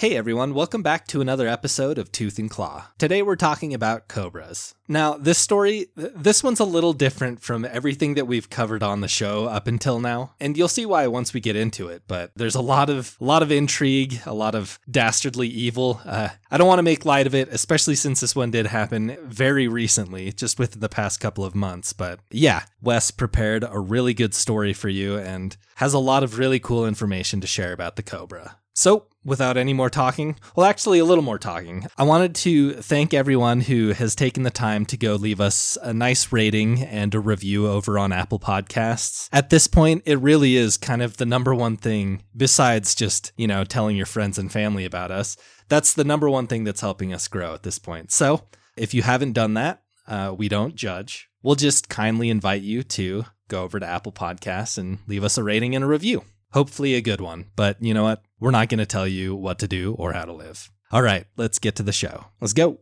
Hey 0.00 0.16
everyone, 0.16 0.54
welcome 0.54 0.82
back 0.82 1.06
to 1.08 1.20
another 1.20 1.46
episode 1.46 1.98
of 1.98 2.10
Tooth 2.10 2.38
and 2.38 2.48
Claw. 2.48 2.86
Today 2.96 3.20
we're 3.20 3.36
talking 3.36 3.74
about 3.74 4.08
cobras. 4.08 4.74
Now, 4.88 5.18
this 5.18 5.36
story, 5.36 5.88
th- 5.94 6.12
this 6.16 6.42
one's 6.42 6.58
a 6.58 6.64
little 6.64 6.94
different 6.94 7.42
from 7.42 7.66
everything 7.66 8.14
that 8.14 8.26
we've 8.26 8.48
covered 8.48 8.82
on 8.82 9.02
the 9.02 9.08
show 9.08 9.44
up 9.44 9.66
until 9.66 10.00
now, 10.00 10.32
and 10.40 10.56
you'll 10.56 10.68
see 10.68 10.86
why 10.86 11.06
once 11.08 11.34
we 11.34 11.40
get 11.40 11.54
into 11.54 11.88
it. 11.88 12.04
But 12.08 12.30
there's 12.34 12.54
a 12.54 12.62
lot 12.62 12.88
of 12.88 13.18
a 13.20 13.24
lot 13.24 13.42
of 13.42 13.52
intrigue, 13.52 14.22
a 14.24 14.32
lot 14.32 14.54
of 14.54 14.78
dastardly 14.90 15.48
evil. 15.48 16.00
Uh, 16.06 16.30
I 16.50 16.56
don't 16.56 16.66
want 16.66 16.78
to 16.78 16.82
make 16.82 17.04
light 17.04 17.26
of 17.26 17.34
it, 17.34 17.50
especially 17.50 17.94
since 17.94 18.20
this 18.20 18.34
one 18.34 18.50
did 18.50 18.68
happen 18.68 19.18
very 19.24 19.68
recently, 19.68 20.32
just 20.32 20.58
within 20.58 20.80
the 20.80 20.88
past 20.88 21.20
couple 21.20 21.44
of 21.44 21.54
months. 21.54 21.92
But 21.92 22.20
yeah, 22.30 22.62
Wes 22.80 23.10
prepared 23.10 23.66
a 23.68 23.78
really 23.78 24.14
good 24.14 24.32
story 24.32 24.72
for 24.72 24.88
you 24.88 25.18
and 25.18 25.58
has 25.74 25.92
a 25.92 25.98
lot 25.98 26.22
of 26.22 26.38
really 26.38 26.58
cool 26.58 26.86
information 26.86 27.42
to 27.42 27.46
share 27.46 27.74
about 27.74 27.96
the 27.96 28.02
cobra. 28.02 28.56
So, 28.80 29.08
without 29.26 29.58
any 29.58 29.74
more 29.74 29.90
talking, 29.90 30.38
well, 30.56 30.64
actually, 30.64 31.00
a 31.00 31.04
little 31.04 31.22
more 31.22 31.38
talking, 31.38 31.86
I 31.98 32.02
wanted 32.04 32.34
to 32.36 32.72
thank 32.72 33.12
everyone 33.12 33.60
who 33.60 33.90
has 33.90 34.14
taken 34.14 34.42
the 34.42 34.50
time 34.50 34.86
to 34.86 34.96
go 34.96 35.16
leave 35.16 35.38
us 35.38 35.76
a 35.82 35.92
nice 35.92 36.32
rating 36.32 36.80
and 36.84 37.14
a 37.14 37.20
review 37.20 37.68
over 37.68 37.98
on 37.98 38.10
Apple 38.10 38.38
Podcasts. 38.38 39.28
At 39.34 39.50
this 39.50 39.66
point, 39.66 40.04
it 40.06 40.18
really 40.20 40.56
is 40.56 40.78
kind 40.78 41.02
of 41.02 41.18
the 41.18 41.26
number 41.26 41.54
one 41.54 41.76
thing, 41.76 42.22
besides 42.34 42.94
just, 42.94 43.32
you 43.36 43.46
know, 43.46 43.64
telling 43.64 43.98
your 43.98 44.06
friends 44.06 44.38
and 44.38 44.50
family 44.50 44.86
about 44.86 45.10
us. 45.10 45.36
That's 45.68 45.92
the 45.92 46.02
number 46.02 46.30
one 46.30 46.46
thing 46.46 46.64
that's 46.64 46.80
helping 46.80 47.12
us 47.12 47.28
grow 47.28 47.52
at 47.52 47.64
this 47.64 47.78
point. 47.78 48.10
So, 48.10 48.46
if 48.78 48.94
you 48.94 49.02
haven't 49.02 49.34
done 49.34 49.52
that, 49.52 49.82
uh, 50.08 50.34
we 50.34 50.48
don't 50.48 50.74
judge. 50.74 51.28
We'll 51.42 51.54
just 51.54 51.90
kindly 51.90 52.30
invite 52.30 52.62
you 52.62 52.82
to 52.84 53.26
go 53.48 53.62
over 53.62 53.78
to 53.78 53.86
Apple 53.86 54.12
Podcasts 54.12 54.78
and 54.78 55.00
leave 55.06 55.22
us 55.22 55.36
a 55.36 55.44
rating 55.44 55.74
and 55.74 55.84
a 55.84 55.86
review. 55.86 56.24
Hopefully, 56.52 56.94
a 56.94 57.02
good 57.02 57.20
one. 57.20 57.50
But 57.56 57.76
you 57.82 57.92
know 57.92 58.04
what? 58.04 58.22
We're 58.40 58.50
not 58.52 58.70
going 58.70 58.78
to 58.78 58.86
tell 58.86 59.06
you 59.06 59.34
what 59.36 59.58
to 59.58 59.68
do 59.68 59.94
or 59.98 60.14
how 60.14 60.24
to 60.24 60.32
live. 60.32 60.70
All 60.90 61.02
right, 61.02 61.26
let's 61.36 61.58
get 61.58 61.76
to 61.76 61.82
the 61.82 61.92
show. 61.92 62.24
Let's 62.40 62.54
go. 62.54 62.78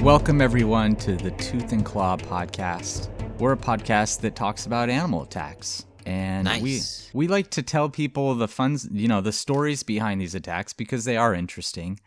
Welcome, 0.00 0.40
everyone, 0.40 0.96
to 0.96 1.16
the 1.16 1.32
Tooth 1.32 1.72
and 1.72 1.84
Claw 1.84 2.16
podcast. 2.16 3.08
We're 3.38 3.52
a 3.52 3.56
podcast 3.56 4.20
that 4.20 4.34
talks 4.34 4.64
about 4.64 4.88
animal 4.88 5.22
attacks. 5.22 5.84
And 6.06 6.44
Nice. 6.44 7.10
we 7.12 7.20
we 7.24 7.28
like 7.28 7.50
to 7.50 7.62
tell 7.62 7.88
people 7.88 8.34
the 8.34 8.48
fun, 8.48 8.78
you 8.90 9.08
know, 9.08 9.20
the 9.20 9.32
stories 9.32 9.82
behind 9.82 10.20
these 10.20 10.34
attacks 10.34 10.72
because 10.72 11.04
they 11.04 11.16
are 11.16 11.34
interesting. 11.34 11.98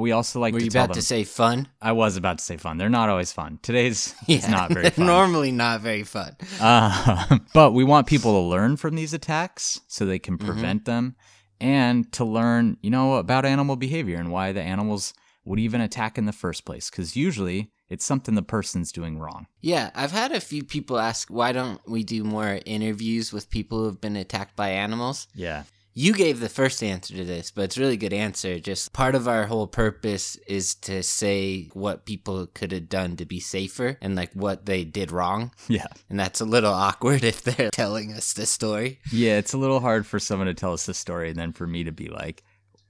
We 0.00 0.12
also 0.12 0.40
like 0.40 0.52
Were 0.54 0.58
to 0.60 0.64
you 0.64 0.70
about 0.70 0.88
them. 0.88 0.94
to 0.94 1.02
say 1.02 1.24
fun? 1.24 1.68
I 1.80 1.92
was 1.92 2.16
about 2.16 2.38
to 2.38 2.44
say 2.44 2.56
fun. 2.56 2.78
They're 2.78 2.88
not 2.88 3.08
always 3.08 3.32
fun. 3.32 3.58
Today's 3.62 4.14
is 4.28 4.48
not 4.48 4.70
very 4.70 4.82
they're 4.84 4.90
fun. 4.92 5.06
normally 5.06 5.52
not 5.52 5.80
very 5.82 6.02
fun. 6.02 6.36
Uh, 6.60 7.38
but 7.54 7.72
we 7.72 7.84
want 7.84 8.06
people 8.06 8.32
to 8.32 8.48
learn 8.48 8.76
from 8.76 8.96
these 8.96 9.14
attacks 9.14 9.80
so 9.86 10.04
they 10.04 10.18
can 10.18 10.36
Mm-hmm. 10.38 10.46
prevent 10.46 10.84
them 10.86 11.16
and 11.60 12.10
to 12.12 12.24
learn, 12.24 12.76
you 12.82 12.90
know, 12.90 13.14
about 13.14 13.44
animal 13.44 13.76
behavior 13.76 14.16
and 14.18 14.30
why 14.32 14.52
the 14.52 14.62
animals 14.62 15.12
would 15.44 15.58
even 15.58 15.80
attack 15.80 16.16
in 16.18 16.24
the 16.26 16.32
first 16.32 16.64
place. 16.64 16.88
Because 16.90 17.16
usually 17.16 17.70
it's 17.88 18.04
something 18.04 18.34
the 18.34 18.42
person's 18.42 18.92
doing 18.92 19.18
wrong. 19.18 19.46
Yeah, 19.60 19.90
I've 19.94 20.12
had 20.12 20.32
a 20.32 20.40
few 20.40 20.62
people 20.64 20.98
ask 20.98 21.28
why 21.28 21.52
don't 21.52 21.80
we 21.88 22.04
do 22.04 22.24
more 22.24 22.60
interviews 22.64 23.32
with 23.32 23.50
people 23.50 23.78
who 23.80 23.86
have 23.86 24.00
been 24.00 24.16
attacked 24.16 24.54
by 24.56 24.70
animals? 24.70 25.26
Yeah. 25.34 25.64
You 25.92 26.12
gave 26.12 26.38
the 26.38 26.48
first 26.48 26.82
answer 26.82 27.14
to 27.14 27.24
this, 27.24 27.50
but 27.50 27.62
it's 27.62 27.76
a 27.76 27.80
really 27.80 27.96
good 27.96 28.12
answer. 28.12 28.60
Just 28.60 28.92
part 28.92 29.14
of 29.16 29.26
our 29.26 29.46
whole 29.46 29.66
purpose 29.66 30.36
is 30.46 30.74
to 30.76 31.02
say 31.02 31.68
what 31.72 32.06
people 32.06 32.46
could 32.46 32.70
have 32.70 32.88
done 32.88 33.16
to 33.16 33.24
be 33.26 33.40
safer 33.40 33.98
and 34.00 34.14
like 34.14 34.32
what 34.32 34.66
they 34.66 34.84
did 34.84 35.10
wrong. 35.10 35.52
Yeah. 35.68 35.86
And 36.08 36.18
that's 36.18 36.40
a 36.40 36.44
little 36.44 36.72
awkward 36.72 37.22
if 37.32 37.42
they're 37.42 37.70
telling 37.70 38.12
us 38.12 38.32
the 38.32 38.46
story. 38.46 38.98
Yeah. 39.12 39.38
It's 39.38 39.52
a 39.52 39.58
little 39.58 39.80
hard 39.80 40.06
for 40.06 40.18
someone 40.18 40.46
to 40.46 40.54
tell 40.54 40.72
us 40.72 40.86
the 40.86 40.94
story 40.94 41.30
and 41.30 41.38
then 41.38 41.52
for 41.52 41.66
me 41.66 41.84
to 41.84 41.92
be 41.92 42.08
like, 42.08 42.42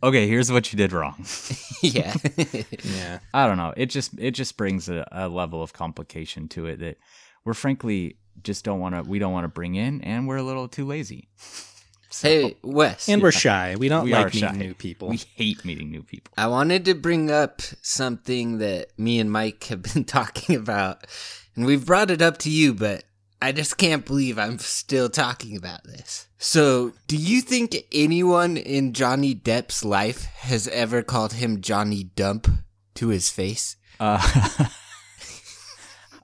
okay, 0.02 0.26
here's 0.26 0.50
what 0.50 0.72
you 0.72 0.76
did 0.76 0.92
wrong. 0.92 1.24
yeah. 1.82 2.14
Yeah. 2.82 3.18
I 3.34 3.46
don't 3.46 3.58
know. 3.58 3.74
It 3.76 3.86
just 3.86 4.18
it 4.18 4.32
just 4.32 4.56
brings 4.56 4.88
a, 4.88 5.06
a 5.12 5.28
level 5.28 5.62
of 5.62 5.72
complication 5.72 6.48
to 6.48 6.66
it 6.66 6.80
that 6.80 6.96
we're 7.44 7.54
frankly 7.54 8.16
just 8.42 8.64
don't 8.64 8.80
want 8.80 8.94
to 8.94 9.02
we 9.02 9.18
don't 9.18 9.32
want 9.32 9.44
to 9.44 9.48
bring 9.48 9.74
in 9.74 10.00
and 10.02 10.26
we're 10.26 10.36
a 10.36 10.42
little 10.42 10.68
too 10.68 10.86
lazy. 10.86 11.28
So, 12.12 12.28
hey, 12.28 12.56
Wes. 12.62 13.08
And 13.08 13.22
we're 13.22 13.30
shy. 13.30 13.76
We 13.78 13.88
don't 13.88 14.04
We 14.04 14.12
like 14.12 14.26
meeting 14.34 14.40
shy. 14.48 14.56
new 14.56 14.74
people. 14.74 15.08
we 15.08 15.20
hate 15.36 15.64
meeting 15.64 15.90
new 15.92 16.02
people. 16.02 16.32
I 16.36 16.48
wanted 16.48 16.84
to 16.86 16.94
bring 16.94 17.30
up 17.30 17.62
something 17.82 18.58
that 18.58 18.88
me 18.98 19.20
and 19.20 19.30
Mike 19.30 19.62
have 19.64 19.82
been 19.82 20.04
talking 20.18 20.56
about, 20.56 21.06
and 21.54 21.64
we've 21.66 21.86
brought 21.86 22.10
it 22.10 22.20
up 22.20 22.38
to 22.38 22.50
you, 22.50 22.74
but 22.74 23.04
I 23.40 23.52
just 23.52 23.78
can't 23.78 24.04
believe 24.04 24.38
I'm 24.38 24.58
still 24.58 25.08
talking 25.08 25.56
about 25.56 25.84
this. 25.84 26.26
So, 26.36 26.94
do 27.06 27.16
you 27.16 27.40
think 27.42 27.76
anyone 27.92 28.56
in 28.56 28.92
Johnny 28.92 29.34
Depp's 29.34 29.84
life 29.84 30.24
has 30.24 30.66
ever 30.68 31.02
called 31.02 31.34
him 31.34 31.60
Johnny 31.60 32.02
Dump 32.04 32.48
to 32.96 33.08
his 33.08 33.30
face? 33.30 33.76
Uh, 34.00 34.66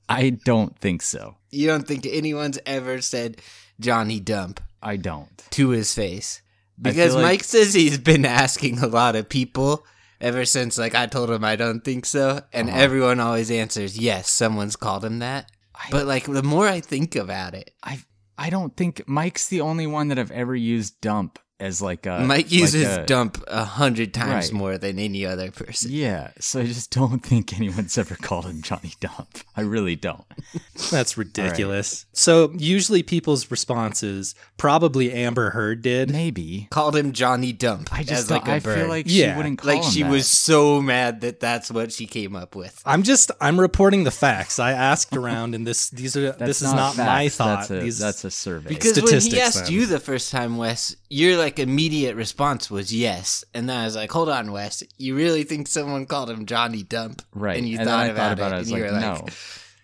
I 0.09 0.31
don't 0.31 0.77
think 0.79 1.03
so. 1.03 1.37
You 1.51 1.67
don't 1.69 1.87
think 1.87 2.07
anyone's 2.07 2.59
ever 2.67 3.01
said 3.01 3.41
Johnny 3.81 4.21
Dump 4.21 4.61
I 4.87 4.97
don't. 4.97 5.37
to 5.51 5.69
his 5.71 5.93
face? 5.95 6.43
Because 6.81 7.15
like- 7.15 7.23
Mike 7.25 7.45
says 7.45 7.75
he's 7.75 7.99
been 7.99 8.25
asking 8.45 8.79
a 8.79 8.87
lot 8.87 9.17
of 9.17 9.29
people 9.29 9.85
ever 10.21 10.45
since 10.45 10.79
like 10.79 10.95
I 10.95 11.07
told 11.07 11.31
him 11.31 11.45
I 11.45 11.57
don't 11.57 11.81
think 11.85 12.07
so 12.07 12.43
and 12.53 12.69
Uh-huh. 12.69 12.79
everyone 12.79 13.21
always 13.21 13.51
answers 13.51 13.99
yes 13.99 14.31
someone's 14.31 14.77
called 14.77 15.05
him 15.05 15.19
that 15.19 15.51
I- 15.75 15.89
but 15.91 16.07
like 16.07 16.25
the 16.25 16.43
more 16.43 16.67
I 16.69 16.81
think 16.81 17.17
about 17.17 17.55
it 17.55 17.71
I 17.83 17.99
I 18.39 18.49
don't 18.51 18.75
think 18.77 19.03
Mike's 19.07 19.49
the 19.49 19.61
only 19.63 19.87
one 19.87 20.09
that 20.09 20.19
I've 20.19 20.31
ever 20.31 20.55
used 20.55 21.01
dump 21.01 21.39
as 21.59 21.81
like 21.81 22.05
a 22.05 22.19
Mike 22.21 22.29
like 22.47 22.53
uses 22.53 22.85
a- 22.85 23.07
dump 23.07 23.43
a 23.49 23.65
hundred 23.65 24.13
times 24.13 24.47
Right. 24.47 24.53
more 24.53 24.77
than 24.79 24.99
any 24.99 25.25
other 25.25 25.51
person 25.51 25.91
Yeah, 25.91 26.33
so 26.39 26.61
I 26.61 26.67
just 26.67 26.91
don't 26.91 27.21
think 27.21 27.55
anyone's 27.57 27.97
ever 27.97 28.15
called 28.15 28.45
him 28.45 28.61
Johnny 28.61 28.93
Dump. 29.01 29.39
I 29.57 29.63
really 29.63 29.97
don't. 29.97 30.25
That's 30.91 31.17
ridiculous. 31.17 32.05
So, 32.13 32.53
usually 32.59 33.03
people's 33.03 33.51
responses, 33.51 34.35
probably 34.59 35.11
Amber 35.13 35.51
Heard 35.51 35.81
did. 35.81 36.11
Maybe. 36.11 36.69
called 36.71 36.95
him 36.95 37.13
Johnny 37.13 37.53
Dump 37.53 37.89
I 37.93 38.03
just 38.03 38.25
as 38.25 38.31
like 38.31 38.45
don't- 38.45 38.53
a 38.53 38.57
I 38.57 38.59
bird 38.61 38.79
feel 38.81 38.89
like 38.89 39.07
Yeah, 39.09 39.33
she 39.33 39.37
wouldn't 39.39 39.59
call 39.61 39.75
like 39.75 39.85
him 39.85 39.91
she 39.91 40.03
that. 40.03 40.11
was 40.11 40.29
so 40.29 40.83
mad 40.83 41.23
that 41.23 41.41
that's 41.41 41.71
what 41.71 41.91
she 41.93 42.07
came 42.07 42.37
up 42.37 42.55
with 42.55 42.83
I'm 42.85 43.03
just 43.03 43.31
I'm 43.41 43.59
reporting 43.59 44.05
the 44.05 44.11
facts. 44.11 44.59
I 44.59 44.73
asked 44.73 45.17
around, 45.17 45.55
and 45.55 45.67
this 45.67 45.89
these 45.89 46.17
are 46.17 46.23
That's 46.33 46.39
this 46.39 46.63
is 46.63 46.73
not 46.75 46.97
my 46.99 47.29
facts, 47.31 47.37
thought. 47.37 47.59
That's 47.61 47.71
a, 47.71 47.81
These 47.81 47.99
that's 47.99 48.25
a 48.25 48.31
survey. 48.31 48.69
Because 48.69 49.01
when 49.01 49.21
he 49.21 49.41
asked 49.41 49.65
then. 49.65 49.73
you 49.73 49.87
the 49.87 50.01
first 50.01 50.31
time, 50.31 50.57
Wes, 50.59 50.95
you're 51.09 51.37
like 51.39 51.46
immediate 51.59 52.17
response 52.17 52.71
was 52.71 52.93
yes, 52.95 53.45
and 53.55 53.69
then 53.69 53.77
I 53.79 53.85
was 53.85 53.97
like, 53.97 54.11
"Hold 54.13 54.29
on, 54.29 54.53
Wes, 54.53 54.83
you 54.99 55.15
really 55.17 55.45
think 55.45 55.69
someone 55.69 56.07
called 56.07 56.31
him 56.31 56.47
Johnny 56.47 56.83
Dump?" 56.83 57.23
right. 57.35 57.57
And 57.59 57.69
you 57.69 57.79
then 57.79 57.87
thought, 57.87 58.01
I 58.01 58.07
about, 58.07 58.17
thought 58.17 58.33
about 58.33 58.53
it. 58.53 58.55
I 58.55 58.57
it, 58.57 58.59
was 58.61 58.71
and 58.71 58.81
like, 58.81 58.91
you 58.91 58.95
were 58.95 59.01
no. 59.01 59.13
like, 59.13 59.35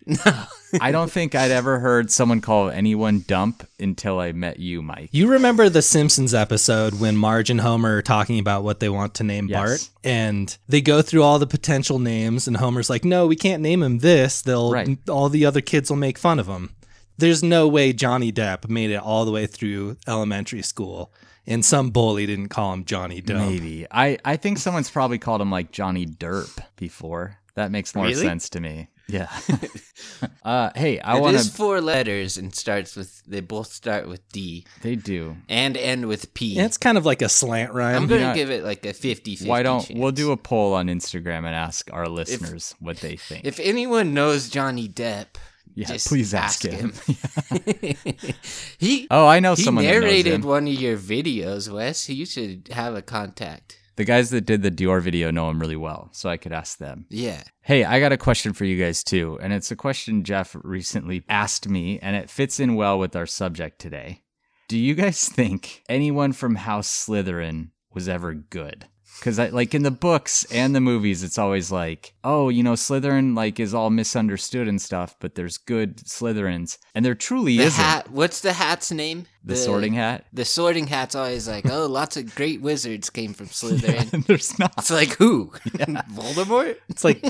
"No." 0.27 0.45
I 0.81 0.91
don't 0.91 1.11
think 1.12 1.34
I'd 1.34 1.50
ever 1.50 1.78
heard 1.81 2.11
someone 2.11 2.41
call 2.41 2.71
anyone 2.71 3.25
dump 3.28 3.67
until 3.78 4.19
I 4.19 4.33
met 4.33 4.59
you, 4.59 4.81
Mike. 4.81 5.11
You 5.12 5.28
remember 5.28 5.69
the 5.69 5.83
Simpsons 5.83 6.33
episode 6.33 6.99
when 6.99 7.17
Marge 7.17 7.50
and 7.50 7.61
Homer 7.61 7.99
are 7.99 8.03
talking 8.03 8.39
about 8.39 8.65
what 8.65 8.81
they 8.81 8.89
want 8.89 9.15
to 9.15 9.25
name 9.25 9.49
Yes. 9.49 9.59
Bart, 9.59 9.91
and 10.03 10.56
they 10.69 10.81
go 10.81 11.03
through 11.03 11.23
all 11.23 11.39
the 11.39 11.47
potential 11.47 11.99
names, 11.99 12.49
and 12.49 12.56
Homer's 12.56 12.89
like, 12.91 13.05
"No, 13.05 13.27
we 13.27 13.37
can't 13.37 13.62
name 13.62 13.83
him 13.83 13.99
this. 13.99 14.41
They'll 14.43 14.73
Right. 14.73 14.99
all 15.09 15.29
the 15.29 15.44
other 15.44 15.61
kids 15.61 15.91
will 15.91 15.99
make 15.99 16.19
fun 16.19 16.39
of 16.39 16.47
him." 16.47 16.71
There's 17.19 17.43
no 17.43 17.69
way 17.69 17.93
Johnny 17.93 18.33
Depp 18.33 18.69
made 18.71 18.91
it 18.91 18.97
all 18.97 19.25
the 19.27 19.31
way 19.31 19.47
through 19.47 19.99
elementary 20.09 20.62
school, 20.62 21.12
and 21.47 21.65
some 21.65 21.91
bully 21.91 22.27
didn't 22.27 22.49
call 22.49 22.73
him 22.73 22.85
Johnny 22.85 23.21
Dump. 23.21 23.41
Maybe. 23.51 23.87
I, 23.91 24.19
I 24.25 24.37
think 24.37 24.59
someone's 24.59 24.91
probably 24.91 25.19
called 25.19 25.41
him 25.41 25.51
like 25.51 25.71
Johnny 25.73 26.07
Derp 26.07 26.59
before. 26.77 27.39
That 27.55 27.71
makes 27.71 27.95
more 27.95 28.07
Really? 28.07 28.23
sense 28.25 28.49
to 28.51 28.61
me. 28.61 28.89
Yeah. 29.09 29.29
uh, 30.44 30.71
hey, 30.75 30.99
I 31.00 31.19
It 31.19 31.21
want 31.21 31.37
is 31.37 31.55
four 31.55 31.81
letters 31.81 32.39
and 32.39 32.55
starts 32.55 32.97
with. 32.97 33.23
They 33.27 33.41
both 33.41 33.73
start 33.73 34.09
with 34.09 34.27
D 34.31 34.65
They 34.81 34.97
do. 34.97 35.37
and 35.49 35.77
end 35.77 36.06
with 36.06 36.33
P. 36.35 36.55
Yeah, 36.55 36.65
it's 36.65 36.79
kind 36.79 36.97
of 36.97 37.05
like 37.05 37.21
a 37.21 37.29
slant 37.29 37.73
rhyme. 37.75 37.97
I'm 37.97 38.06
gonna 38.06 38.21
Yeah. 38.23 38.35
give 38.35 38.50
it 38.50 38.65
like 38.65 38.87
a 38.87 38.93
50-50 38.95 39.47
Why 39.47 39.62
don't 39.62 39.91
we'll 39.95 40.12
do 40.12 40.31
a 40.33 40.37
poll 40.37 40.73
on 40.75 40.87
Instagram 40.87 41.38
and 41.38 41.49
ask 41.49 41.93
our 41.93 42.09
listeners 42.09 42.75
what 42.81 42.99
they 42.99 43.17
think? 43.17 43.45
If 43.45 43.61
anyone 43.61 44.15
knows 44.15 44.49
Johnny 44.49 44.88
Depp, 44.88 45.27
yeah, 45.75 45.87
just 45.87 46.09
please 46.09 46.35
ask, 46.35 46.63
him. 46.63 46.93
he 48.79 49.07
oh, 49.11 49.27
I 49.27 49.41
know 49.41 49.55
he 49.55 49.63
someone 49.63 49.85
narrated 49.85 50.35
him. 50.35 50.43
one 50.43 50.67
of 50.67 50.75
your 50.75 50.97
videos, 50.97 51.73
Wes. 51.73 52.09
You 52.09 52.27
should 52.27 52.69
have 52.73 52.95
a 52.95 53.03
contact. 53.03 53.79
The 53.97 54.05
guys 54.05 54.31
that 54.31 54.47
did 54.47 54.63
the 54.63 54.71
Dior 54.71 55.03
video 55.03 55.31
know 55.31 55.51
him 55.51 55.61
really 55.61 55.77
well, 55.77 56.09
so 56.13 56.31
I 56.31 56.39
could 56.39 56.53
ask 56.53 56.79
them. 56.79 57.05
Yeah. 57.11 57.43
Hey, 57.61 57.85
I 57.85 58.01
got 58.01 58.13
a 58.13 58.17
question 58.17 58.55
for 58.55 58.65
you 58.65 58.83
guys 58.83 59.05
too, 59.05 59.39
and 59.43 59.53
it's 59.53 59.71
a 59.71 59.77
question 59.77 60.25
Jeff 60.25 60.57
recently 60.63 61.25
asked 61.29 61.69
me, 61.69 61.99
and 61.99 62.17
it 62.17 62.31
fits 62.31 62.59
in 62.59 62.75
well 62.75 62.99
with 62.99 63.15
our 63.15 63.27
subject 63.27 63.79
today. 63.79 64.23
Do 64.69 64.79
you 64.79 64.95
guys 64.95 65.29
think 65.29 65.83
anyone 65.89 66.33
from 66.33 66.55
House 66.55 66.89
Slytherin 66.89 67.71
was 67.93 68.09
ever 68.09 68.33
good? 68.33 68.87
Because 69.23 69.39
like 69.39 69.73
in 69.73 69.85
the 69.85 69.93
books 69.93 70.45
and 70.51 70.75
the 70.75 70.81
movies, 70.81 71.23
it's 71.23 71.39
always 71.39 71.71
like, 71.71 72.13
oh, 72.25 72.49
you 72.49 72.65
know, 72.65 72.73
Slytherin 72.73 73.37
like 73.37 73.61
is 73.61 73.73
all 73.73 73.89
misunderstood 73.89 74.67
and 74.67 74.83
stuff, 74.83 75.15
but 75.21 75.37
there's 75.37 75.59
good 75.59 75.99
Slytherins, 75.99 76.79
and 76.93 77.05
there 77.05 77.15
truly 77.15 77.57
The 77.57 77.63
isn't. 77.65 77.85
hat. 77.85 78.11
What's 78.11 78.41
the 78.41 78.53
hat's 78.55 78.91
name? 78.91 79.27
the 79.45 79.55
Sorting 79.55 79.93
Hat. 79.95 80.25
The 80.33 80.45
sorting 80.45 80.87
hat's 80.89 81.15
always 81.15 81.47
like, 81.49 81.67
oh, 81.71 81.87
lots 81.87 82.17
of 82.17 82.35
great 82.35 82.61
wizards 82.61 83.11
came 83.11 83.33
from 83.33 83.47
Slytherin. 83.59 84.13
And 84.13 84.25
there's 84.27 84.59
not. 84.59 84.73
It's 84.79 84.91
like 84.91 85.17
who? 85.19 85.51
Voldemort. 85.67 86.79
It's 86.89 87.05
like 87.05 87.25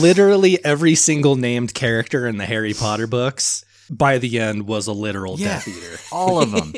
literally 0.00 0.64
every 0.64 0.94
single 0.94 1.36
named 1.36 1.74
character 1.74 2.26
in 2.26 2.36
the 2.38 2.46
Harry 2.46 2.74
Potter 2.74 3.06
books 3.06 3.64
by 3.90 4.18
the 4.18 4.38
end 4.38 4.66
was 4.68 4.86
a 4.86 4.92
literal 4.92 5.36
Yeah. 5.38 5.48
Death 5.54 5.68
Eater. 5.68 5.98
all 6.12 6.40
of 6.40 6.52
them. 6.52 6.72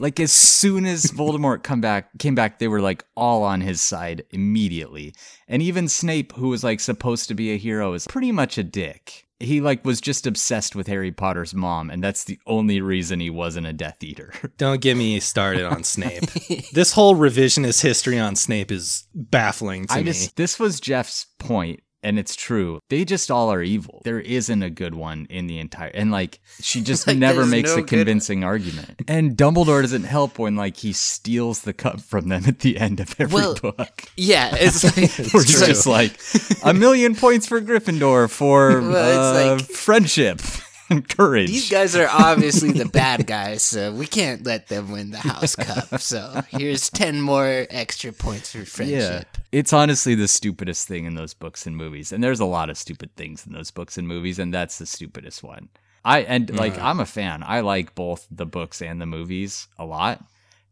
Like 0.00 0.18
as 0.18 0.32
soon 0.32 0.86
as 0.86 1.04
Voldemort 1.12 1.62
come 1.62 1.80
back 1.80 2.18
came 2.18 2.34
back, 2.34 2.58
they 2.58 2.68
were 2.68 2.80
like 2.80 3.04
all 3.16 3.42
on 3.42 3.60
his 3.60 3.80
side 3.80 4.24
immediately. 4.30 5.14
And 5.46 5.62
even 5.62 5.88
Snape, 5.88 6.32
who 6.32 6.48
was 6.48 6.64
like 6.64 6.80
supposed 6.80 7.28
to 7.28 7.34
be 7.34 7.52
a 7.52 7.58
hero, 7.58 7.92
is 7.92 8.06
pretty 8.06 8.32
much 8.32 8.58
a 8.58 8.64
dick. 8.64 9.26
He 9.38 9.60
like 9.62 9.84
was 9.86 10.02
just 10.02 10.26
obsessed 10.26 10.76
with 10.76 10.86
Harry 10.86 11.12
Potter's 11.12 11.54
mom, 11.54 11.88
and 11.88 12.04
that's 12.04 12.24
the 12.24 12.38
only 12.46 12.80
reason 12.82 13.20
he 13.20 13.30
wasn't 13.30 13.66
a 13.66 13.72
Death 13.72 14.02
Eater. 14.02 14.32
Don't 14.58 14.82
get 14.82 14.96
me 14.96 15.18
started 15.20 15.64
on 15.64 15.82
Snape. 15.82 16.30
this 16.72 16.92
whole 16.92 17.14
revisionist 17.14 17.80
history 17.80 18.18
on 18.18 18.36
Snape 18.36 18.70
is 18.70 19.06
baffling 19.14 19.86
to 19.86 19.94
I 19.94 19.98
me. 19.98 20.04
just 20.04 20.36
this 20.36 20.58
was 20.58 20.78
Jeff's 20.78 21.26
point, 21.38 21.80
and 22.02 22.18
it's 22.18 22.34
true. 22.34 22.80
They 22.88 23.04
just 23.04 23.30
all 23.30 23.52
are 23.52 23.62
evil. 23.62 24.00
There 24.04 24.20
isn't 24.20 24.62
a 24.62 24.70
good 24.70 24.94
one 24.94 25.26
in 25.30 25.46
the 25.46 25.58
entire 25.58 25.90
and 25.90 26.10
like 26.10 26.40
she 26.60 26.80
just 26.80 27.06
Like, 27.10 27.18
never 27.18 27.44
makes 27.46 27.74
no 27.76 27.82
a 27.82 27.86
convincing 27.86 28.44
argument. 28.44 29.02
And 29.08 29.36
Dumbledore 29.36 29.82
doesn't 29.82 30.04
help 30.04 30.38
when 30.38 30.56
like 30.56 30.76
he 30.78 30.92
steals 30.92 31.62
the 31.62 31.72
cup 31.72 32.00
from 32.00 32.28
them 32.28 32.44
at 32.46 32.60
the 32.60 32.78
end 32.78 33.00
of 33.00 33.14
every 33.18 33.34
Well, 33.34 33.54
book. 33.54 34.04
Yeah, 34.16 34.50
it's 34.58 34.84
like 34.84 35.32
We're 35.34 35.44
just 35.44 35.86
like 35.86 36.18
a 36.64 36.72
million 36.74 37.14
points 37.14 37.46
for 37.46 37.60
Gryffindor 37.60 38.30
for 38.30 38.80
Well, 38.80 39.36
uh, 39.36 39.56
like- 39.56 39.64
friendship 39.66 40.40
and 40.88 41.08
courage. 41.08 41.48
These 41.48 41.70
guys 41.70 41.94
are 41.94 42.08
obviously 42.10 42.72
the 42.72 42.84
bad 42.86 43.24
guys, 43.26 43.62
so 43.62 43.92
we 43.92 44.06
can't 44.06 44.44
let 44.44 44.66
them 44.66 44.90
win 44.90 45.10
the 45.12 45.18
house 45.18 45.54
cup. 45.54 46.00
So 46.00 46.42
here's 46.48 46.90
ten 46.90 47.20
more 47.20 47.66
extra 47.70 48.12
points 48.12 48.50
for 48.52 48.64
friendship. 48.64 49.26
It's 49.52 49.72
honestly 49.72 50.14
the 50.14 50.28
stupidest 50.28 50.86
thing 50.86 51.06
in 51.06 51.14
those 51.14 51.34
books 51.34 51.66
and 51.66 51.76
movies. 51.76 52.12
And 52.12 52.22
there's 52.22 52.40
a 52.40 52.44
lot 52.44 52.70
of 52.70 52.78
stupid 52.78 53.16
things 53.16 53.46
in 53.46 53.52
those 53.52 53.70
books 53.70 53.98
and 53.98 54.06
movies, 54.06 54.38
and 54.38 54.54
that's 54.54 54.78
the 54.78 54.86
stupidest 54.86 55.42
one. 55.42 55.68
I 56.04 56.20
and 56.20 56.56
like 56.56 56.78
I'm 56.78 57.00
a 57.00 57.06
fan. 57.06 57.42
I 57.44 57.60
like 57.60 57.94
both 57.94 58.26
the 58.30 58.46
books 58.46 58.80
and 58.80 59.00
the 59.00 59.06
movies 59.06 59.68
a 59.78 59.84
lot, 59.84 60.24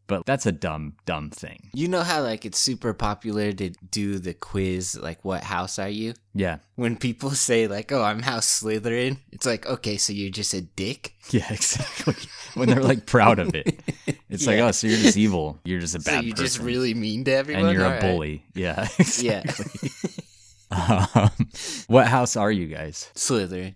but 0.09 0.27
that's 0.27 0.47
a 0.47 0.53
dumb, 0.53 0.95
dumb 1.07 1.31
thing. 1.31 1.71
You 1.73 1.87
know 1.87 2.03
how 2.03 2.23
like 2.23 2.45
it's 2.45 2.59
super 2.59 2.93
popular 2.95 3.53
to 3.53 3.71
do 3.91 4.19
the 4.19 4.35
quiz, 4.35 4.99
like 4.99 5.25
what 5.25 5.45
house 5.45 5.79
are 5.79 5.89
you? 5.89 6.15
Yeah. 6.35 6.59
When 6.75 6.97
people 6.97 7.31
say 7.47 7.69
like, 7.69 7.93
"Oh, 7.93 8.03
I'm 8.03 8.23
House 8.23 8.63
Slytherin," 8.63 9.19
it's 9.31 9.47
like, 9.47 9.67
okay, 9.67 9.97
so 9.99 10.13
you're 10.13 10.31
just 10.31 10.53
a 10.55 10.63
dick. 10.63 11.15
Yeah, 11.31 11.45
exactly. 11.53 12.15
when 12.55 12.71
they're 12.71 12.83
like 12.83 13.05
proud 13.05 13.39
of 13.39 13.55
it. 13.55 13.81
It's 14.31 14.47
like, 14.47 14.59
oh, 14.61 14.71
so 14.73 14.87
you're 14.87 14.99
just 14.99 15.17
evil. 15.17 15.59
You're 15.65 15.81
just 15.81 15.95
a 15.95 16.01
So 16.01 16.11
bad 16.11 16.25
you're 16.25 16.37
just 16.37 16.59
really 16.59 16.93
mean 16.95 17.25
to 17.25 17.33
everyone, 17.33 17.67
and 17.67 17.73
you're 17.75 17.85
All 17.85 17.93
a 17.93 17.95
right. 17.95 18.01
bully. 18.03 18.45
Yeah. 18.55 18.89
Yeah, 19.21 19.43
um, 20.71 21.31
what 21.87 22.09
house 22.09 22.37
are 22.37 22.51
you 22.53 22.67
guys? 22.67 23.11
Slytherin. 23.15 23.75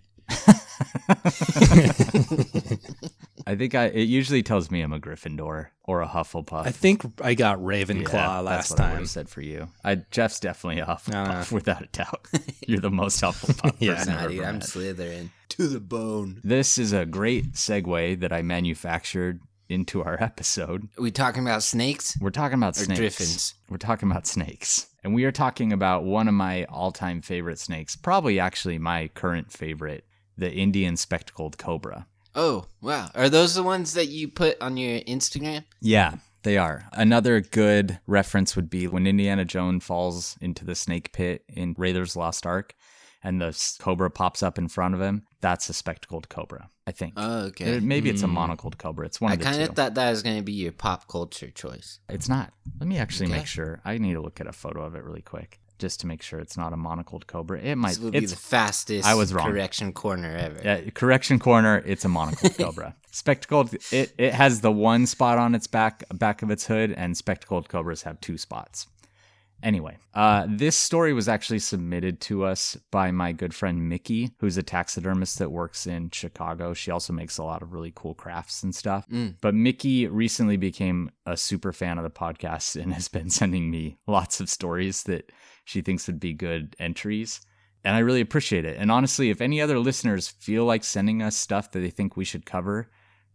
I 3.45 3.55
think 3.55 3.75
I 3.75 3.85
it 3.85 4.03
usually 4.07 4.43
tells 4.43 4.71
me 4.71 4.81
I'm 4.81 4.93
a 4.93 4.99
Gryffindor 4.99 5.67
or 5.83 6.01
a 6.01 6.07
Hufflepuff. 6.07 6.65
I 6.65 6.71
think 6.71 7.03
I 7.21 7.33
got 7.33 7.59
Ravenclaw 7.59 8.13
Yeah, 8.13 8.39
last 8.39 8.69
that's 8.69 8.71
what 8.71 8.79
I 8.79 8.89
time. 8.89 8.97
have 8.99 9.09
said 9.09 9.29
for 9.29 9.41
you. 9.41 9.67
I 9.83 9.95
Jeff's 10.11 10.39
definitely 10.39 10.81
a 10.81 10.85
Hufflepuff 10.85 11.51
Uh. 11.51 11.55
without 11.55 11.81
a 11.83 11.87
doubt. 11.87 12.27
You're 12.67 12.79
the 12.79 12.89
most 12.91 13.21
Hufflepuff 13.21 13.75
Yeah. 13.79 13.95
person 13.95 14.13
I've 14.13 14.17
Nah, 14.19 14.23
ever 14.23 14.33
dude, 14.33 14.43
I'm. 14.43 14.59
Slytherin 14.61 15.29
to 15.49 15.67
the 15.67 15.79
bone. 15.79 16.41
This 16.43 16.77
is 16.77 16.93
a 16.93 17.05
great 17.05 17.53
segue 17.53 18.19
that 18.21 18.31
I 18.33 18.41
manufactured 18.41 19.41
into 19.69 20.03
our 20.03 20.21
episode. 20.21 20.87
Are 20.97 21.01
we 21.01 21.11
talking 21.11 21.41
about 21.43 21.63
snakes 21.63 22.17
We're 22.19 22.29
talking 22.31 22.57
about 22.57 22.77
or 22.77 22.83
snakes. 22.83 22.99
griffins? 22.99 23.53
We're 23.69 23.77
talking 23.77 24.09
about 24.11 24.27
snakes. 24.27 24.87
And 25.03 25.13
we 25.13 25.25
are 25.25 25.31
talking 25.31 25.73
about 25.73 26.03
one 26.05 26.27
of 26.27 26.33
my 26.33 26.63
all-time 26.65 27.21
favorite 27.21 27.59
snakes, 27.59 27.95
probably 27.95 28.39
actually 28.39 28.77
my 28.77 29.07
current 29.09 29.51
favorite, 29.51 30.05
the 30.37 30.51
Indian 30.51 30.95
spectacled 30.97 31.57
cobra. 31.57 32.07
Oh, 32.35 32.65
wow. 32.81 33.09
Are 33.15 33.29
those 33.29 33.55
the 33.55 33.63
ones 33.63 33.93
that 33.93 34.07
you 34.07 34.27
put 34.27 34.59
on 34.61 34.77
your 34.77 34.99
Instagram? 35.01 35.63
Yeah, 35.81 36.15
they 36.43 36.57
are. 36.57 36.87
Another 36.93 37.41
good 37.41 37.99
reference 38.07 38.55
would 38.55 38.69
be 38.69 38.87
when 38.87 39.05
Indiana 39.07 39.45
Jones 39.45 39.83
falls 39.85 40.37
into 40.41 40.65
the 40.65 40.75
snake 40.75 41.13
pit 41.13 41.43
in 41.47 41.75
Raiders 41.77 42.15
Lost 42.15 42.45
Ark 42.45 42.73
and 43.23 43.39
the 43.39 43.75
cobra 43.79 44.09
pops 44.09 44.41
up 44.43 44.57
in 44.57 44.67
front 44.67 44.95
of 44.95 44.99
him. 45.01 45.23
That's 45.41 45.69
a 45.69 45.73
spectacled 45.73 46.27
cobra, 46.27 46.69
I 46.87 46.91
think. 46.91 47.13
Oh, 47.17 47.43
okay. 47.45 47.79
Maybe 47.79 48.09
it's 48.09 48.23
a 48.23 48.27
Hmm. 48.27 48.33
monocled 48.37 48.77
cobra. 48.77 49.05
It's 49.05 49.21
one 49.21 49.31
I 49.31 49.33
of 49.35 49.39
the 49.39 49.45
kind 49.45 49.57
two. 49.57 49.63
of 49.63 49.75
thought 49.75 49.93
that 49.93 50.09
was 50.09 50.23
going 50.23 50.37
to 50.37 50.43
be 50.43 50.53
your 50.53 50.71
pop 50.71 51.07
culture 51.07 51.51
choice. 51.51 51.99
It's 52.09 52.27
not. 52.27 52.51
Let 52.79 52.87
me 52.89 52.97
actually 52.97 53.27
Okay. 53.27 53.37
make 53.37 53.47
sure. 53.47 53.79
I 53.85 53.97
need 53.97 54.13
to 54.13 54.21
look 54.21 54.41
at 54.41 54.47
a 54.47 54.53
photo 54.53 54.83
of 54.83 54.95
it 54.95 55.03
really 55.03 55.21
quick 55.21 55.59
just 55.83 55.99
to 55.99 56.07
make 56.07 56.21
sure 56.21 56.39
it's 56.39 56.57
not 56.57 56.71
a 56.71 56.77
monocled 56.77 57.27
cobra. 57.27 57.59
It 57.59 57.75
might. 57.75 57.89
This 57.89 57.99
will 57.99 58.11
be 58.11 58.19
It's 58.19 58.31
the 58.31 58.37
fastest 58.37 59.05
I 59.05 59.15
was 59.15 59.33
wrong. 59.33 59.47
correction 59.49 59.91
corner 59.91 60.33
ever. 60.45 60.61
Yeah, 60.63 60.89
correction 60.91 61.39
corner. 61.39 61.83
It's 61.85 62.05
a 62.05 62.07
monocled 62.07 62.57
cobra. 62.57 62.95
Spectacled. 63.11 63.73
It 63.91 64.13
it 64.17 64.33
has 64.33 64.61
the 64.61 64.71
one 64.71 65.05
spot 65.05 65.37
on 65.37 65.53
its 65.53 65.67
back 65.67 66.03
back 66.13 66.41
of 66.41 66.49
its 66.49 66.65
hood, 66.67 66.93
and 66.93 67.17
spectacled 67.17 67.67
cobras 67.67 68.03
have 68.03 68.19
two 68.21 68.37
spots. 68.37 68.87
Anyway, 69.63 69.97
uh, 70.13 70.45
this 70.47 70.75
story 70.75 71.13
was 71.13 71.29
actually 71.29 71.59
submitted 71.59 72.19
to 72.19 72.43
us 72.43 72.77
by 72.91 73.11
my 73.11 73.31
good 73.31 73.55
friend 73.55 73.89
Mickey, 73.89 74.31
who's 74.39 74.57
a 74.57 74.63
taxidermist 74.63 75.39
that 75.39 75.51
works 75.51 75.87
in 75.87 76.09
Chicago. 76.11 76.73
She 76.73 76.91
also 76.91 77.13
makes 77.13 77.37
a 77.37 77.43
lot 77.43 77.61
of 77.61 77.73
really 77.73 77.93
cool 77.95 78.13
crafts 78.13 78.61
and 78.61 78.75
stuff. 78.75 79.07
Mm. 79.09 79.37
But 79.41 79.55
Mickey 79.55 80.07
recently 80.07 80.57
became 80.57 81.09
a 81.25 81.37
super 81.37 81.71
fan 81.71 81.97
of 81.97 82.03
the 82.03 82.09
podcast 82.09 82.79
and 82.79 82.93
has 82.93 83.07
been 83.07 83.29
sending 83.29 83.71
me 83.71 83.97
lots 84.05 84.39
of 84.39 84.49
stories 84.49 85.03
that 85.03 85.31
she 85.63 85.81
thinks 85.81 86.07
would 86.07 86.19
be 86.19 86.33
good 86.33 86.75
entries 86.77 87.39
and 87.83 87.95
I 87.95 87.99
really 87.99 88.21
appreciate 88.21 88.65
it. 88.65 88.77
And 88.77 88.91
honestly, 88.91 89.29
if 89.29 89.41
any 89.41 89.61
other 89.61 89.77
listeners 89.79 90.27
feel 90.27 90.65
like 90.65 90.83
sending 90.83 91.21
us 91.21 91.35
stuff 91.35 91.71
that 91.71 91.79
they 91.79 91.89
think 91.89 92.15
we 92.15 92.25
should 92.25 92.45
cover, 92.45 92.89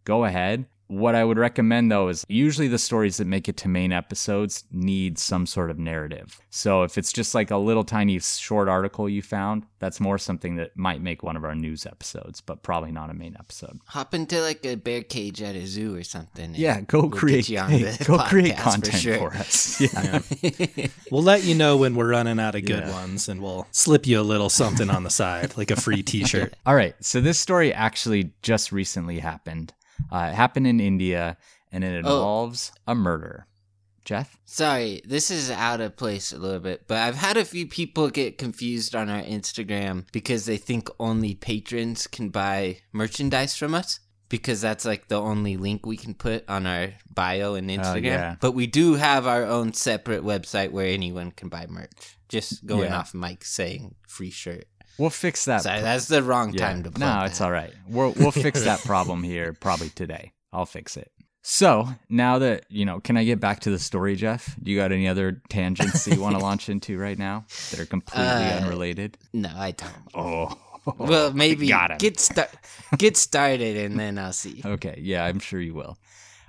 go 0.05 0.25
ahead. 0.25 0.65
What 0.89 1.13
I 1.13 1.23
would 1.23 1.37
recommend 1.37 1.91
though 1.91 2.07
is 2.09 2.25
usually 2.27 2.67
the 2.67 2.79
stories 2.79 3.17
that 3.17 3.27
make 3.27 3.47
it 3.47 3.57
to 3.57 3.67
main 3.67 3.91
episodes 3.93 4.63
need 4.71 5.19
some 5.19 5.45
sort 5.45 5.69
of 5.69 5.77
narrative. 5.77 6.41
So 6.49 6.81
if 6.81 6.97
it's 6.97 7.13
just 7.13 7.35
like 7.35 7.51
a 7.51 7.57
little 7.57 7.83
tiny 7.83 8.17
short 8.19 8.67
article 8.67 9.07
you 9.07 9.21
found, 9.21 9.67
that's 9.77 9.99
more 9.99 10.17
something 10.17 10.55
that 10.55 10.75
might 10.75 10.99
make 11.03 11.21
one 11.21 11.37
of 11.37 11.43
our 11.45 11.53
news 11.53 11.85
episodes, 11.85 12.41
but 12.41 12.63
probably 12.63 12.91
not 12.91 13.11
a 13.11 13.13
main 13.13 13.35
episode. 13.39 13.79
Hop 13.85 14.15
into 14.15 14.41
like 14.41 14.65
a 14.65 14.73
bear 14.75 15.03
cage 15.03 15.43
at 15.43 15.55
a 15.55 15.67
zoo 15.67 15.95
or 15.95 16.03
something. 16.03 16.55
Yeah, 16.55 16.81
go 16.81 17.01
we'll 17.01 17.11
create 17.11 17.49
you 17.49 17.59
on 17.59 17.69
hey, 17.69 17.83
the 17.83 18.05
go 18.05 18.17
create 18.17 18.55
podcast 18.55 18.57
for 18.57 18.63
content 18.71 18.95
sure. 18.95 19.17
for 19.17 19.37
us. 19.37 19.79
Yeah. 19.93 20.87
We'll 21.11 21.23
let 21.23 21.43
you 21.43 21.53
know 21.53 21.77
when 21.77 21.95
we're 21.95 22.09
running 22.09 22.39
out 22.39 22.55
of 22.55 22.65
good 22.65 22.83
Yeah. 22.85 22.91
ones 22.91 23.29
and 23.29 23.41
we'll 23.41 23.67
slip 23.71 24.07
you 24.07 24.19
a 24.19 24.21
little 24.23 24.49
something 24.49 24.89
on 24.89 25.03
the 25.03 25.09
side, 25.11 25.55
like 25.55 25.69
a 25.69 25.75
free 25.75 26.01
t 26.09 26.23
shirt. 26.25 26.55
All 26.65 26.75
right. 26.75 26.95
So 26.99 27.21
this 27.21 27.37
story 27.39 27.71
actually 27.73 28.31
just 28.41 28.71
recently 28.71 29.19
happened. 29.19 29.73
Uh, 30.11 30.29
it 30.31 30.35
happened 30.35 30.67
in 30.67 30.79
India 30.79 31.37
and 31.71 31.83
it 31.83 31.93
Oh. 31.93 31.97
involves 31.99 32.71
a 32.87 32.95
murder. 32.95 33.45
Jeff? 34.05 34.37
Sorry, 34.45 35.01
this 35.05 35.29
is 35.29 35.51
out 35.51 35.81
of 35.81 35.95
place 35.95 36.31
a 36.33 36.37
little 36.39 36.59
bit, 36.59 36.87
but 36.87 36.97
I've 36.97 37.15
had 37.17 37.37
a 37.37 37.45
few 37.45 37.67
people 37.67 38.09
get 38.09 38.39
confused 38.39 38.95
on 38.95 39.07
our 39.07 39.21
Instagram 39.21 40.05
because 40.11 40.45
they 40.45 40.57
think 40.57 40.89
only 40.99 41.35
patrons 41.35 42.07
can 42.07 42.29
buy 42.29 42.79
merchandise 42.91 43.55
from 43.55 43.75
us. 43.75 43.99
Because 44.29 44.61
that's 44.61 44.85
like 44.85 45.07
the 45.07 45.19
only 45.19 45.57
link 45.57 45.87
we 45.87 45.97
can 45.97 46.13
put 46.13 46.47
on 46.47 46.67
our 46.67 46.93
bio 47.11 47.55
and 47.55 47.67
Instagram. 47.67 47.95
Oh, 47.95 47.95
yeah. 47.97 48.35
But 48.39 48.51
we 48.51 48.67
do 48.67 48.93
have 48.93 49.25
our 49.25 49.43
own 49.43 49.73
separate 49.73 50.23
website 50.23 50.69
where 50.71 50.85
anyone 50.85 51.31
can 51.31 51.49
buy 51.49 51.65
merch. 51.67 52.15
Just 52.29 52.63
going 52.63 52.91
Yeah. 52.91 52.99
off 52.99 53.15
Mike 53.15 53.43
saying 53.43 53.95
free 54.07 54.29
shirt. 54.29 54.65
We'll 54.99 55.09
fix 55.09 55.45
that. 55.45 55.61
Sorry, 55.61 55.81
that's 55.81 56.07
the 56.07 56.21
wrong 56.21 56.53
Yeah. 56.53 56.67
time 56.67 56.83
to 56.83 56.91
plug 56.91 56.99
No, 56.99 57.05
that. 57.21 57.25
it's 57.31 57.41
all 57.41 57.51
right. 57.51 57.73
We'll 57.87 58.13
we'll 58.17 58.31
fix 58.31 58.61
that 58.65 58.81
problem 58.81 59.23
here 59.23 59.53
probably 59.53 59.89
today. 59.89 60.33
I'll 60.51 60.65
fix 60.65 60.97
it. 60.97 61.11
So 61.41 61.87
now 62.09 62.39
that 62.39 62.65
you 62.69 62.85
know, 62.85 62.99
can 62.99 63.15
I 63.17 63.23
get 63.23 63.39
back 63.39 63.61
to 63.61 63.71
the 63.71 63.79
story, 63.79 64.15
Jeff? 64.15 64.55
Do 64.61 64.69
you 64.71 64.77
got 64.77 64.91
any 64.91 65.07
other 65.07 65.41
tangents 65.49 66.03
that 66.05 66.13
you 66.13 66.21
want 66.21 66.35
to 66.35 66.41
launch 66.49 66.69
into 66.69 66.97
right 66.99 67.17
now 67.17 67.45
that 67.71 67.79
are 67.79 67.85
completely 67.85 68.25
Uh, 68.51 68.57
unrelated? 68.59 69.17
No, 69.33 69.49
I 69.55 69.71
don't. 69.71 69.93
Oh, 70.13 70.59
Well, 70.97 71.31
maybe 71.33 71.67
get 71.99 72.19
start 72.19 72.49
get 72.97 73.15
started 73.15 73.77
and 73.77 73.99
then 73.99 74.17
I'll 74.19 74.33
see. 74.33 74.61
Okay, 74.65 74.99
yeah, 75.01 75.23
I'm 75.25 75.39
sure 75.39 75.61
you 75.61 75.73
will. 75.75 75.97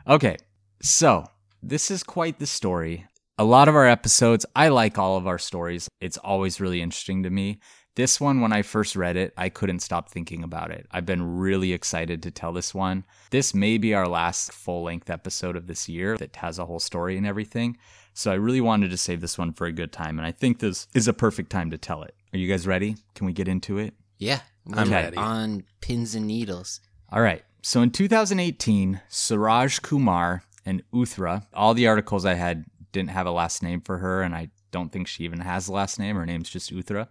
Okay, 0.08 0.36
so 0.82 1.26
this 1.62 1.90
is 1.90 2.02
quite 2.02 2.38
the 2.38 2.46
story. 2.46 3.06
A 3.38 3.44
lot 3.44 3.68
of 3.68 3.74
our 3.74 3.86
episodes, 3.86 4.44
I 4.54 4.68
like 4.68 4.98
all 4.98 5.16
of 5.16 5.26
our 5.26 5.38
stories. 5.38 5.88
It's 6.00 6.18
always 6.18 6.60
really 6.60 6.82
interesting 6.82 7.22
to 7.22 7.30
me 7.30 7.58
This 7.96 8.20
one, 8.20 8.40
when 8.40 8.52
I 8.52 8.62
first 8.62 8.94
read 8.94 9.16
it, 9.16 9.32
I 9.36 9.48
couldn't 9.48 9.80
stop 9.80 10.08
thinking 10.08 10.44
about 10.44 10.70
it. 10.70 10.86
I've 10.92 11.06
been 11.06 11.38
really 11.38 11.72
excited 11.72 12.22
to 12.22 12.30
tell 12.30 12.52
this 12.52 12.72
one. 12.72 13.04
This 13.30 13.52
may 13.52 13.78
be 13.78 13.94
our 13.94 14.06
last 14.06 14.52
full 14.52 14.84
length 14.84 15.10
episode 15.10 15.56
of 15.56 15.66
this 15.66 15.88
year 15.88 16.16
that 16.18 16.36
has 16.36 16.58
a 16.58 16.66
whole 16.66 16.78
story 16.78 17.16
and 17.16 17.26
everything. 17.26 17.76
So 18.14 18.30
I 18.30 18.34
really 18.34 18.60
wanted 18.60 18.90
to 18.90 18.96
save 18.96 19.20
this 19.20 19.36
one 19.36 19.52
for 19.52 19.66
a 19.66 19.72
good 19.72 19.92
time, 19.92 20.18
and 20.18 20.26
I 20.26 20.30
think 20.32 20.58
this 20.58 20.86
is 20.94 21.08
a 21.08 21.12
perfect 21.12 21.50
time 21.50 21.70
to 21.72 21.78
tell 21.78 22.02
it. 22.02 22.14
Are 22.32 22.38
you 22.38 22.48
guys 22.48 22.66
ready? 22.66 22.96
Can 23.14 23.26
we 23.26 23.32
get 23.32 23.48
into 23.48 23.78
it? 23.78 23.94
Yeah, 24.18 24.40
I'm 24.72 24.88
we're 24.88 24.94
ready. 24.94 25.16
On 25.16 25.64
pins 25.80 26.14
and 26.14 26.26
needles. 26.26 26.80
All 27.12 27.22
right. 27.22 27.42
So 27.62 27.82
in 27.82 27.90
2018, 27.90 29.00
Suraj 29.08 29.80
Kumar 29.80 30.44
and 30.64 30.82
Uthra, 30.92 31.46
all 31.52 31.74
the 31.74 31.88
articles 31.88 32.24
I 32.24 32.34
had 32.34 32.66
didn't 32.92 33.10
have 33.10 33.26
a 33.26 33.32
last 33.32 33.62
name 33.62 33.80
for 33.80 33.98
her, 33.98 34.22
and 34.22 34.34
I 34.34 34.50
don't 34.70 34.92
think 34.92 35.08
she 35.08 35.24
even 35.24 35.40
has 35.40 35.68
a 35.68 35.72
last 35.72 35.98
name. 35.98 36.16
Her 36.16 36.26
name's 36.26 36.50
just 36.50 36.72
Uthra. 36.72 37.08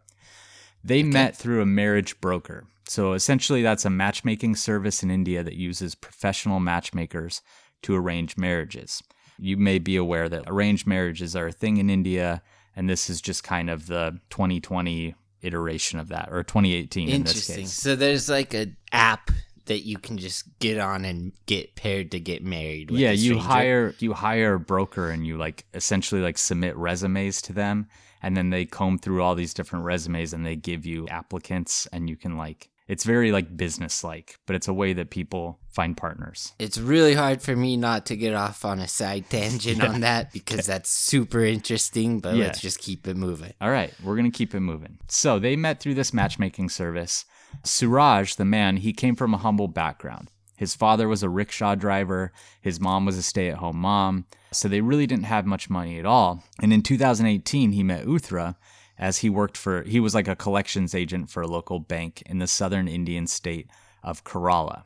They 0.84 1.04
met 1.04 1.36
through 1.36 1.62
a 1.62 1.66
marriage 1.66 2.20
broker. 2.22 2.66
So 2.88 3.14
essentially, 3.14 3.62
that's 3.62 3.86
a 3.86 3.90
matchmaking 3.90 4.56
service 4.56 5.04
in 5.04 5.12
India 5.12 5.44
that 5.44 5.56
uses 5.56 5.94
professional 5.94 6.60
matchmakers 6.60 7.42
to 7.84 7.96
arrange 7.96 8.38
marriages. 8.38 9.04
You 9.38 9.58
may 9.58 9.80
be 9.80 9.96
aware 9.96 10.28
that 10.28 10.44
arranged 10.48 10.88
marriages 10.88 11.36
are 11.36 11.48
a 11.48 11.52
thing 11.52 11.78
in 11.78 11.90
India, 11.90 12.42
and 12.76 12.90
this 12.90 13.10
is 13.10 13.22
just 13.22 13.44
kind 13.44 13.70
of 13.70 13.88
the 13.88 14.20
2020 14.32 15.16
iteration 15.42 16.00
of 16.00 16.10
that, 16.10 16.30
or 16.32 16.44
2018 16.44 17.10
in 17.10 17.24
this 17.24 17.32
Interesting. 17.32 17.56
case. 17.58 17.74
So 17.74 17.96
there's 17.96 18.30
like 18.30 18.54
an 18.54 18.76
app 18.92 19.32
that 19.70 19.86
you 19.86 19.98
can 20.00 20.18
just 20.18 20.46
get 20.58 20.80
on 20.80 21.06
and 21.06 21.32
get 21.46 21.76
paired 21.76 22.12
to 22.12 22.20
get 22.20 22.44
married. 22.44 22.90
With 22.90 23.00
yeah 23.00 23.12
you 23.12 23.38
hire 23.38 23.94
you 24.00 24.14
hire 24.14 24.56
a 24.56 24.60
broker 24.60 25.12
and 25.12 25.26
you 25.26 25.38
like 25.38 25.66
essentially 25.74 26.22
like 26.22 26.40
submit 26.40 26.76
resumes 26.76 27.42
to 27.44 27.54
them 27.54 27.88
and 28.22 28.36
then 28.38 28.50
they 28.50 28.66
comb 28.66 28.98
through 29.00 29.22
all 29.24 29.36
these 29.36 29.54
different 29.54 29.86
resumes 29.86 30.34
and 30.34 30.46
they 30.46 30.56
give 30.56 30.86
you 30.86 31.08
applicants 31.08 31.88
and 31.94 32.10
you 32.10 32.16
can 32.16 32.38
like 32.38 32.70
it's 32.88 33.04
very 33.04 33.32
like 33.32 33.56
business 33.56 34.04
like 34.04 34.38
but 34.48 34.56
it's 34.56 34.68
a 34.68 34.74
way 34.74 34.94
that 34.94 35.10
people 35.12 35.60
find 35.72 35.96
partners 35.96 36.54
It's 36.60 36.78
really 36.80 37.14
hard 37.14 37.42
for 37.42 37.56
me 37.56 37.78
not 37.78 38.06
to 38.08 38.16
get 38.18 38.34
off 38.34 38.66
on 38.66 38.80
a 38.80 38.88
side 38.88 39.26
tangent 39.30 39.84
on 39.84 40.02
that 40.02 40.34
because 40.34 40.66
that's 40.66 40.90
super 40.90 41.44
interesting. 41.46 42.20
But 42.20 42.36
Yeah. 42.36 42.46
let's 42.46 42.60
just 42.62 42.80
keep 42.80 43.08
it 43.08 43.16
moving. 43.16 43.54
all 43.62 43.70
right 43.70 43.94
we're 44.04 44.16
gonna 44.16 44.32
keep 44.32 44.56
it 44.56 44.60
moving 44.62 44.98
so 45.08 45.38
they 45.40 45.56
met 45.56 45.80
through 45.80 45.94
this 45.96 46.14
matchmaking 46.14 46.70
service 46.70 47.26
suraj 47.64 48.36
the 48.36 48.46
man 48.46 48.78
he 48.78 48.94
came 48.94 49.16
from 49.16 49.34
a 49.34 49.38
humble 49.38 49.68
background 49.68 50.30
his 50.60 50.75
father 50.75 51.08
was 51.08 51.24
a 51.24 51.30
rickshaw 51.30 51.74
driver. 51.74 52.34
His 52.60 52.82
mom 52.82 53.06
was 53.06 53.18
a 53.18 53.24
stay-at-home 53.24 53.78
mom. 53.78 54.25
So 54.51 54.68
they 54.68 54.82
really 54.82 55.08
didn't 55.08 55.24
have 55.24 55.46
much 55.46 55.70
money 55.70 55.98
at 55.98 56.06
all. 56.06 56.44
And 56.62 56.74
in 56.74 56.82
2018 56.82 57.72
he 57.72 57.82
met 57.82 58.06
uthra 58.06 58.58
as 58.98 59.20
he 59.20 59.30
worked 59.30 59.56
for 59.56 59.84
he 59.84 60.01
was 60.01 60.13
like 60.13 60.28
a 60.28 60.36
collections 60.36 60.94
agent 60.94 61.30
for 61.30 61.42
a 61.42 61.48
local 61.48 61.80
bank 61.80 62.22
in 62.25 62.39
the 62.39 62.46
southern 62.46 62.89
indian 62.89 63.25
state 63.25 63.70
of 64.04 64.25
kerala. 64.25 64.84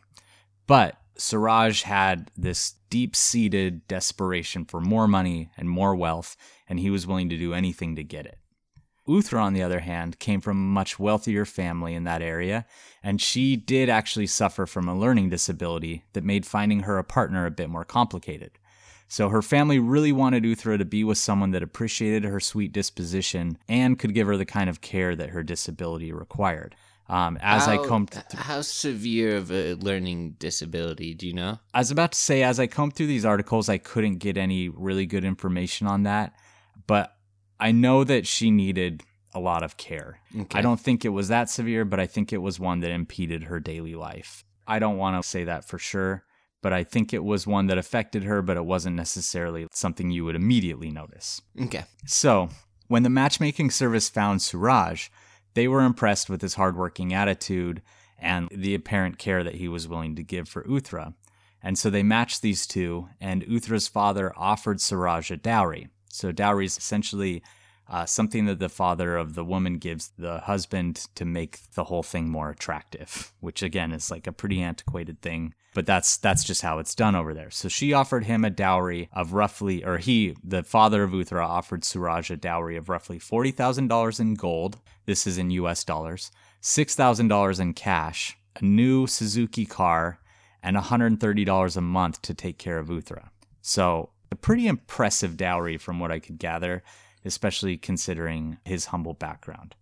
But 0.68 0.96
Suraj 1.18 1.82
had 1.82 2.30
this 2.38 2.76
deep 2.92 3.16
seated 3.16 3.88
desperation 3.88 4.66
for 4.66 4.80
more 4.80 5.08
money 5.08 5.50
and 5.58 5.68
more 5.68 5.96
wealth, 5.96 6.38
and 6.70 6.80
he 6.80 6.92
was 6.92 7.08
willing 7.08 7.30
to 7.30 7.38
do 7.38 7.56
anything 7.56 7.96
to 7.96 8.04
get 8.04 8.28
it. 8.28 8.38
Uthra, 9.08 9.42
on 9.42 9.54
the 9.54 9.64
other 9.64 9.82
hand, 9.82 10.20
came 10.20 10.40
from 10.40 10.58
a 10.58 10.62
much 10.62 10.98
wealthier 10.98 11.46
family 11.46 11.94
in 11.94 12.06
that 12.06 12.22
area, 12.22 12.66
and 13.02 13.20
she 13.22 13.56
did 13.56 13.90
actually 13.90 14.28
suffer 14.28 14.66
from 14.66 14.88
a 14.88 14.98
learning 14.98 15.30
disability 15.30 16.06
that 16.14 16.24
made 16.24 16.46
finding 16.46 16.82
her 16.82 16.98
a 16.98 17.04
partner 17.04 17.46
a 17.46 17.52
bit 17.52 17.70
more 17.70 17.84
complicated. 17.84 18.52
So 19.10 19.30
her 19.30 19.42
family 19.42 19.78
really 19.78 20.12
wanted 20.12 20.44
Uthra 20.44 20.78
to 20.78 20.86
be 20.86 21.04
with 21.04 21.18
someone 21.18 21.52
that 21.52 21.62
appreciated 21.62 22.24
her 22.24 22.40
sweet 22.40 22.72
disposition 22.72 23.58
and 23.68 24.00
could 24.00 24.14
give 24.14 24.26
her 24.28 24.38
the 24.38 24.46
kind 24.46 24.70
of 24.70 24.82
care 24.82 25.16
that 25.16 25.30
her 25.32 25.44
disability 25.44 26.12
required. 26.12 26.76
Um, 27.10 27.38
as 27.42 27.68
I 27.68 27.76
How- 27.76 27.86
combed 27.86 28.12
through 28.12 28.40
how 28.40 28.62
severe 28.62 29.36
of 29.36 29.52
a 29.52 29.74
learning 29.74 30.38
disability 30.40 31.14
do 31.14 31.28
you 31.28 31.34
know? 31.34 31.60
I 31.74 31.80
was 31.80 31.92
about 31.92 32.14
to 32.14 32.18
say, 32.18 32.42
as 32.42 32.60
I 32.60 32.66
combed 32.66 32.96
through 32.96 33.08
these 33.08 33.26
articles, 33.26 33.68
I 33.68 33.78
couldn't 33.78 34.18
get 34.18 34.38
any 34.38 34.70
really 34.70 35.06
good 35.06 35.26
information 35.26 35.86
on 35.86 36.04
that, 36.04 36.34
but 36.88 37.13
I 37.64 37.72
know 37.72 38.04
that 38.04 38.28
she 38.28 38.52
needed 38.52 39.04
a 39.34 39.40
lot 39.40 39.64
of 39.64 39.78
care. 39.78 40.20
Okay. 40.38 40.60
I 40.60 40.62
don't 40.62 40.80
think 40.80 41.06
it 41.06 41.10
was 41.10 41.30
that 41.30 41.50
severe, 41.50 41.86
but 41.86 41.98
I 41.98 42.06
think 42.06 42.34
it 42.34 42.40
was 42.40 42.60
one 42.60 42.82
that 42.82 42.92
impeded 42.92 43.44
her 43.46 43.62
daily 43.62 43.96
life. 43.96 44.44
I 44.68 44.80
don't 44.80 44.98
want 44.98 45.22
to 45.22 45.28
say 45.28 45.46
that 45.46 45.66
for 45.66 45.80
sure, 45.80 46.26
but 46.62 46.74
I 46.74 46.84
think 46.84 47.14
it 47.14 47.24
was 47.24 47.48
one 47.48 47.68
that 47.68 47.78
affected 47.78 48.24
her, 48.24 48.42
but 48.42 48.58
it 48.58 48.66
wasn't 48.66 48.98
necessarily 48.98 49.68
something 49.72 50.12
you 50.12 50.26
would 50.26 50.36
immediately 50.36 50.92
notice. 50.92 51.42
Okay. 51.60 51.86
So, 52.06 52.50
when 52.90 53.04
the 53.04 53.10
matchmaking 53.10 53.72
service 53.72 54.10
found 54.10 54.42
Suraj, 54.42 55.08
they 55.54 55.70
were 55.70 55.86
impressed 55.86 56.30
with 56.30 56.42
his 56.42 56.56
hardworking 56.56 57.14
attitude 57.14 57.82
and 58.20 58.50
the 58.52 58.76
apparent 58.76 59.18
care 59.18 59.42
that 59.42 59.56
he 59.56 59.70
was 59.70 59.88
willing 59.88 60.18
to 60.18 60.24
give 60.24 60.50
for 60.50 60.64
Uthra. 60.64 61.14
And 61.62 61.80
so 61.80 61.90
they 61.90 62.04
matched 62.04 62.42
these 62.42 62.68
two, 62.68 63.08
and 63.22 63.46
Uthra's 63.46 63.88
father 63.88 64.34
offered 64.36 64.82
Suraj 64.82 65.32
a 65.32 65.38
dowry. 65.38 65.88
So, 66.14 66.32
dowry 66.32 66.66
is 66.66 66.78
essentially 66.78 67.44
uh, 67.90 68.06
something 68.06 68.46
that 68.46 68.60
the 68.60 68.70
father 68.70 69.18
of 69.18 69.36
the 69.36 69.44
woman 69.44 69.78
gives 69.78 70.12
the 70.18 70.40
husband 70.40 71.08
to 71.16 71.26
make 71.26 71.60
the 71.74 71.84
whole 71.86 72.04
thing 72.04 72.30
more 72.30 72.50
attractive, 72.50 73.34
which 73.40 73.62
again 73.62 73.92
is 73.92 74.10
like 74.10 74.26
a 74.26 74.32
pretty 74.32 74.62
antiquated 74.62 75.22
thing, 75.22 75.54
but 75.74 75.86
that's 75.86 76.18
that's 76.18 76.44
just 76.44 76.62
how 76.62 76.80
it's 76.80 76.96
done 76.96 77.16
over 77.16 77.34
there. 77.34 77.52
So 77.52 77.68
she 77.68 77.92
offered 77.92 78.24
him 78.24 78.46
a 78.46 78.50
dowry 78.50 79.10
of 79.12 79.34
roughly, 79.34 79.84
or 79.84 79.98
he, 79.98 80.36
the 80.44 80.64
father 80.64 81.04
of 81.04 81.12
Uthra, 81.12 81.46
offered 81.46 81.84
Suraj 81.84 82.32
a 82.32 82.38
dowry 82.38 82.78
of 82.78 82.90
roughly 82.90 83.20
forty 83.20 83.52
thousand 83.52 83.90
dollars 83.90 84.20
in 84.20 84.36
gold. 84.36 84.80
This 85.06 85.28
is 85.28 85.38
in 85.38 85.52
U.S. 85.52 85.84
dollars, 85.84 86.32
six 86.62 86.96
thousand 86.96 87.28
dollars 87.28 87.60
in 87.60 87.74
cash, 87.74 88.38
a 88.56 88.64
new 88.64 89.08
Suzuki 89.08 89.66
car, 89.66 90.20
and 90.64 90.78
$130 90.78 91.78
a 91.78 91.82
month 91.82 92.22
to 92.22 92.34
take 92.34 92.58
care 92.58 92.80
of 92.80 92.88
Uthra. 92.88 93.30
So, 93.62 94.10
a 94.34 94.36
pretty 94.36 94.68
impressive 94.68 95.38
dowry 95.38 95.78
from 95.78 96.00
what 96.00 96.12
I 96.12 96.20
could 96.20 96.40
gather, 96.40 96.84
especially 97.24 97.78
considering 97.78 98.58
his 98.66 98.86
humble 98.88 99.14
background. 99.14 99.76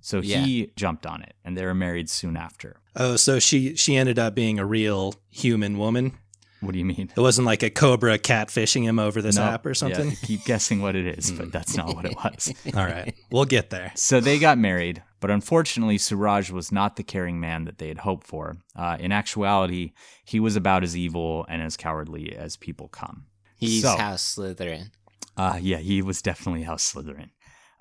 So 0.00 0.20
he 0.20 0.70
jumped 0.76 1.06
on 1.06 1.22
it, 1.22 1.34
and 1.44 1.56
they 1.56 1.64
were 1.64 1.74
married 1.74 2.10
soon 2.10 2.36
after. 2.36 2.76
Oh, 2.94 3.16
so 3.16 3.38
she 3.38 3.74
she 3.74 3.96
ended 3.96 4.18
up 4.18 4.34
being 4.34 4.58
a 4.58 4.66
real 4.66 5.14
human 5.30 5.78
woman. 5.78 6.18
What 6.60 6.72
do 6.72 6.78
you 6.78 6.84
mean? 6.84 7.10
It 7.16 7.20
wasn't 7.20 7.46
like 7.46 7.62
a 7.62 7.70
cobra 7.70 8.18
catfishing 8.18 8.84
him 8.84 8.98
over 8.98 9.22
this 9.22 9.36
No, 9.36 9.42
app 9.44 9.64
or 9.66 9.74
something. 9.74 10.10
Yeah, 10.10 10.16
keep 10.22 10.44
guessing 10.44 10.80
what 10.80 10.94
it 10.94 11.18
is, 11.18 11.30
but 11.30 11.52
that's 11.52 11.76
not 11.76 11.94
what 11.94 12.04
it 12.04 12.14
was. 12.16 12.52
All 12.76 12.84
right, 12.84 13.14
we'll 13.30 13.44
get 13.46 13.70
there. 13.70 13.92
So 13.96 14.20
they 14.20 14.38
got 14.38 14.58
married, 14.58 15.02
but 15.20 15.30
unfortunately, 15.30 15.96
Suraj 15.96 16.50
was 16.50 16.70
not 16.70 16.96
the 16.96 17.02
caring 17.02 17.40
man 17.40 17.64
that 17.64 17.78
they 17.78 17.88
had 17.88 17.98
hoped 17.98 18.26
for. 18.26 18.58
Uh, 18.76 18.98
in 19.00 19.10
actuality, 19.10 19.92
he 20.24 20.38
was 20.38 20.54
about 20.54 20.84
as 20.84 20.94
evil 20.96 21.46
and 21.48 21.62
as 21.62 21.78
cowardly 21.78 22.36
as 22.36 22.56
people 22.56 22.88
come. 22.88 23.24
He's 23.56 23.82
So- 23.82 23.96
House 23.96 24.36
Slytherin. 24.36 24.90
Uh, 25.36 25.58
yeah, 25.60 25.78
he 25.78 26.00
was 26.02 26.22
definitely 26.22 26.62
House 26.62 26.92
Slytherin. 26.92 27.30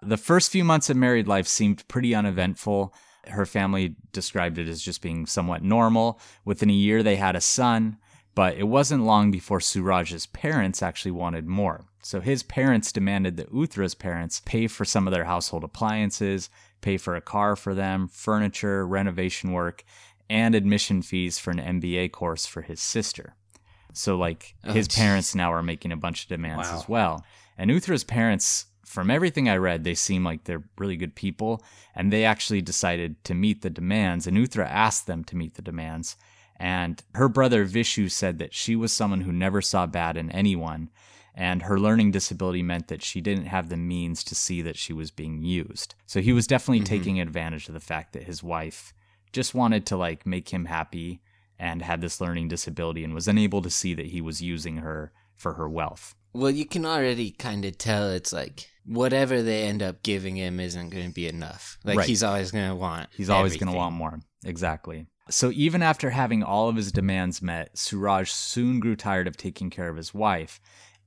The 0.01 0.17
first 0.17 0.51
few 0.51 0.63
months 0.63 0.89
of 0.89 0.97
married 0.97 1.27
life 1.27 1.47
seemed 1.47 1.87
pretty 1.87 2.13
uneventful. 2.15 2.93
Her 3.27 3.45
family 3.45 3.95
described 4.11 4.57
it 4.57 4.67
as 4.67 4.81
just 4.81 5.01
being 5.01 5.25
somewhat 5.25 5.63
normal. 5.63 6.19
Within 6.43 6.69
a 6.69 6.73
year, 6.73 7.03
they 7.03 7.15
had 7.15 7.35
a 7.35 7.41
son, 7.41 7.97
but 8.35 8.57
it 8.57 8.67
wasn't 8.67 9.05
long 9.05 9.31
before 9.31 9.59
Suraj's 9.61 10.25
parents 10.25 10.81
actually 10.83 11.11
wanted 11.11 11.45
more. 11.45 11.85
So 12.01 12.19
his 12.19 12.43
parents 12.43 12.91
demanded 12.91 13.37
that 13.37 13.53
Uthra's 13.53 13.95
parents 13.95 14.41
pay 14.43 14.67
for 14.67 14.83
some 14.83 15.07
of 15.07 15.13
their 15.13 15.23
household 15.23 15.63
appliances, 15.63 16.49
pay 16.81 16.97
for 16.97 17.15
a 17.15 17.21
car 17.21 17.55
for 17.55 17.73
them, 17.73 18.09
furniture, 18.09 18.85
renovation 18.85 19.53
work, 19.53 19.85
and 20.29 20.53
admission 20.53 21.01
fees 21.01 21.39
for 21.39 21.51
an 21.51 21.59
MBA 21.59 22.11
course 22.11 22.45
for 22.45 22.61
his 22.63 22.81
sister. 22.81 23.35
So, 23.93 24.17
like, 24.17 24.55
Oh, 24.63 24.73
his 24.73 24.87
jeez. 24.87 24.97
parents 24.97 25.35
now 25.35 25.51
are 25.53 25.63
making 25.63 25.91
a 25.91 25.97
bunch 25.97 26.23
of 26.23 26.29
demands 26.29 26.67
Wow. 26.69 26.77
as 26.79 26.89
well. 26.89 27.25
And 27.57 27.69
Uthra's 27.71 28.03
parents, 28.03 28.65
from 28.85 29.09
everything 29.11 29.47
I 29.47 29.55
read, 29.57 29.83
they 29.83 29.95
seem 29.95 30.23
like 30.23 30.43
they're 30.43 30.63
really 30.77 30.97
good 30.97 31.15
people. 31.15 31.63
And 31.95 32.11
they 32.11 32.25
actually 32.25 32.61
decided 32.61 33.23
to 33.25 33.33
meet 33.33 33.61
the 33.61 33.69
demands. 33.69 34.25
And 34.27 34.35
Uthra 34.37 34.65
asked 34.67 35.05
them 35.07 35.23
to 35.25 35.35
meet 35.35 35.53
the 35.55 35.61
demands. 35.61 36.15
And 36.57 37.01
her 37.15 37.27
brother 37.29 37.65
Vishu 37.65 38.09
said 38.11 38.39
that 38.39 38.53
she 38.53 38.75
was 38.75 38.91
someone 38.91 39.21
who 39.21 39.31
never 39.31 39.61
saw 39.61 39.85
bad 39.85 40.17
in 40.17 40.29
anyone. 40.31 40.89
And 41.35 41.63
her 41.63 41.79
learning 41.79 42.11
disability 42.11 42.61
meant 42.61 42.87
that 42.89 43.01
she 43.03 43.19
didn't 43.21 43.47
have 43.47 43.69
the 43.69 43.77
means 43.77 44.23
to 44.25 44.35
see 44.35 44.61
that 44.61 44.77
she 44.77 44.93
was 44.93 45.09
being 45.11 45.41
used. 45.43 45.95
So 46.05 46.21
he 46.21 46.31
was 46.31 46.45
definitely 46.45 46.81
Mhm. 46.81 46.85
taking 46.89 47.19
advantage 47.19 47.67
of 47.67 47.73
the 47.73 47.79
fact 47.79 48.13
that 48.13 48.23
his 48.23 48.43
wife 48.43 48.93
just 49.31 49.55
wanted 49.55 49.85
to 49.87 49.97
like 49.97 50.27
make 50.27 50.49
him 50.49 50.65
happy 50.65 51.21
and 51.59 51.81
had 51.81 52.01
this 52.01 52.19
learning 52.19 52.47
disability 52.47 53.03
and 53.03 53.13
was 53.13 53.27
unable 53.27 53.61
to 53.61 53.69
see 53.69 53.93
that 53.93 54.07
he 54.07 54.21
was 54.21 54.41
using 54.41 54.77
her 54.77 55.11
for 55.35 55.53
her 55.53 55.69
wealth. 55.69 56.15
Well, 56.33 56.51
you 56.51 56.65
can 56.65 56.85
already 56.85 57.31
kind 57.31 57.63
of 57.65 57.77
tell 57.77 58.09
it's 58.09 58.33
like 58.33 58.67
whatever 58.85 59.41
they 59.41 59.63
end 59.63 59.83
up 59.83 60.03
giving 60.03 60.35
him 60.35 60.59
isn't 60.59 60.89
going 60.89 61.07
to 61.07 61.13
be 61.13 61.27
enough. 61.27 61.77
Like 61.83 61.99
Right. 61.99 62.07
he's 62.07 62.23
always 62.23 62.51
going 62.51 62.69
to 62.69 62.75
want. 62.75 63.09
He's 63.15 63.29
always 63.29 63.55
going 63.55 63.71
to 63.71 63.77
want 63.77 63.95
more. 63.95 64.19
Exactly. 64.43 65.07
So 65.29 65.51
even 65.53 65.81
after 65.81 66.09
having 66.09 66.43
all 66.43 66.67
of 66.67 66.75
his 66.75 66.91
demands 66.91 67.41
met, 67.41 67.77
Suraj 67.77 68.29
soon 68.29 68.79
grew 68.79 68.95
tired 68.95 69.27
of 69.27 69.37
taking 69.37 69.69
care 69.69 69.89
of 69.89 69.95
his 69.95 70.13
wife 70.13 70.59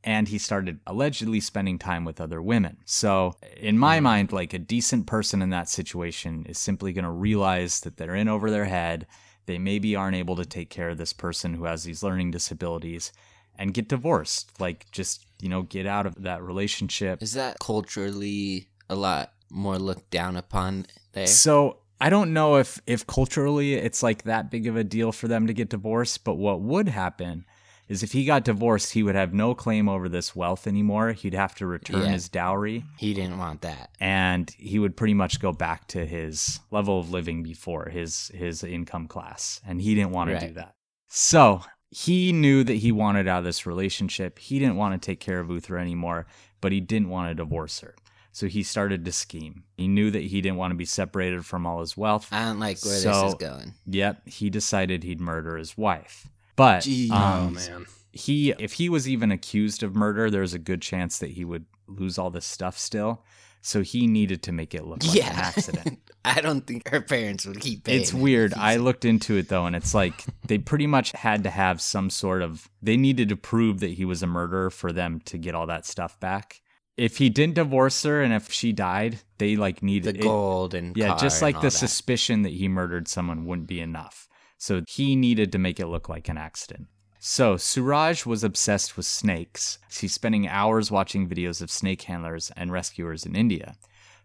and 0.07 0.29
he 0.29 0.39
started 0.39 0.79
allegedly 0.87 1.41
spending 1.41 1.79
time 1.79 2.05
with 2.05 2.21
other 2.21 2.41
women. 2.41 2.79
So, 2.85 3.35
in 3.57 3.77
my 3.77 3.99
hmm. 3.99 4.05
mind, 4.05 4.33
like 4.33 4.55
a 4.55 4.59
decent 4.59 5.07
person 5.07 5.43
in 5.43 5.51
that 5.51 5.69
situation 5.69 6.47
is 6.49 6.59
simply 6.59 6.93
going 6.93 7.05
to 7.05 7.11
realize 7.11 7.81
that 7.81 7.97
they're 7.97 8.15
in 8.15 8.29
over 8.29 8.51
their 8.51 8.65
head. 8.67 9.07
They 9.47 9.59
maybe 9.59 9.97
aren't 9.97 10.17
able 10.17 10.37
to 10.37 10.45
take 10.45 10.71
care 10.71 10.91
of 10.91 10.99
this 10.99 11.13
person 11.13 11.55
who 11.55 11.65
has 11.65 11.85
these 11.85 12.03
learning 12.03 12.33
disabilities 12.33 13.13
and 13.59 13.73
get 13.73 13.89
divorced. 13.89 14.61
Like, 14.61 14.91
just, 14.91 15.25
you 15.41 15.49
know, 15.49 15.63
get 15.63 15.87
out 15.87 16.07
of 16.07 16.23
that 16.23 16.43
relationship. 16.43 17.23
Is 17.23 17.33
that 17.35 17.59
culturally 17.61 18.69
a 18.91 18.95
lot 18.95 19.33
more 19.51 19.79
looked 19.79 20.11
down 20.11 20.37
upon 20.37 20.87
there? 21.13 21.27
So, 21.27 21.79
I 22.01 22.11
don't 22.11 22.35
know 22.35 22.57
if 22.57 22.79
if 22.87 23.07
culturally 23.07 23.75
it's 23.75 24.03
like 24.03 24.25
that 24.25 24.51
big 24.51 24.67
of 24.67 24.77
a 24.77 24.85
deal 24.85 25.13
for 25.13 25.29
them 25.29 25.47
to 25.47 25.55
get 25.55 25.71
divorced, 25.71 26.25
but 26.25 26.35
what 26.35 26.61
would 26.61 26.89
happen 26.89 27.47
is 27.89 28.03
if 28.03 28.13
he 28.13 28.25
got 28.25 28.45
divorced, 28.45 28.93
he 28.93 29.03
would 29.03 29.15
have 29.15 29.33
no 29.33 29.55
claim 29.55 29.89
over 29.89 30.09
this 30.09 30.35
wealth 30.35 30.67
anymore. 30.67 31.13
He'd 31.13 31.35
have 31.35 31.55
to 31.57 31.67
return 31.67 32.03
Yeah. 32.03 32.09
his 32.09 32.29
dowry 32.29 32.85
he 32.99 33.15
didn't 33.15 33.39
want 33.39 33.61
that. 33.63 33.91
and 34.01 34.51
he 34.59 34.79
would 34.79 34.97
pretty 34.97 35.15
much 35.15 35.41
go 35.41 35.53
back 35.53 35.87
to 35.89 36.05
his 36.07 36.61
level 36.71 36.99
of 37.01 37.11
living 37.11 37.43
before 37.43 37.89
his 37.91 38.29
his 38.35 38.65
income 38.65 39.07
class 39.09 39.61
and 39.67 39.81
he 39.81 39.95
didn't 39.95 40.11
want 40.13 40.31
to 40.31 40.47
do 40.49 40.53
that. 40.55 40.75
So, 41.09 41.63
he 41.91 42.33
knew 42.33 42.65
that 42.65 42.75
he 42.75 42.91
wanted 42.93 43.29
out 43.29 43.39
of 43.39 43.45
this 43.45 43.65
relationship. 43.65 44.39
He 44.41 44.59
didn't 44.59 44.77
want 44.77 45.01
to 45.01 45.07
take 45.07 45.21
care 45.21 45.39
of 45.39 45.49
Uthra 45.49 45.81
anymore, 45.81 46.27
but 46.61 46.73
he 46.73 46.81
didn't 46.81 47.09
want 47.09 47.31
to 47.31 47.35
divorce 47.35 47.79
her. 47.81 47.95
So 48.33 48.49
he 48.49 48.63
started 48.65 49.05
to 49.07 49.13
scheme. 49.13 49.63
He 49.79 49.89
knew 49.89 50.11
that 50.11 50.25
he 50.25 50.41
didn't 50.43 50.59
want 50.59 50.73
to 50.73 50.77
be 50.77 50.85
separated 50.85 51.47
from 51.47 51.65
all 51.65 51.81
his 51.81 51.97
wealth. 51.97 52.29
I 52.33 52.45
don't 52.45 52.59
like 52.59 52.85
where 52.85 52.93
this 52.93 53.05
So- 53.05 53.29
is 53.29 53.35
going. 53.35 53.75
Yep, 53.87 54.29
he 54.29 54.51
decided 54.51 55.05
he'd 55.05 55.21
murder 55.21 55.57
his 55.57 55.79
wife. 55.79 56.29
But 56.57 56.83
Jeez. 56.83 57.11
oh 57.13 57.15
um, 57.15 57.55
man. 57.55 57.87
he, 58.13 58.53
if 58.59 58.75
he 58.75 58.89
was 58.89 59.09
even 59.09 59.31
accused 59.31 59.83
of 59.83 59.95
murder, 59.95 60.31
there's 60.31 60.55
a 60.55 60.59
good 60.59 60.83
chance 60.83 61.19
that 61.19 61.31
he 61.31 61.45
would 61.45 61.67
lose 61.87 62.19
all 62.19 62.31
this 62.31 62.47
stuff 62.47 62.79
still. 62.79 63.23
So 63.67 63.83
he 63.83 64.07
needed 64.07 64.45
to 64.45 64.53
make 64.53 64.75
it 64.75 64.87
look 64.87 65.05
like 65.05 65.15
yeah. 65.17 65.33
an 65.33 65.39
accident. 65.39 66.11
I 66.25 66.41
don't 66.41 66.65
think 66.65 66.89
her 66.89 67.01
parents 67.01 67.47
would 67.47 67.61
keep 67.61 67.85
paying. 67.85 68.01
It's 68.01 68.15
weird. 68.15 68.55
I 68.55 68.77
looked 68.77 69.05
into 69.05 69.37
it 69.37 69.49
though, 69.49 69.67
and 69.67 69.75
it's 69.75 69.93
like 69.93 70.25
they 70.47 70.59
pretty 70.59 70.87
much 70.87 71.11
had 71.13 71.43
to 71.45 71.51
have 71.51 71.81
some 71.81 72.09
sort 72.09 72.43
of. 72.43 72.69
They 72.81 72.97
needed 72.97 73.29
to 73.31 73.37
prove 73.37 73.81
that 73.81 73.91
he 73.91 74.05
was 74.05 74.23
a 74.23 74.27
murderer 74.29 74.71
for 74.71 74.93
them 74.93 75.21
to 75.25 75.37
get 75.37 75.57
all 75.57 75.67
that 75.67 75.85
stuff 75.85 76.19
back. 76.21 76.63
If 76.97 77.19
he 77.19 77.29
didn't 77.29 77.57
divorce 77.57 78.03
her 78.05 78.23
and 78.23 78.33
if 78.33 78.53
she 78.53 78.73
died, 78.73 79.19
they 79.39 79.57
like 79.57 79.81
the 79.81 79.87
needed 79.87 80.17
it- 80.17 80.23
gold 80.23 80.73
and 80.73 80.97
yeah, 80.97 81.09
car 81.09 81.19
just 81.19 81.43
and 81.43 81.49
like 81.49 81.57
all 81.57 81.63
the 81.63 81.67
that. 81.67 81.73
suspicion 81.73 82.43
that 82.43 82.53
he 82.53 82.69
murdered 82.69 83.09
someone 83.09 83.47
wouldn't 83.47 83.67
be 83.69 83.81
enough. 83.81 84.26
So 84.59 84.83
he 84.89 85.17
needed 85.17 85.53
to 85.53 85.59
make 85.59 85.81
it 85.81 85.87
look 85.87 86.09
like 86.09 86.29
an 86.29 86.39
accident. 86.39 86.89
So 87.19 87.57
Suraj 87.57 88.25
was 88.25 88.45
obsessed 88.45 88.97
with 88.97 89.07
snakes. 89.07 89.79
He's 89.93 90.15
spending 90.15 90.47
hours 90.47 90.91
watching 90.91 91.29
videos 91.29 91.61
of 91.61 91.71
snake 91.71 92.03
handlers 92.03 92.53
and 92.57 92.71
rescuers 92.71 93.27
in 93.27 93.35
India. 93.35 93.77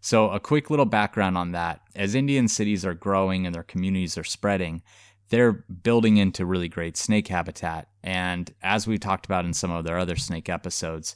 So 0.01 0.29
a 0.29 0.39
quick 0.39 0.69
little 0.69 0.85
background 0.85 1.38
on 1.38 1.51
that. 1.51 1.81
As 1.95 2.15
Indian 2.15 2.47
cities 2.47 2.85
are 2.85 2.93
growing 2.93 3.45
and 3.45 3.53
their 3.53 3.63
communities 3.63 4.17
are 4.17 4.23
spreading, 4.23 4.81
they're 5.29 5.51
building 5.51 6.17
into 6.17 6.45
really 6.45 6.67
great 6.67 6.97
snake 6.97 7.27
habitat. 7.27 7.88
And 8.03 8.53
as 8.61 8.85
we 8.85 8.97
talked 8.97 9.25
about 9.25 9.45
in 9.45 9.53
some 9.53 9.71
of 9.71 9.85
their 9.85 9.97
other 9.97 10.15
snake 10.15 10.50
episodes, 10.50 11.15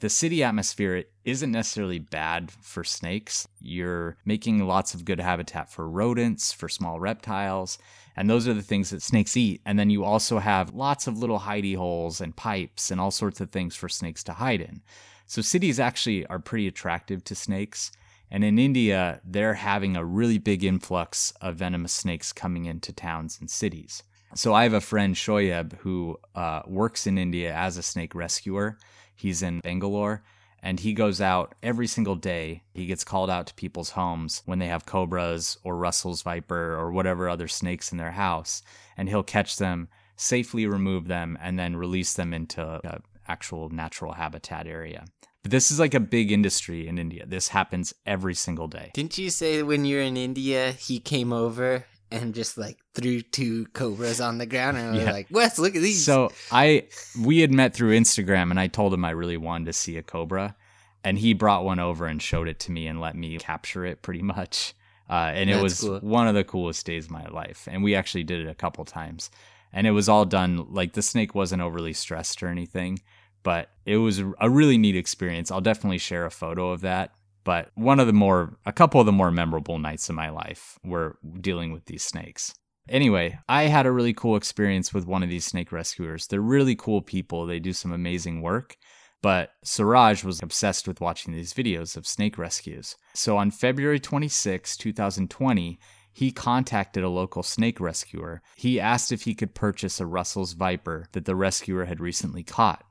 the 0.00 0.08
city 0.08 0.44
atmosphere 0.44 1.04
isn't 1.24 1.50
necessarily 1.50 1.98
bad 1.98 2.50
for 2.50 2.84
snakes. 2.84 3.48
You're 3.60 4.16
making 4.24 4.66
lots 4.66 4.94
of 4.94 5.04
good 5.04 5.18
habitat 5.18 5.72
for 5.72 5.88
rodents, 5.88 6.52
for 6.52 6.68
small 6.68 7.00
reptiles, 7.00 7.78
and 8.18 8.28
those 8.28 8.48
are 8.48 8.52
the 8.54 8.62
things 8.62 8.90
that 8.90 9.00
snakes 9.00 9.36
eat. 9.36 9.60
And 9.64 9.78
then 9.78 9.90
you 9.90 10.02
also 10.02 10.40
have 10.40 10.74
lots 10.74 11.06
of 11.06 11.16
little 11.16 11.38
hidey 11.38 11.76
holes 11.76 12.20
and 12.20 12.34
pipes 12.34 12.90
and 12.90 13.00
all 13.00 13.12
sorts 13.12 13.40
of 13.40 13.50
things 13.50 13.76
for 13.76 13.88
snakes 13.88 14.24
to 14.24 14.32
hide 14.32 14.60
in. 14.60 14.82
So 15.26 15.40
cities 15.40 15.78
actually 15.78 16.26
are 16.26 16.40
pretty 16.40 16.66
attractive 16.66 17.22
to 17.24 17.36
snakes. 17.36 17.92
And 18.28 18.42
in 18.42 18.58
India, 18.58 19.20
they're 19.24 19.54
having 19.54 19.96
a 19.96 20.04
really 20.04 20.38
big 20.38 20.64
influx 20.64 21.32
of 21.40 21.58
venomous 21.58 21.92
snakes 21.92 22.32
coming 22.32 22.64
into 22.64 22.92
towns 22.92 23.38
and 23.38 23.48
cities. 23.48 24.02
So 24.34 24.52
I 24.52 24.64
have 24.64 24.74
a 24.74 24.80
friend, 24.80 25.14
Shoyeb, 25.14 25.78
who 25.78 26.18
uh, 26.34 26.62
works 26.66 27.06
in 27.06 27.18
India 27.18 27.54
as 27.54 27.76
a 27.76 27.84
snake 27.84 28.16
rescuer. 28.16 28.78
He's 29.14 29.42
in 29.42 29.60
Bangalore 29.60 30.24
and 30.62 30.80
he 30.80 30.92
goes 30.92 31.20
out 31.20 31.54
every 31.62 31.86
single 31.86 32.16
day. 32.16 32.62
He 32.74 32.86
gets 32.86 33.04
called 33.04 33.30
out 33.30 33.46
to 33.48 33.54
people's 33.54 33.90
homes 33.90 34.42
when 34.44 34.58
they 34.58 34.66
have 34.66 34.86
cobras 34.86 35.58
or 35.64 35.76
Russell's 35.76 36.22
viper 36.22 36.74
or 36.74 36.92
whatever 36.92 37.28
other 37.28 37.48
snakes 37.48 37.92
in 37.92 37.98
their 37.98 38.12
house, 38.12 38.62
and 38.96 39.08
he'll 39.08 39.22
catch 39.22 39.56
them, 39.56 39.88
safely 40.16 40.66
remove 40.66 41.08
them, 41.08 41.38
and 41.40 41.58
then 41.58 41.76
release 41.76 42.14
them 42.14 42.34
into 42.34 42.62
a 42.62 43.00
actual 43.28 43.68
natural 43.68 44.12
habitat 44.12 44.66
area. 44.66 45.04
But 45.42 45.52
this 45.52 45.70
is 45.70 45.78
like 45.78 45.94
a 45.94 46.00
big 46.00 46.32
industry 46.32 46.88
in 46.88 46.98
India. 46.98 47.24
This 47.26 47.48
happens 47.48 47.94
every 48.04 48.34
single 48.34 48.66
day. 48.66 48.90
Didn't 48.94 49.18
you 49.18 49.30
say 49.30 49.62
when 49.62 49.84
you're 49.84 50.02
in 50.02 50.16
India, 50.16 50.72
he 50.72 50.98
came 50.98 51.32
over 51.32 51.86
and 52.10 52.34
just 52.34 52.56
like 52.58 52.78
threw 52.94 53.20
two 53.20 53.66
cobras 53.66 54.20
on 54.20 54.38
the 54.38 54.46
ground 54.46 54.76
and 54.76 54.96
Yeah. 54.96 55.04
were 55.06 55.12
like, 55.12 55.26
Wes, 55.30 55.58
look 55.58 55.76
at 55.76 55.82
these. 55.82 56.04
So 56.04 56.30
I 56.50 56.84
we 57.20 57.40
had 57.40 57.52
met 57.52 57.74
through 57.74 57.96
Instagram 57.98 58.50
and 58.50 58.58
I 58.58 58.66
told 58.66 58.94
him 58.94 59.04
I 59.04 59.10
really 59.10 59.36
wanted 59.36 59.66
to 59.66 59.72
see 59.72 59.96
a 59.96 60.02
cobra 60.02 60.56
and 61.04 61.18
he 61.18 61.32
brought 61.34 61.64
one 61.64 61.78
over 61.78 62.06
and 62.06 62.20
showed 62.20 62.48
it 62.48 62.58
to 62.60 62.72
me 62.72 62.86
and 62.86 63.00
let 63.00 63.14
me 63.14 63.38
capture 63.38 63.84
it 63.84 64.02
pretty 64.02 64.22
much. 64.22 64.74
Uh, 65.10 65.32
and 65.34 65.48
it 65.48 65.62
was 65.62 65.80
cool. 65.80 65.98
one 66.00 66.28
of 66.28 66.34
the 66.34 66.44
coolest 66.44 66.84
days 66.84 67.06
of 67.06 67.10
my 67.10 67.24
life. 67.28 67.66
And 67.70 67.82
we 67.82 67.94
actually 67.94 68.24
did 68.24 68.40
it 68.40 68.48
a 68.50 68.54
couple 68.54 68.84
times. 68.84 69.30
And 69.72 69.86
it 69.86 69.92
was 69.92 70.08
all 70.08 70.24
done 70.26 70.66
like 70.70 70.92
the 70.92 71.02
snake 71.02 71.34
wasn't 71.34 71.62
overly 71.62 71.92
stressed 71.94 72.42
or 72.42 72.48
anything, 72.48 73.00
but 73.42 73.70
it 73.86 73.96
was 73.98 74.18
a 74.40 74.50
really 74.50 74.76
neat 74.76 74.96
experience. 74.96 75.50
I'll 75.50 75.60
definitely 75.62 75.98
share 75.98 76.26
a 76.26 76.30
photo 76.30 76.70
of 76.70 76.82
that. 76.82 77.12
But 77.48 77.70
one 77.76 77.98
of 77.98 78.06
the 78.06 78.12
more, 78.12 78.58
a 78.66 78.74
couple 78.74 79.00
of 79.00 79.06
the 79.06 79.10
more 79.12 79.30
memorable 79.30 79.78
nights 79.78 80.10
of 80.10 80.14
my 80.14 80.28
life 80.28 80.78
were 80.84 81.16
dealing 81.40 81.72
with 81.72 81.86
these 81.86 82.02
snakes. 82.02 82.52
Anyway, 82.90 83.38
I 83.48 83.62
had 83.68 83.86
a 83.86 83.90
really 83.90 84.12
cool 84.12 84.36
experience 84.36 84.92
with 84.92 85.06
one 85.06 85.22
of 85.22 85.30
these 85.30 85.46
snake 85.46 85.72
rescuers. 85.72 86.26
They're 86.26 86.42
really 86.42 86.76
cool 86.76 87.00
people. 87.00 87.46
They 87.46 87.58
do 87.58 87.72
some 87.72 87.90
amazing 87.90 88.42
work. 88.42 88.76
But 89.22 89.52
Suraj 89.64 90.24
was 90.24 90.42
obsessed 90.42 90.86
with 90.86 91.00
watching 91.00 91.32
these 91.32 91.54
videos 91.54 91.96
of 91.96 92.06
snake 92.06 92.36
rescues. 92.36 92.96
So 93.14 93.38
on 93.38 93.50
February 93.50 93.98
26, 93.98 94.76
2020, 94.76 95.78
he 96.12 96.30
contacted 96.30 97.02
a 97.02 97.08
local 97.08 97.42
snake 97.42 97.80
rescuer. 97.80 98.42
He 98.56 98.78
asked 98.78 99.10
if 99.10 99.22
he 99.22 99.34
could 99.34 99.54
purchase 99.54 100.00
a 100.00 100.06
Russell's 100.06 100.52
Viper 100.52 101.06
that 101.12 101.24
the 101.24 101.34
rescuer 101.34 101.86
had 101.86 101.98
recently 101.98 102.42
caught. 102.42 102.84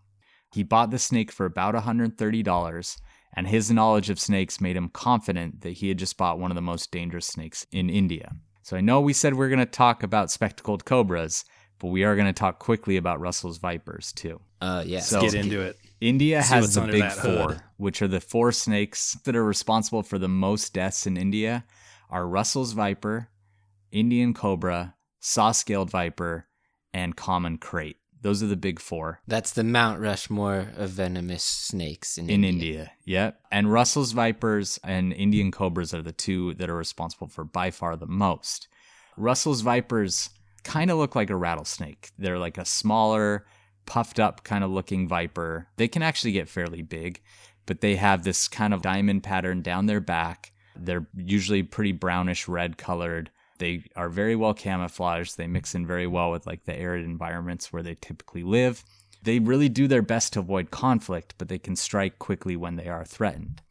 He 0.51 0.63
bought 0.63 0.89
the 0.89 0.97
snake 0.97 1.31
for 1.31 1.45
about 1.45 1.75
$130, 1.75 2.97
and 3.37 3.47
his 3.47 3.71
knowledge 3.71 4.09
of 4.09 4.19
snakes 4.19 4.59
made 4.59 4.75
him 4.75 4.89
confident 4.89 5.61
that 5.61 5.69
he 5.73 5.87
had 5.87 5.97
just 5.99 6.17
bought 6.17 6.39
one 6.39 6.51
of 6.51 6.55
the 6.55 6.61
most 6.61 6.91
dangerous 6.91 7.27
snakes 7.27 7.65
in 7.71 7.89
India. 7.89 8.33
So 8.63 8.75
I 8.75 8.81
know 8.81 8.99
we 8.99 9.13
said 9.13 9.33
we 9.35 9.45
are 9.45 9.49
going 9.49 9.59
to 9.59 9.65
talk 9.65 10.03
about 10.03 10.29
spectacled 10.31 10.83
cobras, 10.83 11.45
but 11.79 11.87
we 11.87 12.03
are 12.03 12.15
going 12.15 12.27
to 12.27 12.33
talk 12.33 12.59
quickly 12.59 12.97
about 12.97 13.21
Russell's 13.21 13.59
Vipers 13.59 14.11
too. 14.11 14.41
uh, 14.59 14.83
yeah. 14.85 14.99
So- 14.99 15.21
Let's 15.21 15.33
Get 15.35 15.45
into 15.45 15.61
it. 15.61 15.77
India 16.01 16.43
See 16.43 16.53
has 16.53 16.75
the 16.75 16.81
big 16.81 17.09
four, 17.11 17.53
hood. 17.53 17.61
which 17.77 18.01
are 18.03 18.07
the 18.07 18.19
four 18.19 18.51
snakes 18.51 19.13
that 19.23 19.35
are 19.35 19.43
responsible 19.43 20.03
for 20.03 20.19
the 20.19 20.27
most 20.27 20.73
deaths 20.73 21.07
in 21.07 21.17
India 21.17 21.63
are 22.09 22.27
Russell's 22.27 22.73
viper, 22.73 23.29
Indian 23.91 24.33
cobra, 24.33 24.93
saw-scaled 25.21 25.89
viper, 25.89 26.47
and 26.93 27.15
common 27.15 27.57
krait. 27.57 27.95
Those 28.27 28.43
are 28.43 28.47
the 28.47 28.57
big 28.57 28.81
four 28.81 29.21
That's 29.25 29.51
the 29.51 29.63
Mount 29.63 30.01
Rushmore 30.01 30.73
of 30.75 30.89
venomous 30.89 31.43
snakes 31.43 32.17
in, 32.17 32.29
in 32.29 32.43
India. 32.43 32.49
India. 32.49 32.91
Yep. 33.05 33.39
And 33.53 33.71
Russell's 33.71 34.11
vipers 34.11 34.77
and 34.83 35.13
Indian 35.13 35.49
cobras 35.49 35.93
are 35.93 36.01
the 36.01 36.11
two 36.11 36.53
that 36.55 36.69
are 36.69 36.75
responsible 36.75 37.29
for 37.29 37.45
by 37.45 37.71
far 37.71 37.95
the 37.95 38.05
most. 38.05 38.67
Russell's 39.15 39.61
vipers 39.61 40.29
kind 40.65 40.91
of 40.91 40.97
look 40.97 41.15
like 41.15 41.29
a 41.29 41.37
rattlesnake. 41.37 42.11
They're 42.19 42.37
like 42.37 42.57
a 42.57 42.65
smaller, 42.65 43.45
puffed 43.85 44.19
up 44.19 44.43
kind 44.43 44.65
of 44.65 44.71
looking 44.71 45.07
viper. 45.07 45.69
They 45.77 45.87
can 45.87 46.01
actually 46.01 46.33
get 46.33 46.49
fairly 46.49 46.81
big, 46.81 47.21
but 47.65 47.79
they 47.79 47.95
have 47.95 48.23
this 48.23 48.49
kind 48.49 48.73
of 48.73 48.81
diamond 48.81 49.23
pattern 49.23 49.61
down 49.61 49.85
their 49.85 50.01
back. 50.01 50.51
They're 50.75 51.07
usually 51.15 51.63
pretty 51.63 51.93
brownish 51.93 52.49
red 52.49 52.77
colored. 52.77 53.31
They 53.57 53.83
are 53.95 54.09
very 54.09 54.35
well 54.35 54.53
camouflaged. 54.53 55.37
They 55.37 55.47
mix 55.47 55.75
in 55.75 55.85
very 55.85 56.07
well 56.07 56.31
with 56.31 56.45
like 56.45 56.65
the 56.65 56.75
arid 56.75 57.05
environments 57.05 57.71
where 57.71 57.83
they 57.83 57.95
typically 57.95 58.43
live. 58.43 58.83
They 59.23 59.39
really 59.39 59.69
do 59.69 59.87
their 59.87 60.01
best 60.01 60.33
to 60.33 60.39
avoid 60.39 60.71
conflict, 60.71 61.35
but 61.37 61.47
they 61.47 61.59
can 61.59 61.75
strike 61.75 62.19
quickly 62.19 62.55
when 62.55 62.75
they 62.75 62.87
are 62.87 63.03
threatened. 63.05 63.61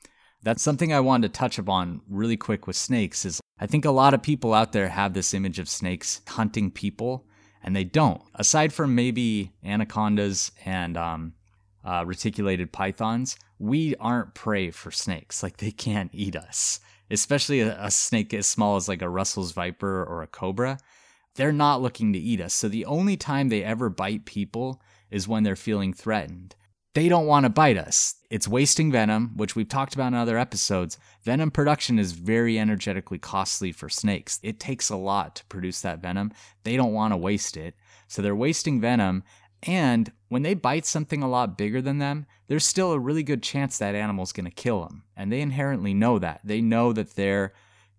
That's 0.42 0.62
something 0.62 0.92
I 0.92 1.00
wanted 1.00 1.32
to 1.32 1.38
touch 1.38 1.58
upon 1.58 2.02
really 2.08 2.36
quick 2.36 2.66
with 2.66 2.76
snakes 2.76 3.24
is 3.24 3.40
I 3.58 3.66
think 3.66 3.84
a 3.84 3.90
lot 3.90 4.14
of 4.14 4.22
people 4.22 4.52
out 4.52 4.72
there 4.72 4.88
have 4.88 5.14
this 5.14 5.32
image 5.32 5.58
of 5.58 5.68
snakes 5.68 6.20
hunting 6.28 6.70
people 6.70 7.26
and 7.62 7.74
they 7.74 7.84
don't. 7.84 8.22
Aside 8.34 8.72
from 8.72 8.94
maybe 8.94 9.52
anacondas 9.64 10.52
and 10.64 10.96
um, 10.96 11.32
uh, 11.84 12.04
reticulated 12.06 12.72
pythons, 12.72 13.36
we 13.58 13.96
aren't 13.96 14.34
prey 14.34 14.70
for 14.70 14.90
snakes. 14.90 15.42
Like 15.42 15.56
they 15.56 15.70
can't 15.70 16.10
eat 16.12 16.36
us, 16.36 16.80
especially 17.10 17.60
a, 17.60 17.76
a 17.82 17.90
snake 17.90 18.34
as 18.34 18.46
small 18.46 18.76
as 18.76 18.88
like 18.88 19.02
a 19.02 19.08
Russell's 19.08 19.52
viper 19.52 20.04
or 20.04 20.22
a 20.22 20.26
cobra. 20.26 20.78
They're 21.34 21.52
not 21.52 21.82
looking 21.82 22.12
to 22.14 22.18
eat 22.18 22.40
us. 22.40 22.54
So 22.54 22.68
the 22.68 22.86
only 22.86 23.16
time 23.16 23.48
they 23.48 23.62
ever 23.62 23.88
bite 23.90 24.24
people 24.24 24.80
is 25.10 25.28
when 25.28 25.42
they're 25.42 25.54
feeling 25.56 25.92
threatened. 25.92 26.54
they 26.96 27.10
don't 27.10 27.26
want 27.26 27.44
to 27.44 27.50
bite 27.50 27.76
us. 27.76 28.14
It's 28.30 28.48
wasting 28.48 28.90
venom, 28.90 29.36
which 29.36 29.54
we've 29.54 29.68
talked 29.68 29.94
about 29.94 30.08
in 30.08 30.14
other 30.14 30.38
episodes. 30.38 30.96
Venom 31.22 31.50
production 31.50 31.98
is 31.98 32.12
very 32.12 32.58
energetically 32.58 33.18
costly 33.18 33.70
for 33.70 33.90
snakes. 33.90 34.40
It 34.42 34.58
takes 34.58 34.88
a 34.88 34.96
lot 34.96 35.36
to 35.36 35.44
produce 35.44 35.82
that 35.82 36.00
venom. 36.00 36.32
They 36.64 36.74
don't 36.74 36.94
want 36.94 37.12
to 37.12 37.18
waste 37.18 37.58
it. 37.58 37.74
So 38.08 38.22
they're 38.22 38.34
wasting 38.34 38.80
venom. 38.80 39.24
And 39.66 40.12
when 40.28 40.42
they 40.42 40.54
bite 40.54 40.86
something 40.86 41.22
a 41.22 41.28
lot 41.28 41.58
bigger 41.58 41.82
than 41.82 41.98
them, 41.98 42.26
there's 42.46 42.64
still 42.64 42.92
a 42.92 42.98
really 42.98 43.24
good 43.24 43.42
chance 43.42 43.78
that 43.78 43.94
animal's 43.94 44.32
going 44.32 44.44
to 44.44 44.50
kill 44.50 44.82
them. 44.84 45.02
And 45.16 45.32
they 45.32 45.40
inherently 45.40 45.92
know 45.92 46.18
that. 46.20 46.40
They 46.44 46.60
know 46.60 46.92
that 46.92 47.16
they're 47.16 47.52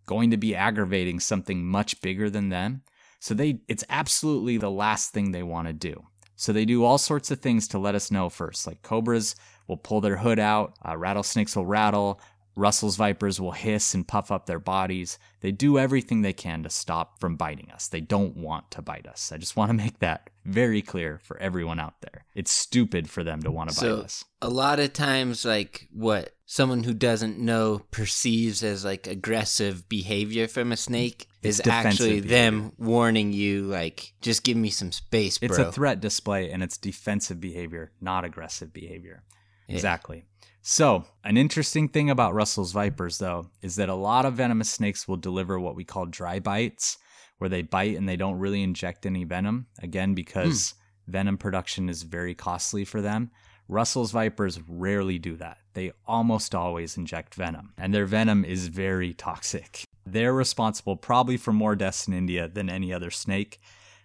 going 0.06 0.32
to 0.32 0.38
be 0.38 0.56
aggravating 0.56 1.20
something 1.20 1.66
much 1.66 2.02
bigger 2.02 2.30
than 2.30 2.50
them. 2.50 2.84
So 3.20 3.34
they 3.34 3.62
it's 3.68 3.84
absolutely 3.90 4.58
the 4.58 4.72
last 4.72 5.12
thing 5.12 5.32
they 5.32 5.44
want 5.44 5.68
to 5.68 5.74
do. 5.74 6.06
So 6.36 6.54
they 6.54 6.66
do 6.66 6.84
all 6.84 7.00
sorts 7.00 7.32
of 7.32 7.40
things 7.40 7.68
to 7.70 7.80
let 7.80 7.96
us 7.96 8.12
know 8.12 8.30
first. 8.30 8.68
Like 8.68 8.82
cobras 8.84 9.36
will 9.68 9.78
pull 9.78 10.02
their 10.02 10.18
hood 10.18 10.40
out, 10.40 10.76
uh, 10.88 10.96
rattlesnakes 10.96 11.56
will 11.56 11.66
rattle, 11.66 12.22
Russell's 12.58 12.96
vipers 12.96 13.40
will 13.40 13.52
hiss 13.52 13.94
and 13.94 14.08
puff 14.08 14.32
up 14.32 14.48
their 14.48 14.60
bodies. 14.60 15.20
They 15.42 15.52
do 15.52 15.78
everything 15.78 16.22
they 16.24 16.34
can 16.34 16.64
to 16.64 16.70
stop 16.70 17.20
from 17.20 17.36
biting 17.36 17.70
us. 17.72 17.88
They 17.88 18.02
don't 18.02 18.36
want 18.36 18.72
to 18.72 18.82
bite 18.82 19.06
us. 19.08 19.32
I 19.32 19.38
just 19.38 19.56
want 19.56 19.70
to 19.70 19.74
make 19.84 20.00
that 20.00 20.30
very 20.44 20.82
clear 20.82 21.20
for 21.24 21.38
everyone 21.38 21.80
out 21.80 22.02
there. 22.02 22.26
It's 22.34 22.52
stupid 22.52 23.10
for 23.10 23.24
them 23.24 23.44
to 23.44 23.52
want 23.52 23.70
to 23.70 23.76
So 23.76 23.98
bite 23.98 24.06
us. 24.06 24.26
a 24.42 24.50
lot 24.50 24.80
of 24.80 24.92
times, 24.94 25.46
like 25.46 25.88
what 25.94 26.34
someone 26.46 26.84
who 26.84 26.94
doesn't 26.94 27.38
know 27.38 27.82
perceives 27.92 28.64
as 28.64 28.84
like 28.84 29.06
aggressive 29.06 29.88
behavior 29.88 30.48
from 30.48 30.72
a 30.72 30.78
snake 30.78 31.28
It's 31.44 31.60
is 31.60 31.68
actually 31.68 32.22
behavior. 32.22 32.30
them 32.30 32.72
warning 32.80 33.34
you, 33.34 33.64
like, 33.68 34.14
just 34.22 34.44
give 34.44 34.58
me 34.58 34.70
some 34.72 34.92
space, 34.92 35.38
bro. 35.38 35.48
It's 35.50 35.58
a 35.60 35.72
threat 35.72 36.00
display 36.00 36.50
and 36.50 36.64
it's 36.64 36.78
defensive 36.78 37.40
behavior, 37.40 37.92
not 38.02 38.26
aggressive 38.26 38.74
behavior. 38.74 39.24
Yeah. 39.68 39.76
Exactly. 39.76 40.26
So, 40.62 41.06
an 41.24 41.38
interesting 41.38 41.88
thing 41.88 42.10
about 42.10 42.34
Russell's 42.34 42.74
vipers, 42.74 43.20
though, 43.20 43.48
is 43.62 43.78
that 43.78 43.90
a 43.90 43.96
lot 43.96 44.26
of 44.26 44.34
venomous 44.34 44.70
snakes 44.70 45.08
will 45.08 45.18
deliver 45.18 45.60
what 45.60 45.76
we 45.76 45.86
call 45.86 46.06
dry 46.06 46.40
bites, 46.40 46.98
where 47.38 47.50
they 47.50 47.62
bite 47.62 47.96
and 47.96 48.08
they 48.08 48.18
don't 48.18 48.40
really 48.40 48.64
inject 48.64 49.06
any 49.06 49.24
venom, 49.24 49.68
again, 49.82 50.10
hmm. 50.10 50.16
because 50.16 50.74
venom 51.08 51.38
production 51.38 51.90
is 51.90 52.04
very 52.04 52.36
costly 52.36 52.84
for 52.84 53.02
them. 53.02 53.32
Russell's 53.70 54.12
vipers 54.12 54.60
rarely 54.68 55.20
do 55.20 55.36
that. 55.38 55.58
They 55.74 55.92
almost 56.06 56.56
always 56.56 56.98
inject 56.98 57.36
venom, 57.36 57.74
and 57.78 57.94
their 57.94 58.06
venom 58.06 58.46
is 58.46 58.68
very 58.68 59.14
toxic. 59.14 59.84
They're 60.06 60.34
responsible 60.34 60.96
probably 60.96 61.38
for 61.38 61.52
more 61.52 61.76
deaths 61.76 62.08
in 62.08 62.14
India 62.14 62.48
than 62.48 62.70
any 62.70 62.94
other 62.94 63.12
snake, 63.12 63.60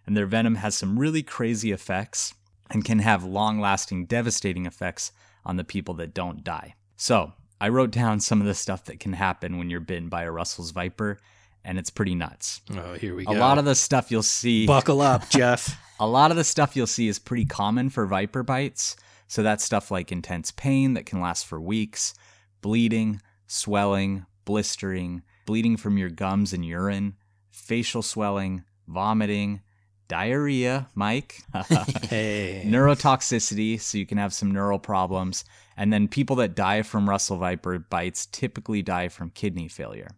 and 0.05 0.17
their 0.17 0.27
venom 0.27 0.57
has 0.57 0.75
some 0.75 0.99
really 0.99 1.23
crazy 1.23 1.71
effects 1.71 2.35
and 2.71 2.85
can 2.85 2.99
have 2.99 3.25
long 3.25 3.61
lasting, 3.61 4.07
devastating 4.07 4.67
effects 4.67 5.12
on 5.44 5.57
the 5.57 5.64
people 5.64 5.94
that 5.94 6.14
don't 6.14 6.44
die. 6.44 6.74
So, 6.96 7.33
I 7.61 7.68
wrote 7.68 7.90
down 7.92 8.20
some 8.20 8.40
of 8.40 8.46
the 8.46 8.55
stuff 8.55 8.87
that 8.87 9.00
can 9.00 9.12
happen 9.12 9.59
when 9.59 9.70
you're 9.70 9.81
bitten 9.81 10.09
by 10.09 10.22
a 10.22 10.31
Russell's 10.31 10.72
viper, 10.72 11.18
and 11.64 11.78
it's 11.78 11.90
pretty 11.90 12.14
nuts. 12.14 12.61
Oh, 12.76 12.94
here 12.94 13.14
we 13.14 13.24
go. 13.24 13.33
A 13.33 13.35
lot 13.35 13.59
of 13.59 13.64
the 13.64 13.74
stuff 13.74 14.11
you'll 14.11 14.22
see. 14.22 14.66
Buckle 14.68 15.00
up, 15.00 15.28
Jeff. 15.31 15.78
A 16.00 16.07
lot 16.07 16.33
of 16.33 16.37
the 16.37 16.44
stuff 16.44 16.74
you'll 16.74 16.88
see 16.88 17.07
is 17.07 17.20
pretty 17.20 17.44
common 17.44 17.88
for 17.88 18.07
viper 18.07 18.42
bites. 18.42 18.96
So 19.28 19.42
that's 19.42 19.64
stuff 19.64 19.90
like 19.90 20.12
intense 20.12 20.50
pain 20.50 20.94
that 20.94 21.07
can 21.07 21.20
last 21.20 21.46
for 21.46 21.61
weeks, 21.61 22.14
bleeding, 22.61 23.22
swelling, 23.46 24.26
blistering, 24.44 25.22
bleeding 25.46 25.76
from 25.76 25.96
your 25.96 26.11
gums 26.11 26.52
and 26.52 26.64
urine, 26.64 27.14
facial 27.50 28.02
swelling, 28.02 28.64
vomiting, 28.88 29.61
diarrhea, 30.09 30.88
Mike, 30.95 31.43
hey. 32.09 32.62
neurotoxicity, 32.67 33.81
so 33.81 33.99
you 33.99 34.07
can 34.07 34.19
have 34.19 34.35
some 34.35 34.51
neural 34.51 34.79
problems, 34.79 35.45
and 35.77 35.93
then 35.93 36.09
people 36.09 36.37
that 36.37 36.55
die 36.55 36.83
from 36.83 37.09
Russell 37.09 37.38
Viper 37.38 37.79
bites 37.79 38.27
typically 38.27 38.83
die 38.83 39.09
from 39.09 39.31
kidney 39.31 39.69
failure. 39.69 40.11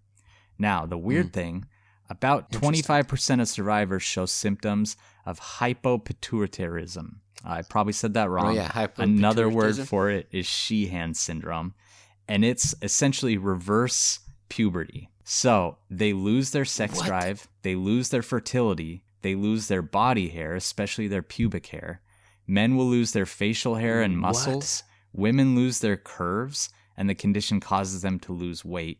Now, 0.59 0.87
the 0.87 0.99
weird 0.99 1.27
hmm. 1.27 1.33
thing 1.33 1.67
about 2.11 2.51
25% 2.53 3.41
of 3.41 3.49
survivors 3.49 4.03
show 4.03 4.27
symptoms 4.27 4.97
of 5.25 5.41
hypopituitarism. 5.41 7.15
I 7.45 7.63
probably 7.63 7.93
said 7.93 8.15
that 8.15 8.29
oh, 8.29 8.31
wrong. 8.31 8.47
Oh, 8.47 8.51
yeah, 8.51 8.87
Another 8.97 9.49
word 9.49 9.77
for 9.77 10.11
it 10.11 10.29
is 10.31 10.47
Sheehan 10.47 11.15
syndrome, 11.15 11.75
and 12.29 12.45
it's 12.45 12.75
essentially 12.83 13.37
reverse 13.37 14.21
puberty. 14.49 15.11
So 15.25 15.79
they 15.91 16.13
lose 16.13 16.51
their 16.51 16.65
sex 16.65 16.99
What? 16.99 17.07
drive, 17.07 17.49
they 17.63 17.75
lose 17.75 18.11
their 18.11 18.23
fertility, 18.23 19.05
they 19.25 19.35
lose 19.35 19.67
their 19.67 19.83
body 19.83 20.29
hair, 20.29 20.55
especially 20.55 21.09
their 21.09 21.23
pubic 21.23 21.67
hair. 21.69 22.01
Men 22.47 22.77
will 22.77 22.87
lose 22.87 23.11
their 23.13 23.27
facial 23.27 23.75
hair 23.77 24.01
and 24.03 24.15
What? 24.23 24.29
muscles. 24.29 24.85
Women 25.13 25.55
lose 25.57 25.79
their 25.81 25.97
curves, 25.97 26.69
and 26.97 27.09
the 27.09 27.15
condition 27.15 27.59
causes 27.59 28.03
them 28.03 28.19
to 28.21 28.33
lose 28.33 28.65
weight. 28.65 28.99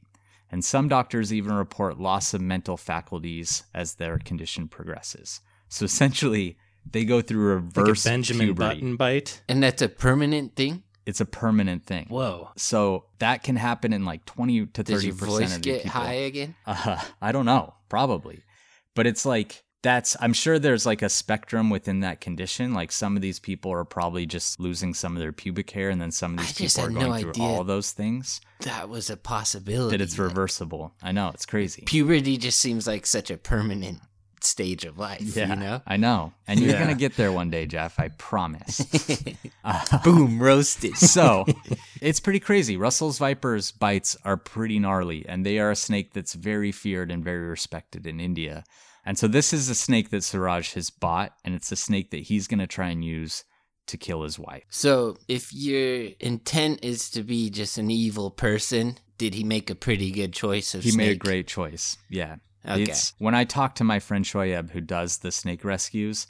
And 0.51 0.65
some 0.65 0.89
doctors 0.89 1.33
even 1.33 1.53
report 1.53 2.01
loss 2.01 2.33
of 2.35 2.41
mental 2.41 2.77
faculties 2.77 3.65
as 3.75 3.95
their 3.97 4.19
condition 4.19 4.67
progresses. 4.69 5.41
So 5.69 5.85
essentially, 5.91 6.57
they 6.91 7.05
go 7.05 7.21
through 7.21 7.45
reverse 7.45 7.77
Like 7.77 7.77
a 7.77 7.81
reverse 7.89 8.05
Benjamin 8.05 8.47
puberty. 8.47 8.75
Button 8.77 8.97
bite. 8.97 9.43
and 9.49 9.63
that's 9.63 9.83
a 9.83 9.89
permanent 9.89 10.57
thing? 10.57 10.83
It's 11.07 11.21
a 11.21 11.27
permanent 11.27 11.85
thing. 11.85 12.07
Whoa. 12.09 12.49
So 12.57 13.05
that 13.19 13.43
can 13.43 13.57
happen 13.57 13.93
in 13.93 14.07
like 14.07 14.25
20 14.25 14.67
to 14.67 14.67
30% 14.67 14.79
of 14.79 14.87
the 14.87 14.95
people. 14.95 14.95
Does 14.95 15.05
your 15.05 15.13
voice 15.13 15.57
of 15.57 15.61
get 15.63 15.83
people. 15.83 16.01
high 16.01 16.13
again? 16.15 16.55
Uh, 16.65 17.03
I 17.21 17.31
don't 17.33 17.45
know, 17.45 17.75
probably. 17.91 18.41
But 18.95 19.07
it's 19.09 19.27
like 19.27 19.64
that's 19.85 20.17
I'm 20.19 20.33
sure 20.33 20.59
there's 20.59 20.85
like 20.87 21.03
a 21.03 21.09
spectrum 21.09 21.71
within 21.71 22.01
that 22.01 22.21
condition. 22.21 22.73
Like 22.75 22.91
some 22.91 23.15
of 23.15 23.23
these 23.23 23.39
people 23.39 23.71
are 23.73 23.85
probably 23.85 24.27
just 24.27 24.59
losing 24.59 24.95
some 24.95 25.15
of 25.15 25.21
their 25.21 25.31
pubic 25.33 25.71
hair 25.71 25.91
and 25.91 26.01
then 26.01 26.11
some 26.11 26.33
of 26.33 26.39
these 26.41 26.53
people 26.55 26.85
are 26.87 26.91
going 26.91 27.13
no 27.25 27.33
through 27.33 27.45
all 27.45 27.63
those 27.65 27.93
things 27.93 28.41
That 28.63 28.89
was 28.89 29.11
a 29.11 29.17
possibility. 29.17 29.97
that 29.97 30.03
it's 30.03 30.19
reversible. 30.19 30.95
I 31.03 31.13
know, 31.13 31.31
it's 31.35 31.47
crazy. 31.47 31.83
Puberty 31.87 32.37
just 32.39 32.59
seems 32.59 32.87
like 32.87 33.05
such 33.07 33.31
a 33.31 33.37
permanent 33.37 34.01
stage 34.41 34.85
of 34.85 34.99
life, 34.99 35.37
yeah, 35.37 35.49
you 35.49 35.57
know? 35.57 35.81
I 35.87 35.97
know. 35.97 36.33
And 36.49 36.61
you're 36.61 36.73
Yeah. 36.73 36.79
going 36.83 36.95
to 36.95 36.99
get 37.01 37.17
there 37.17 37.33
one 37.33 37.51
day, 37.51 37.65
Jeff, 37.67 37.99
I 38.01 38.09
promise. 38.09 38.81
Uh, 39.67 39.99
Boom, 40.05 40.43
roasted. 40.43 40.95
so 41.17 41.47
it's 42.03 42.21
pretty 42.21 42.41
crazy. 42.41 42.77
Russell's 42.77 43.19
Viper's 43.19 43.73
bites 43.73 44.15
are 44.23 44.37
pretty 44.37 44.79
gnarly, 44.79 45.25
and 45.27 45.47
they 45.47 45.59
are 45.59 45.71
a 45.71 45.77
snake 45.77 46.13
that's 46.13 46.35
very 46.35 46.71
feared 46.71 47.11
and 47.11 47.25
very 47.25 47.47
respected 47.49 48.07
in 48.07 48.21
India. 48.21 48.63
And 49.05 49.19
so 49.19 49.29
this 49.29 49.53
is 49.53 49.69
a 49.69 49.75
snake 49.75 50.11
that 50.11 50.25
Suraj 50.25 50.75
has 50.75 50.91
bought, 50.91 51.33
and 51.45 51.55
it's 51.55 51.71
a 51.71 51.77
snake 51.77 52.11
that 52.11 52.23
he's 52.23 52.47
going 52.47 52.61
to 52.61 52.67
try 52.67 52.89
and 52.89 53.05
use 53.05 53.45
to 53.87 53.99
kill 53.99 54.23
his 54.23 54.39
wife. 54.39 54.65
So, 54.71 55.17
if 55.29 55.53
your 55.53 56.09
intent 56.21 56.81
is 56.83 57.11
to 57.11 57.23
be 57.23 57.51
just 57.51 57.77
an 57.77 57.91
evil 57.91 58.31
person, 58.31 58.97
did 59.19 59.35
he 59.35 59.45
make 59.45 59.69
a 59.69 59.75
pretty 59.75 60.11
good 60.11 60.33
choice 60.33 60.75
of 60.75 60.83
snake? 60.83 60.93
He 60.93 60.97
made 60.97 61.13
a 61.13 61.17
great 61.17 61.47
choice. 61.47 61.99
Yeah. 62.09 62.37
Okay. 62.67 62.83
It's 62.83 63.13
when 63.19 63.35
I 63.35 63.45
talk 63.45 63.75
to 63.77 63.85
my 63.85 63.99
friend 63.99 64.25
Shoyeb 64.25 64.71
who 64.71 64.81
does 64.81 65.19
the 65.19 65.31
snake 65.31 65.65
rescues, 65.65 66.27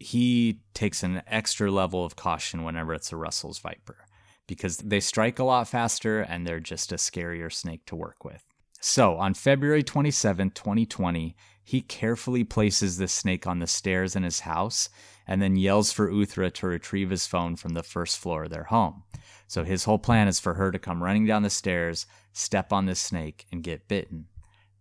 he 0.00 0.60
takes 0.74 1.02
an 1.02 1.22
extra 1.26 1.70
level 1.70 2.04
of 2.04 2.16
caution 2.16 2.64
whenever 2.64 2.94
it's 2.94 3.12
a 3.12 3.16
Russell's 3.16 3.58
Viper 3.58 4.06
because 4.48 4.78
they 4.78 4.98
strike 4.98 5.38
a 5.38 5.44
lot 5.44 5.68
faster 5.68 6.20
and 6.20 6.46
they're 6.46 6.58
just 6.58 6.90
a 6.90 6.96
scarier 6.96 7.52
snake 7.52 7.84
to 7.86 7.94
work 7.94 8.24
with. 8.24 8.42
So, 8.80 9.16
on 9.16 9.34
February 9.34 9.82
27, 9.82 10.50
2020, 10.50 11.36
he 11.68 11.82
carefully 11.82 12.44
places 12.44 12.96
the 12.96 13.06
snake 13.06 13.46
on 13.46 13.58
the 13.58 13.66
stairs 13.66 14.16
in 14.16 14.22
his 14.22 14.40
house 14.40 14.88
and 15.26 15.42
then 15.42 15.54
yells 15.54 15.92
for 15.92 16.10
Uthra 16.10 16.50
to 16.50 16.66
retrieve 16.66 17.10
his 17.10 17.26
phone 17.26 17.56
from 17.56 17.74
the 17.74 17.82
first 17.82 18.16
floor 18.16 18.44
of 18.44 18.50
their 18.50 18.64
home. 18.64 19.02
So, 19.46 19.64
his 19.64 19.84
whole 19.84 19.98
plan 19.98 20.28
is 20.28 20.40
for 20.40 20.54
her 20.54 20.72
to 20.72 20.78
come 20.78 21.02
running 21.02 21.26
down 21.26 21.42
the 21.42 21.50
stairs, 21.50 22.06
step 22.32 22.72
on 22.72 22.86
this 22.86 23.00
snake, 23.00 23.44
and 23.52 23.62
get 23.62 23.86
bitten. 23.86 24.28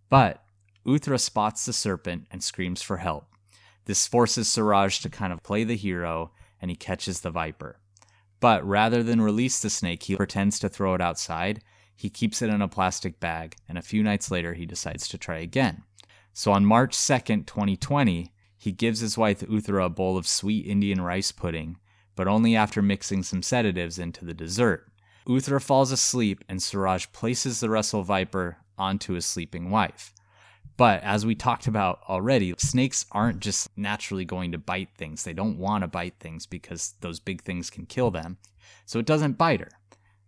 But 0.08 0.41
Uthra 0.86 1.19
spots 1.19 1.65
the 1.65 1.73
serpent 1.73 2.26
and 2.32 2.41
screams 2.41 2.82
for 2.82 2.95
help. 2.95 3.28
This 3.84 4.08
forces 4.08 4.47
Suraj 4.47 5.02
to 5.02 5.10
kind 5.10 5.34
of 5.34 5.43
play 5.43 5.65
the 5.65 5.76
hero, 5.76 6.32
and 6.62 6.71
he 6.71 6.78
catches 6.78 7.19
the 7.19 7.32
viper. 7.32 7.82
But 8.39 8.65
rather 8.65 9.04
than 9.04 9.19
release 9.19 9.60
the 9.60 9.69
snake, 9.69 10.04
he 10.04 10.15
pretends 10.15 10.58
to 10.60 10.69
throw 10.69 10.93
it 10.93 11.02
outside. 11.02 11.62
He 11.97 12.10
keeps 12.10 12.41
it 12.41 12.50
in 12.50 12.62
a 12.62 12.69
plastic 12.69 13.19
bag, 13.19 13.58
and 13.67 13.78
a 13.78 13.82
few 13.82 14.04
nights 14.04 14.32
later, 14.32 14.54
he 14.54 14.65
decides 14.65 15.10
to 15.10 15.17
try 15.17 15.39
again. 15.39 15.84
So 16.38 16.52
on 16.52 16.67
March 16.67 16.95
2nd, 16.95 17.47
2020, 17.47 18.32
he 18.60 18.71
gives 18.71 19.00
his 19.00 19.17
wife 19.17 19.39
Uthra 19.39 19.88
a 19.88 19.89
bowl 19.89 20.19
of 20.19 20.28
sweet 20.28 20.67
Indian 20.67 21.02
rice 21.02 21.32
pudding, 21.32 21.78
but 22.15 22.28
only 22.28 22.56
after 22.56 22.80
mixing 22.80 23.23
some 23.23 23.41
sedatives 23.41 23.97
into 23.97 24.23
the 24.23 24.36
dessert. 24.36 24.88
Uthra 25.28 25.60
falls 25.60 25.91
asleep, 25.91 26.43
and 26.47 26.62
Suraj 26.62 27.08
places 27.12 27.60
the 27.60 27.71
Russell 27.71 28.04
Viper 28.04 28.58
onto 28.78 29.13
his 29.13 29.26
sleeping 29.26 29.71
wife. 29.71 30.13
But 30.78 31.02
as 31.02 31.26
we 31.26 31.34
talked 31.34 31.65
about 31.65 32.02
already, 32.08 32.54
snakes 32.60 33.08
aren't 33.12 33.39
just 33.39 33.76
naturally 33.76 34.23
going 34.23 34.52
to 34.52 34.60
bite 34.60 34.89
things. 34.95 35.23
They 35.23 35.34
don't 35.34 35.58
want 35.58 35.82
to 35.82 35.88
bite 35.88 36.19
things 36.19 36.45
because 36.45 36.93
those 37.02 37.19
big 37.19 37.41
things 37.41 37.71
can 37.71 37.88
kill 37.88 38.12
them. 38.12 38.38
So 38.86 39.00
it 39.00 39.08
doesn't 39.08 39.39
bite 39.39 39.62
her. 39.62 39.71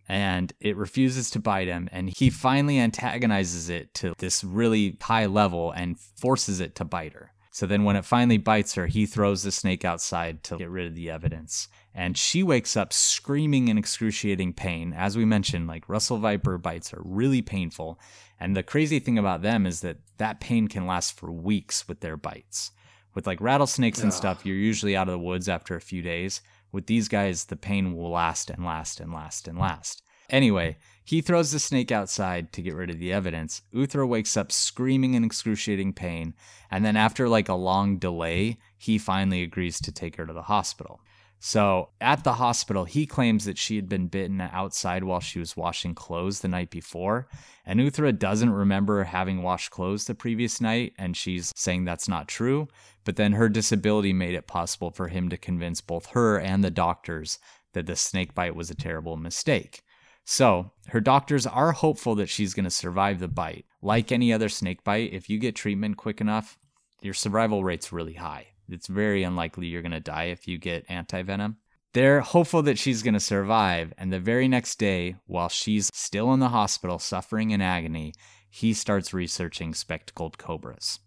And 0.10 0.52
it 0.60 0.76
refuses 0.76 1.30
to 1.32 1.39
bite 1.39 1.67
him. 1.67 1.88
And 1.91 2.10
he 2.10 2.30
finally 2.32 2.80
antagonizes 2.80 3.69
it 3.69 3.93
to 3.95 4.15
this 4.17 4.43
really 4.43 4.98
high 5.00 5.28
level 5.28 5.72
and 5.72 6.00
forces 6.00 6.60
it 6.60 6.76
to 6.76 6.84
bite 6.84 7.13
her. 7.13 7.32
So 7.52 7.65
then 7.65 7.84
when 7.84 7.95
it 7.95 8.06
finally 8.06 8.38
bites 8.38 8.74
her, 8.76 8.88
he 8.88 9.06
throws 9.06 9.43
the 9.43 9.52
snake 9.52 9.84
outside 9.86 10.43
to 10.45 10.58
get 10.58 10.69
rid 10.69 10.88
of 10.88 10.95
the 10.95 11.10
evidence. 11.10 11.67
And 11.93 12.17
she 12.17 12.41
wakes 12.41 12.78
up 12.78 12.93
screaming 12.93 13.67
in 13.67 13.78
excruciating 13.78 14.54
pain. 14.54 14.93
As 14.93 15.17
we 15.17 15.26
mentioned, 15.26 15.67
like 15.67 15.89
Russell 15.89 16.17
Viper 16.17 16.58
bites 16.58 16.93
are 16.93 17.02
really 17.04 17.41
painful. 17.41 18.00
And 18.39 18.56
the 18.56 18.63
crazy 18.63 19.00
thing 19.00 19.17
about 19.17 19.41
them 19.41 19.65
is 19.65 19.82
that 19.82 19.98
that 20.17 20.39
pain 20.39 20.67
can 20.67 20.88
last 20.88 21.17
for 21.17 21.32
weeks 21.32 21.88
with 21.88 22.00
their 22.00 22.17
bites. 22.17 22.72
With 23.13 23.28
like 23.28 23.41
rattlesnakes 23.41 24.02
and 24.02 24.13
stuff, 24.13 24.45
you're 24.45 24.56
usually 24.56 24.95
out 24.95 25.10
of 25.10 25.13
the 25.13 25.19
woods 25.19 25.50
after 25.50 25.76
a 25.76 25.82
few 25.82 26.02
days. 26.02 26.41
With 26.71 26.86
these 26.86 27.08
guys, 27.08 27.45
the 27.45 27.55
pain 27.55 27.95
will 27.95 28.12
last 28.12 28.49
and 28.49 28.63
last 28.63 28.99
and 28.99 29.13
last 29.13 29.47
and 29.47 29.58
last. 29.58 30.03
Anyway, 30.29 30.77
he 31.03 31.21
throws 31.21 31.51
the 31.51 31.60
snake 31.60 31.91
outside 31.91 32.53
to 32.53 32.62
get 32.62 32.75
rid 32.75 32.91
of 32.91 32.99
the 32.99 33.12
evidence. 33.12 33.63
Uthra 33.73 34.08
wakes 34.08 34.38
up 34.38 34.51
screaming 34.51 35.15
in 35.15 35.23
excruciating 35.23 35.93
pain, 35.93 36.36
and 36.69 36.86
then 36.86 36.95
after 36.95 37.27
like 37.27 37.49
a 37.49 37.55
long 37.55 37.97
delay, 37.97 38.60
he 38.77 38.99
finally 38.99 39.41
agrees 39.41 39.82
to 39.82 39.91
take 39.91 40.17
her 40.17 40.27
to 40.27 40.34
the 40.34 40.43
hospital. 40.43 41.01
So 41.39 41.89
at 42.02 42.25
the 42.25 42.34
hospital, 42.34 42.84
he 42.84 43.06
claims 43.06 43.45
that 43.45 43.58
she 43.58 43.78
had 43.78 43.88
been 43.88 44.08
bitten 44.08 44.41
outside 44.41 45.06
while 45.06 45.21
she 45.21 45.39
was 45.39 45.56
washing 45.56 45.95
clothes 45.95 46.41
the 46.41 46.49
night 46.49 46.69
before. 46.69 47.30
And 47.65 47.80
Uthra 47.80 48.17
doesn't 48.17 48.49
remember 48.49 49.06
having 49.06 49.41
washed 49.41 49.71
clothes 49.71 50.06
the 50.06 50.15
previous 50.15 50.60
night, 50.60 50.93
and 50.97 51.15
she's 51.15 51.54
saying 51.56 51.86
that's 51.86 52.10
not 52.10 52.28
true. 52.28 52.67
But 53.06 53.15
then 53.15 53.34
her 53.34 53.47
disability 53.47 54.12
made 54.12 54.36
it 54.36 54.47
possible 54.47 54.91
for 54.91 55.08
him 55.08 55.30
to 55.30 55.38
convince 55.38 55.80
both 55.80 56.08
her 56.08 56.38
and 56.38 56.62
the 56.62 56.69
doctors 56.69 57.39
that 57.73 57.86
the 57.86 57.95
snake 57.95 58.36
bite 58.36 58.56
was 58.56 58.69
a 58.69 58.75
terrible 58.75 59.15
mistake. 59.15 59.82
So, 60.25 60.71
her 60.89 60.99
doctors 60.99 61.47
are 61.47 61.71
hopeful 61.71 62.15
that 62.15 62.30
she's 62.30 62.54
going 62.54 62.65
to 62.65 62.69
survive 62.69 63.19
the 63.19 63.28
bite. 63.28 63.65
Like 63.82 64.12
any 64.12 64.34
other 64.34 64.49
snake 64.49 64.84
bite, 64.84 65.13
if 65.13 65.30
you 65.30 65.39
get 65.39 65.56
treatment 65.56 65.97
quick 65.97 66.19
enough, 66.19 66.60
your 67.02 67.13
survival 67.13 67.63
rate's 67.63 67.91
really 67.93 68.13
high. 68.13 68.47
It's 68.71 68.88
very 68.88 69.23
unlikely 69.23 69.67
you're 69.67 69.82
going 69.82 69.91
to 69.91 69.99
die 69.99 70.25
if 70.25 70.47
you 70.47 70.58
get 70.58 70.86
anti 70.89 71.21
venom. 71.23 71.58
They're 71.93 72.21
hopeful 72.21 72.62
that 72.63 72.77
she's 72.77 73.01
going 73.01 73.15
to 73.15 73.19
survive, 73.19 73.93
and 73.97 74.13
the 74.13 74.19
very 74.19 74.47
next 74.47 74.77
day, 74.77 75.15
while 75.25 75.49
she's 75.49 75.89
still 75.93 76.32
in 76.34 76.39
the 76.39 76.49
hospital 76.49 76.99
suffering 76.99 77.49
in 77.51 77.62
agony, 77.62 78.13
he 78.49 78.73
starts 78.73 79.12
researching 79.13 79.73
spectacled 79.73 80.38
cobras. 80.38 80.99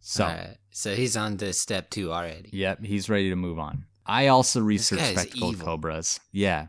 So, 0.00 0.24
Alright, 0.24 0.58
so 0.70 0.94
he's 0.94 1.16
on 1.16 1.38
to 1.38 1.52
step 1.54 1.88
two 1.90 2.12
already. 2.12 2.50
Yep, 2.52 2.84
he's 2.84 3.08
ready 3.08 3.30
to 3.30 3.36
move 3.36 3.58
on. 3.58 3.86
I 4.04 4.26
also 4.28 4.60
researched 4.60 5.02
guy's 5.02 5.12
spectacled 5.20 5.54
evil. 5.54 5.66
cobras. 5.66 6.20
Yeah. 6.32 6.66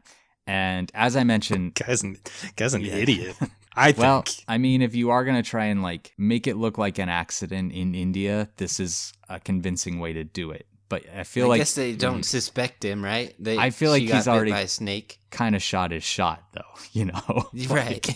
And 0.48 0.90
as 0.96 1.16
I 1.18 1.24
mentioned, 1.26 1.76
Guy's 1.76 2.02
an, 2.04 2.18
guy's 2.56 2.74
an 2.74 2.82
Yeah. 2.82 2.96
idiot. 2.96 3.36
I 3.78 3.92
think. 3.92 4.00
well, 4.00 4.26
I 4.48 4.58
mean, 4.58 4.82
if 4.82 4.96
you 4.96 5.12
are 5.12 5.24
going 5.24 5.42
to 5.42 5.48
try 5.48 5.66
and 5.66 5.84
like 5.84 6.14
make 6.18 6.48
it 6.48 6.58
look 6.58 6.78
like 6.78 6.98
an 6.98 7.10
accident 7.10 7.72
in 7.72 7.94
India, 7.96 8.50
this 8.58 8.80
is 8.80 9.14
a 9.30 9.40
convincing 9.40 10.00
way 10.00 10.14
to 10.14 10.24
do 10.24 10.52
it. 10.52 10.66
But 10.90 11.04
I 11.16 11.24
feel 11.24 11.46
I 11.46 11.50
like 11.50 11.60
guess 11.62 11.76
they 11.76 11.94
don't 11.94 12.22
mm. 12.22 12.26
suspect 12.26 12.84
him, 12.84 13.04
right? 13.04 13.36
They, 13.40 13.58
I 13.58 13.72
feel 13.72 13.92
like 13.92 14.04
he's 14.04 14.28
already- 14.28 14.52
by 14.52 14.62
a 14.62 14.68
snake. 14.68 15.20
kind 15.30 15.56
of 15.56 15.62
shot 15.62 15.92
his 15.92 16.04
shot, 16.04 16.44
though, 16.54 16.62
you 16.92 17.06
know? 17.06 17.50
Right. 17.70 18.08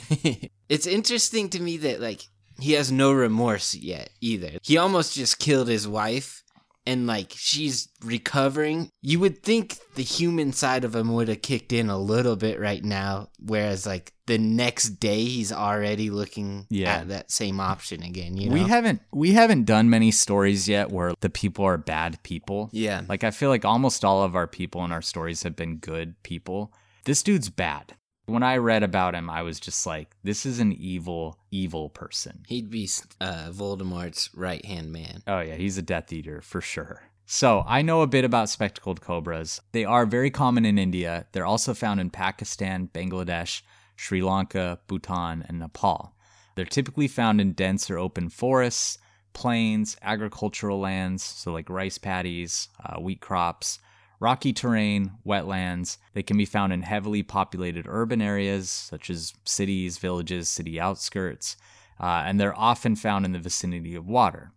it's 0.70 0.88
interesting 0.88 1.50
to 1.50 1.62
me 1.62 1.78
that 1.78 2.00
like 2.00 2.22
he 2.60 2.74
has 2.74 2.92
no 2.92 3.12
remorse 3.12 3.76
yet 3.76 4.10
either. 4.22 4.52
He 4.64 4.78
almost 4.78 5.16
just 5.16 5.40
killed 5.40 5.68
his 5.68 5.88
wife 5.88 6.44
and 6.86 7.08
like 7.08 7.34
she's 7.36 7.90
recovering. 8.04 8.90
You 9.02 9.20
would 9.20 9.44
think 9.44 9.78
the 9.96 10.04
human 10.04 10.54
side 10.54 10.84
of 10.84 10.96
him 10.96 11.14
would 11.14 11.28
have 11.28 11.42
kicked 11.42 11.74
in 11.74 11.90
a 11.90 11.98
little 11.98 12.36
bit 12.36 12.60
right 12.60 12.84
now 12.84 13.30
whereas 13.40 13.86
like 13.86 14.14
the 14.32 14.38
next 14.38 14.92
day 15.02 15.26
he's 15.26 15.52
already 15.52 16.10
looking 16.10 16.66
Yeah. 16.70 16.94
at 17.00 17.10
that 17.10 17.32
same 17.32 17.60
option 17.60 18.02
again, 18.02 18.38
you 18.38 18.48
know. 18.50 18.54
We 18.54 18.62
haven't 18.62 19.02
we 19.12 19.34
haven't 19.34 19.66
done 19.66 19.90
many 19.90 20.12
stories 20.12 20.70
yet 20.70 20.90
where 20.90 21.14
the 21.20 21.30
people 21.30 21.66
are 21.66 21.78
bad 21.78 22.22
people. 22.24 22.70
yeah. 22.72 23.02
Like 23.10 23.26
I 23.26 23.32
feel 23.32 23.50
like 23.50 23.66
almost 23.66 24.06
all 24.06 24.24
of 24.24 24.34
our 24.36 24.48
people 24.48 24.86
in 24.86 24.92
our 24.94 25.02
stories 25.02 25.44
have 25.44 25.56
been 25.58 25.78
good 25.78 26.16
people. 26.24 26.72
This 27.04 27.24
dude's 27.24 27.50
bad. 27.50 27.96
When 28.28 28.44
I 28.44 28.56
read 28.58 28.84
about 28.84 29.16
him, 29.16 29.30
I 29.30 29.42
was 29.42 29.60
just 29.60 29.86
like, 29.86 30.16
this 30.24 30.46
is 30.46 30.60
an 30.60 30.72
evil, 30.72 31.38
evil 31.50 31.90
person. 31.90 32.44
He'd 32.48 32.70
be 32.70 32.88
uh, 33.20 33.50
Voldemort's 33.52 34.30
right 34.34 34.64
hand 34.64 34.94
man. 34.94 35.24
Oh, 35.28 35.42
yeah, 35.42 35.56
he's 35.56 35.78
a 35.78 35.82
Death 35.82 36.14
Eater 36.14 36.42
for 36.42 36.62
sure. 36.62 37.02
So, 37.26 37.64
I 37.68 37.82
know 37.82 38.02
a 38.02 38.08
bit 38.08 38.24
about 38.24 38.50
spectacled 38.50 39.02
cobras. 39.02 39.60
They 39.74 39.84
are 39.86 40.06
very 40.06 40.30
common 40.30 40.66
in 40.66 40.78
India. 40.78 41.26
They're 41.32 41.46
also 41.54 41.74
found 41.74 42.00
in 42.00 42.10
Pakistan, 42.10 42.90
Bangladesh, 42.94 43.64
Sri 44.02 44.24
Lanka, 44.24 44.80
Bhutan, 44.88 45.46
and 45.48 45.60
Nepal. 45.60 46.16
They're 46.56 46.66
typically 46.66 47.08
found 47.08 47.40
in 47.40 47.54
dense 47.54 47.88
or 47.88 48.00
open 48.00 48.30
forests, 48.30 48.98
plains, 49.34 49.96
agricultural 50.02 50.80
lands, 50.80 51.24
so 51.24 51.54
like 51.54 51.70
rice 51.70 52.00
paddies, 52.00 52.70
uh, 52.84 53.00
wheat 53.00 53.22
crops, 53.22 53.78
rocky 54.20 54.54
terrain, 54.54 55.12
wetlands. 55.24 55.98
They 56.14 56.24
can 56.24 56.36
be 56.36 56.46
found 56.46 56.74
in 56.74 56.82
heavily 56.82 57.22
populated 57.22 57.86
urban 57.88 58.24
areas 58.24 58.72
such 58.72 59.12
as 59.12 59.36
cities, 59.46 60.00
villages, 60.00 60.50
city 60.50 60.80
outskirts, 60.80 61.56
uh, 62.00 62.24
and 62.26 62.40
they're 62.40 62.58
often 62.58 62.96
found 62.96 63.24
in 63.26 63.34
the 63.34 63.40
vicinity 63.40 63.94
of 63.94 64.08
water. 64.08 64.52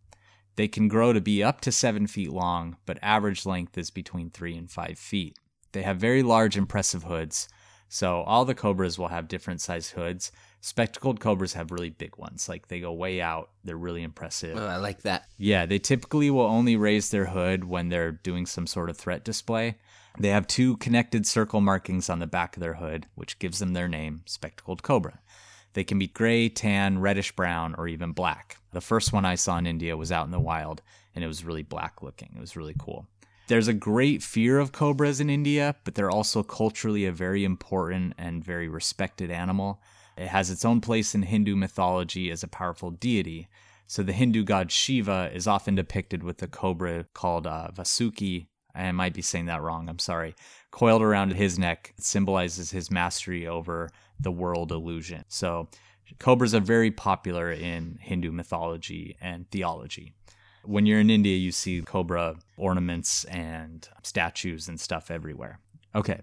They 0.56 0.68
can 0.68 0.88
grow 0.88 1.12
to 1.12 1.20
be 1.20 1.44
up 1.44 1.60
to 1.60 1.70
seven 1.70 2.06
feet 2.06 2.30
long, 2.30 2.78
but 2.86 2.98
average 3.02 3.44
length 3.44 3.76
is 3.76 3.90
between 3.90 4.30
three 4.30 4.56
and 4.56 4.70
five 4.70 4.98
feet. 4.98 5.36
They 5.72 5.82
have 5.82 5.98
very 5.98 6.22
large, 6.22 6.56
impressive 6.56 7.02
hoods. 7.02 7.46
So 7.88 8.22
all 8.22 8.44
the 8.44 8.54
cobras 8.54 8.98
will 8.98 9.08
have 9.08 9.28
different 9.28 9.60
size 9.60 9.90
hoods. 9.90 10.32
Spectacled 10.60 11.20
cobras 11.20 11.52
have 11.52 11.70
really 11.70 11.90
big 11.90 12.16
ones, 12.16 12.48
like 12.48 12.68
they 12.68 12.80
go 12.80 12.92
way 12.92 13.20
out. 13.20 13.50
They're 13.64 13.76
really 13.76 14.02
impressive. 14.02 14.56
Oh, 14.56 14.66
I 14.66 14.76
like 14.76 15.02
that. 15.02 15.26
Yeah, 15.36 15.66
they 15.66 15.78
typically 15.78 16.30
will 16.30 16.42
only 16.46 16.76
raise 16.76 17.10
their 17.10 17.26
hood 17.26 17.64
when 17.64 17.90
they're 17.90 18.12
doing 18.12 18.46
some 18.46 18.66
sort 18.66 18.90
of 18.90 18.96
threat 18.96 19.24
display. 19.24 19.76
They 20.18 20.28
have 20.28 20.46
two 20.46 20.76
connected 20.78 21.26
circle 21.26 21.60
markings 21.60 22.08
on 22.08 22.20
the 22.20 22.26
back 22.26 22.56
of 22.56 22.62
their 22.62 22.74
hood, 22.74 23.06
which 23.14 23.38
gives 23.38 23.58
them 23.58 23.72
their 23.72 23.88
name, 23.88 24.22
spectacled 24.26 24.82
cobra. 24.82 25.18
They 25.74 25.84
can 25.84 25.98
be 25.98 26.06
gray, 26.06 26.48
tan, 26.48 27.00
reddish 27.00 27.32
brown, 27.32 27.74
or 27.76 27.88
even 27.88 28.12
black. 28.12 28.58
The 28.72 28.80
first 28.80 29.12
one 29.12 29.24
I 29.24 29.34
saw 29.34 29.58
in 29.58 29.66
India 29.66 29.96
was 29.96 30.12
out 30.12 30.24
in 30.24 30.30
the 30.30 30.38
wild, 30.40 30.82
and 31.14 31.24
it 31.24 31.26
was 31.26 31.44
really 31.44 31.64
black 31.64 32.00
looking. 32.00 32.32
It 32.36 32.40
was 32.40 32.56
really 32.56 32.76
cool. 32.78 33.06
There's 33.46 33.68
a 33.68 33.74
great 33.74 34.22
fear 34.22 34.58
of 34.58 34.72
cobras 34.72 35.20
in 35.20 35.28
India, 35.28 35.76
but 35.84 35.94
they're 35.94 36.10
also 36.10 36.42
culturally 36.42 37.04
a 37.04 37.12
very 37.12 37.44
important 37.44 38.14
and 38.16 38.42
very 38.42 38.68
respected 38.68 39.30
animal. 39.30 39.82
It 40.16 40.28
has 40.28 40.50
its 40.50 40.64
own 40.64 40.80
place 40.80 41.14
in 41.14 41.22
Hindu 41.22 41.54
mythology 41.54 42.30
as 42.30 42.42
a 42.42 42.48
powerful 42.48 42.90
deity. 42.90 43.48
So 43.86 44.02
the 44.02 44.14
Hindu 44.14 44.44
god 44.44 44.72
Shiva 44.72 45.30
is 45.34 45.46
often 45.46 45.74
depicted 45.74 46.22
with 46.22 46.42
a 46.42 46.46
cobra 46.46 47.04
called 47.12 47.46
uh, 47.46 47.68
Vasuki. 47.74 48.46
I 48.74 48.90
might 48.92 49.12
be 49.12 49.20
saying 49.20 49.44
that 49.46 49.60
wrong, 49.60 49.90
I'm 49.90 49.98
sorry. 49.98 50.34
Coiled 50.70 51.02
around 51.02 51.34
his 51.34 51.58
neck, 51.58 51.92
symbolizes 51.98 52.70
his 52.70 52.90
mastery 52.90 53.46
over 53.46 53.90
the 54.18 54.32
world 54.32 54.72
illusion. 54.72 55.24
So 55.28 55.68
cobras 56.18 56.54
are 56.54 56.60
very 56.60 56.90
popular 56.90 57.52
in 57.52 57.98
Hindu 58.00 58.32
mythology 58.32 59.18
and 59.20 59.50
theology. 59.50 60.14
When 60.64 60.86
you're 60.86 61.00
in 61.00 61.10
India, 61.10 61.36
you 61.36 61.52
see 61.52 61.82
cobra 61.82 62.36
ornaments 62.56 63.24
and 63.24 63.88
statues 64.02 64.68
and 64.68 64.80
stuff 64.80 65.10
everywhere. 65.10 65.60
Okay. 65.94 66.20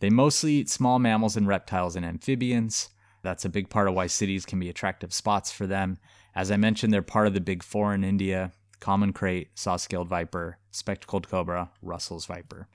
They 0.00 0.10
mostly 0.10 0.54
eat 0.54 0.68
small 0.68 0.98
mammals 0.98 1.36
and 1.36 1.46
reptiles 1.46 1.96
and 1.96 2.04
amphibians. 2.04 2.90
That's 3.22 3.44
a 3.44 3.50
big 3.50 3.70
part 3.70 3.88
of 3.88 3.94
why 3.94 4.08
cities 4.08 4.44
can 4.44 4.60
be 4.60 4.68
attractive 4.68 5.12
spots 5.12 5.50
for 5.50 5.66
them. 5.66 5.98
As 6.34 6.50
I 6.50 6.56
mentioned, 6.56 6.92
they're 6.92 7.02
part 7.02 7.26
of 7.26 7.34
the 7.34 7.40
big 7.40 7.62
four 7.62 7.94
in 7.94 8.04
India 8.04 8.52
common 8.80 9.12
krait, 9.12 9.48
saw 9.54 9.76
scaled 9.76 10.08
viper, 10.08 10.58
spectacled 10.70 11.28
cobra, 11.28 11.70
Russell's 11.82 12.26
viper. 12.26 12.68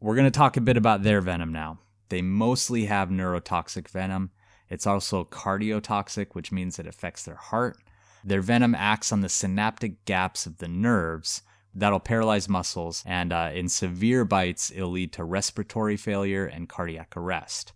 We're 0.00 0.14
going 0.14 0.30
to 0.30 0.30
talk 0.30 0.56
a 0.56 0.60
bit 0.60 0.76
about 0.76 1.02
their 1.02 1.20
venom 1.20 1.52
now. 1.52 1.78
They 2.08 2.22
mostly 2.22 2.86
have 2.86 3.08
neurotoxic 3.08 3.88
venom. 3.88 4.30
It's 4.70 4.86
also 4.86 5.24
cardiotoxic, 5.24 6.28
which 6.34 6.52
means 6.52 6.78
it 6.78 6.86
affects 6.86 7.24
their 7.24 7.36
heart. 7.36 7.78
Their 8.28 8.42
venom 8.42 8.74
acts 8.74 9.10
on 9.10 9.22
the 9.22 9.30
synaptic 9.30 10.04
gaps 10.04 10.44
of 10.44 10.58
the 10.58 10.68
nerves 10.68 11.40
that'll 11.74 11.98
paralyze 11.98 12.46
muscles, 12.46 13.02
and 13.06 13.32
uh, 13.32 13.52
in 13.54 13.70
severe 13.70 14.26
bites, 14.26 14.70
it'll 14.70 14.90
lead 14.90 15.14
to 15.14 15.24
respiratory 15.24 15.96
failure 15.96 16.44
and 16.44 16.68
cardiac 16.68 17.16
arrest. 17.16 17.72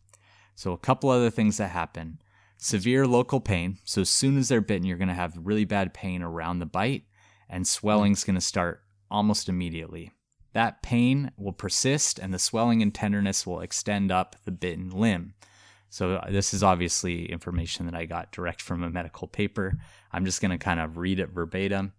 So, 0.54 0.72
a 0.72 0.78
couple 0.78 1.08
other 1.08 1.30
things 1.30 1.56
that 1.56 1.70
happen 1.70 2.18
severe 2.58 3.06
local 3.06 3.40
pain. 3.40 3.78
So, 3.84 4.02
as 4.02 4.10
soon 4.10 4.36
as 4.36 4.50
they're 4.50 4.60
bitten, 4.60 4.86
you're 4.86 4.98
going 4.98 5.08
to 5.08 5.14
have 5.14 5.38
really 5.40 5.64
bad 5.64 5.94
pain 5.94 6.22
around 6.22 6.58
the 6.58 6.66
bite, 6.66 7.04
and 7.48 7.66
swelling's 7.66 8.22
going 8.22 8.34
to 8.34 8.42
start 8.42 8.82
almost 9.10 9.48
immediately. 9.48 10.12
That 10.52 10.82
pain 10.82 11.30
will 11.38 11.54
persist, 11.54 12.18
and 12.18 12.34
the 12.34 12.38
swelling 12.38 12.82
and 12.82 12.94
tenderness 12.94 13.46
will 13.46 13.62
extend 13.62 14.12
up 14.12 14.36
the 14.44 14.52
bitten 14.52 14.90
limb. 14.90 15.32
So, 15.92 16.14
uh, 16.14 16.30
this 16.30 16.54
is 16.54 16.62
obviously 16.62 17.30
information 17.30 17.84
that 17.84 17.94
I 17.94 18.06
got 18.06 18.32
direct 18.32 18.62
from 18.62 18.82
a 18.82 18.88
medical 18.88 19.28
paper. 19.28 19.74
I'm 20.10 20.24
just 20.24 20.40
going 20.40 20.50
to 20.50 20.56
kind 20.56 20.80
of 20.80 20.96
read 20.96 21.20
it 21.20 21.28
verbatim. 21.28 21.92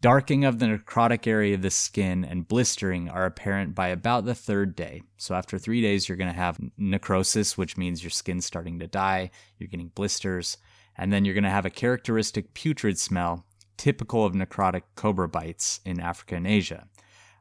Darking 0.00 0.44
of 0.44 0.58
the 0.58 0.66
necrotic 0.66 1.24
area 1.24 1.54
of 1.54 1.62
the 1.62 1.70
skin 1.70 2.24
and 2.24 2.48
blistering 2.48 3.08
are 3.08 3.26
apparent 3.26 3.76
by 3.76 3.88
about 3.88 4.24
the 4.24 4.34
third 4.34 4.74
day. 4.74 5.02
So, 5.18 5.36
after 5.36 5.56
three 5.56 5.80
days, 5.80 6.08
you're 6.08 6.18
going 6.18 6.32
to 6.32 6.36
have 6.36 6.58
necrosis, 6.76 7.56
which 7.56 7.76
means 7.76 8.02
your 8.02 8.10
skin's 8.10 8.44
starting 8.44 8.80
to 8.80 8.88
die, 8.88 9.30
you're 9.56 9.68
getting 9.68 9.92
blisters, 9.94 10.56
and 10.96 11.12
then 11.12 11.24
you're 11.24 11.34
going 11.34 11.44
to 11.44 11.50
have 11.50 11.64
a 11.64 11.70
characteristic 11.70 12.54
putrid 12.54 12.98
smell 12.98 13.46
typical 13.76 14.24
of 14.24 14.32
necrotic 14.32 14.82
cobra 14.96 15.28
bites 15.28 15.78
in 15.84 16.00
Africa 16.00 16.34
and 16.34 16.46
Asia. 16.48 16.88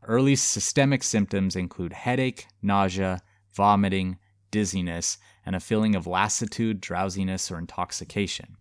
Early 0.04 0.36
systemic 0.36 1.02
symptoms 1.02 1.56
include 1.56 1.94
headache, 1.94 2.46
nausea, 2.62 3.20
vomiting, 3.56 4.20
dizziness, 4.52 5.18
and 5.46 5.56
a 5.56 5.60
feeling 5.60 5.96
of 5.96 6.08
lassitude, 6.08 6.82
drowsiness, 6.82 7.52
or 7.52 7.58
intoxication. 7.58 8.58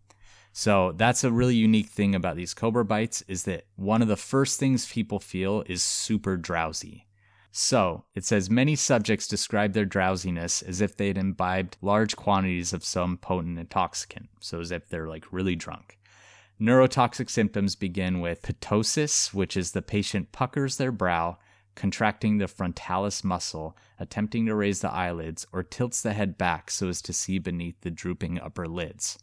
So 0.53 0.93
that's 0.93 1.23
a 1.23 1.31
really 1.31 1.55
unique 1.55 1.89
thing 1.89 2.15
about 2.15 2.37
these 2.37 2.55
cobra 2.55 2.85
bites 2.85 3.23
is 3.29 3.43
that 3.43 3.67
one 3.77 4.01
of 4.01 4.09
the 4.09 4.17
first 4.17 4.59
things 4.59 4.91
people 4.91 5.19
feel 5.19 5.63
is 5.67 5.83
super 5.83 6.37
drowsy. 6.39 7.07
So 7.53 8.05
it 8.15 8.25
says 8.25 8.51
many 8.51 8.77
subjects 8.77 9.27
describe 9.27 9.73
their 9.73 9.85
drowsiness 9.85 10.63
as 10.63 10.81
if 10.81 10.97
they 10.97 11.09
had 11.09 11.19
imbibed 11.19 11.77
large 11.81 12.15
quantities 12.15 12.73
of 12.73 12.85
some 12.85 13.17
potent 13.19 13.59
intoxicant, 13.59 14.29
so 14.41 14.61
as 14.61 14.71
if 14.71 14.89
they're 14.89 15.09
like 15.09 15.33
really 15.33 15.57
drunk. 15.57 15.99
Neurotoxic 16.61 17.29
symptoms 17.29 17.75
begin 17.75 18.21
with 18.21 18.43
ptosis, 18.43 19.35
which 19.35 19.57
is 19.57 19.73
the 19.73 19.83
patient 19.83 20.33
puckers 20.33 20.79
their 20.79 20.93
brow, 20.93 21.37
contracting 21.77 22.39
the 22.39 22.49
frontalis 22.49 23.23
muscle, 23.23 23.77
attempting 24.01 24.47
to 24.47 24.55
raise 24.57 24.81
the 24.81 24.91
eyelids, 24.91 25.47
or 25.53 25.63
tilts 25.63 26.03
the 26.03 26.15
head 26.15 26.37
back 26.37 26.71
so 26.71 26.89
as 26.89 27.01
to 27.03 27.13
see 27.13 27.39
beneath 27.39 27.81
the 27.83 27.91
drooping 27.91 28.41
upper 28.41 28.67
lids. 28.67 29.19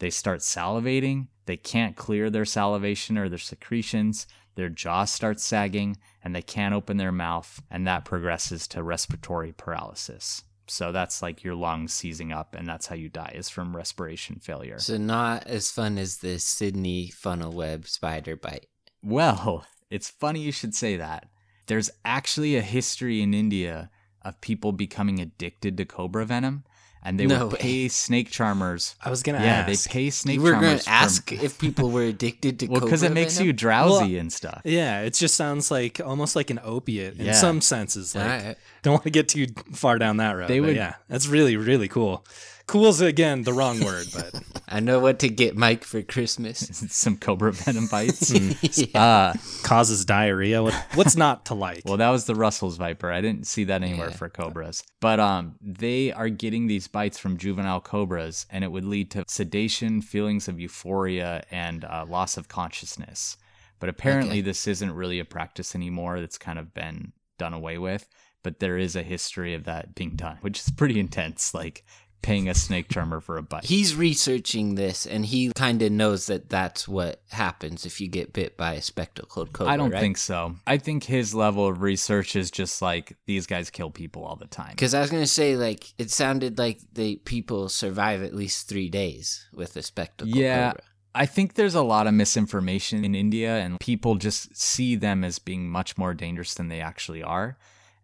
They 0.00 0.10
start 0.10 0.40
salivating, 0.40 1.28
they 1.46 1.56
can't 1.56 1.96
clear 1.96 2.28
their 2.28 2.44
salivation 2.44 3.16
or 3.16 3.30
their 3.30 3.38
secretions, 3.38 4.26
their 4.56 4.68
jaw 4.68 5.04
starts 5.04 5.44
sagging, 5.44 5.96
and 6.22 6.34
they 6.34 6.42
can't 6.42 6.74
open 6.74 6.96
their 6.96 7.12
mouth, 7.12 7.62
and 7.70 7.86
that 7.86 8.04
progresses 8.04 8.68
to 8.68 8.82
respiratory 8.82 9.52
paralysis. 9.52 10.42
So 10.66 10.92
that's 10.92 11.22
like 11.22 11.44
your 11.44 11.54
lungs 11.54 11.92
seizing 11.92 12.32
up, 12.32 12.54
and 12.54 12.66
that's 12.68 12.86
how 12.86 12.94
you 12.94 13.08
die 13.08 13.32
is 13.34 13.48
from 13.48 13.76
respiration 13.76 14.36
failure. 14.36 14.78
So 14.78 14.96
not 14.96 15.46
as 15.46 15.70
fun 15.70 15.98
as 15.98 16.18
the 16.18 16.38
Sydney 16.38 17.08
funnel 17.08 17.52
web 17.52 17.86
spider 17.86 18.36
bite. 18.36 18.66
Well, 19.02 19.66
it's 19.90 20.08
funny 20.08 20.40
you 20.40 20.52
should 20.52 20.74
say 20.74 20.96
that. 20.96 21.28
There's 21.66 21.90
actually 22.04 22.56
a 22.56 22.62
history 22.62 23.22
in 23.22 23.32
India 23.34 23.90
of 24.22 24.40
people 24.40 24.72
becoming 24.72 25.20
addicted 25.20 25.76
to 25.78 25.84
cobra 25.84 26.24
venom, 26.24 26.64
and 27.02 27.20
they 27.20 27.26
No 27.26 27.44
would 27.44 27.52
way. 27.54 27.58
pay 27.58 27.88
snake 27.88 28.30
charmers. 28.30 28.94
I 29.02 29.10
was 29.10 29.22
gonna 29.22 29.40
yeah, 29.40 29.66
ask. 29.68 29.84
they 29.88 29.90
pay 29.92 30.10
snake 30.10 30.36
You 30.36 30.42
were 30.42 30.52
charmers. 30.52 30.84
to 30.84 30.90
ask 30.90 31.28
from, 31.28 31.38
if 31.40 31.58
people 31.58 31.90
were 31.90 32.04
addicted 32.04 32.58
to 32.60 32.66
well, 32.70 32.80
because 32.80 33.02
it 33.02 33.12
makes 33.12 33.34
venom? 33.34 33.46
you 33.48 33.52
drowsy 33.52 34.12
Well, 34.12 34.20
and 34.20 34.32
stuff. 34.32 34.62
Yeah, 34.64 35.00
it 35.02 35.12
just 35.14 35.34
sounds 35.34 35.70
like 35.70 36.00
almost 36.04 36.34
like 36.36 36.48
an 36.50 36.60
opiate 36.64 37.18
in 37.18 37.26
Yeah. 37.26 37.32
some 37.32 37.60
senses. 37.60 38.14
Like, 38.14 38.24
Alright. 38.24 38.58
don't 38.82 38.92
want 38.92 39.04
to 39.04 39.10
get 39.10 39.28
too 39.28 39.46
far 39.72 39.98
down 39.98 40.16
that 40.18 40.32
road. 40.32 40.48
They 40.48 40.60
would- 40.60 40.76
yeah, 40.76 40.94
that's 41.08 41.26
really 41.26 41.56
really 41.58 41.88
cool. 41.88 42.24
Cool's 42.66 43.00
again 43.02 43.42
the 43.42 43.52
wrong 43.52 43.84
word, 43.84 44.06
but 44.14 44.34
I 44.68 44.80
know 44.80 44.98
what 44.98 45.18
to 45.20 45.28
get 45.28 45.56
Mike 45.56 45.84
for 45.84 46.00
Christmas. 46.02 46.60
Some 46.90 47.16
cobra 47.18 47.52
venom 47.52 47.86
bites. 47.88 48.32
Yeah. 48.76 49.02
uh, 49.02 49.34
causes 49.62 50.04
diarrhea. 50.04 50.62
What, 50.62 50.74
what's 50.94 51.14
not 51.16 51.46
to 51.46 51.54
like? 51.54 51.82
Well, 51.84 51.98
that 51.98 52.08
was 52.10 52.24
the 52.24 52.34
Russell's 52.34 52.76
viper. 52.78 53.12
I 53.12 53.20
didn't 53.20 53.46
see 53.46 53.64
that 53.64 53.82
anywhere 53.82 54.08
Yeah. 54.08 54.16
for 54.16 54.28
cobras. 54.30 54.82
But 55.00 55.20
um, 55.20 55.56
they 55.60 56.10
are 56.12 56.28
getting 56.30 56.66
these 56.66 56.88
bites 56.88 57.18
from 57.18 57.36
juvenile 57.36 57.80
cobras, 57.82 58.46
and 58.50 58.64
it 58.64 58.72
would 58.72 58.84
lead 58.84 59.10
to 59.12 59.24
sedation, 59.28 60.00
feelings 60.00 60.48
of 60.48 60.58
euphoria, 60.58 61.44
and 61.50 61.84
uh, 61.84 62.06
loss 62.08 62.36
of 62.38 62.48
consciousness. 62.48 63.36
But 63.78 63.88
apparently, 63.90 64.38
Okay. 64.38 64.42
this 64.42 64.66
isn't 64.66 64.92
really 64.92 65.18
a 65.18 65.24
practice 65.26 65.74
anymore. 65.74 66.20
That's 66.20 66.38
kind 66.38 66.58
of 66.58 66.72
been 66.72 67.12
done 67.38 67.52
away 67.52 67.76
with. 67.76 68.08
But 68.42 68.60
there 68.60 68.76
is 68.78 68.94
a 68.96 69.02
history 69.02 69.54
of 69.54 69.64
that 69.64 69.94
being 69.94 70.16
done, 70.16 70.38
which 70.42 70.58
is 70.60 70.70
pretty 70.70 70.98
intense. 71.00 71.54
Like 71.54 71.84
paying 72.24 72.48
a 72.48 72.54
snake 72.54 72.88
charmer 72.88 73.20
for 73.20 73.36
a 73.36 73.42
bite. 73.42 73.64
He's 73.64 73.94
researching 73.94 74.76
this, 74.76 75.06
and 75.06 75.26
he 75.26 75.52
kind 75.54 75.82
of 75.82 75.92
knows 75.92 76.26
that 76.26 76.48
that's 76.48 76.88
what 76.88 77.20
happens 77.30 77.84
if 77.84 78.00
you 78.00 78.08
get 78.08 78.32
bit 78.32 78.56
by 78.56 78.74
a 78.74 78.82
spectacled 78.82 79.52
cobra. 79.52 79.72
I 79.72 79.76
don't 79.76 79.90
right? 79.90 80.00
think 80.00 80.16
so. 80.16 80.56
I 80.66 80.78
think 80.78 81.04
his 81.04 81.34
level 81.34 81.66
of 81.66 81.82
research 81.82 82.34
is 82.34 82.50
just 82.50 82.80
like 82.80 83.16
these 83.26 83.46
guys 83.46 83.68
kill 83.68 83.90
people 83.90 84.24
all 84.24 84.36
the 84.36 84.46
time. 84.46 84.70
Because 84.70 84.94
I 84.94 85.00
was 85.00 85.10
gonna 85.10 85.26
say, 85.26 85.56
like, 85.56 85.92
it 85.98 86.10
sounded 86.10 86.58
like 86.58 86.80
the 86.94 87.16
people 87.24 87.68
survive 87.68 88.22
at 88.22 88.34
least 88.34 88.68
three 88.68 88.88
days 88.88 89.46
with 89.52 89.76
a 89.76 89.82
spectacled 89.82 90.34
Yeah. 90.34 90.70
cobra. 90.70 90.82
I 91.16 91.26
think 91.26 91.54
there's 91.54 91.76
a 91.76 91.82
lot 91.82 92.06
of 92.08 92.14
misinformation 92.14 93.04
in 93.04 93.14
India, 93.14 93.58
and 93.58 93.78
people 93.78 94.16
just 94.16 94.56
see 94.56 94.96
them 94.96 95.22
as 95.22 95.38
being 95.38 95.68
much 95.68 95.96
more 95.96 96.12
dangerous 96.14 96.54
than 96.54 96.68
they 96.68 96.80
actually 96.80 97.22
are. 97.22 97.56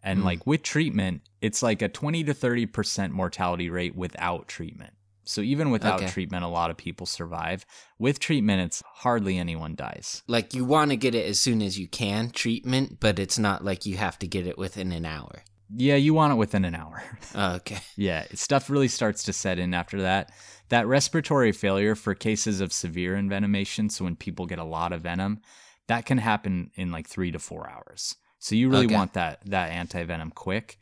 And 0.03 0.21
Mm. 0.21 0.25
like 0.25 0.47
with 0.47 0.63
treatment, 0.63 1.23
it's 1.41 1.63
like 1.63 1.83
a 1.83 1.89
20 1.89 2.25
to 2.25 2.35
30% 2.35 3.13
mortality 3.13 3.69
rate 3.71 3.95
without 3.95 4.49
treatment. 4.49 4.95
So 5.25 5.43
even 5.43 5.71
without 5.71 6.01
Okay. 6.01 6.11
treatment, 6.11 6.45
a 6.45 6.49
lot 6.49 6.71
of 6.71 6.77
people 6.77 7.07
survive. 7.07 7.65
With 7.99 8.19
treatment, 8.19 8.63
it's 8.63 8.83
hardly 8.87 9.39
anyone 9.39 9.75
dies. 9.77 10.23
Like, 10.27 10.55
you 10.55 10.65
want 10.65 10.91
to 10.91 10.97
get 10.97 11.15
it 11.15 11.27
as 11.27 11.39
soon 11.39 11.63
as 11.63 11.79
you 11.79 11.87
can, 11.87 12.31
treatment, 12.31 12.99
but 12.99 13.19
it's 13.19 13.39
not 13.39 13.65
like 13.65 13.87
you 13.87 13.97
have 13.97 14.19
to 14.21 14.27
get 14.27 14.47
it 14.47 14.59
within 14.59 14.91
an 14.91 15.05
hour. 15.05 15.45
Yeah, 15.73 15.95
you 15.95 16.15
want 16.15 16.33
it 16.33 16.37
within 16.37 16.65
an 16.65 16.75
hour. 16.75 17.03
Oh, 17.35 17.53
okay. 17.57 17.79
Yeah, 17.95 18.27
stuff 18.35 18.69
really 18.71 18.89
starts 18.89 19.23
to 19.25 19.33
set 19.33 19.61
in 19.61 19.73
after 19.73 20.03
that. 20.03 20.33
That 20.71 20.89
respiratory 20.89 21.53
failure 21.53 21.95
for 21.95 22.13
cases 22.15 22.61
of 22.61 22.73
severe 22.73 23.15
envenomation, 23.15 23.89
so 23.93 24.05
when 24.05 24.17
people 24.17 24.47
get 24.47 24.59
a 24.59 24.65
lot 24.65 24.93
of 24.93 25.03
venom, 25.03 25.41
that 25.87 26.07
can 26.07 26.19
happen 26.19 26.73
in 26.75 26.91
like 26.91 27.07
three 27.09 27.31
to 27.31 27.39
four 27.39 27.71
hours. 27.71 28.17
So 28.41 28.57
you 28.57 28.69
really 28.71 28.87
Okay. 28.87 28.95
want 28.97 29.13
that 29.15 29.41
that 29.47 29.71
anti 29.71 30.03
venom 30.05 30.31
quick. 30.33 30.79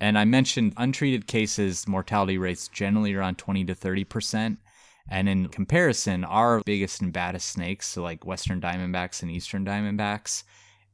And 0.00 0.18
I 0.18 0.24
mentioned 0.26 0.74
untreated 0.76 1.26
cases 1.26 1.88
mortality 1.88 2.36
rates 2.38 2.68
generally 2.68 3.14
around 3.14 3.38
twenty 3.38 3.64
to 3.64 3.74
thirty 3.74 4.04
percent. 4.04 4.58
And 5.08 5.28
in 5.28 5.48
comparison, 5.48 6.24
our 6.24 6.62
biggest 6.66 7.00
and 7.00 7.12
baddest 7.12 7.48
snakes, 7.48 7.86
so 7.86 8.02
like 8.02 8.26
Western 8.26 8.60
Diamondbacks 8.60 9.22
and 9.22 9.30
Eastern 9.30 9.64
Diamondbacks, 9.64 10.42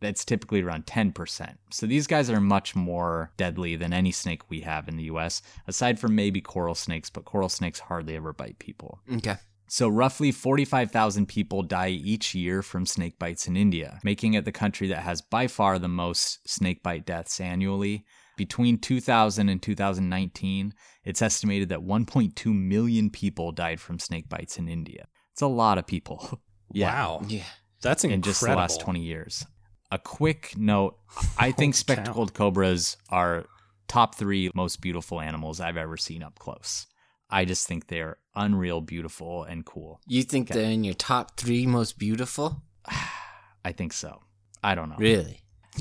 that's 0.00 0.24
typically 0.24 0.60
around 0.62 0.86
10%. 0.86 1.58
So 1.70 1.86
these 1.86 2.06
guys 2.06 2.28
are 2.28 2.40
much 2.40 2.76
more 2.76 3.32
deadly 3.38 3.74
than 3.76 3.92
any 3.94 4.12
snake 4.12 4.50
we 4.50 4.60
have 4.60 4.86
in 4.88 4.96
the 4.98 5.04
US, 5.04 5.40
aside 5.66 5.98
from 5.98 6.14
maybe 6.14 6.40
coral 6.42 6.74
snakes, 6.74 7.08
but 7.08 7.24
coral 7.24 7.48
snakes 7.48 7.80
hardly 7.80 8.16
ever 8.16 8.32
bite 8.34 8.58
people. 8.58 9.00
Okay. 9.12 9.36
So, 9.72 9.88
roughly 9.88 10.32
45,000 10.32 11.24
people 11.24 11.62
die 11.62 11.88
each 11.88 12.34
year 12.34 12.60
from 12.60 12.84
snake 12.84 13.18
bites 13.18 13.46
in 13.46 13.56
India, 13.56 14.00
making 14.04 14.34
it 14.34 14.44
the 14.44 14.52
country 14.52 14.86
that 14.88 14.98
has 14.98 15.22
by 15.22 15.46
far 15.46 15.78
the 15.78 15.88
most 15.88 16.46
snake 16.46 16.82
bite 16.82 17.06
deaths 17.06 17.40
annually. 17.40 18.04
Between 18.36 18.76
2000 18.76 19.48
and 19.48 19.62
2019, 19.62 20.74
it's 21.04 21.22
estimated 21.22 21.70
that 21.70 21.80
1.2 21.86 22.54
million 22.54 23.08
people 23.08 23.50
died 23.50 23.80
from 23.80 23.98
snake 23.98 24.28
bites 24.28 24.58
in 24.58 24.68
India. 24.68 25.06
It's 25.32 25.40
a 25.40 25.46
lot 25.46 25.78
of 25.78 25.86
people. 25.86 26.42
yeah 26.70 26.92
Wow, 26.92 27.22
Yeah. 27.26 27.42
that's 27.80 28.04
incredible. 28.04 28.14
in 28.16 28.22
just 28.30 28.40
the 28.42 28.54
last 28.54 28.78
20 28.82 29.00
years. 29.00 29.46
A 29.90 29.98
quick 29.98 30.52
note 30.54 30.98
I 31.38 31.50
think 31.52 31.72
Holy 31.72 31.78
spectacled 31.78 32.34
cobras 32.34 32.98
are 33.08 33.46
top 33.88 34.16
three 34.16 34.50
most 34.54 34.82
beautiful 34.82 35.18
animals 35.18 35.60
I've 35.60 35.78
ever 35.78 35.96
seen 35.96 36.22
up 36.22 36.38
close. 36.38 36.86
I 37.32 37.44
just 37.46 37.66
think 37.66 37.86
they're 37.88 38.18
unreal, 38.36 38.80
beautiful, 38.82 39.42
and 39.44 39.64
cool. 39.64 40.00
You 40.06 40.22
think 40.22 40.50
Okay. 40.50 40.60
they're 40.60 40.70
in 40.70 40.84
your 40.84 40.94
top 40.94 41.36
three 41.40 41.66
most 41.66 41.98
beautiful? 41.98 42.62
I 43.64 43.72
think 43.72 43.92
so. 43.92 44.20
I 44.62 44.74
don't 44.74 44.90
know. 44.90 44.96
Really? 44.98 45.38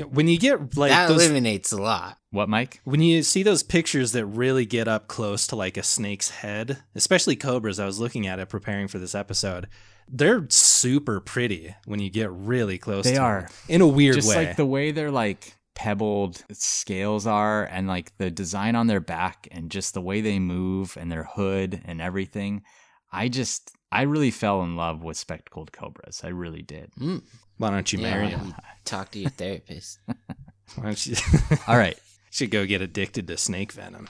When 0.09 0.29
you 0.29 0.39
get 0.39 0.77
like 0.77 0.91
that 0.91 1.09
those, 1.09 1.21
eliminates 1.25 1.73
a 1.73 1.81
lot. 1.81 2.17
What, 2.29 2.47
Mike? 2.47 2.79
when 2.85 3.01
you 3.01 3.21
see 3.23 3.43
those 3.43 3.61
pictures 3.61 4.13
that 4.13 4.25
really 4.25 4.65
get 4.65 4.87
up 4.87 5.07
close 5.09 5.45
to 5.47 5.57
like 5.57 5.75
a 5.75 5.83
snake's 5.83 6.29
head, 6.29 6.77
especially 6.95 7.35
cobras, 7.35 7.77
I 7.79 7.85
was 7.85 7.99
looking 7.99 8.25
at 8.25 8.39
it 8.39 8.47
preparing 8.47 8.87
for 8.87 8.99
this 8.99 9.13
episode. 9.13 9.67
They're 10.07 10.45
super 10.49 11.19
pretty 11.19 11.75
when 11.85 11.99
you 11.99 12.09
get 12.09 12.31
really 12.31 12.77
close. 12.77 13.03
They 13.03 13.15
to 13.15 13.19
are. 13.21 13.41
them, 13.41 13.49
in 13.67 13.81
a 13.81 13.87
weird 13.87 14.15
just 14.15 14.29
way. 14.29 14.47
like 14.47 14.55
the 14.55 14.65
way 14.65 14.91
they're 14.91 15.11
like 15.11 15.55
pebbled 15.75 16.43
scales 16.51 17.25
are 17.25 17.63
and 17.65 17.87
like 17.87 18.15
the 18.17 18.29
design 18.29 18.75
on 18.75 18.87
their 18.87 18.99
back 18.99 19.47
and 19.51 19.71
just 19.71 19.93
the 19.93 20.01
way 20.01 20.21
they 20.21 20.39
move 20.39 20.97
and 20.99 21.11
their 21.11 21.23
hood 21.23 21.81
and 21.85 22.01
everything. 22.01 22.63
I 23.11 23.27
just 23.29 23.71
I 23.91 24.03
really 24.03 24.31
fell 24.31 24.63
in 24.63 24.75
love 24.75 25.03
with 25.03 25.17
spectacled 25.17 25.71
cobras. 25.71 26.21
I 26.23 26.29
really 26.29 26.61
did. 26.61 26.91
Mm. 26.99 27.23
Why 27.57 27.69
don't 27.69 27.91
you 27.91 27.99
Yeah, 27.99 28.11
marry 28.11 28.25
why 28.27 28.31
him? 28.31 28.55
Talk 28.85 29.11
to 29.11 29.19
your 29.19 29.29
therapist. 29.31 29.99
Why 30.75 30.85
don't 30.85 31.05
you 31.05 31.15
All 31.67 31.77
right. 31.77 31.97
should 32.31 32.49
go 32.51 32.65
get 32.65 32.81
addicted 32.81 33.27
to 33.27 33.37
snake 33.37 33.73
venom? 33.73 34.07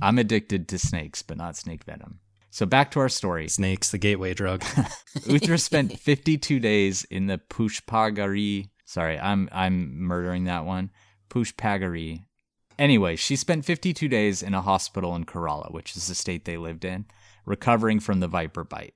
I'm 0.00 0.18
addicted 0.18 0.66
to 0.68 0.78
snakes, 0.78 1.20
but 1.22 1.36
not 1.36 1.56
snake 1.56 1.84
venom. 1.84 2.20
So 2.50 2.64
back 2.66 2.90
to 2.92 3.00
our 3.00 3.08
story. 3.10 3.48
Snakes, 3.48 3.90
the 3.90 3.98
gateway 3.98 4.32
drug. 4.34 4.62
Uthra 5.28 5.60
spent 5.60 5.98
52 5.98 6.58
days 6.58 7.04
in 7.04 7.26
the 7.26 7.38
Pushpagari. 7.38 8.70
Sorry, 8.90 9.20
I'm 9.20 9.48
I'm 9.52 10.00
murdering 10.00 10.44
that 10.44 10.64
one. 10.64 10.90
Pushpagari. 11.28 12.24
Anyway, 12.76 13.14
she 13.14 13.36
spent 13.36 13.64
52 13.64 14.08
days 14.08 14.42
in 14.42 14.52
a 14.52 14.62
hospital 14.62 15.14
in 15.14 15.26
Kerala, 15.26 15.72
which 15.72 15.96
is 15.96 16.08
the 16.08 16.14
state 16.16 16.44
they 16.44 16.56
lived 16.56 16.84
in, 16.84 17.04
recovering 17.46 18.00
from 18.00 18.18
the 18.18 18.26
viper 18.26 18.64
bite. 18.64 18.94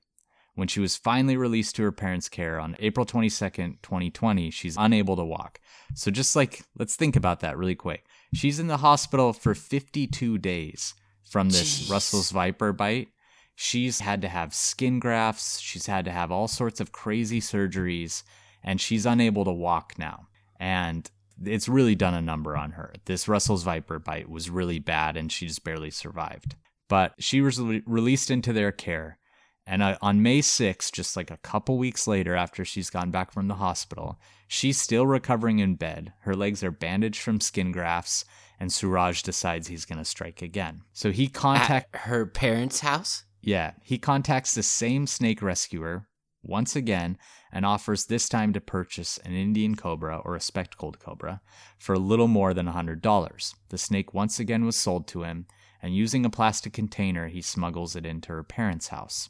When 0.53 0.67
she 0.67 0.81
was 0.81 0.97
finally 0.97 1.37
released 1.37 1.77
to 1.77 1.83
her 1.83 1.93
parents' 1.93 2.27
care 2.27 2.59
on 2.59 2.75
April 2.79 3.05
22nd, 3.05 3.81
2020, 3.83 4.51
she's 4.51 4.75
unable 4.77 5.15
to 5.15 5.23
walk. 5.23 5.61
So 5.93 6.11
just 6.11 6.35
like 6.35 6.65
let's 6.77 6.97
think 6.97 7.15
about 7.15 7.39
that 7.39 7.57
really 7.57 7.75
quick. 7.75 8.05
She's 8.33 8.59
in 8.59 8.67
the 8.67 8.77
hospital 8.77 9.31
for 9.31 9.55
52 9.55 10.37
days 10.39 10.93
from 11.23 11.51
this 11.51 11.83
Jeez. 11.83 11.89
Russell's 11.89 12.31
viper 12.31 12.73
bite. 12.73 13.07
She's 13.55 14.01
had 14.01 14.21
to 14.23 14.27
have 14.27 14.53
skin 14.53 14.99
grafts, 14.99 15.61
she's 15.61 15.85
had 15.85 16.03
to 16.03 16.11
have 16.11 16.33
all 16.33 16.49
sorts 16.49 16.81
of 16.81 16.91
crazy 16.91 17.39
surgeries, 17.39 18.23
and 18.65 18.81
she's 18.81 19.05
unable 19.05 19.45
to 19.45 19.51
walk 19.51 19.93
now. 19.97 20.27
And 20.59 21.09
it's 21.45 21.69
really 21.69 21.95
done 21.95 22.15
a 22.15 22.21
number 22.21 22.57
on 22.57 22.71
her. 22.71 22.93
This 23.05 23.27
Russell's 23.27 23.63
Viper 23.63 23.99
bite 23.99 24.29
was 24.29 24.49
really 24.49 24.79
bad 24.79 25.15
and 25.15 25.31
she 25.31 25.47
just 25.47 25.63
barely 25.63 25.91
survived. 25.91 26.55
But 26.89 27.13
she 27.19 27.41
was 27.41 27.59
re- 27.61 27.83
released 27.85 28.29
into 28.29 28.51
their 28.51 28.71
care. 28.71 29.19
And 29.67 29.81
uh, 29.81 29.97
on 30.01 30.21
May 30.21 30.41
6th, 30.41 30.91
just 30.91 31.15
like 31.15 31.31
a 31.31 31.37
couple 31.37 31.77
weeks 31.77 32.07
later 32.07 32.35
after 32.35 32.65
she's 32.65 32.89
gone 32.89 33.11
back 33.11 33.31
from 33.31 33.47
the 33.47 33.55
hospital, 33.55 34.19
she's 34.47 34.79
still 34.79 35.07
recovering 35.07 35.59
in 35.59 35.75
bed. 35.75 36.13
Her 36.21 36.35
legs 36.35 36.63
are 36.63 36.71
bandaged 36.71 37.21
from 37.21 37.41
skin 37.41 37.71
grafts, 37.71 38.25
and 38.59 38.71
Suraj 38.71 39.23
decides 39.23 39.67
he's 39.67 39.85
going 39.85 39.97
to 39.97 40.05
strike 40.05 40.43
again. 40.43 40.83
So 40.93 41.11
he 41.11 41.27
contacts 41.27 41.97
her 42.01 42.27
parents' 42.27 42.81
house? 42.81 43.23
Yeah, 43.41 43.71
he 43.81 43.97
contacts 43.97 44.53
the 44.53 44.61
same 44.61 45.07
snake 45.07 45.41
rescuer 45.41 46.07
once 46.45 46.75
again 46.75 47.17
and 47.51 47.65
offers 47.65 48.05
this 48.05 48.29
time 48.29 48.53
to 48.53 48.61
purchase 48.61 49.17
an 49.19 49.33
Indian 49.33 49.75
cobra 49.75 50.21
or 50.23 50.35
a 50.35 50.41
spectacled 50.41 50.99
cobra 50.99 51.41
for 51.77 51.93
a 51.93 51.99
little 51.99 52.27
more 52.27 52.53
than 52.53 52.67
$100. 52.67 53.53
The 53.69 53.77
snake 53.77 54.13
once 54.13 54.39
again 54.39 54.65
was 54.65 54.75
sold 54.75 55.07
to 55.09 55.23
him, 55.23 55.47
and 55.81 55.95
using 55.95 56.25
a 56.25 56.29
plastic 56.29 56.73
container, 56.73 57.27
he 57.27 57.41
smuggles 57.41 57.95
it 57.95 58.05
into 58.05 58.29
her 58.29 58.43
parents' 58.43 58.89
house. 58.89 59.29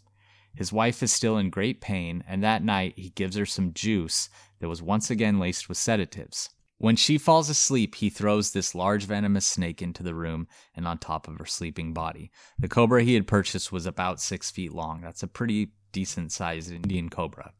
His 0.55 0.71
wife 0.71 1.03
is 1.03 1.11
still 1.11 1.37
in 1.37 1.49
great 1.49 1.81
pain, 1.81 2.23
and 2.27 2.41
that 2.43 2.63
night 2.63 2.93
he 2.95 3.09
gives 3.09 3.35
her 3.35 3.45
some 3.45 3.73
juice 3.73 4.29
that 4.59 4.69
was 4.69 4.81
once 4.81 5.09
again 5.09 5.37
laced 5.37 5.67
with 5.67 5.77
sedatives. 5.77 6.49
When 6.77 6.95
she 6.97 7.17
falls 7.17 7.49
asleep, 7.49 7.95
he 7.95 8.09
throws 8.09 8.51
this 8.51 8.75
large 8.75 9.05
venomous 9.05 9.45
snake 9.45 9.81
into 9.81 10.03
the 10.03 10.13
room 10.13 10.47
and 10.75 10.85
on 10.87 10.97
top 10.97 11.27
of 11.27 11.37
her 11.37 11.45
sleeping 11.45 11.93
body. 11.93 12.31
The 12.59 12.67
cobra 12.67 13.03
he 13.03 13.13
had 13.13 13.27
purchased 13.27 13.71
was 13.71 13.85
about 13.85 14.19
six 14.19 14.51
feet 14.51 14.73
long. 14.73 15.01
That's 15.01 15.23
a 15.23 15.27
pretty 15.27 15.71
decent 15.95 16.33
sized 16.33 16.73
Indian 16.73 17.09
cobra. 17.09 17.53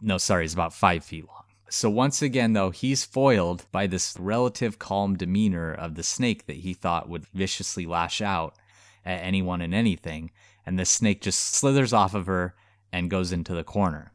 No, 0.00 0.16
sorry, 0.16 0.44
it's 0.44 0.54
about 0.54 0.72
five 0.72 1.04
feet 1.04 1.26
long. 1.26 1.42
So 1.68 1.90
once 1.90 2.22
again, 2.22 2.52
though, 2.52 2.70
he's 2.70 3.04
foiled 3.04 3.66
by 3.72 3.88
this 3.88 4.16
relative 4.16 4.78
calm 4.78 5.16
demeanor 5.16 5.74
of 5.74 5.96
the 5.96 6.04
snake 6.04 6.46
that 6.46 6.58
he 6.58 6.72
thought 6.72 7.08
would 7.08 7.26
viciously 7.34 7.84
lash 7.84 8.22
out 8.22 8.54
at 9.04 9.24
anyone 9.24 9.60
and 9.60 9.74
anything, 9.74 10.30
and 10.64 10.78
the 10.78 10.84
snake 10.84 11.20
just 11.20 11.40
slithers 11.40 11.92
off 11.92 12.14
of 12.14 12.26
her 12.26 12.54
and 12.92 13.10
goes 13.10 13.32
into 13.32 13.54
the 13.54 13.64
corner. 13.64 14.12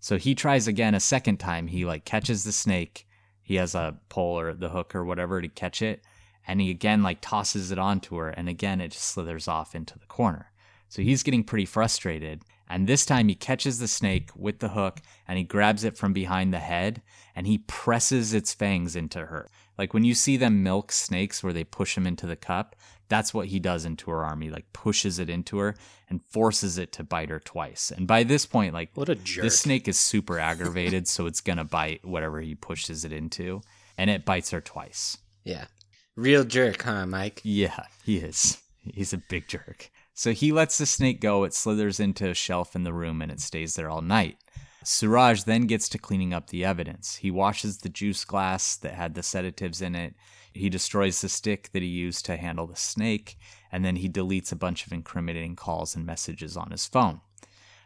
So 0.00 0.18
he 0.18 0.34
tries 0.34 0.68
again 0.68 0.94
a 0.94 1.00
second 1.00 1.38
time. 1.38 1.68
He 1.68 1.86
like 1.86 2.04
catches 2.04 2.44
the 2.44 2.52
snake. 2.52 3.08
He 3.42 3.54
has 3.54 3.74
a 3.74 3.96
pole 4.10 4.38
or 4.38 4.52
the 4.52 4.68
hook 4.68 4.94
or 4.94 5.02
whatever 5.02 5.40
to 5.40 5.48
catch 5.48 5.80
it, 5.80 6.02
and 6.46 6.60
he 6.60 6.70
again 6.70 7.02
like 7.02 7.22
tosses 7.22 7.72
it 7.72 7.78
onto 7.78 8.16
her, 8.16 8.28
and 8.28 8.50
again 8.50 8.82
it 8.82 8.90
just 8.90 9.06
slithers 9.06 9.48
off 9.48 9.74
into 9.74 9.98
the 9.98 10.06
corner. 10.06 10.52
So 10.90 11.00
he's 11.00 11.22
getting 11.22 11.44
pretty 11.44 11.64
frustrated. 11.64 12.42
And 12.68 12.86
this 12.86 13.06
time 13.06 13.28
he 13.28 13.34
catches 13.34 13.78
the 13.78 13.88
snake 13.88 14.30
with 14.36 14.58
the 14.58 14.70
hook 14.70 15.00
and 15.26 15.38
he 15.38 15.44
grabs 15.44 15.84
it 15.84 15.96
from 15.96 16.12
behind 16.12 16.52
the 16.52 16.58
head 16.58 17.02
and 17.34 17.46
he 17.46 17.58
presses 17.58 18.34
its 18.34 18.52
fangs 18.52 18.94
into 18.94 19.26
her. 19.26 19.48
Like 19.78 19.94
when 19.94 20.04
you 20.04 20.14
see 20.14 20.36
them 20.36 20.62
milk 20.62 20.92
snakes 20.92 21.42
where 21.42 21.52
they 21.52 21.64
push 21.64 21.94
them 21.94 22.06
into 22.06 22.26
the 22.26 22.36
cup, 22.36 22.76
that's 23.08 23.32
what 23.32 23.46
he 23.46 23.58
does 23.58 23.84
into 23.84 24.10
her 24.10 24.24
arm. 24.24 24.40
He 24.42 24.50
like 24.50 24.72
pushes 24.72 25.18
it 25.18 25.30
into 25.30 25.58
her 25.58 25.74
and 26.10 26.22
forces 26.22 26.78
it 26.78 26.92
to 26.92 27.04
bite 27.04 27.30
her 27.30 27.40
twice. 27.40 27.90
And 27.90 28.06
by 28.06 28.22
this 28.22 28.44
point, 28.44 28.74
like 28.74 28.90
what 28.94 29.08
a 29.08 29.14
jerk. 29.14 29.44
This 29.44 29.60
snake 29.60 29.88
is 29.88 29.98
super 29.98 30.38
aggravated, 30.38 31.08
so 31.08 31.26
it's 31.26 31.40
gonna 31.40 31.64
bite 31.64 32.04
whatever 32.04 32.40
he 32.40 32.54
pushes 32.54 33.04
it 33.04 33.12
into. 33.12 33.62
And 33.96 34.10
it 34.10 34.24
bites 34.24 34.50
her 34.50 34.60
twice. 34.60 35.18
Yeah. 35.44 35.66
Real 36.14 36.44
jerk, 36.44 36.82
huh, 36.82 37.06
Mike? 37.06 37.40
Yeah, 37.44 37.84
he 38.04 38.18
is. 38.18 38.58
He's 38.82 39.12
a 39.12 39.18
big 39.18 39.48
jerk. 39.48 39.90
So 40.18 40.32
he 40.32 40.50
lets 40.50 40.78
the 40.78 40.84
snake 40.84 41.20
go. 41.20 41.44
It 41.44 41.54
slithers 41.54 42.00
into 42.00 42.28
a 42.28 42.34
shelf 42.34 42.74
in 42.74 42.82
the 42.82 42.92
room 42.92 43.22
and 43.22 43.30
it 43.30 43.38
stays 43.38 43.76
there 43.76 43.88
all 43.88 44.02
night. 44.02 44.38
Suraj 44.82 45.44
then 45.44 45.68
gets 45.68 45.88
to 45.90 45.96
cleaning 45.96 46.34
up 46.34 46.48
the 46.48 46.64
evidence. 46.64 47.14
He 47.14 47.30
washes 47.30 47.78
the 47.78 47.88
juice 47.88 48.24
glass 48.24 48.74
that 48.78 48.94
had 48.94 49.14
the 49.14 49.22
sedatives 49.22 49.80
in 49.80 49.94
it. 49.94 50.16
He 50.52 50.68
destroys 50.68 51.20
the 51.20 51.28
stick 51.28 51.70
that 51.72 51.82
he 51.82 51.88
used 51.88 52.24
to 52.24 52.36
handle 52.36 52.66
the 52.66 52.74
snake, 52.74 53.36
and 53.70 53.84
then 53.84 53.94
he 53.94 54.08
deletes 54.08 54.50
a 54.50 54.56
bunch 54.56 54.84
of 54.84 54.92
incriminating 54.92 55.54
calls 55.54 55.94
and 55.94 56.04
messages 56.04 56.56
on 56.56 56.72
his 56.72 56.84
phone. 56.84 57.20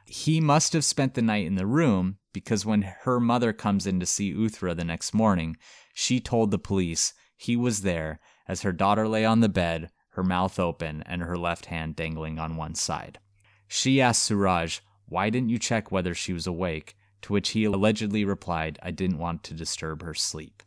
He 0.06 0.40
must 0.40 0.72
have 0.72 0.86
spent 0.86 1.12
the 1.12 1.20
night 1.20 1.44
in 1.44 1.56
the 1.56 1.66
room 1.66 2.16
because 2.32 2.64
when 2.64 2.80
her 3.02 3.20
mother 3.20 3.52
comes 3.52 3.86
in 3.86 4.00
to 4.00 4.06
see 4.06 4.32
Uthra 4.32 4.74
the 4.74 4.84
next 4.84 5.12
morning, 5.12 5.58
she 5.92 6.18
told 6.18 6.50
the 6.50 6.58
police 6.58 7.12
he 7.36 7.56
was 7.56 7.82
there 7.82 8.20
as 8.48 8.62
her 8.62 8.72
daughter 8.72 9.06
lay 9.06 9.26
on 9.26 9.40
the 9.40 9.50
bed, 9.50 9.90
her 10.12 10.22
mouth 10.22 10.58
open 10.58 11.02
and 11.06 11.22
her 11.22 11.36
left 11.36 11.66
hand 11.66 11.96
dangling 11.96 12.38
on 12.38 12.56
one 12.56 12.74
side. 12.74 13.18
She 13.68 14.00
asked 14.00 14.22
Suraj, 14.22 14.80
Why 15.06 15.30
didn't 15.30 15.50
you 15.50 15.58
check 15.58 15.90
whether 15.90 16.14
she 16.14 16.32
was 16.32 16.46
awake? 16.46 16.94
To 17.22 17.32
which 17.32 17.50
he 17.50 17.64
allegedly 17.64 18.24
replied, 18.24 18.78
I 18.82 18.90
didn't 18.90 19.18
want 19.18 19.42
to 19.44 19.54
disturb 19.54 20.02
her 20.02 20.14
sleep. 20.14 20.62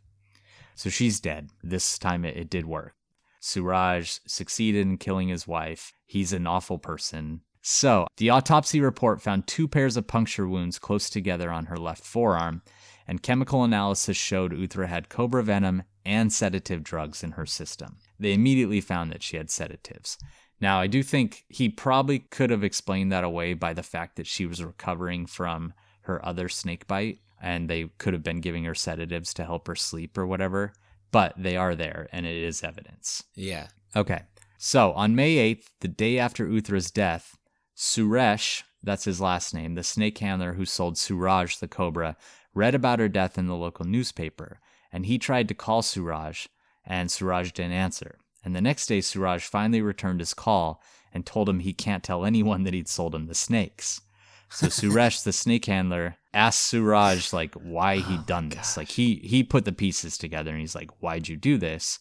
So 0.74 0.90
she's 0.90 1.20
dead. 1.20 1.50
This 1.62 1.98
time 1.98 2.24
it, 2.24 2.36
it 2.36 2.50
did 2.50 2.66
work. 2.66 2.94
Suraj 3.40 4.18
succeeded 4.26 4.86
in 4.86 4.98
killing 4.98 5.28
his 5.28 5.46
wife. 5.46 5.92
He's 6.04 6.32
an 6.32 6.46
awful 6.46 6.78
person. 6.78 7.42
So, 7.62 8.06
the 8.16 8.30
autopsy 8.30 8.80
report 8.80 9.20
found 9.20 9.46
two 9.46 9.68
pairs 9.68 9.96
of 9.96 10.06
puncture 10.06 10.46
wounds 10.46 10.78
close 10.78 11.10
together 11.10 11.50
on 11.50 11.66
her 11.66 11.76
left 11.76 12.04
forearm, 12.04 12.62
and 13.06 13.22
chemical 13.22 13.64
analysis 13.64 14.16
showed 14.16 14.52
Uthra 14.52 14.86
had 14.86 15.08
cobra 15.08 15.42
venom 15.42 15.82
and 16.04 16.32
sedative 16.32 16.82
drugs 16.82 17.22
in 17.22 17.32
her 17.32 17.46
system. 17.46 17.98
They 18.18 18.32
immediately 18.32 18.80
found 18.80 19.12
that 19.12 19.22
she 19.22 19.36
had 19.36 19.50
sedatives. 19.50 20.18
Now, 20.60 20.80
I 20.80 20.86
do 20.86 21.02
think 21.02 21.44
he 21.48 21.68
probably 21.68 22.20
could 22.20 22.50
have 22.50 22.64
explained 22.64 23.12
that 23.12 23.24
away 23.24 23.54
by 23.54 23.74
the 23.74 23.82
fact 23.82 24.16
that 24.16 24.26
she 24.26 24.46
was 24.46 24.64
recovering 24.64 25.26
from 25.26 25.74
her 26.02 26.24
other 26.24 26.48
snake 26.48 26.86
bite 26.86 27.18
and 27.42 27.68
they 27.68 27.90
could 27.98 28.14
have 28.14 28.22
been 28.22 28.40
giving 28.40 28.64
her 28.64 28.74
sedatives 28.74 29.34
to 29.34 29.44
help 29.44 29.66
her 29.66 29.76
sleep 29.76 30.16
or 30.16 30.26
whatever, 30.26 30.72
but 31.12 31.34
they 31.36 31.56
are 31.56 31.74
there 31.74 32.08
and 32.10 32.24
it 32.24 32.36
is 32.36 32.64
evidence. 32.64 33.22
Yeah. 33.34 33.68
Okay. 33.94 34.22
So 34.56 34.92
on 34.92 35.14
May 35.14 35.54
8th, 35.54 35.66
the 35.80 35.88
day 35.88 36.18
after 36.18 36.46
Uthra's 36.46 36.90
death, 36.90 37.36
Suresh, 37.76 38.62
that's 38.82 39.04
his 39.04 39.20
last 39.20 39.52
name, 39.52 39.74
the 39.74 39.82
snake 39.82 40.18
handler 40.18 40.54
who 40.54 40.64
sold 40.64 40.96
Suraj 40.96 41.56
the 41.56 41.68
cobra, 41.68 42.16
read 42.54 42.74
about 42.74 42.98
her 42.98 43.08
death 43.08 43.36
in 43.36 43.46
the 43.46 43.54
local 43.54 43.84
newspaper, 43.84 44.60
and 44.90 45.04
he 45.04 45.18
tried 45.18 45.48
to 45.48 45.54
call 45.54 45.82
Suraj, 45.82 46.46
and 46.86 47.10
Suraj 47.10 47.52
didn't 47.52 47.72
answer. 47.72 48.18
And 48.44 48.54
the 48.54 48.60
next 48.60 48.86
day, 48.86 49.00
Suraj 49.00 49.44
finally 49.44 49.82
returned 49.82 50.20
his 50.20 50.34
call 50.34 50.80
and 51.12 51.26
told 51.26 51.48
him 51.48 51.60
he 51.60 51.72
can't 51.72 52.04
tell 52.04 52.24
anyone 52.24 52.62
that 52.62 52.74
he'd 52.74 52.88
sold 52.88 53.14
him 53.14 53.26
the 53.26 53.34
snakes. 53.34 54.00
So 54.50 54.66
Suresh, 54.68 55.24
the 55.24 55.32
snake 55.32 55.64
handler, 55.64 56.16
asked 56.32 56.62
Suraj 56.62 57.32
like 57.32 57.54
why 57.54 57.96
he'd 57.96 58.20
oh, 58.20 58.24
done 58.26 58.50
this. 58.50 58.76
Like 58.76 58.90
he 58.90 59.16
he 59.16 59.42
put 59.42 59.64
the 59.64 59.72
pieces 59.72 60.16
together 60.16 60.52
and 60.52 60.60
he's 60.60 60.74
like, 60.74 60.90
"Why'd 61.00 61.28
you 61.28 61.36
do 61.36 61.58
this?" 61.58 61.98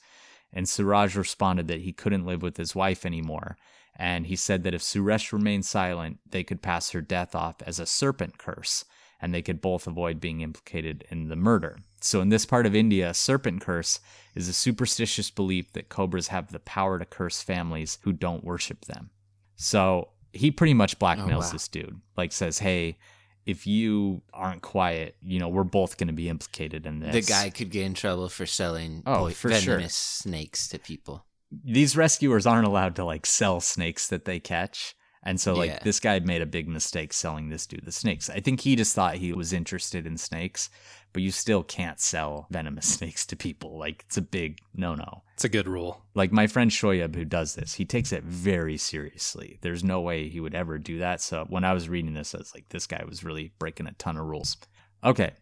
And 0.53 0.69
Suraj 0.69 1.15
responded 1.15 1.67
that 1.67 1.81
he 1.81 1.91
couldn't 1.91 2.25
live 2.25 2.41
with 2.41 2.57
his 2.57 2.75
wife 2.75 3.05
anymore. 3.05 3.57
And 3.97 4.27
he 4.27 4.35
said 4.35 4.63
that 4.63 4.73
if 4.73 4.81
Suresh 4.81 5.31
remained 5.31 5.65
silent, 5.65 6.19
they 6.29 6.43
could 6.43 6.61
pass 6.61 6.91
her 6.91 7.01
death 7.01 7.33
off 7.33 7.61
as 7.65 7.79
a 7.79 7.85
serpent 7.85 8.37
curse, 8.37 8.83
and 9.21 9.33
they 9.33 9.41
could 9.41 9.61
both 9.61 9.87
avoid 9.87 10.19
being 10.19 10.41
implicated 10.41 11.05
in 11.09 11.29
the 11.29 11.35
murder. 11.35 11.79
So, 12.05 12.21
in 12.21 12.29
this 12.29 12.45
part 12.45 12.67
of 12.67 12.75
India, 12.75 13.09
a 13.09 13.13
serpent 13.15 13.61
curse 13.61 13.99
is 14.35 14.47
a 14.47 14.53
superstitious 14.53 15.31
belief 15.31 15.73
that 15.73 15.89
cobras 15.89 16.27
have 16.27 16.51
the 16.51 16.59
power 16.59 16.99
to 16.99 17.05
curse 17.05 17.41
families 17.41 17.97
who 18.03 18.13
don't 18.13 18.43
worship 18.43 18.85
them. 18.85 19.09
So, 19.55 20.09
he 20.31 20.51
pretty 20.51 20.75
much 20.75 20.95
oh, 20.95 21.03
blackmails 21.03 21.31
oh, 21.31 21.39
wow. 21.39 21.51
this 21.51 21.67
dude. 21.67 21.99
Like 22.15 22.31
says, 22.31 22.59
"Hey, 22.59 22.99
if 23.47 23.65
you 23.65 24.21
aren't 24.33 24.61
quiet, 24.61 25.15
you 25.23 25.39
know, 25.39 25.49
we're 25.49 25.63
both 25.63 25.97
going 25.97 26.07
to 26.07 26.13
be 26.13 26.29
implicated 26.29 26.85
in 26.85 26.99
this." 26.99 27.25
The 27.25 27.31
guy 27.33 27.49
could 27.49 27.71
get 27.71 27.87
in 27.87 27.95
trouble 27.95 28.29
for 28.29 28.45
selling 28.45 29.01
oh, 29.07 29.29
for 29.31 29.49
venomous 29.49 29.65
sure. 29.65 30.29
snakes 30.29 30.67
to 30.67 30.77
people. 30.77 31.25
These 31.51 31.97
rescuers 31.97 32.45
aren't 32.45 32.67
allowed 32.67 32.95
to 32.97 33.03
like 33.03 33.25
sell 33.25 33.61
snakes 33.61 34.07
that 34.09 34.25
they 34.25 34.39
catch. 34.39 34.95
And 35.25 35.41
so, 35.41 35.55
like, 35.55 35.71
yeah. 35.71 35.79
this 35.83 35.99
guy 35.99 36.19
made 36.19 36.43
a 36.43 36.45
big 36.45 36.67
mistake 36.67 37.11
selling 37.11 37.49
this 37.49 37.65
dude 37.65 37.83
the 37.83 37.91
snakes. 37.91 38.29
I 38.29 38.39
think 38.39 38.61
he 38.61 38.75
just 38.75 38.93
thought 38.93 39.15
he 39.15 39.33
was 39.33 39.53
interested 39.53 40.05
in 40.05 40.17
snakes, 40.17 40.69
but 41.13 41.23
you 41.23 41.31
still 41.31 41.63
can't 41.63 41.99
sell 41.99 42.45
venomous 42.51 42.85
snakes 42.95 43.25
to 43.27 43.35
people. 43.35 43.77
Like, 43.77 44.03
it's 44.05 44.17
a 44.17 44.21
big 44.21 44.59
no 44.75 44.93
no. 44.93 45.23
It's 45.33 45.43
a 45.43 45.49
good 45.49 45.67
rule. 45.67 46.03
Like, 46.13 46.31
my 46.31 46.45
friend 46.45 46.69
Shoyab, 46.69 47.15
who 47.15 47.25
does 47.25 47.55
this, 47.55 47.73
he 47.73 47.85
takes 47.85 48.13
it 48.13 48.23
very 48.23 48.77
seriously. 48.77 49.57
There's 49.61 49.83
no 49.83 49.99
way 49.99 50.29
he 50.29 50.39
would 50.39 50.55
ever 50.55 50.77
do 50.77 50.99
that. 50.99 51.21
So, 51.21 51.45
when 51.49 51.63
I 51.63 51.73
was 51.73 51.89
reading 51.89 52.13
this, 52.13 52.35
I 52.35 52.37
was 52.37 52.53
like, 52.53 52.69
this 52.69 52.85
guy 52.85 53.03
was 53.07 53.23
really 53.23 53.51
breaking 53.57 53.87
a 53.87 53.93
ton 53.93 54.17
of 54.17 54.25
rules. 54.25 54.57
Okay, 55.03 55.33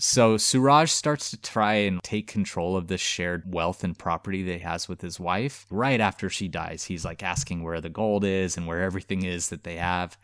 so 0.00 0.36
Suraj 0.36 0.90
starts 0.90 1.30
to 1.30 1.36
try 1.40 1.74
and 1.74 2.02
take 2.02 2.26
control 2.26 2.76
of 2.76 2.88
this 2.88 3.00
shared 3.00 3.52
wealth 3.52 3.84
and 3.84 3.98
property 3.98 4.42
that 4.44 4.52
he 4.54 4.58
has 4.60 4.88
with 4.88 5.00
his 5.00 5.20
wife. 5.20 5.66
Right 5.70 6.00
after 6.00 6.30
she 6.30 6.48
dies, 6.48 6.84
he's 6.84 7.04
like 7.04 7.22
asking 7.22 7.62
where 7.62 7.80
the 7.80 7.88
gold 7.88 8.24
is 8.24 8.56
and 8.56 8.66
where 8.66 8.82
everything 8.82 9.24
is 9.24 9.50
that 9.50 9.64
they 9.64 9.76
have. 9.76 10.16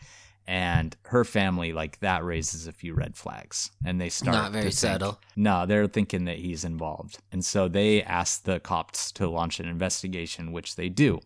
And 0.47 0.97
her 1.07 1.25
family, 1.25 1.73
like 1.73 1.99
that 2.01 2.25
raises 2.25 2.67
a 2.67 2.73
few 2.73 2.95
red 2.95 3.17
flags. 3.17 3.71
And 3.85 4.01
they 4.01 4.09
start 4.09 4.37
not 4.37 4.53
very 4.53 4.71
subtle. 4.71 5.21
No, 5.35 5.67
they're 5.67 5.89
thinking 5.89 6.25
that 6.25 6.39
he's 6.39 6.65
involved. 6.65 7.19
And 7.33 7.45
so 7.45 7.69
they 7.69 8.03
ask 8.03 8.45
the 8.45 8.61
cops 8.61 9.11
to 9.13 9.29
launch 9.29 9.61
an 9.61 9.69
investigation, 9.69 10.53
which 10.53 10.77
they 10.77 10.89
do. 10.89 11.21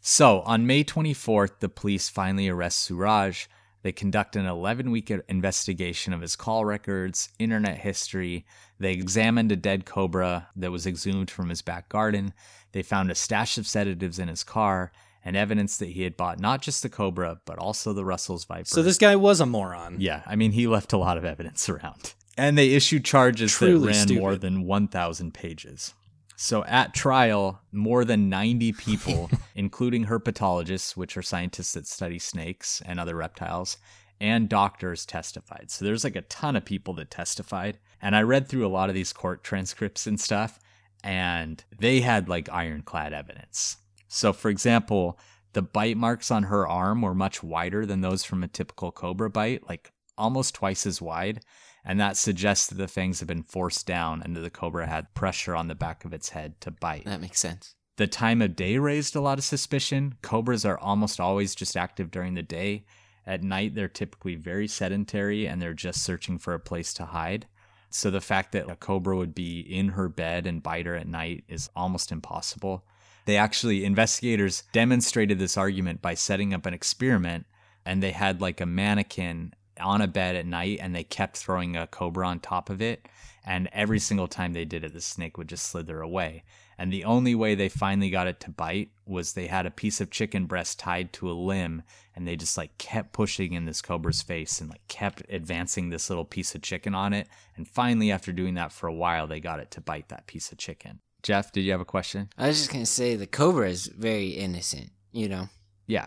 So 0.00 0.42
on 0.42 0.66
May 0.66 0.84
24th, 0.84 1.60
the 1.60 1.68
police 1.68 2.08
finally 2.08 2.48
arrest 2.48 2.80
Suraj. 2.80 3.46
They 3.82 3.92
conduct 3.92 4.36
an 4.36 4.46
11 4.46 4.90
week 4.90 5.10
investigation 5.28 6.12
of 6.12 6.20
his 6.20 6.36
call 6.36 6.64
records, 6.64 7.30
internet 7.38 7.78
history. 7.78 8.44
They 8.78 8.92
examined 8.92 9.52
a 9.52 9.56
dead 9.56 9.86
cobra 9.86 10.48
that 10.56 10.72
was 10.72 10.86
exhumed 10.86 11.30
from 11.30 11.48
his 11.48 11.62
back 11.62 11.88
garden. 11.88 12.34
They 12.72 12.82
found 12.82 13.10
a 13.10 13.14
stash 13.14 13.56
of 13.56 13.66
sedatives 13.66 14.18
in 14.18 14.28
his 14.28 14.44
car 14.44 14.92
and 15.24 15.36
evidence 15.36 15.76
that 15.78 15.90
he 15.90 16.02
had 16.02 16.16
bought 16.16 16.40
not 16.40 16.62
just 16.62 16.82
the 16.82 16.88
cobra, 16.88 17.40
but 17.44 17.58
also 17.58 17.92
the 17.92 18.04
Russell's 18.04 18.44
Viper. 18.44 18.66
So 18.66 18.82
this 18.82 18.98
guy 18.98 19.16
was 19.16 19.40
a 19.40 19.46
moron. 19.46 19.96
Yeah, 20.00 20.22
I 20.26 20.36
mean, 20.36 20.52
he 20.52 20.66
left 20.66 20.92
a 20.92 20.98
lot 20.98 21.16
of 21.18 21.24
evidence 21.24 21.68
around. 21.68 22.14
And 22.36 22.56
they 22.56 22.70
issued 22.70 23.04
charges 23.04 23.52
Truly 23.52 23.80
that 23.80 23.86
ran 23.86 24.06
stupid. 24.06 24.20
more 24.20 24.36
than 24.36 24.64
1,000 24.64 25.34
pages. 25.34 25.92
So 26.40 26.64
at 26.66 26.94
trial, 26.94 27.62
more 27.72 28.04
than 28.04 28.28
90 28.28 28.72
people, 28.74 29.28
including 29.56 30.06
herpetologists, 30.06 30.96
which 30.96 31.16
are 31.16 31.22
scientists 31.22 31.72
that 31.72 31.88
study 31.88 32.20
snakes 32.20 32.80
and 32.86 33.00
other 33.00 33.16
reptiles, 33.16 33.76
and 34.20 34.48
doctors 34.48 35.04
testified. 35.04 35.72
So 35.72 35.84
there's 35.84 36.04
like 36.04 36.14
a 36.14 36.22
ton 36.22 36.54
of 36.54 36.64
people 36.64 36.94
that 36.94 37.10
testified. 37.10 37.78
And 38.00 38.14
I 38.14 38.22
read 38.22 38.48
through 38.48 38.64
a 38.64 38.68
lot 38.68 38.88
of 38.88 38.94
these 38.94 39.12
court 39.12 39.42
transcripts 39.42 40.06
and 40.06 40.20
stuff, 40.20 40.60
and 41.02 41.64
they 41.76 42.02
had 42.02 42.28
like 42.28 42.48
ironclad 42.50 43.12
evidence. 43.12 43.78
So, 44.06 44.32
for 44.32 44.48
example, 44.48 45.18
the 45.54 45.62
bite 45.62 45.96
marks 45.96 46.30
on 46.30 46.44
her 46.44 46.68
arm 46.68 47.02
were 47.02 47.16
much 47.16 47.42
wider 47.42 47.84
than 47.84 48.00
those 48.00 48.22
from 48.22 48.44
a 48.44 48.48
typical 48.48 48.92
cobra 48.92 49.28
bite, 49.28 49.68
like 49.68 49.90
almost 50.16 50.54
twice 50.54 50.86
as 50.86 51.02
wide. 51.02 51.40
And 51.88 51.98
that 51.98 52.18
suggests 52.18 52.66
that 52.66 52.76
the 52.76 52.86
fangs 52.86 53.20
have 53.20 53.28
been 53.28 53.42
forced 53.42 53.86
down 53.86 54.20
and 54.22 54.36
that 54.36 54.40
the 54.40 54.50
cobra 54.50 54.86
had 54.86 55.14
pressure 55.14 55.56
on 55.56 55.68
the 55.68 55.74
back 55.74 56.04
of 56.04 56.12
its 56.12 56.28
head 56.28 56.60
to 56.60 56.70
bite. 56.70 57.06
That 57.06 57.22
makes 57.22 57.40
sense. 57.40 57.74
The 57.96 58.06
time 58.06 58.42
of 58.42 58.54
day 58.54 58.76
raised 58.76 59.16
a 59.16 59.22
lot 59.22 59.38
of 59.38 59.44
suspicion. 59.44 60.16
Cobras 60.20 60.66
are 60.66 60.78
almost 60.78 61.18
always 61.18 61.54
just 61.54 61.78
active 61.78 62.10
during 62.10 62.34
the 62.34 62.42
day. 62.42 62.84
At 63.26 63.42
night, 63.42 63.74
they're 63.74 63.88
typically 63.88 64.34
very 64.34 64.68
sedentary 64.68 65.46
and 65.46 65.62
they're 65.62 65.72
just 65.72 66.02
searching 66.02 66.38
for 66.38 66.52
a 66.52 66.60
place 66.60 66.92
to 66.94 67.06
hide. 67.06 67.46
So 67.88 68.10
the 68.10 68.20
fact 68.20 68.52
that 68.52 68.70
a 68.70 68.76
cobra 68.76 69.16
would 69.16 69.34
be 69.34 69.60
in 69.60 69.88
her 69.90 70.10
bed 70.10 70.46
and 70.46 70.62
bite 70.62 70.84
her 70.84 70.94
at 70.94 71.08
night 71.08 71.44
is 71.48 71.70
almost 71.74 72.12
impossible. 72.12 72.84
They 73.24 73.38
actually, 73.38 73.86
investigators 73.86 74.62
demonstrated 74.72 75.38
this 75.38 75.56
argument 75.56 76.02
by 76.02 76.14
setting 76.14 76.52
up 76.52 76.66
an 76.66 76.74
experiment 76.74 77.46
and 77.86 78.02
they 78.02 78.12
had 78.12 78.42
like 78.42 78.60
a 78.60 78.66
mannequin 78.66 79.54
on 79.80 80.00
a 80.00 80.08
bed 80.08 80.36
at 80.36 80.46
night 80.46 80.78
and 80.80 80.94
they 80.94 81.04
kept 81.04 81.36
throwing 81.36 81.76
a 81.76 81.86
cobra 81.86 82.26
on 82.26 82.40
top 82.40 82.70
of 82.70 82.82
it. 82.82 83.06
And 83.44 83.68
every 83.72 83.98
single 83.98 84.28
time 84.28 84.52
they 84.52 84.64
did 84.64 84.84
it, 84.84 84.92
the 84.92 85.00
snake 85.00 85.38
would 85.38 85.48
just 85.48 85.66
slither 85.66 86.00
away. 86.00 86.44
And 86.76 86.92
the 86.92 87.04
only 87.04 87.34
way 87.34 87.54
they 87.54 87.68
finally 87.68 88.10
got 88.10 88.26
it 88.28 88.38
to 88.40 88.50
bite 88.50 88.90
was 89.04 89.32
they 89.32 89.48
had 89.48 89.66
a 89.66 89.70
piece 89.70 90.00
of 90.00 90.10
chicken 90.10 90.46
breast 90.46 90.78
tied 90.78 91.12
to 91.14 91.30
a 91.30 91.32
limb 91.32 91.82
and 92.14 92.26
they 92.26 92.36
just 92.36 92.56
like 92.56 92.76
kept 92.78 93.12
pushing 93.12 93.52
in 93.52 93.64
this 93.64 93.82
cobra's 93.82 94.22
face 94.22 94.60
and 94.60 94.70
like 94.70 94.86
kept 94.86 95.22
advancing 95.28 95.88
this 95.88 96.08
little 96.08 96.24
piece 96.24 96.54
of 96.54 96.62
chicken 96.62 96.94
on 96.94 97.12
it. 97.12 97.28
And 97.56 97.66
finally, 97.66 98.12
after 98.12 98.32
doing 98.32 98.54
that 98.54 98.72
for 98.72 98.86
a 98.86 98.94
while, 98.94 99.26
they 99.26 99.40
got 99.40 99.60
it 99.60 99.70
to 99.72 99.80
bite 99.80 100.08
that 100.08 100.26
piece 100.26 100.52
of 100.52 100.58
chicken. 100.58 101.00
Jeff, 101.22 101.50
did 101.50 101.62
you 101.62 101.72
have 101.72 101.80
a 101.80 101.84
question? 101.84 102.28
I 102.38 102.46
was 102.46 102.58
just 102.58 102.72
gonna 102.72 102.86
say 102.86 103.16
the 103.16 103.26
cobra 103.26 103.68
is 103.68 103.86
very 103.86 104.28
innocent. 104.28 104.90
You 105.10 105.28
know, 105.28 105.48
Yeah, 105.86 106.06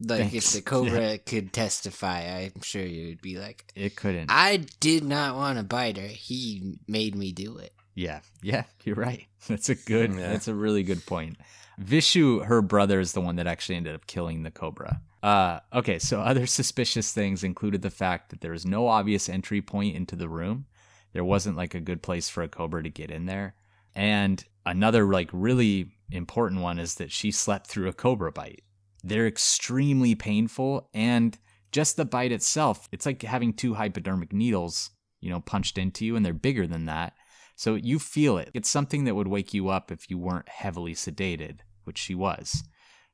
like 0.00 0.32
if 0.34 0.52
the 0.52 0.60
cobra 0.64 1.18
could 1.18 1.52
testify, 1.52 2.20
I'm 2.20 2.62
sure 2.62 2.84
you 2.84 3.08
would 3.08 3.22
be 3.22 3.38
like, 3.38 3.70
it 3.74 3.96
couldn't. 3.96 4.30
I 4.30 4.58
did 4.80 5.04
not 5.04 5.36
want 5.36 5.58
to 5.58 5.64
bite 5.64 5.96
her. 5.96 6.06
He 6.06 6.78
made 6.86 7.14
me 7.14 7.32
do 7.32 7.58
it. 7.58 7.72
Yeah, 7.94 8.20
yeah, 8.42 8.64
you're 8.84 8.96
right. 8.96 9.26
That's 9.48 9.68
a 9.68 9.74
good. 9.74 10.14
Yeah. 10.14 10.32
That's 10.32 10.48
a 10.48 10.54
really 10.54 10.82
good 10.82 11.04
point. 11.04 11.36
Vishu, 11.80 12.44
her 12.44 12.62
brother, 12.62 13.00
is 13.00 13.12
the 13.12 13.20
one 13.20 13.36
that 13.36 13.46
actually 13.46 13.76
ended 13.76 13.94
up 13.94 14.06
killing 14.06 14.42
the 14.42 14.50
cobra. 14.50 15.00
Uh, 15.22 15.60
okay, 15.72 15.98
so 15.98 16.20
other 16.20 16.46
suspicious 16.46 17.12
things 17.12 17.42
included 17.42 17.82
the 17.82 17.90
fact 17.90 18.30
that 18.30 18.40
there 18.40 18.52
was 18.52 18.66
no 18.66 18.86
obvious 18.86 19.28
entry 19.28 19.60
point 19.60 19.96
into 19.96 20.16
the 20.16 20.28
room. 20.28 20.66
There 21.12 21.24
wasn't 21.24 21.56
like 21.56 21.74
a 21.74 21.80
good 21.80 22.02
place 22.02 22.28
for 22.28 22.42
a 22.42 22.48
cobra 22.48 22.82
to 22.82 22.90
get 22.90 23.10
in 23.10 23.26
there. 23.26 23.54
And 23.94 24.44
another 24.64 25.04
like 25.04 25.30
really 25.32 25.90
important 26.10 26.60
one 26.60 26.78
is 26.78 26.96
that 26.96 27.10
she 27.10 27.30
slept 27.30 27.66
through 27.66 27.88
a 27.88 27.92
cobra 27.92 28.30
bite. 28.30 28.62
They're 29.04 29.26
extremely 29.26 30.14
painful 30.14 30.90
and 30.92 31.38
just 31.72 31.96
the 31.96 32.04
bite 32.04 32.32
itself, 32.32 32.88
it's 32.92 33.06
like 33.06 33.22
having 33.22 33.52
two 33.52 33.74
hypodermic 33.74 34.32
needles, 34.32 34.90
you 35.20 35.30
know, 35.30 35.40
punched 35.40 35.78
into 35.78 36.04
you 36.04 36.16
and 36.16 36.24
they're 36.24 36.32
bigger 36.32 36.66
than 36.66 36.86
that. 36.86 37.12
So 37.56 37.74
you 37.74 37.98
feel 37.98 38.38
it. 38.38 38.50
It's 38.54 38.70
something 38.70 39.04
that 39.04 39.14
would 39.14 39.28
wake 39.28 39.52
you 39.52 39.68
up 39.68 39.90
if 39.90 40.08
you 40.08 40.16
weren't 40.16 40.48
heavily 40.48 40.94
sedated, 40.94 41.58
which 41.84 41.98
she 41.98 42.14
was. 42.14 42.62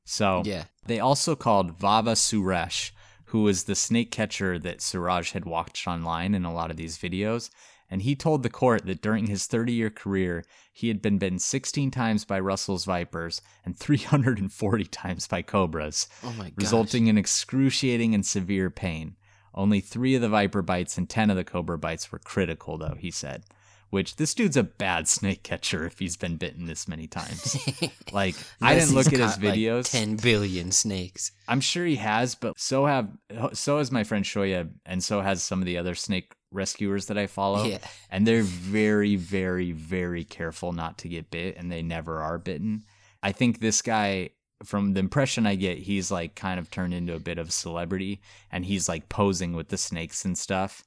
So 0.04 0.42
Yeah. 0.44 0.64
they 0.86 1.00
also 1.00 1.34
called 1.34 1.78
Vava 1.78 2.12
Suresh, 2.12 2.92
who 3.26 3.42
was 3.42 3.64
the 3.64 3.74
snake 3.74 4.10
catcher 4.10 4.58
that 4.58 4.82
Suraj 4.82 5.32
had 5.32 5.44
watched 5.44 5.88
online 5.88 6.34
in 6.34 6.44
a 6.44 6.52
lot 6.52 6.70
of 6.70 6.76
these 6.76 6.98
videos. 6.98 7.50
And 7.94 8.02
he 8.02 8.16
told 8.16 8.42
the 8.42 8.50
court 8.50 8.86
that 8.86 9.02
during 9.02 9.28
his 9.28 9.46
30 9.46 9.72
year 9.72 9.88
career, 9.88 10.44
he 10.72 10.88
had 10.88 11.00
been 11.00 11.16
bitten 11.16 11.38
16 11.38 11.92
times 11.92 12.24
by 12.24 12.40
Russell's 12.40 12.84
vipers 12.84 13.40
and 13.64 13.78
340 13.78 14.84
times 14.86 15.28
by 15.28 15.42
cobras, 15.42 16.08
Oh 16.24 16.32
my 16.32 16.52
resulting 16.56 17.06
in 17.06 17.16
excruciating 17.16 18.12
and 18.12 18.26
severe 18.26 18.68
pain. 18.68 19.14
Only 19.54 19.78
three 19.78 20.16
of 20.16 20.22
the 20.22 20.28
viper 20.28 20.60
bites 20.60 20.98
and 20.98 21.08
10 21.08 21.30
of 21.30 21.36
the 21.36 21.44
cobra 21.44 21.78
bites 21.78 22.10
were 22.10 22.18
critical, 22.18 22.78
though, 22.78 22.96
he 22.98 23.12
said. 23.12 23.44
Which 23.90 24.16
this 24.16 24.34
dude's 24.34 24.56
a 24.56 24.64
bad 24.64 25.06
snake 25.06 25.44
catcher 25.44 25.86
if 25.86 26.00
he's 26.00 26.16
been 26.16 26.36
bitten 26.36 26.66
this 26.66 26.88
many 26.88 27.06
times. 27.06 27.56
Like, 28.12 28.34
I 28.60 28.74
didn't 28.74 28.94
look 28.94 29.12
at 29.12 29.20
his 29.20 29.36
videos. 29.36 29.90
Ten 29.90 30.16
billion 30.16 30.72
snakes. 30.72 31.30
I'm 31.46 31.60
sure 31.60 31.84
he 31.84 31.96
has, 31.96 32.34
but 32.34 32.58
so 32.58 32.86
have 32.86 33.08
so 33.52 33.78
has 33.78 33.92
my 33.92 34.02
friend 34.02 34.24
Shoya, 34.24 34.70
and 34.86 35.02
so 35.02 35.20
has 35.20 35.42
some 35.44 35.60
of 35.60 35.66
the 35.66 35.78
other 35.78 35.94
snake 35.94 36.32
rescuers 36.54 37.06
that 37.06 37.18
I 37.18 37.26
follow. 37.26 37.64
Yeah. 37.64 37.78
And 38.10 38.26
they're 38.26 38.42
very, 38.42 39.16
very, 39.16 39.72
very 39.72 40.24
careful 40.24 40.72
not 40.72 40.98
to 40.98 41.08
get 41.08 41.30
bit, 41.30 41.56
and 41.56 41.70
they 41.70 41.82
never 41.82 42.22
are 42.22 42.38
bitten. 42.38 42.84
I 43.22 43.32
think 43.32 43.60
this 43.60 43.82
guy, 43.82 44.30
from 44.64 44.94
the 44.94 45.00
impression 45.00 45.46
I 45.46 45.56
get, 45.56 45.78
he's 45.78 46.10
like 46.10 46.34
kind 46.34 46.58
of 46.58 46.70
turned 46.70 46.94
into 46.94 47.14
a 47.14 47.20
bit 47.20 47.38
of 47.38 47.48
a 47.48 47.52
celebrity, 47.52 48.20
and 48.50 48.64
he's 48.64 48.88
like 48.88 49.08
posing 49.08 49.52
with 49.54 49.68
the 49.68 49.76
snakes 49.78 50.24
and 50.24 50.38
stuff. 50.38 50.84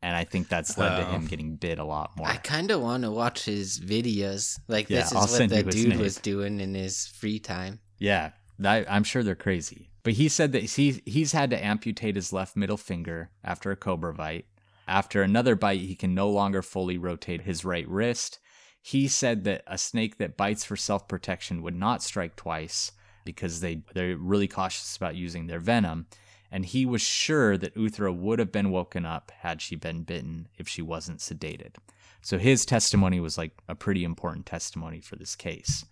And 0.00 0.14
I 0.14 0.22
think 0.22 0.48
that's 0.48 0.78
led 0.78 0.96
to 0.96 1.04
him 1.06 1.26
getting 1.26 1.56
bit 1.56 1.80
a 1.80 1.84
lot 1.84 2.12
more. 2.16 2.28
I 2.28 2.36
kind 2.36 2.70
of 2.70 2.80
want 2.80 3.02
to 3.02 3.10
watch 3.10 3.44
his 3.46 3.80
videos. 3.80 4.60
Like 4.68 4.88
Yeah, 4.88 4.98
this 5.00 5.06
is 5.08 5.12
I'll 5.14 5.22
what 5.22 5.30
send 5.30 5.50
that 5.50 5.70
dude 5.70 5.88
name. 5.88 5.98
was 5.98 6.18
doing 6.18 6.60
in 6.60 6.74
his 6.74 7.08
free 7.08 7.40
time. 7.40 7.80
Yeah, 7.98 8.30
I, 8.64 8.86
I'm 8.88 9.02
sure 9.02 9.24
they're 9.24 9.34
crazy. 9.34 9.90
But 10.04 10.12
he 10.12 10.28
said 10.28 10.52
that 10.52 10.62
he 10.62 11.02
he's 11.04 11.32
had 11.32 11.50
to 11.50 11.62
amputate 11.62 12.14
his 12.14 12.32
left 12.32 12.56
middle 12.56 12.76
finger 12.76 13.30
after 13.42 13.72
a 13.72 13.76
cobra 13.76 14.14
bite. 14.14 14.46
After 14.88 15.22
another 15.22 15.54
bite, 15.54 15.80
he 15.80 15.94
can 15.94 16.14
no 16.14 16.30
longer 16.30 16.62
fully 16.62 16.96
rotate 16.96 17.42
his 17.42 17.62
right 17.64 17.86
wrist. 17.86 18.38
He 18.80 19.06
said 19.06 19.44
that 19.44 19.62
a 19.66 19.76
snake 19.76 20.16
that 20.16 20.38
bites 20.38 20.64
for 20.64 20.76
self 20.76 21.06
protection 21.06 21.62
would 21.62 21.76
not 21.76 22.02
strike 22.02 22.36
twice 22.36 22.92
because 23.24 23.60
they 23.60 23.82
they're 23.92 24.16
really 24.16 24.48
cautious 24.48 24.96
about 24.96 25.14
using 25.14 25.46
their 25.46 25.60
venom. 25.60 26.06
And 26.50 26.64
he 26.64 26.86
was 26.86 27.02
sure 27.02 27.58
that 27.58 27.74
Uthra 27.74 28.16
would 28.16 28.38
have 28.38 28.50
been 28.50 28.70
woken 28.70 29.04
up 29.04 29.30
had 29.40 29.60
she 29.60 29.76
been 29.76 30.04
bitten 30.04 30.48
if 30.56 30.66
she 30.66 30.80
wasn't 30.80 31.18
sedated. 31.18 31.74
So 32.22 32.38
his 32.38 32.64
testimony 32.64 33.20
was 33.20 33.36
like 33.36 33.52
a 33.68 33.74
pretty 33.74 34.04
important 34.04 34.46
testimony 34.46 35.02
for 35.02 35.16
this 35.16 35.36
case. 35.36 35.84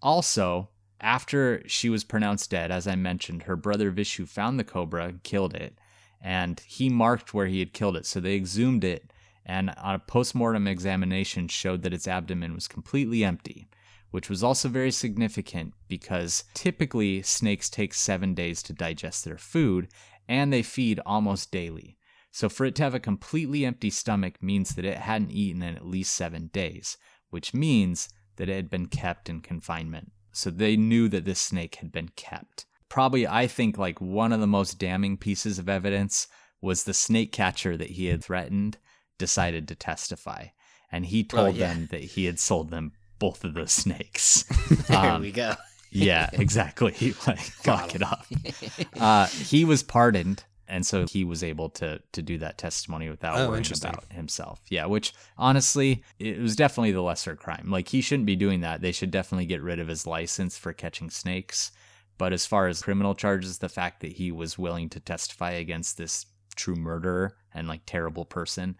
Also, 0.00 0.68
after 1.00 1.62
she 1.66 1.90
was 1.90 2.04
pronounced 2.04 2.50
dead, 2.50 2.70
as 2.70 2.86
I 2.86 2.94
mentioned, 2.94 3.42
her 3.42 3.56
brother 3.56 3.90
Vishu 3.90 4.28
found 4.28 4.60
the 4.60 4.64
cobra 4.64 5.14
killed 5.24 5.54
it, 5.54 5.76
and 6.20 6.60
he 6.66 6.88
marked 6.88 7.34
where 7.34 7.46
he 7.46 7.60
had 7.60 7.72
killed 7.72 7.96
it. 7.96 8.06
So 8.06 8.20
they 8.20 8.34
exhumed 8.34 8.84
it, 8.84 9.12
and 9.44 9.70
on 9.76 9.94
a 9.94 9.98
postmortem 9.98 10.66
examination 10.66 11.48
showed 11.48 11.82
that 11.82 11.94
its 11.94 12.08
abdomen 12.08 12.54
was 12.54 12.68
completely 12.68 13.24
empty, 13.24 13.68
which 14.10 14.28
was 14.28 14.42
also 14.42 14.68
very 14.68 14.90
significant 14.90 15.74
because 15.88 16.44
typically 16.54 17.22
snakes 17.22 17.68
take 17.68 17.94
seven 17.94 18.34
days 18.34 18.62
to 18.64 18.72
digest 18.72 19.24
their 19.24 19.38
food, 19.38 19.88
and 20.28 20.52
they 20.52 20.62
feed 20.62 21.00
almost 21.06 21.52
daily. 21.52 21.96
So 22.32 22.48
for 22.48 22.66
it 22.66 22.74
to 22.76 22.82
have 22.82 22.94
a 22.94 23.00
completely 23.00 23.64
empty 23.64 23.88
stomach 23.88 24.42
means 24.42 24.74
that 24.74 24.84
it 24.84 24.98
hadn't 24.98 25.30
eaten 25.30 25.62
in 25.62 25.76
at 25.76 25.86
least 25.86 26.14
seven 26.14 26.48
days, 26.52 26.98
which 27.30 27.54
means 27.54 28.08
that 28.36 28.48
it 28.48 28.56
had 28.56 28.68
been 28.68 28.86
kept 28.86 29.28
in 29.28 29.40
confinement. 29.40 30.12
So 30.32 30.50
they 30.50 30.76
knew 30.76 31.08
that 31.08 31.24
this 31.24 31.40
snake 31.40 31.76
had 31.76 31.90
been 31.90 32.10
kept. 32.14 32.66
Probably, 32.88 33.26
I 33.26 33.46
think, 33.46 33.78
like 33.78 34.00
one 34.00 34.32
of 34.32 34.40
the 34.40 34.46
most 34.46 34.78
damning 34.78 35.16
pieces 35.16 35.58
of 35.58 35.68
evidence 35.68 36.28
was 36.60 36.84
the 36.84 36.94
snake 36.94 37.32
catcher 37.32 37.76
that 37.76 37.90
he 37.90 38.06
had 38.06 38.22
threatened 38.24 38.78
decided 39.18 39.66
to 39.68 39.74
testify. 39.74 40.46
And 40.92 41.06
he 41.06 41.26
Well, 41.32 41.46
told 41.46 41.56
yeah. 41.56 41.72
them 41.74 41.88
that 41.90 42.02
he 42.02 42.26
had 42.26 42.38
sold 42.38 42.70
them 42.70 42.92
both 43.18 43.44
of 43.44 43.54
those 43.54 43.72
snakes. 43.72 44.44
There 44.88 44.98
Um, 44.98 45.22
we 45.22 45.32
go. 45.32 45.54
yeah, 45.90 46.30
exactly. 46.32 46.92
He 46.92 47.14
like 47.26 47.40
got 47.62 47.94
it 47.94 48.02
up. 48.02 48.26
Uh, 48.98 49.26
he 49.26 49.64
was 49.64 49.82
pardoned, 49.82 50.44
and 50.68 50.86
so 50.86 51.06
he 51.06 51.24
was 51.24 51.42
able 51.44 51.68
to 51.70 52.00
to 52.12 52.22
do 52.22 52.38
that 52.38 52.56
testimony 52.58 53.08
without 53.10 53.36
Oh, 53.38 53.50
worrying 53.50 53.66
about 53.76 54.04
himself. 54.12 54.60
Yeah, 54.68 54.86
which 54.86 55.12
honestly, 55.36 56.02
it 56.18 56.38
was 56.38 56.56
definitely 56.56 56.92
the 56.92 57.02
lesser 57.02 57.36
crime. 57.36 57.66
Like 57.70 57.88
he 57.88 58.00
shouldn't 58.00 58.26
be 58.26 58.36
doing 58.36 58.60
that. 58.60 58.80
They 58.80 58.92
should 58.92 59.10
definitely 59.10 59.46
get 59.46 59.62
rid 59.62 59.80
of 59.80 59.88
his 59.88 60.06
license 60.06 60.56
for 60.56 60.72
catching 60.72 61.10
snakes. 61.10 61.72
But 62.18 62.32
as 62.32 62.46
far 62.46 62.66
as 62.66 62.82
criminal 62.82 63.14
charges, 63.14 63.58
the 63.58 63.68
fact 63.68 64.00
that 64.00 64.12
he 64.12 64.32
was 64.32 64.58
willing 64.58 64.88
to 64.90 65.00
testify 65.00 65.50
against 65.52 65.98
this 65.98 66.26
true 66.54 66.76
murderer 66.76 67.36
and 67.52 67.68
like 67.68 67.82
terrible 67.84 68.24
person 68.24 68.76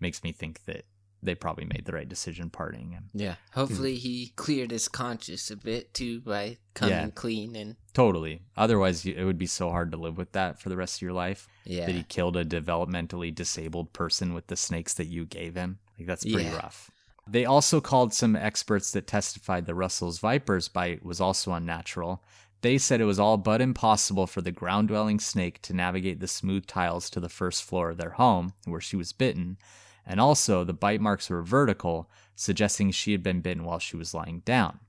makes 0.00 0.22
me 0.24 0.32
think 0.32 0.64
that 0.64 0.84
they 1.22 1.34
probably 1.34 1.66
made 1.66 1.84
the 1.84 1.92
right 1.92 2.08
decision 2.08 2.48
parting 2.48 2.92
him. 2.92 3.10
Yeah. 3.12 3.34
Hopefully 3.52 3.96
he 3.96 4.32
cleared 4.36 4.70
his 4.70 4.88
conscience 4.88 5.50
a 5.50 5.56
bit 5.56 5.92
too 5.92 6.20
by 6.22 6.56
coming 6.72 6.94
Yeah. 6.94 7.10
clean 7.10 7.54
and 7.54 7.76
Totally. 7.92 8.40
Otherwise, 8.56 9.04
it 9.04 9.24
would 9.24 9.36
be 9.38 9.46
so 9.46 9.68
hard 9.70 9.90
to 9.92 9.98
live 9.98 10.16
with 10.16 10.32
that 10.32 10.58
for 10.60 10.70
the 10.70 10.76
rest 10.78 10.96
of 10.98 11.02
your 11.02 11.12
life. 11.12 11.46
yeah. 11.64 11.84
That 11.86 11.94
he 11.94 12.02
killed 12.04 12.36
a 12.36 12.44
developmentally 12.44 13.34
disabled 13.34 13.92
person 13.92 14.32
with 14.32 14.46
the 14.46 14.56
snakes 14.56 14.94
that 14.94 15.06
you 15.08 15.26
gave 15.26 15.54
him. 15.56 15.78
Like 15.98 16.06
that's 16.08 16.24
pretty 16.24 16.44
Yeah. 16.44 16.56
rough. 16.56 16.90
They 17.26 17.44
also 17.44 17.80
called 17.82 18.14
some 18.14 18.34
experts 18.34 18.90
that 18.92 19.06
testified 19.06 19.66
that 19.66 19.74
Russell's 19.74 20.18
viper's 20.20 20.68
bite 20.68 21.04
was 21.04 21.20
also 21.20 21.52
unnatural. 21.52 22.24
They 22.62 22.76
said 22.76 23.00
it 23.00 23.06
was 23.06 23.18
all 23.18 23.38
but 23.38 23.62
impossible 23.62 24.26
for 24.26 24.42
the 24.42 24.52
ground 24.52 24.88
dwelling 24.88 25.18
snake 25.18 25.62
to 25.62 25.72
navigate 25.72 26.20
the 26.20 26.28
smooth 26.28 26.66
tiles 26.66 27.08
to 27.10 27.20
the 27.20 27.30
first 27.30 27.64
floor 27.64 27.90
of 27.90 27.96
their 27.96 28.10
home, 28.10 28.52
where 28.66 28.82
she 28.82 28.96
was 28.96 29.12
bitten. 29.12 29.56
And 30.04 30.20
also, 30.20 30.64
the 30.64 30.74
bite 30.74 31.00
marks 31.00 31.30
were 31.30 31.42
vertical, 31.42 32.10
suggesting 32.34 32.90
she 32.90 33.12
had 33.12 33.22
been 33.22 33.40
bitten 33.40 33.64
while 33.64 33.78
she 33.78 33.96
was 33.96 34.12
lying 34.12 34.40
down. 34.40 34.80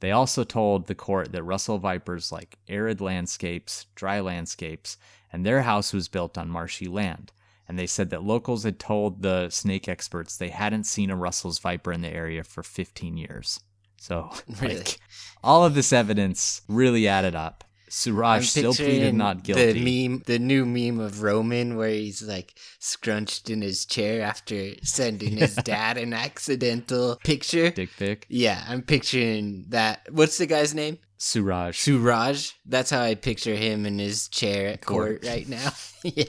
They 0.00 0.12
also 0.12 0.44
told 0.44 0.86
the 0.86 0.94
court 0.94 1.32
that 1.32 1.42
Russell 1.42 1.78
vipers 1.78 2.30
like 2.30 2.58
arid 2.68 3.00
landscapes, 3.00 3.86
dry 3.94 4.20
landscapes, 4.20 4.96
and 5.32 5.44
their 5.44 5.62
house 5.62 5.92
was 5.92 6.08
built 6.08 6.38
on 6.38 6.48
marshy 6.50 6.86
land. 6.86 7.32
And 7.68 7.78
they 7.78 7.86
said 7.86 8.10
that 8.10 8.22
locals 8.22 8.62
had 8.62 8.78
told 8.78 9.22
the 9.22 9.50
snake 9.50 9.88
experts 9.88 10.36
they 10.36 10.50
hadn't 10.50 10.84
seen 10.84 11.10
a 11.10 11.16
Russell's 11.16 11.58
viper 11.58 11.92
in 11.92 12.02
the 12.02 12.08
area 12.08 12.44
for 12.44 12.62
15 12.62 13.16
years. 13.16 13.60
So, 14.06 14.30
Really? 14.60 14.76
like, 14.78 14.98
all 15.42 15.64
of 15.64 15.74
this 15.74 15.92
evidence 15.92 16.62
really 16.68 17.08
added 17.08 17.34
up. 17.34 17.64
Suraj 17.88 18.46
still 18.48 18.72
pleaded 18.74 19.14
not 19.14 19.42
guilty. 19.42 19.72
The 19.72 20.08
meme, 20.08 20.22
the 20.26 20.38
new 20.38 20.64
meme 20.64 21.00
of 21.00 21.22
Roman, 21.22 21.76
where 21.76 21.88
he's 21.88 22.22
like 22.22 22.54
scrunched 22.78 23.48
in 23.50 23.62
his 23.62 23.84
chair 23.84 24.22
after 24.22 24.74
sending 24.82 25.36
his 25.38 25.54
dad 25.64 25.96
an 25.96 26.12
accidental 26.12 27.16
picture. 27.24 27.70
Dick 27.70 27.90
pic. 27.96 28.26
Yeah, 28.28 28.62
I'm 28.68 28.82
picturing 28.82 29.66
that. 29.70 30.06
What's 30.10 30.38
the 30.38 30.46
guy's 30.46 30.74
name? 30.74 30.98
Suraj. 31.18 31.78
Suraj. 31.78 32.52
That's 32.64 32.90
how 32.90 33.00
I 33.02 33.14
picture 33.14 33.54
him 33.56 33.86
in 33.86 33.98
his 33.98 34.28
chair 34.28 34.68
at 34.68 34.84
court, 34.84 35.22
Court. 35.22 35.32
right 35.32 35.48
now. 35.48 35.70
yeah. 36.02 36.24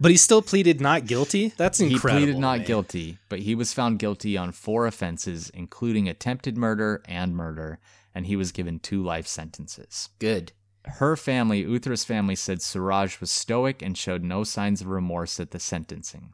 But 0.00 0.10
he 0.10 0.16
still 0.16 0.40
pleaded 0.40 0.80
not 0.80 1.06
guilty. 1.06 1.52
That's 1.58 1.78
incredible. 1.78 2.20
He 2.20 2.24
pleaded 2.26 2.40
not 2.40 2.58
man. 2.58 2.66
guilty, 2.66 3.18
but 3.28 3.40
he 3.40 3.54
was 3.54 3.74
found 3.74 3.98
guilty 3.98 4.36
on 4.36 4.52
four 4.52 4.86
offenses, 4.86 5.50
including 5.50 6.08
attempted 6.08 6.56
murder 6.56 7.02
and 7.04 7.36
murder, 7.36 7.80
and 8.14 8.26
he 8.26 8.34
was 8.34 8.50
given 8.50 8.78
two 8.78 9.02
life 9.02 9.26
sentences. 9.26 10.08
Good. 10.18 10.52
Her 10.86 11.16
family, 11.16 11.64
Uthra's 11.64 12.04
family, 12.04 12.34
said 12.34 12.62
Suraj 12.62 13.20
was 13.20 13.30
stoic 13.30 13.82
and 13.82 13.96
showed 13.96 14.24
no 14.24 14.42
signs 14.42 14.80
of 14.80 14.86
remorse 14.86 15.38
at 15.38 15.50
the 15.50 15.60
sentencing. 15.60 16.32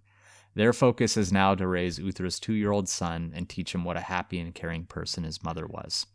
Their 0.55 0.73
focus 0.73 1.17
is 1.17 1.33
now 1.33 1.57
to 1.57 1.67
raise 1.67 1.99
Uthra's 1.99 2.39
two 2.39 2.55
year 2.55 2.71
old 2.71 2.89
son 2.89 3.33
and 3.35 3.49
teach 3.49 3.75
him 3.75 3.85
what 3.85 3.97
a 3.97 4.03
happy 4.03 4.39
and 4.39 4.55
caring 4.55 4.85
person 4.85 5.25
his 5.25 5.43
mother 5.43 5.67
was. 5.67 6.07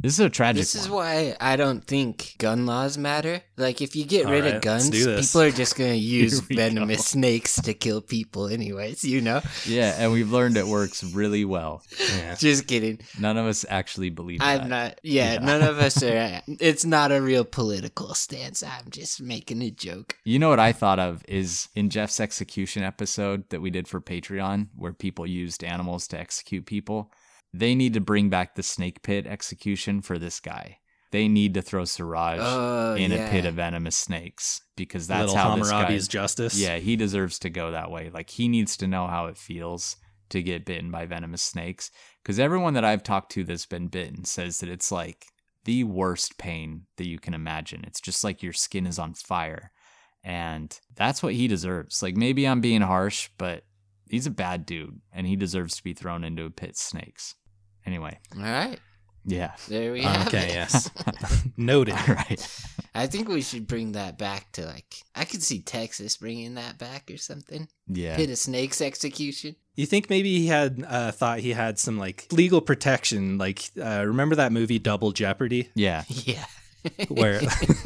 This 0.00 0.12
is 0.12 0.20
a 0.20 0.30
tragic 0.30 0.60
This 0.60 0.76
is 0.76 0.88
one. 0.88 0.98
why 1.04 1.36
I 1.40 1.56
don't 1.56 1.82
think 1.84 2.36
gun 2.38 2.66
laws 2.66 2.96
matter. 2.96 3.42
Like, 3.56 3.82
if 3.82 3.96
you 3.96 4.04
get 4.04 4.26
All 4.26 4.32
rid 4.32 4.44
right, 4.44 4.54
of 4.54 4.62
guns, 4.62 4.90
people 4.90 5.40
are 5.40 5.50
just 5.50 5.74
going 5.74 5.90
to 5.94 5.98
use 5.98 6.38
venomous 6.38 6.98
go. 6.98 7.02
snakes 7.18 7.56
to 7.62 7.74
kill 7.74 8.00
people, 8.00 8.46
anyways, 8.46 9.02
you 9.02 9.20
know? 9.20 9.40
Yeah, 9.66 9.96
and 9.98 10.12
we've 10.12 10.30
learned 10.30 10.56
it 10.56 10.68
works 10.68 11.02
really 11.02 11.44
well. 11.44 11.82
Yeah. 12.16 12.36
Just 12.36 12.68
kidding. 12.68 13.00
None 13.18 13.36
of 13.36 13.46
us 13.46 13.64
actually 13.68 14.10
believe 14.10 14.40
I'm 14.40 14.60
that. 14.60 14.68
not, 14.68 15.00
yeah, 15.02 15.32
Yeah. 15.32 15.38
none 15.40 15.62
of 15.62 15.80
us 15.80 16.00
are, 16.04 16.42
it's 16.46 16.84
not 16.84 17.10
a 17.10 17.20
real 17.20 17.44
political 17.44 18.14
stance. 18.14 18.62
I'm 18.62 18.90
just 18.90 19.20
making 19.20 19.62
a 19.62 19.70
joke. 19.72 20.16
You 20.24 20.38
know 20.38 20.48
what 20.48 20.60
I 20.60 20.70
thought 20.70 21.00
of 21.00 21.24
is 21.26 21.68
in 21.74 21.90
Jeff's 21.90 22.20
execution 22.20 22.84
episode 22.84 23.48
that 23.50 23.60
we 23.60 23.70
did 23.70 23.88
for 23.88 24.00
Patreon, 24.00 24.68
where 24.76 24.92
people 24.92 25.26
used 25.26 25.64
animals 25.64 26.06
to 26.08 26.20
execute 26.20 26.66
people. 26.66 27.10
They 27.52 27.74
need 27.74 27.94
to 27.94 28.00
bring 28.00 28.28
back 28.28 28.54
the 28.54 28.62
snake 28.62 29.02
pit 29.02 29.26
execution 29.26 30.02
for 30.02 30.18
this 30.18 30.40
guy. 30.40 30.78
They 31.10 31.26
need 31.28 31.54
to 31.54 31.62
throw 31.62 31.86
Suraj 31.86 32.38
Oh, 32.42 32.94
in 32.94 33.10
yeah. 33.10 33.26
a 33.26 33.30
pit 33.30 33.46
of 33.46 33.54
venomous 33.54 33.96
snakes 33.96 34.60
because 34.76 35.06
that's 35.06 35.32
Little 35.32 35.36
how 35.36 35.56
this 35.56 35.70
Hammurabi's 35.70 36.06
guy. 36.08 36.12
justice. 36.12 36.58
Yeah, 36.58 36.76
he 36.76 36.96
deserves 36.96 37.38
to 37.40 37.50
go 37.50 37.70
that 37.70 37.90
way. 37.90 38.10
Like 38.12 38.28
he 38.28 38.46
needs 38.48 38.76
to 38.78 38.86
know 38.86 39.06
how 39.06 39.26
it 39.26 39.38
feels 39.38 39.96
to 40.28 40.42
get 40.42 40.66
bitten 40.66 40.90
by 40.90 41.06
venomous 41.06 41.40
snakes. 41.40 41.90
Because 42.22 42.38
everyone 42.38 42.74
that 42.74 42.84
I've 42.84 43.02
talked 43.02 43.32
to 43.32 43.44
that's 43.44 43.64
been 43.64 43.88
bitten 43.88 44.24
says 44.26 44.60
that 44.60 44.68
it's 44.68 44.92
like 44.92 45.24
the 45.64 45.84
worst 45.84 46.36
pain 46.36 46.82
that 46.98 47.08
you 47.08 47.18
can 47.18 47.32
imagine. 47.32 47.84
It's 47.86 48.00
just 48.02 48.22
like 48.22 48.42
your 48.42 48.52
skin 48.52 48.86
is 48.86 48.98
on 48.98 49.14
fire. 49.14 49.70
And 50.22 50.78
that's 50.94 51.22
what 51.22 51.32
he 51.32 51.48
deserves. 51.48 52.02
Like 52.02 52.16
maybe 52.16 52.46
I'm 52.46 52.60
being 52.60 52.82
harsh, 52.82 53.30
but 53.38 53.64
he's 54.10 54.26
a 54.26 54.30
bad 54.30 54.66
dude 54.66 55.00
and 55.10 55.26
he 55.26 55.36
deserves 55.36 55.76
to 55.76 55.84
be 55.84 55.94
thrown 55.94 56.22
into 56.22 56.44
a 56.44 56.50
pit 56.50 56.70
of 56.70 56.76
snakes. 56.76 57.34
Anyway, 57.88 58.18
All 58.36 58.42
right. 58.42 58.78
yeah. 59.24 59.52
There 59.66 59.92
we 59.94 60.02
have 60.02 60.26
Okay, 60.28 60.48
it. 60.48 60.54
yes. 60.54 60.90
Noted. 61.56 61.94
All 61.94 62.14
right. 62.14 62.60
I 62.94 63.06
think 63.06 63.28
we 63.28 63.40
should 63.40 63.66
bring 63.66 63.92
that 63.92 64.18
back 64.18 64.52
to 64.52 64.66
like, 64.66 64.96
I 65.14 65.24
could 65.24 65.42
see 65.42 65.60
Texas 65.62 66.18
bringing 66.18 66.54
that 66.56 66.76
back 66.76 67.10
or 67.10 67.16
something. 67.16 67.66
Yeah. 67.86 68.16
Pit 68.16 68.28
of 68.28 68.36
snakes 68.36 68.82
execution. 68.82 69.56
You 69.74 69.86
think 69.86 70.10
maybe 70.10 70.36
he 70.38 70.48
had 70.48 70.84
uh, 70.86 71.12
thought 71.12 71.38
he 71.38 71.52
had 71.52 71.78
some 71.78 71.96
like 71.98 72.26
legal 72.30 72.60
protection? 72.60 73.38
Like, 73.38 73.70
uh, 73.82 74.04
remember 74.06 74.34
that 74.36 74.52
movie 74.52 74.78
Double 74.78 75.12
Jeopardy, 75.12 75.70
Yeah. 75.74 76.02
Yeah. 76.08 76.44
Where 77.08 77.40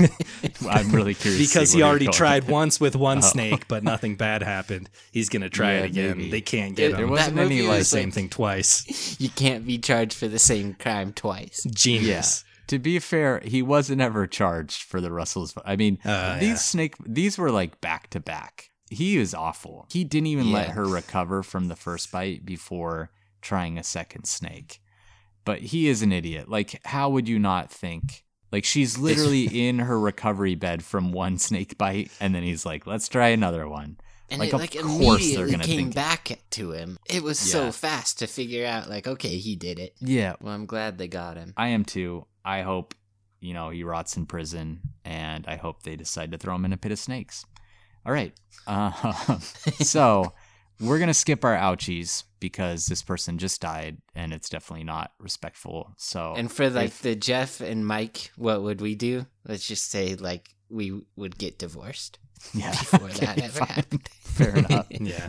I'm 0.69 0.91
really 0.93 1.15
curious. 1.15 1.49
because 1.49 1.73
he 1.73 1.83
already 1.83 2.07
going. 2.07 2.15
tried 2.15 2.49
once 2.49 2.81
with 2.81 2.95
one 2.97 3.19
Oh. 3.19 3.21
snake, 3.23 3.67
but 3.69 3.83
nothing 3.83 4.17
bad 4.17 4.43
happened. 4.43 4.89
He's 5.13 5.29
gonna 5.29 5.49
try 5.49 5.75
Yeah, 5.75 5.81
it 5.81 5.85
again. 5.87 6.17
maybe. 6.19 6.31
They 6.31 6.41
can't 6.41 6.75
get 6.77 6.93
There 6.93 7.05
him. 7.05 7.11
wasn't 7.11 7.37
that 7.37 7.47
any, 7.47 7.57
movie 7.57 7.69
like, 7.69 7.79
was 7.79 7.89
Same 7.89 8.11
thing 8.11 8.29
twice. 8.29 9.17
You 9.21 9.29
can't 9.29 9.67
be 9.67 9.79
charged 9.79 10.15
for 10.15 10.29
the 10.29 10.39
same 10.39 10.75
crime 10.75 11.13
twice. 11.13 11.65
Genius. 11.73 12.45
To 12.69 12.79
be 12.79 12.99
fair, 12.99 13.41
he 13.45 13.61
wasn't 13.63 14.01
ever 14.01 14.27
charged 14.27 14.83
for 14.83 15.01
the 15.01 15.11
Russells. 15.13 15.55
I 15.65 15.77
mean, 15.77 15.99
Uh, 16.05 16.39
these 16.39 16.49
yeah. 16.49 16.55
snake 16.57 16.95
these 17.07 17.37
were 17.39 17.51
like 17.51 17.81
back 17.81 18.09
to 18.11 18.21
back. 18.21 18.71
He 18.91 19.17
is 19.17 19.33
awful. 19.35 19.87
He 19.91 20.05
didn't 20.05 20.27
even 20.29 20.53
let 20.53 20.71
her 20.71 20.85
recover 20.85 21.43
from 21.43 21.69
the 21.69 21.77
first 21.77 22.11
bite 22.13 22.45
before 22.45 23.11
trying 23.41 23.79
a 23.79 23.83
second 23.83 24.27
snake. 24.27 24.81
But 25.45 25.61
he 25.61 25.89
is 25.89 26.03
an 26.03 26.13
idiot. 26.13 26.49
Like, 26.49 26.81
how 26.85 27.09
would 27.11 27.29
you 27.29 27.39
not 27.39 27.71
think? 27.71 28.23
Like, 28.53 28.65
she's 28.65 28.99
literally 28.99 29.67
in 29.69 29.79
her 29.81 29.99
recovery 29.99 30.55
bed 30.55 30.85
from 30.85 31.11
one 31.11 31.39
snake 31.49 31.79
bite, 31.79 32.11
and 32.21 32.35
then 32.35 32.43
he's 32.43 32.65
like, 32.67 32.87
"Let's 32.87 33.09
try 33.09 33.29
another 33.29 33.67
one." 33.67 33.97
And 34.31 34.39
Like, 34.39 34.51
it 34.51 34.55
of 34.55 34.61
like 34.61 34.79
course 34.79 35.35
they're 35.35 35.51
gonna 35.51 35.65
came 35.65 35.91
back 35.91 36.39
to 36.51 36.73
him. 36.73 36.99
It 37.09 37.23
was 37.23 37.45
Yeah. 37.47 37.53
so 37.53 37.73
fast 37.73 38.19
to 38.21 38.27
figure 38.27 38.67
out, 38.67 38.89
like, 38.89 39.07
okay, 39.07 39.37
he 39.39 39.57
did 39.57 39.79
it. 39.79 39.95
Yeah, 40.01 40.37
Well, 40.41 40.55
I'm 40.55 40.67
glad 40.67 40.97
they 40.99 41.09
got 41.09 41.37
him. 41.37 41.53
I 41.57 41.69
am 41.69 41.85
too. 41.85 42.27
I 42.45 42.63
hope, 42.63 42.95
you 43.41 43.53
know, 43.53 43.71
he 43.71 43.85
rots 43.85 44.17
in 44.17 44.25
prison, 44.27 44.81
and 45.05 45.47
I 45.47 45.57
hope 45.57 45.83
they 45.83 45.97
decide 45.97 46.33
to 46.33 46.39
throw 46.39 46.55
him 46.55 46.65
in 46.65 46.73
a 46.73 46.77
pit 46.79 46.93
of 46.93 46.99
snakes. 46.99 47.45
All 48.07 48.13
right. 48.13 48.33
Uh, 48.67 48.91
so 49.83 50.33
we're 50.83 50.99
going 50.99 51.09
to 51.09 51.15
skip 51.15 51.45
our 51.45 51.57
ouchies 51.57 52.25
because 52.41 52.87
this 52.87 53.03
person 53.03 53.39
just 53.39 53.61
died, 53.61 53.99
and 54.15 54.33
it's 54.33 54.49
definitely 54.49 54.85
not 54.85 55.13
respectful. 55.19 55.93
So, 55.97 56.35
And 56.37 56.51
for 56.51 56.69
like 56.71 56.89
if- 56.89 57.03
the 57.03 57.15
Jeff 57.15 57.61
and 57.61 57.87
Mike, 57.87 58.33
what 58.37 58.63
would 58.63 58.81
we 58.81 58.95
do? 58.95 59.27
Let's 59.47 59.67
just 59.67 59.91
say 59.91 60.15
like 60.17 60.55
we 60.69 61.03
would 61.17 61.39
get 61.39 61.59
divorced 61.59 62.19
yeah, 62.55 62.71
before 62.71 63.09
that 63.09 63.39
ever 63.39 63.59
fine. 63.61 63.69
happened. 63.69 64.09
Fair 64.23 64.57
enough. 64.57 64.87
Yeah. 65.01 65.29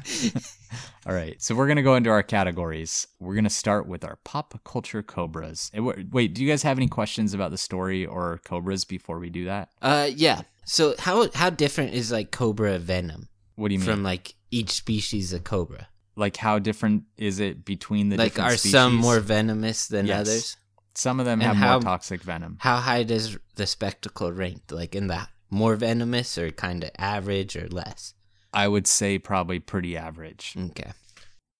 All 1.05 1.13
right. 1.13 1.41
So 1.41 1.53
we're 1.55 1.67
going 1.67 1.75
to 1.77 1.83
go 1.83 1.95
into 1.95 2.09
our 2.09 2.23
categories. 2.23 3.05
We're 3.19 3.33
going 3.33 3.43
to 3.43 3.49
start 3.49 3.87
with 3.87 4.03
our 4.05 4.17
pop 4.23 4.59
culture 4.63 5.03
cobras. 5.03 5.69
Wait, 5.73 6.11
Wait, 6.11 6.33
do 6.33 6.41
you 6.43 6.49
guys 6.49 6.63
have 6.63 6.77
any 6.77 6.87
questions 6.87 7.33
about 7.33 7.51
the 7.51 7.57
story 7.57 8.05
or 8.05 8.39
cobras 8.45 8.85
before 8.85 9.19
we 9.19 9.29
do 9.29 9.45
that? 9.45 9.69
Uh, 9.81 10.09
yeah. 10.15 10.41
So 10.65 10.95
how 10.97 11.29
how 11.35 11.49
different 11.49 11.93
is 11.93 12.11
like 12.11 12.31
cobra 12.31 12.79
venom 12.79 13.27
What 13.55 13.67
do 13.67 13.73
you 13.73 13.79
mean? 13.79 13.87
from 13.87 14.03
like 14.03 14.33
each 14.53 14.71
species 14.71 15.33
of 15.33 15.43
cobra? 15.43 15.87
like 16.15 16.37
how 16.37 16.59
different 16.59 17.03
is 17.17 17.39
it 17.39 17.65
between 17.65 18.09
the 18.09 18.17
like, 18.17 18.33
different 18.33 18.53
are 18.53 18.57
species? 18.57 18.71
some 18.71 18.93
more 18.95 19.19
venomous 19.19 19.87
than 19.87 20.05
Yes. 20.05 20.21
others? 20.21 20.57
Some 20.93 21.19
of 21.19 21.25
them 21.25 21.41
and 21.41 21.47
have 21.47 21.57
how- 21.57 21.71
more 21.79 21.81
toxic 21.81 22.21
venom. 22.21 22.57
How 22.59 22.77
high 22.77 23.01
does 23.01 23.35
the 23.55 23.65
spectacle 23.65 24.31
rank? 24.31 24.61
Like 24.69 24.93
in 24.93 25.07
the 25.07 25.27
more 25.49 25.75
venomous 25.75 26.37
or 26.37 26.51
kind 26.51 26.83
of 26.83 26.91
average 26.99 27.55
or 27.55 27.67
less? 27.67 28.13
I 28.53 28.67
would 28.67 28.85
say 28.85 29.17
probably 29.17 29.57
pretty 29.59 29.97
average. 29.97 30.53
Okay. 30.55 30.91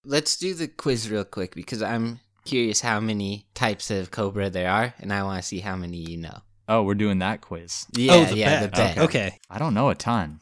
Let's 0.04 0.36
do 0.36 0.54
the 0.54 0.68
quiz 0.68 1.10
real 1.10 1.24
quick 1.24 1.54
because 1.56 1.82
I'm 1.82 2.20
curious 2.44 2.80
how 2.80 3.00
many 3.00 3.46
types 3.54 3.90
of 3.90 4.10
cobra 4.12 4.50
there 4.50 4.70
are, 4.70 4.94
and 5.00 5.12
I 5.12 5.22
want 5.24 5.42
to 5.42 5.48
see 5.48 5.60
how 5.60 5.74
many 5.76 5.96
you 5.96 6.18
know. 6.18 6.38
Oh, 6.68 6.82
we're 6.84 6.94
doing 6.94 7.18
that 7.18 7.40
quiz. 7.40 7.86
Yeah, 7.92 8.12
oh, 8.14 8.24
the 8.26 8.36
yeah, 8.36 8.60
bet. 8.60 8.70
the 8.70 8.76
bet. 8.76 8.98
Okay. 8.98 9.38
I 9.50 9.58
don't 9.58 9.74
know 9.74 9.88
a 9.90 9.94
ton. 9.96 10.40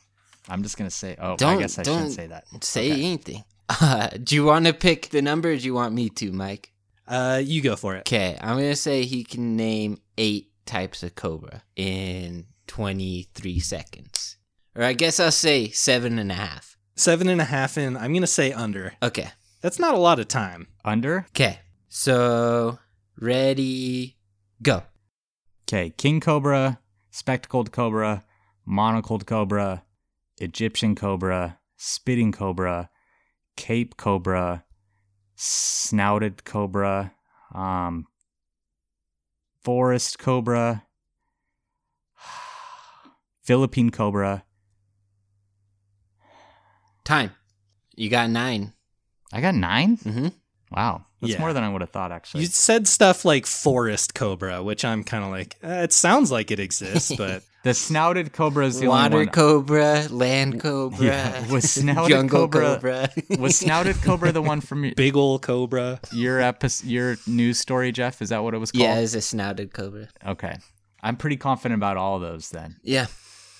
I'm 0.48 0.62
just 0.62 0.76
gonna 0.76 0.90
say. 0.90 1.16
Oh, 1.18 1.32
I 1.32 1.36
Don't- 1.36 1.58
guess 1.58 1.78
I 1.78 1.82
don't 1.82 1.96
shouldn't 1.98 2.14
say 2.14 2.26
that. 2.28 2.44
Say 2.64 2.92
Okay. 2.92 3.02
anything. 3.04 3.44
Uh, 3.80 4.08
do 4.22 4.34
you 4.34 4.44
want 4.44 4.66
to 4.66 4.74
pick 4.74 5.08
the 5.08 5.22
number 5.22 5.50
or 5.52 5.56
do 5.56 5.64
you 5.64 5.72
want 5.72 5.94
me 5.94 6.10
to, 6.10 6.30
Mike? 6.30 6.72
Uh, 7.08 7.40
you 7.42 7.62
go 7.62 7.74
for 7.74 7.94
it. 7.96 8.00
Okay, 8.00 8.36
I'm 8.40 8.56
going 8.58 8.68
to 8.68 8.76
say 8.76 9.04
he 9.04 9.24
can 9.24 9.56
name 9.56 9.98
eight 10.18 10.50
types 10.66 11.02
of 11.02 11.14
cobra 11.14 11.62
in 11.74 12.44
23 12.66 13.60
seconds. 13.60 14.36
Or 14.76 14.82
I 14.84 14.92
guess 14.92 15.18
I'll 15.18 15.30
say 15.30 15.70
seven 15.70 16.18
and 16.18 16.30
a 16.30 16.34
half. 16.34 16.76
Seven 16.96 17.28
and 17.28 17.40
a 17.40 17.44
half 17.44 17.78
in. 17.78 17.96
I'm 17.96 18.12
gonna 18.12 18.26
say 18.26 18.52
under. 18.52 18.92
Okay. 19.02 19.28
That's 19.62 19.78
not 19.78 19.94
a 19.94 19.98
lot 19.98 20.18
of 20.20 20.28
time. 20.28 20.68
Under? 20.84 21.24
Okay. 21.30 21.60
So, 21.88 22.78
ready, 23.18 24.16
go. 24.62 24.82
Okay, 25.66 25.90
king 25.96 26.20
cobra, 26.20 26.78
spectacled 27.10 27.72
cobra, 27.72 28.24
monocled 28.68 29.24
cobra, 29.26 29.82
Egyptian 30.42 30.94
cobra, 30.94 31.58
spitting 31.76 32.32
cobra, 32.32 32.90
cape 33.56 33.96
cobra, 33.96 34.64
snouted 35.36 36.44
cobra, 36.44 37.12
um, 37.54 38.06
forest 39.62 40.18
cobra, 40.18 40.84
Philippine 43.42 43.90
cobra. 43.90 44.44
Time. 47.04 47.30
You 47.96 48.08
got 48.08 48.30
nine. 48.30 48.72
I 49.32 49.40
got 49.40 49.54
nine. 49.54 49.96
Mm-hmm. 49.98 50.28
Wow, 50.70 51.04
that's 51.20 51.34
Yeah. 51.34 51.40
more 51.40 51.52
than 51.52 51.62
I 51.64 51.68
would 51.68 51.82
have 51.82 51.90
thought. 51.90 52.12
Actually, 52.12 52.42
You 52.44 52.46
said 52.48 52.88
stuff 52.88 53.24
like 53.24 53.46
forest 53.46 54.14
cobra, 54.14 54.62
which 54.62 54.84
I'm 54.84 55.04
kind 55.04 55.22
of 55.24 55.30
like, 55.30 55.56
eh, 55.62 55.82
it 55.82 55.92
sounds 55.92 56.30
like 56.30 56.50
it 56.50 56.58
exists, 56.60 57.14
but 57.18 57.42
the 57.64 57.74
snouted 57.74 58.32
cobra 58.32 58.66
is 58.66 58.80
the 58.80 58.88
Water 58.88 59.14
only 59.14 59.26
one. 59.26 59.32
cobra, 59.32 60.06
land 60.10 60.60
cobra, 60.60 61.04
Yeah, 61.04 61.50
was 61.52 61.70
snouted 61.70 62.10
jungle 62.10 62.48
cobra- 62.48 62.74
cobra. 62.74 63.38
was 63.38 63.56
snouted 63.56 63.96
cobra 64.02 64.32
the 64.32 64.42
one 64.42 64.60
from 64.60 64.84
your, 64.84 64.94
big 64.94 65.16
ol' 65.16 65.38
cobra. 65.38 66.00
your 66.12 66.40
episode, 66.40 66.86
your 66.88 67.16
news 67.26 67.58
story, 67.58 67.92
Jeff? 67.92 68.20
Is 68.22 68.30
that 68.30 68.42
what 68.42 68.54
it 68.54 68.58
was 68.58 68.72
called? 68.72 68.82
yeah, 68.82 68.98
it's 68.98 69.14
a 69.14 69.20
snouted 69.20 69.72
cobra. 69.72 70.08
Okay. 70.26 70.56
I'm 71.02 71.16
pretty 71.16 71.36
confident 71.36 71.78
about 71.78 71.96
all 71.96 72.18
those 72.20 72.50
then. 72.50 72.76
Yeah. 72.82 73.06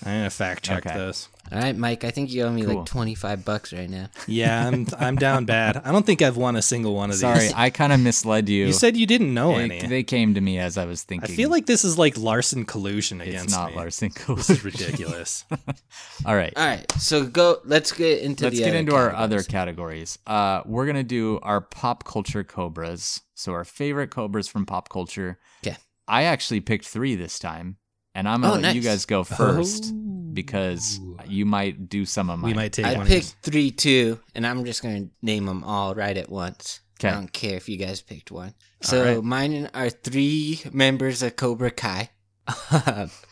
I'm 0.05 0.19
gonna 0.19 0.31
fact 0.31 0.65
check 0.65 0.87
Okay. 0.87 0.97
those. 0.97 1.29
All 1.51 1.59
right, 1.59 1.77
Mike. 1.77 2.03
I 2.05 2.11
think 2.11 2.33
you 2.33 2.43
owe 2.45 2.51
me 2.53 2.65
Cool. 2.65 2.77
like 2.79 2.87
25 2.87 3.45
bucks 3.45 3.73
right 3.73 3.91
now. 3.91 4.09
Yeah, 4.27 4.67
I'm 4.69 4.87
I'm 4.99 5.17
down 5.17 5.45
bad. 5.45 5.77
I 5.85 5.93
don't 5.93 6.07
think 6.07 6.23
I've 6.23 6.37
won 6.37 6.57
a 6.57 6.63
single 6.63 6.95
one 6.95 7.11
of 7.11 7.17
Sorry, 7.17 7.41
these. 7.41 7.51
Sorry, 7.51 7.63
I 7.67 7.71
kind 7.71 7.93
of 7.93 8.01
misled 8.01 8.49
you. 8.49 8.67
You 8.67 8.73
said 8.73 8.97
you 8.97 9.07
didn't 9.07 9.33
know 9.35 9.57
They- 9.57 9.65
any. 9.65 9.87
They 9.87 10.03
came 10.03 10.35
to 10.35 10.41
me 10.41 10.59
as 10.59 10.79
I 10.79 10.87
was 10.87 11.03
thinking. 11.03 11.31
I 11.31 11.37
feel 11.37 11.51
like 11.51 11.67
this 11.67 11.85
is 11.85 11.99
like 11.99 12.17
Larson 12.17 12.65
collusion 12.65 13.21
it's 13.21 13.29
against 13.29 13.51
not 13.57 13.71
me. 13.71 13.77
Larson 13.77 14.11
This 14.15 14.25
collusion. 14.25 14.57
is 14.57 14.65
ridiculous. 14.65 15.45
all 16.27 16.35
right. 16.37 16.53
All 16.57 16.67
right, 16.67 16.91
so 16.93 17.25
go. 17.27 17.59
Let's 17.65 17.93
get 17.93 18.21
into. 18.23 18.45
Let's 18.45 18.57
the 18.57 18.63
get 18.63 18.71
other 18.71 18.79
into 18.79 18.95
our 18.97 19.13
other 19.15 19.43
categories. 19.43 20.17
categories. 20.17 20.19
Uh, 20.27 20.63
we're 20.67 20.87
gonna 20.87 21.03
do 21.05 21.39
our 21.43 21.61
pop 21.61 22.05
culture 22.05 22.45
cobras. 22.45 23.21
So 23.35 23.53
our 23.53 23.65
favorite 23.65 24.11
cobras 24.11 24.49
from 24.49 24.65
pop 24.67 24.89
culture. 24.89 25.39
'Kay. 25.63 25.77
I 26.09 26.23
actually 26.25 26.61
picked 26.61 26.87
three 26.87 27.15
this 27.15 27.39
time, 27.39 27.77
and 28.15 28.29
I'm 28.29 28.43
gonna 28.43 28.55
Oh, 28.55 28.61
let 28.61 28.75
you 28.75 28.81
guys 28.83 29.05
go 29.07 29.25
first 29.25 29.87
Oh. 29.93 30.31
because 30.33 31.01
you 31.27 31.45
might 31.47 31.89
do 31.89 32.05
some 32.05 32.31
of 32.31 32.39
mine. 32.39 32.51
we 32.51 32.55
might 32.55 32.73
take 32.73 32.87
I 32.87 33.03
picked 33.05 33.37
three, 33.43 33.71
two, 33.71 34.21
and 34.35 34.47
I'm 34.47 34.65
just 34.65 34.83
gonna 34.83 35.09
name 35.23 35.47
them 35.47 35.65
all 35.65 35.95
right 35.95 36.17
at 36.17 36.31
once. 36.31 36.81
I 37.05 37.11
don't 37.11 37.33
care 37.33 37.57
if 37.57 37.69
you 37.69 37.77
guys 37.79 38.01
picked 38.01 38.31
one. 38.31 38.55
So 38.83 39.17
right. 39.17 39.25
mine 39.25 39.69
are 39.75 39.91
three 39.91 40.61
members 40.73 41.23
of 41.23 41.35
Cobra 41.37 41.71
Kai. 41.73 42.11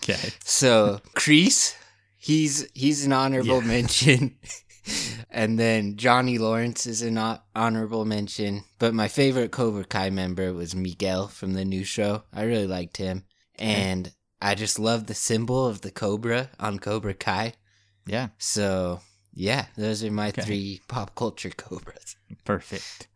Okay. 0.03 0.31
so 0.45 1.01
Kreese, 1.14 1.74
he's 2.16 2.66
he's 2.74 3.05
an 3.07 3.12
honorable 3.12 3.61
Yeah. 3.62 3.66
mention. 3.68 4.37
and 5.31 5.59
then 5.59 5.97
Johnny 5.97 6.39
Lawrence 6.39 6.87
is 6.87 7.03
an 7.03 7.16
hon- 7.16 7.41
honorable 7.55 8.05
mention. 8.05 8.64
But 8.78 8.95
my 8.95 9.09
favorite 9.09 9.53
Cobra 9.53 9.85
Kai 9.85 10.11
member 10.11 10.53
was 10.53 10.74
Miguel 10.74 11.28
from 11.28 11.53
the 11.53 11.64
new 11.64 11.85
show. 11.85 12.24
I 12.33 12.43
really 12.45 12.66
liked 12.66 12.97
him. 12.97 13.24
And 13.59 14.12
I 14.43 14.55
just 14.55 14.78
love 14.78 15.07
the 15.07 15.14
symbol 15.14 15.66
of 15.66 15.82
the 15.82 15.91
cobra 15.91 16.51
on 16.59 16.78
Cobra 16.78 17.14
Kai. 17.14 17.55
Yeah. 18.07 18.28
So 18.38 19.01
yeah, 19.34 19.66
those 19.76 20.03
are 20.05 20.11
my 20.11 20.28
Okay. 20.28 20.43
three 20.43 20.80
pop 20.88 21.14
culture 21.14 21.51
cobras. 21.57 22.16
Perfect. 22.45 23.09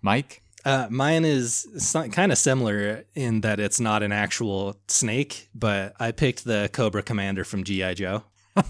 Mike. 0.00 0.42
Uh, 0.64 0.86
mine 0.90 1.24
is 1.24 1.66
kind 2.12 2.30
of 2.30 2.38
similar 2.38 3.04
in 3.16 3.40
that 3.40 3.58
it's 3.58 3.80
not 3.80 4.04
an 4.04 4.12
actual 4.12 4.80
snake, 4.86 5.48
but 5.54 5.92
I 5.98 6.12
picked 6.12 6.44
the 6.44 6.70
Cobra 6.72 7.02
Commander 7.02 7.42
from 7.42 7.64
GI 7.64 7.94
Joe. 7.94 8.22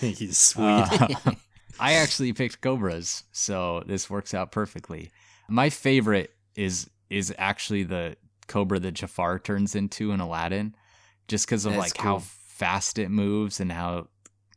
He's 0.00 0.36
sweet. 0.36 0.64
Uh, 0.66 1.08
I 1.80 1.94
actually 1.94 2.34
picked 2.34 2.60
cobras, 2.60 3.24
so 3.32 3.82
this 3.86 4.10
works 4.10 4.34
out 4.34 4.52
perfectly. 4.52 5.10
My 5.48 5.70
favorite 5.70 6.30
is 6.56 6.90
is 7.08 7.34
actually 7.38 7.84
the 7.84 8.16
cobra 8.46 8.78
that 8.78 8.92
Jafar 8.92 9.38
turns 9.38 9.74
into 9.74 10.12
in 10.12 10.20
Aladdin, 10.20 10.74
just 11.30 11.46
because 11.46 11.64
of 11.64 11.72
That's 11.72 11.94
like 11.94 11.96
how 11.96 12.18
fast 12.18 12.98
it 12.98 13.08
moves 13.08 13.60
and 13.60 13.70
how 13.70 14.08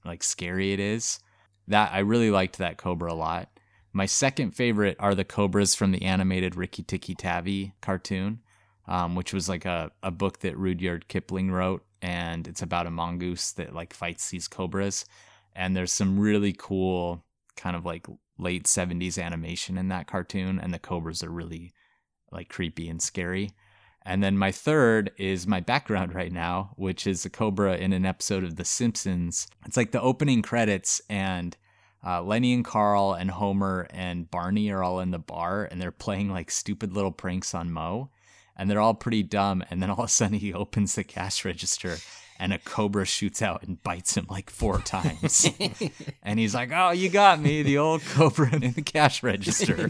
like 0.03 0.24
scary 0.24 0.74
it 0.74 0.80
is. 0.80 1.19
That 1.67 1.93
I 1.93 1.99
really 1.99 2.32
liked 2.32 2.57
that 2.57 2.78
cobra 2.78 3.13
a 3.13 3.15
lot. 3.15 3.47
My 3.93 4.07
second 4.07 4.51
favorite 4.51 4.97
are 4.99 5.13
the 5.13 5.24
cobras 5.24 5.76
from 5.76 5.91
the 5.91 6.01
animated 6.01 6.55
Rikki 6.55 6.82
Tikki 6.82 7.13
Tavi 7.13 7.74
cartoon, 7.80 8.41
um, 8.88 9.15
which 9.15 9.34
was 9.34 9.47
like 9.47 9.65
a, 9.65 9.91
a 10.01 10.09
book 10.09 10.39
that 10.39 10.57
Rudyard 10.57 11.07
Kipling 11.07 11.51
wrote, 11.51 11.86
and 12.01 12.47
it's 12.47 12.63
about 12.63 12.88
a 12.88 12.91
mongoose 12.91 13.51
that 13.53 13.76
like 13.76 13.93
fights 13.93 14.32
these 14.32 14.47
cobras. 14.47 15.05
And 15.55 15.76
there's 15.76 15.91
some 15.91 16.19
really 16.19 16.55
cool 16.57 17.24
kind 17.55 17.76
of 17.76 17.86
like 17.86 18.07
late 18.39 18.63
70s 18.65 19.24
animation 19.24 19.78
in 19.78 19.89
that 19.89 20.07
cartoon, 20.07 20.59
and 20.59 20.74
the 20.74 20.80
cobras 20.80 21.24
are 21.24 21.30
really 21.30 21.71
like 22.32 22.49
creepy 22.49 22.89
and 22.89 22.99
scary. 22.99 23.51
And 24.06 24.22
then 24.22 24.38
my 24.38 24.51
third 24.51 25.12
is 25.18 25.47
my 25.47 25.62
background 25.62 26.14
right 26.14 26.32
now, 26.32 26.74
which 26.76 27.08
is 27.08 27.26
a 27.26 27.30
cobra 27.30 27.78
in 27.78 27.93
an 27.93 28.06
episode 28.06 28.43
of 28.43 28.58
The 28.58 28.66
Simpsons. 28.66 29.47
It's 29.66 29.78
like 29.78 29.91
the 29.91 30.01
opening 30.01 30.41
credits, 30.41 31.01
and 31.10 31.56
uh, 32.06 32.22
Lenny 32.22 32.54
and 32.54 32.66
Carl 32.66 33.14
and 33.14 33.32
Homer 33.32 33.88
and 33.91 34.30
Barney 34.30 34.70
are 34.72 34.84
all 34.84 34.99
in 34.99 35.12
the 35.12 35.20
bar, 35.20 35.66
and 35.72 35.82
they're 35.82 35.91
playing 35.91 36.30
like 36.30 36.51
stupid 36.51 36.93
little 36.93 37.14
pranks 37.14 37.56
on 37.56 37.72
Moe, 37.72 38.10
and 38.58 38.70
they're 38.70 38.82
all 38.82 38.93
pretty 38.93 39.24
dumb. 39.24 39.64
And 39.70 39.82
then 39.82 39.89
all 39.89 39.99
of 39.99 40.06
a 40.06 40.10
sudden, 40.10 40.38
he 40.38 40.54
opens 40.54 40.95
the 40.95 41.06
cash 41.06 41.45
register, 41.45 41.97
and 42.44 42.52
a 42.52 42.58
cobra 42.58 43.06
shoots 43.06 43.41
out 43.41 43.64
and 43.64 43.82
bites 43.84 44.18
him 44.18 44.28
like 44.30 44.50
four 44.50 44.80
times. 44.80 45.50
and 46.24 46.38
he's 46.38 46.54
like, 46.54 46.72
"Oh, 46.74 46.91
you 46.91 47.08
got 47.08 47.39
me, 47.39 47.64
the 47.64 47.78
old 47.78 48.02
cobra 48.02 48.54
in 48.54 48.74
the 48.74 48.82
cash 48.82 49.24
register." 49.24 49.89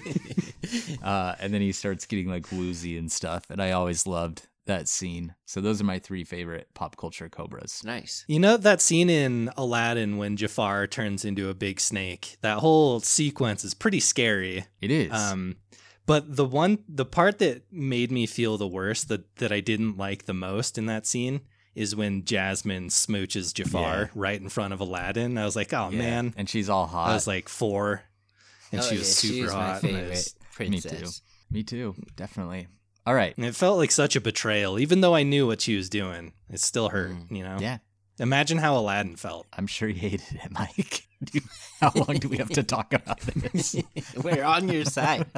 uh, 1.04 1.34
and 1.40 1.52
then 1.52 1.62
he 1.62 1.72
starts 1.72 2.06
getting 2.06 2.30
like 2.30 2.52
woozy 2.52 2.96
and 2.96 3.12
stuff, 3.12 3.50
and 3.50 3.60
I 3.60 3.72
always 3.72 4.06
loved 4.06 4.48
that 4.68 4.88
scene. 4.88 5.34
So 5.46 5.62
those 5.62 5.82
are 5.82 5.84
my 5.84 5.98
three 5.98 6.24
favorite 6.24 6.68
pop 6.76 6.96
culture 6.96 7.28
cobras. 7.28 7.82
nice. 7.84 8.24
You 8.28 8.40
know 8.40 8.56
that 8.58 8.82
scene 8.82 9.10
in 9.10 9.50
Aladdin 9.58 10.18
when 10.18 10.38
Jafar 10.38 10.86
turns 10.86 11.26
into 11.26 11.50
a 11.50 11.56
big 11.56 11.80
snake? 11.80 12.38
That 12.42 12.60
whole 12.60 13.00
sequence 13.00 13.64
is 13.64 13.74
pretty 13.74 14.00
scary. 14.00 14.66
It 14.80 14.92
is. 14.92 15.12
Um, 15.12 15.56
but 16.06 16.36
the 16.36 16.46
one, 16.46 16.84
the 16.88 17.06
part 17.06 17.40
that 17.40 17.64
made 17.72 18.12
me 18.12 18.28
feel 18.28 18.60
the 18.60 18.68
worst, 18.68 19.08
that 19.10 19.38
that 19.38 19.52
I 19.52 19.60
didn't 19.60 19.98
like 19.98 20.26
the 20.26 20.36
most 20.36 20.78
in 20.78 20.86
that 20.86 21.08
scene, 21.08 21.42
is 21.76 21.96
when 21.96 22.24
Jasmine 22.26 22.88
smooches 22.90 23.54
Jafar 23.54 23.98
Yeah. 24.02 24.08
right 24.16 24.40
in 24.40 24.50
front 24.50 24.74
of 24.74 24.80
Aladdin. 24.80 25.38
I 25.38 25.46
was 25.46 25.56
like, 25.56 25.74
oh 25.74 25.90
Yeah. 25.92 25.98
man, 25.98 26.34
and 26.38 26.50
she's 26.50 26.70
all 26.70 26.88
hot. 26.88 27.10
I 27.10 27.14
was 27.14 27.28
like 27.28 27.50
four, 27.50 28.04
and 28.72 28.82
Oh, 28.82 28.84
she 28.84 28.98
was 28.98 29.08
yeah, 29.24 29.30
super 29.30 29.34
she 29.34 29.42
was 29.44 29.54
my 29.54 29.60
hot. 29.60 29.84
and 29.84 29.98
I 29.98 30.00
favorite 30.00 30.10
was- 30.12 30.36
Me 30.60 30.82
too. 30.82 31.08
Me 31.52 31.64
too, 31.64 31.96
definitely. 32.16 32.68
All 33.06 33.14
right. 33.14 33.36
and 33.36 33.46
it 33.46 33.56
felt 33.56 33.78
like 33.78 33.92
such 33.92 34.16
a 34.16 34.22
betrayal, 34.22 34.80
even 34.80 35.02
though 35.02 35.14
I 35.16 35.24
knew 35.24 35.46
what 35.48 35.62
she 35.62 35.76
was 35.76 35.90
doing. 35.90 36.34
It 36.50 36.60
still 36.62 36.90
hurt, 36.90 37.12
Mm. 37.12 37.36
you 37.38 37.44
know. 37.44 37.58
Yeah, 37.60 37.80
Imagine 38.20 38.60
how 38.60 38.78
Aladdin 38.78 39.16
felt. 39.16 39.48
I'm 39.54 39.66
sure 39.68 39.90
he 39.90 39.98
hated 40.00 40.40
it, 40.44 40.52
Mike. 40.52 41.08
How 41.82 41.92
long 41.96 42.18
do 42.18 42.30
we 42.30 42.38
have 42.38 42.50
to 42.50 42.64
talk 42.64 42.94
about 42.94 43.20
this? 43.22 43.76
We're 44.24 44.44
on 44.44 44.70
your 44.70 44.86
side. 44.86 45.26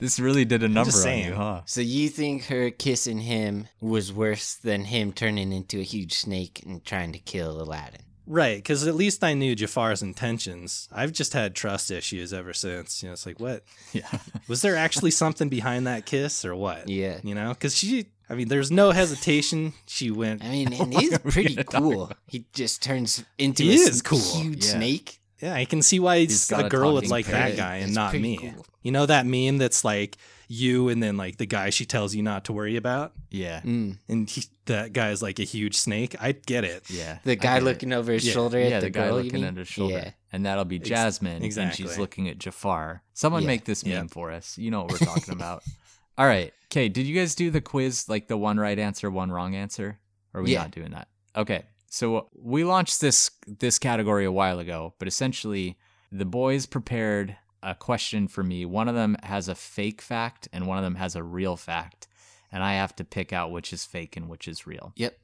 this 0.00 0.18
really 0.18 0.44
did 0.44 0.62
a 0.62 0.68
number 0.68 0.92
on 1.06 1.18
you, 1.18 1.34
huh? 1.34 1.60
So 1.66 1.80
you 1.80 2.08
think 2.08 2.46
her 2.46 2.70
kissing 2.70 3.20
him 3.20 3.68
was 3.80 4.12
worse 4.12 4.54
than 4.54 4.84
him 4.86 5.12
turning 5.12 5.52
into 5.52 5.78
a 5.78 5.82
huge 5.84 6.14
snake 6.14 6.62
and 6.66 6.84
trying 6.84 7.12
to 7.12 7.18
kill 7.18 7.60
Aladdin? 7.62 8.00
Right, 8.26 8.58
because 8.58 8.86
at 8.86 8.94
least 8.94 9.24
I 9.24 9.34
knew 9.34 9.56
Jafar's 9.56 10.02
intentions. 10.02 10.88
I've 10.92 11.10
just 11.12 11.32
had 11.32 11.54
trust 11.56 11.90
issues 11.90 12.32
ever 12.32 12.52
since. 12.52 13.02
You 13.02 13.08
know, 13.08 13.12
it's 13.14 13.26
like, 13.26 13.40
what 13.40 13.64
Yeah. 13.92 14.06
was 14.46 14.62
there 14.62 14.76
actually 14.76 15.10
something 15.10 15.48
behind 15.48 15.86
that 15.88 16.06
kiss 16.06 16.44
or 16.44 16.54
what? 16.54 16.88
Yeah. 16.88 17.18
You 17.24 17.34
know, 17.34 17.48
because 17.48 17.76
she, 17.76 18.06
I 18.28 18.34
mean, 18.36 18.46
there's 18.46 18.70
no 18.70 18.92
hesitation. 18.92 19.72
She 19.86 20.12
went, 20.12 20.44
I 20.44 20.48
mean, 20.50 20.72
and 20.80 20.94
he's 20.94 21.18
pretty 21.18 21.56
cool. 21.64 22.12
He 22.28 22.44
just 22.52 22.82
turns 22.82 23.24
into 23.36 23.64
He 23.64 23.70
a 23.72 23.88
is 23.88 24.00
cool. 24.00 24.20
huge 24.20 24.64
Yeah. 24.64 24.70
snake. 24.76 25.18
yeah, 25.42 25.54
I 25.54 25.64
can 25.64 25.82
see 25.82 25.98
why 25.98 26.18
He's 26.20 26.48
he's 26.48 26.52
a 26.56 26.66
a 26.66 26.68
girl 26.68 26.92
would 26.92 27.00
talking 27.00 27.10
like 27.10 27.26
that 27.26 27.56
guy 27.56 27.76
and 27.78 27.86
It's 27.88 27.94
not 27.96 28.14
me. 28.14 28.36
cool. 28.36 28.64
You 28.82 28.92
know 28.92 29.06
that 29.06 29.26
meme 29.26 29.58
that's 29.58 29.84
like 29.84 30.16
you 30.48 30.88
and 30.88 31.02
then 31.02 31.16
like 31.16 31.36
the 31.36 31.46
guy 31.46 31.70
she 31.70 31.84
tells 31.84 32.14
you 32.14 32.22
not 32.22 32.44
to 32.46 32.52
worry 32.52 32.76
about, 32.76 33.12
Yeah. 33.30 33.60
Mm. 33.60 33.98
and 34.08 34.28
he, 34.28 34.44
that 34.66 34.92
guy's 34.92 35.22
like 35.22 35.38
a 35.38 35.44
huge 35.44 35.76
snake. 35.76 36.16
I 36.20 36.32
get 36.32 36.64
it. 36.64 36.90
Yeah. 36.90 37.18
The 37.24 37.36
guy 37.36 37.54
get 37.54 37.62
it. 37.62 37.64
looking 37.64 37.92
over 37.92 38.12
his 38.12 38.26
Yeah. 38.26 38.32
shoulder 38.32 38.58
at 38.58 38.68
yeah, 38.70 38.80
the, 38.80 38.86
the, 38.86 38.90
guy 38.90 39.06
girl, 39.08 39.18
you 39.18 39.24
looking 39.24 39.40
mean? 39.42 39.48
at 39.50 39.56
his 39.58 39.68
shoulder. 39.68 39.94
Yeah. 39.94 40.10
And 40.32 40.46
that'll 40.46 40.64
be 40.64 40.76
Ex- 40.76 40.88
Jasmine. 40.88 41.36
And 41.36 41.44
exactly. 41.44 41.84
she's 41.86 41.98
looking 41.98 42.28
at 42.28 42.38
Jafar. 42.38 43.02
Someone 43.14 43.42
Yeah. 43.42 43.48
make 43.48 43.64
this 43.64 43.84
meme 43.84 43.92
Yeah. 43.92 44.06
for 44.08 44.30
us. 44.32 44.58
You 44.58 44.70
know 44.70 44.82
what 44.82 44.92
we're 44.92 45.06
talking 45.06 45.34
about. 45.34 45.62
All 46.18 46.26
right. 46.26 46.52
Okay. 46.66 46.88
Did 46.88 47.06
you 47.06 47.14
guys 47.14 47.34
do 47.34 47.50
the 47.50 47.60
quiz, 47.60 48.08
like 48.08 48.26
the 48.28 48.36
one 48.36 48.58
right 48.58 48.78
answer, 48.78 49.10
one 49.10 49.30
wrong 49.30 49.54
answer? 49.54 49.98
Or 50.34 50.40
are 50.40 50.42
we 50.44 50.52
Yeah. 50.52 50.62
not 50.62 50.70
doing 50.72 50.90
that? 50.90 51.08
Okay. 51.36 51.62
So 51.88 52.28
we 52.34 52.64
launched 52.64 53.00
this 53.00 53.30
this 53.46 53.78
category 53.78 54.24
a 54.24 54.32
while 54.32 54.58
ago, 54.58 54.94
but 54.98 55.06
essentially 55.08 55.76
the 56.12 56.24
boys 56.24 56.66
prepared 56.66 57.36
a 57.62 57.74
question 57.74 58.28
for 58.28 58.42
me. 58.42 58.64
One 58.64 58.88
of 58.88 58.94
them 58.94 59.16
has 59.22 59.48
a 59.48 59.54
fake 59.54 60.00
fact 60.00 60.48
and 60.52 60.66
one 60.66 60.78
of 60.78 60.84
them 60.84 60.96
has 60.96 61.16
a 61.16 61.22
real 61.22 61.56
fact, 61.56 62.08
and 62.50 62.62
I 62.62 62.74
have 62.74 62.94
to 62.96 63.04
pick 63.04 63.32
out 63.32 63.50
which 63.50 63.72
is 63.72 63.84
fake 63.84 64.16
and 64.16 64.28
which 64.28 64.48
is 64.48 64.66
real. 64.66 64.92
Yep. 64.96 65.18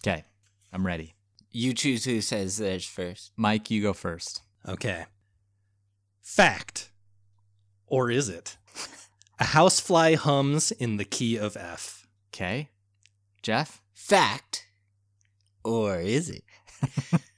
Okay. 0.00 0.24
I'm 0.72 0.86
ready. 0.86 1.14
You 1.50 1.74
choose 1.74 2.04
who 2.04 2.20
says 2.20 2.56
theirs 2.56 2.86
first. 2.86 3.32
Mike, 3.36 3.70
you 3.70 3.82
go 3.82 3.92
first. 3.92 4.42
Okay. 4.66 5.04
Fact. 6.22 6.90
Or 7.86 8.10
is 8.10 8.28
it? 8.28 8.56
A 9.38 9.44
housefly 9.44 10.14
hums 10.14 10.70
in 10.70 10.96
the 10.96 11.04
key 11.04 11.36
of 11.36 11.56
F. 11.56 12.06
Okay. 12.30 12.70
Jeff? 13.42 13.82
Fact. 13.92 14.68
Or 15.64 16.00
is 16.00 16.30
it? 16.30 16.44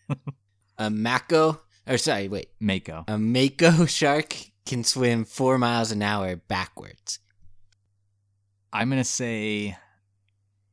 a 0.79 0.91
mako, 0.91 1.61
or 1.87 1.99
sorry, 1.99 2.29
wait. 2.29 2.49
Mako. 2.61 3.05
A 3.09 3.19
mako 3.19 3.87
shark 3.87 4.37
can 4.67 4.85
swim 4.85 5.25
four 5.25 5.59
miles 5.59 5.91
an 5.93 6.03
hour 6.03 6.37
backwards. 6.37 7.19
I'm 8.73 8.89
going 8.91 9.01
to 9.01 9.05
say 9.09 9.77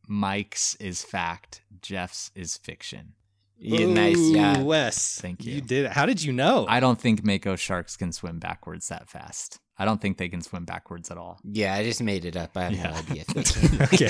Mike's 0.07 0.76
is 0.76 1.03
fact, 1.03 1.62
Jeff's 1.82 2.32
is 2.36 2.57
fiction. 2.57 3.14
Yeah, 3.57 3.86
nice 3.86 4.18
Ooh, 4.18 4.34
job. 4.34 4.64
Wes. 4.64 5.20
Thank 5.22 5.45
you. 5.45 5.53
You 5.55 5.62
did 5.62 5.86
it. 5.86 5.91
How 5.91 6.07
did 6.07 6.24
you 6.24 6.34
know? 6.34 6.66
I 6.68 6.80
don't 6.80 6.99
think 6.99 7.24
Mako 7.24 7.55
sharks 7.55 7.95
can 7.95 8.12
swim 8.12 8.39
backwards 8.39 8.88
that 8.88 9.07
fast. 9.07 9.59
I 9.78 9.86
don't 9.86 10.01
think 10.01 10.18
they 10.18 10.30
can 10.30 10.41
swim 10.41 10.66
backwards 10.66 11.12
at 11.12 11.18
all. 11.18 11.39
Yeah, 11.43 11.76
I 11.76 11.84
just 11.84 12.01
made 12.01 12.26
it 12.26 12.36
up. 12.36 12.57
I 12.57 12.72
have 12.72 13.07
Yeah. 13.14 13.24
no 13.36 13.41
idea 13.41 13.51
if 13.64 13.93
okay. 13.93 14.09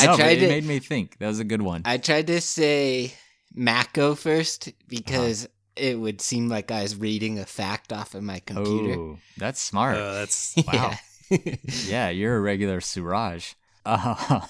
I 0.00 0.06
no, 0.06 0.12
but 0.12 0.16
tried 0.16 0.38
it 0.38 0.40
to- 0.40 0.48
made 0.48 0.64
me 0.64 0.80
think. 0.80 1.18
That 1.18 1.28
was 1.28 1.38
a 1.38 1.44
good 1.44 1.62
one. 1.62 1.82
I 1.84 1.98
tried 1.98 2.26
to 2.26 2.40
say 2.40 3.12
Mako 3.54 4.16
first 4.16 4.72
because 4.88 5.48
it 5.76 5.98
would 5.98 6.20
seem 6.20 6.48
like 6.48 6.70
I 6.70 6.82
was 6.82 6.96
reading 6.96 7.38
a 7.38 7.46
fact 7.46 7.92
off 7.92 8.14
of 8.14 8.22
my 8.22 8.40
computer. 8.40 8.98
Oh, 8.98 9.18
that's 9.38 9.60
smart. 9.60 9.96
Oh, 9.96 10.14
that's 10.14 10.54
wow. 10.72 10.92
Yeah. 11.30 11.54
yeah, 11.86 12.08
you're 12.10 12.36
a 12.36 12.40
regular 12.40 12.80
Suraj. 12.80 13.54
Uh, 13.84 14.40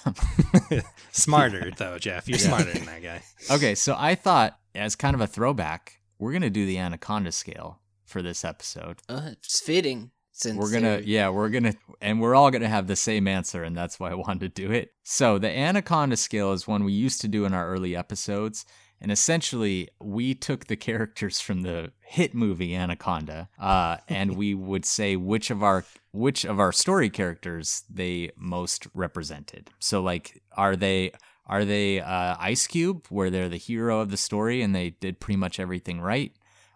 smarter 1.12 1.70
though, 1.76 1.98
Jeff. 1.98 2.28
You're 2.28 2.38
Yeah. 2.38 2.46
smarter 2.46 2.72
than 2.72 2.84
that 2.86 3.02
guy. 3.02 3.22
okay, 3.50 3.74
so 3.74 3.94
I 3.98 4.14
thought, 4.14 4.58
as 4.74 4.96
kind 4.96 5.14
of 5.14 5.20
a 5.20 5.26
throwback, 5.26 6.00
we're 6.18 6.32
going 6.32 6.42
to 6.42 6.50
do 6.50 6.66
the 6.66 6.78
Anaconda 6.78 7.32
scale 7.32 7.80
for 8.04 8.22
this 8.22 8.44
episode. 8.44 9.00
Uh, 9.08 9.30
it's 9.32 9.60
fitting 9.60 10.10
since 10.34 10.56
we're 10.58 10.70
gonna 10.72 10.88
they're- 10.96 11.00
yeah 11.02 11.28
we're 11.28 11.50
gonna 11.50 11.74
and 12.00 12.18
we're 12.18 12.34
all 12.34 12.50
gonna 12.50 12.66
have 12.68 12.86
the 12.86 12.96
same 12.96 13.28
answer 13.28 13.62
and 13.64 13.76
that's 13.76 14.00
why 14.00 14.10
i 14.10 14.14
wanted 14.14 14.40
to 14.40 14.62
do 14.62 14.72
it 14.72 14.90
so 15.02 15.38
the 15.38 15.48
anaconda 15.50 16.16
scale 16.16 16.52
is 16.52 16.66
one 16.66 16.84
we 16.84 16.92
used 16.92 17.20
to 17.20 17.28
do 17.28 17.44
in 17.44 17.52
our 17.52 17.68
early 17.68 17.94
episodes 17.94 18.64
and 19.02 19.12
essentially 19.12 19.88
we 20.00 20.34
took 20.34 20.66
the 20.66 20.76
characters 20.76 21.40
from 21.40 21.62
the 21.62 21.92
hit 22.00 22.34
movie 22.34 22.74
anaconda 22.74 23.48
uh, 23.58 23.98
and 24.08 24.36
we 24.36 24.54
would 24.70 24.86
say 24.86 25.16
which 25.16 25.50
of 25.50 25.62
our 25.62 25.84
which 26.12 26.44
of 26.44 26.58
our 26.58 26.72
story 26.72 27.10
characters 27.10 27.82
they 27.90 28.30
most 28.36 28.86
represented 28.94 29.68
so 29.78 30.00
like 30.00 30.40
are 30.56 30.76
they 30.76 31.12
are 31.46 31.64
they 31.64 32.00
uh, 32.00 32.36
ice 32.38 32.66
cube 32.66 33.06
where 33.10 33.28
they're 33.28 33.48
the 33.48 33.58
hero 33.58 34.00
of 34.00 34.10
the 34.10 34.16
story 34.16 34.62
and 34.62 34.74
they 34.74 34.90
did 34.90 35.20
pretty 35.20 35.36
much 35.36 35.60
everything 35.60 36.00
right 36.00 36.32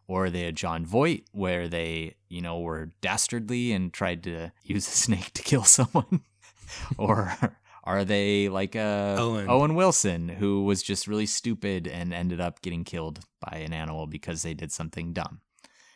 or 0.09 0.27
are 0.27 0.31
they 0.31 0.45
a 0.45 0.53
Jon 0.53 0.87
Voight 0.87 1.25
where 1.33 1.67
they, 1.69 2.15
you 2.29 2.41
know, 2.41 2.61
were 2.61 2.91
dastardly 3.01 3.73
and 3.73 3.93
tried 3.93 4.23
to 4.25 4.53
use 4.63 4.87
a 4.87 4.93
snake 4.93 5.33
to 5.35 5.43
kill 5.43 5.65
someone? 5.65 6.21
or 6.99 7.37
are 7.87 8.05
they 8.05 8.49
like 8.49 8.75
a 8.75 9.17
Owen. 9.19 9.75
Wilson 9.77 10.29
who 10.29 10.65
was 10.65 10.83
just 10.83 11.07
really 11.07 11.27
stupid 11.27 11.87
and 11.87 12.13
ended 12.13 12.41
up 12.41 12.61
getting 12.61 12.85
killed 12.85 13.21
by 13.41 13.59
an 13.59 13.73
animal 13.73 14.07
because 14.07 14.43
they 14.43 14.53
did 14.55 14.73
something 14.73 15.13
dumb? 15.13 15.41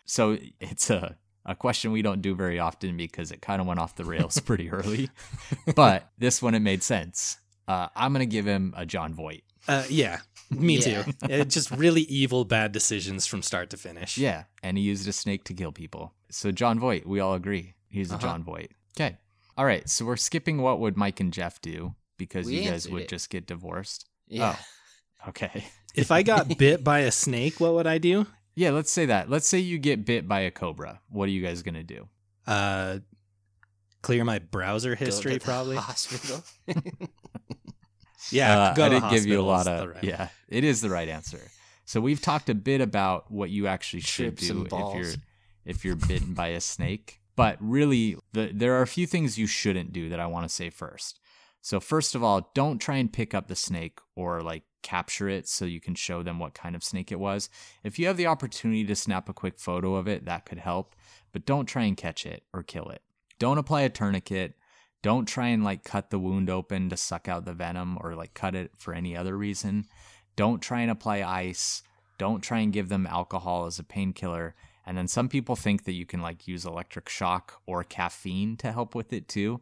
So 0.06 0.38
it's 0.60 0.88
a 0.90 1.16
a 1.46 1.54
question 1.54 1.90
we 1.90 2.02
don't 2.02 2.20
do 2.22 2.34
very 2.34 2.58
often 2.58 2.96
because 2.96 3.32
it 3.32 3.40
kind 3.42 3.60
of 3.60 3.66
went 3.66 3.80
off 3.80 3.96
the 3.96 4.04
rails 4.04 4.38
pretty 4.48 4.70
early. 4.70 5.08
but 5.74 6.10
this 6.18 6.40
one 6.42 6.54
it 6.54 6.60
made 6.60 6.82
sense. 6.82 7.38
Uh, 7.66 7.88
I'm 7.96 8.12
gonna 8.12 8.26
give 8.26 8.46
him 8.46 8.74
a 8.76 8.84
Jon 8.86 9.14
Voight. 9.14 9.42
Uh, 9.68 9.84
yeah, 9.88 10.20
me 10.50 10.78
Yeah. 10.78 11.02
too. 11.02 11.12
It, 11.28 11.48
just 11.50 11.70
really 11.70 12.02
evil, 12.02 12.44
bad 12.44 12.72
decisions 12.72 13.26
from 13.26 13.42
start 13.42 13.70
to 13.70 13.76
finish. 13.76 14.16
Yeah, 14.18 14.44
and 14.62 14.76
he 14.78 14.84
used 14.84 15.06
a 15.08 15.12
snake 15.12 15.44
to 15.44 15.54
kill 15.54 15.70
people. 15.72 16.14
So 16.30 16.50
Jon 16.50 16.78
Voight, 16.78 17.06
we 17.06 17.20
all 17.20 17.34
agree 17.34 17.74
he's 17.88 18.10
a 18.10 18.14
Uh-huh. 18.14 18.22
Jon 18.26 18.42
Voight. 18.44 18.70
Okay. 18.96 19.16
All 19.60 19.66
right, 19.66 19.86
so 19.90 20.06
we're 20.06 20.16
skipping 20.16 20.62
what 20.62 20.80
would 20.80 20.96
Mike 20.96 21.20
and 21.20 21.34
Jeff 21.34 21.60
do 21.60 21.94
because 22.16 22.46
We 22.46 22.60
you 22.62 22.70
guys 22.70 22.88
would 22.88 23.02
it. 23.02 23.08
just 23.10 23.28
get 23.28 23.46
divorced. 23.46 24.08
Yeah. 24.26 24.56
Okay. 25.28 25.66
If 25.94 26.10
I 26.10 26.22
got 26.22 26.56
bit 26.58 26.82
by 26.82 27.00
a 27.00 27.10
snake, 27.10 27.60
what 27.60 27.74
would 27.74 27.86
I 27.86 27.98
do? 27.98 28.26
Yeah, 28.54 28.70
let's 28.70 28.90
say 28.90 29.04
that. 29.06 29.28
Let's 29.28 29.46
say 29.46 29.58
you 29.58 29.76
get 29.76 30.06
bit 30.06 30.26
by 30.26 30.40
a 30.40 30.50
cobra. 30.50 31.00
What 31.10 31.26
are 31.28 31.32
you 31.32 31.42
guys 31.42 31.62
going 31.62 31.74
to 31.74 31.82
do? 31.82 32.08
Uh, 32.46 33.00
clear 34.00 34.24
my 34.24 34.38
browser 34.38 34.94
Go 34.94 34.98
to 35.00 35.04
history, 35.04 35.32
the 35.34 35.40
probably. 35.40 35.76
Hospital. 35.90 36.42
Yeah, 38.30 38.58
Uh, 38.58 38.74
go 38.74 38.86
I 38.86 38.88
to 38.88 38.94
the 38.94 39.00
did 39.00 39.10
give 39.10 39.26
you 39.26 39.40
a 39.40 39.42
lot 39.42 39.66
of 39.66 39.80
the 39.80 39.88
right 39.90 40.04
Yeah, 40.04 40.28
it 40.48 40.64
is 40.64 40.80
the 40.80 40.88
right 40.88 41.08
answer. 41.08 41.42
So 41.84 42.00
we've 42.00 42.22
talked 42.22 42.48
a 42.48 42.54
bit 42.54 42.80
about 42.80 43.30
what 43.30 43.50
you 43.50 43.66
actually 43.66 44.00
should 44.00 44.38
Trip 44.38 44.48
some 44.48 44.64
do 44.64 44.76
if 44.76 44.94
you're 44.96 45.14
if 45.66 45.84
you're 45.84 45.96
bitten 45.96 46.32
by 46.32 46.48
a 46.48 46.60
snake. 46.62 47.19
But 47.40 47.56
really, 47.58 48.18
the, 48.34 48.50
there 48.52 48.74
are 48.74 48.82
a 48.82 48.86
few 48.86 49.06
things 49.06 49.38
you 49.38 49.46
shouldn't 49.46 49.94
do 49.94 50.10
that 50.10 50.20
I 50.20 50.26
want 50.26 50.46
to 50.46 50.54
say 50.54 50.68
first. 50.68 51.20
So 51.62 51.80
first 51.80 52.14
of 52.14 52.22
all, 52.22 52.50
don't 52.52 52.78
try 52.78 52.96
and 52.96 53.10
pick 53.10 53.32
up 53.32 53.48
the 53.48 53.56
snake 53.56 53.98
or 54.14 54.42
like 54.42 54.64
capture 54.82 55.26
it 55.26 55.48
so 55.48 55.64
you 55.64 55.80
can 55.80 55.94
show 55.94 56.22
them 56.22 56.38
what 56.38 56.52
kind 56.52 56.76
of 56.76 56.84
snake 56.84 57.10
it 57.10 57.18
was. 57.18 57.48
If 57.82 57.98
you 57.98 58.08
have 58.08 58.18
the 58.18 58.26
opportunity 58.26 58.84
to 58.84 58.94
snap 58.94 59.26
a 59.26 59.32
quick 59.32 59.58
photo 59.58 59.94
of 59.94 60.06
it, 60.06 60.26
that 60.26 60.44
could 60.44 60.58
help, 60.58 60.94
but 61.32 61.46
don't 61.46 61.64
try 61.64 61.84
and 61.84 61.96
catch 61.96 62.26
it 62.26 62.42
or 62.52 62.62
kill 62.62 62.90
it. 62.90 63.00
Don't 63.38 63.56
apply 63.56 63.82
a 63.82 63.88
tourniquet. 63.88 64.52
Don't 65.00 65.24
try 65.24 65.46
and 65.46 65.64
like 65.64 65.82
cut 65.82 66.10
the 66.10 66.18
wound 66.18 66.50
open 66.50 66.90
to 66.90 66.96
suck 66.98 67.26
out 67.26 67.46
the 67.46 67.54
venom 67.54 67.96
or 68.02 68.14
like 68.14 68.34
cut 68.34 68.54
it 68.54 68.72
for 68.76 68.92
any 68.92 69.16
other 69.16 69.34
reason. 69.34 69.86
Don't 70.36 70.60
try 70.60 70.82
and 70.82 70.90
apply 70.90 71.22
ice. 71.22 71.82
Don't 72.18 72.42
try 72.42 72.58
and 72.58 72.70
give 72.70 72.90
them 72.90 73.06
alcohol 73.06 73.64
as 73.64 73.78
a 73.78 73.82
painkiller. 73.82 74.54
And 74.86 74.96
then 74.96 75.08
some 75.08 75.28
people 75.28 75.56
think 75.56 75.84
that 75.84 75.92
you 75.92 76.06
can 76.06 76.20
like 76.20 76.48
use 76.48 76.64
electric 76.64 77.08
shock 77.08 77.60
or 77.66 77.84
caffeine 77.84 78.56
to 78.58 78.72
help 78.72 78.94
with 78.94 79.12
it 79.12 79.28
too. 79.28 79.60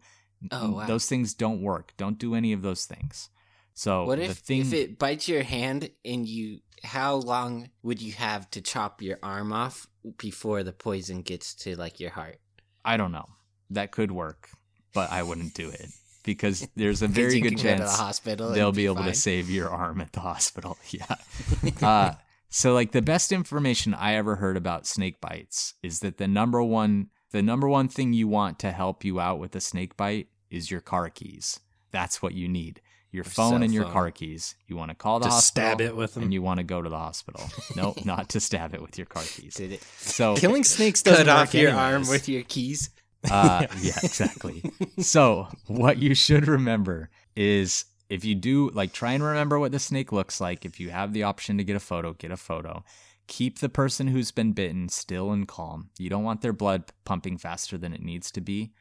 Oh, 0.50 0.72
wow. 0.72 0.86
Those 0.86 1.06
things 1.06 1.34
don't 1.34 1.60
work. 1.60 1.92
Don't 1.96 2.18
do 2.18 2.34
any 2.34 2.52
of 2.52 2.62
those 2.62 2.84
things. 2.84 3.28
So 3.74 4.04
what 4.04 4.18
the 4.18 4.24
if 4.24 4.38
thing 4.38 4.60
if 4.60 4.72
it 4.72 4.98
bites 4.98 5.28
your 5.28 5.42
hand 5.42 5.90
and 6.04 6.26
you? 6.26 6.60
How 6.84 7.16
long 7.16 7.70
would 7.82 8.00
you 8.00 8.12
have 8.12 8.48
to 8.52 8.60
chop 8.60 9.02
your 9.02 9.18
arm 9.22 9.52
off 9.52 9.88
before 10.16 10.62
the 10.62 10.72
poison 10.72 11.22
gets 11.22 11.54
to 11.56 11.76
like 11.76 11.98
your 11.98 12.10
heart? 12.10 12.38
I 12.84 12.96
don't 12.96 13.12
know. 13.12 13.26
That 13.70 13.90
could 13.90 14.12
work, 14.12 14.48
but 14.94 15.10
I 15.10 15.22
wouldn't 15.24 15.54
do 15.54 15.68
it 15.68 15.88
because 16.24 16.66
there's 16.76 17.02
a 17.02 17.08
very 17.08 17.40
good 17.40 17.56
can 17.56 17.56
go 17.56 17.62
to 17.62 17.68
chance 17.68 17.96
the 17.96 18.02
hospital. 18.02 18.50
they'll 18.50 18.68
and 18.68 18.76
be 18.76 18.86
able 18.86 19.04
to 19.04 19.14
save 19.14 19.50
your 19.50 19.68
arm 19.70 20.00
at 20.00 20.12
the 20.12 20.20
hospital. 20.20 20.76
Yeah. 20.90 21.16
uh, 21.82 22.14
so 22.48 22.72
like 22.74 22.92
the 22.92 23.02
best 23.02 23.32
information 23.32 23.94
I 23.94 24.14
ever 24.14 24.36
heard 24.36 24.56
about 24.56 24.86
snake 24.86 25.20
bites 25.20 25.74
is 25.82 26.00
that 26.00 26.18
the 26.18 26.28
number 26.28 26.62
one 26.62 27.08
the 27.30 27.42
number 27.42 27.68
one 27.68 27.88
thing 27.88 28.12
you 28.12 28.26
want 28.26 28.58
to 28.60 28.72
help 28.72 29.04
you 29.04 29.20
out 29.20 29.38
with 29.38 29.54
a 29.54 29.60
snake 29.60 29.96
bite 29.96 30.28
is 30.50 30.70
your 30.70 30.80
car 30.80 31.10
keys. 31.10 31.60
That's 31.90 32.22
what 32.22 32.34
you 32.34 32.48
need. 32.48 32.80
Your 33.10 33.24
phone 33.24 33.62
and 33.62 33.72
your 33.72 33.84
phone. 33.84 33.92
car 33.92 34.10
keys. 34.10 34.54
You 34.66 34.76
want 34.76 34.90
to 34.90 34.94
call 34.94 35.18
the 35.18 35.24
to 35.26 35.30
hospital 35.30 35.68
stab 35.68 35.80
it 35.80 35.96
with 35.96 36.14
them. 36.14 36.24
and 36.24 36.32
you 36.32 36.42
want 36.42 36.58
to 36.58 36.64
go 36.64 36.82
to 36.82 36.88
the 36.88 36.96
hospital. 36.96 37.42
nope, 37.76 38.04
not 38.04 38.28
to 38.30 38.40
stab 38.40 38.74
it 38.74 38.82
with 38.82 38.98
your 38.98 39.06
car 39.06 39.22
keys. 39.22 39.54
Did 39.54 39.72
it 39.72 39.82
So 39.82 40.36
Killing 40.38 40.64
snakes 40.64 41.02
doesn't 41.02 41.26
cut 41.26 41.34
off 41.34 41.54
your 41.54 41.70
anyways. 41.70 41.92
arm 41.92 42.08
with 42.08 42.28
your 42.28 42.42
keys? 42.42 42.90
uh, 43.30 43.66
yeah, 43.80 43.98
exactly. 44.02 44.62
so, 45.00 45.48
what 45.66 45.98
you 45.98 46.14
should 46.14 46.46
remember 46.46 47.10
is 47.34 47.84
if 48.08 48.24
you 48.24 48.34
do, 48.34 48.70
like, 48.70 48.92
try 48.92 49.12
and 49.12 49.22
remember 49.22 49.58
what 49.58 49.72
the 49.72 49.78
snake 49.78 50.12
looks 50.12 50.40
like. 50.40 50.64
If 50.64 50.80
you 50.80 50.90
have 50.90 51.12
the 51.12 51.22
option 51.22 51.58
to 51.58 51.64
get 51.64 51.76
a 51.76 51.80
photo, 51.80 52.14
get 52.14 52.30
a 52.30 52.36
photo. 52.36 52.84
Keep 53.26 53.58
the 53.58 53.68
person 53.68 54.08
who's 54.08 54.30
been 54.30 54.52
bitten 54.52 54.88
still 54.88 55.30
and 55.32 55.46
calm. 55.46 55.90
You 55.98 56.08
don't 56.08 56.24
want 56.24 56.40
their 56.40 56.54
blood 56.54 56.84
pumping 57.04 57.36
faster 57.36 57.76
than 57.76 57.92
it 57.92 58.02
needs 58.02 58.30
to 58.32 58.40
be. 58.40 58.72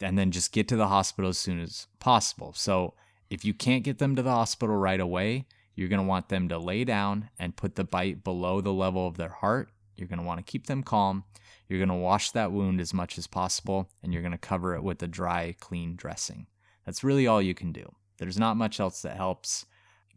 And 0.00 0.18
then 0.18 0.30
just 0.30 0.52
get 0.52 0.68
to 0.68 0.76
the 0.76 0.88
hospital 0.88 1.30
as 1.30 1.38
soon 1.38 1.60
as 1.60 1.86
possible. 2.00 2.52
So, 2.54 2.94
if 3.30 3.44
you 3.44 3.54
can't 3.54 3.82
get 3.82 3.98
them 3.98 4.14
to 4.14 4.22
the 4.22 4.30
hospital 4.30 4.76
right 4.76 5.00
away, 5.00 5.46
you're 5.74 5.88
going 5.88 6.00
to 6.00 6.06
want 6.06 6.28
them 6.28 6.48
to 6.48 6.58
lay 6.58 6.84
down 6.84 7.30
and 7.38 7.56
put 7.56 7.74
the 7.74 7.84
bite 7.84 8.22
below 8.22 8.60
the 8.60 8.72
level 8.72 9.06
of 9.06 9.16
their 9.16 9.30
heart. 9.30 9.70
You're 9.96 10.08
going 10.08 10.18
to 10.18 10.24
want 10.24 10.38
to 10.38 10.50
keep 10.50 10.66
them 10.66 10.82
calm. 10.82 11.24
You're 11.68 11.78
going 11.78 11.88
to 11.88 11.94
wash 11.94 12.30
that 12.32 12.52
wound 12.52 12.80
as 12.80 12.94
much 12.94 13.18
as 13.18 13.26
possible 13.26 13.88
and 14.02 14.12
you're 14.12 14.22
going 14.22 14.32
to 14.32 14.38
cover 14.38 14.74
it 14.74 14.82
with 14.82 15.02
a 15.02 15.08
dry, 15.08 15.54
clean 15.58 15.96
dressing. 15.96 16.46
That's 16.84 17.02
really 17.02 17.26
all 17.26 17.42
you 17.42 17.54
can 17.54 17.72
do. 17.72 17.94
There's 18.18 18.38
not 18.38 18.56
much 18.56 18.80
else 18.80 19.02
that 19.02 19.16
helps. 19.16 19.66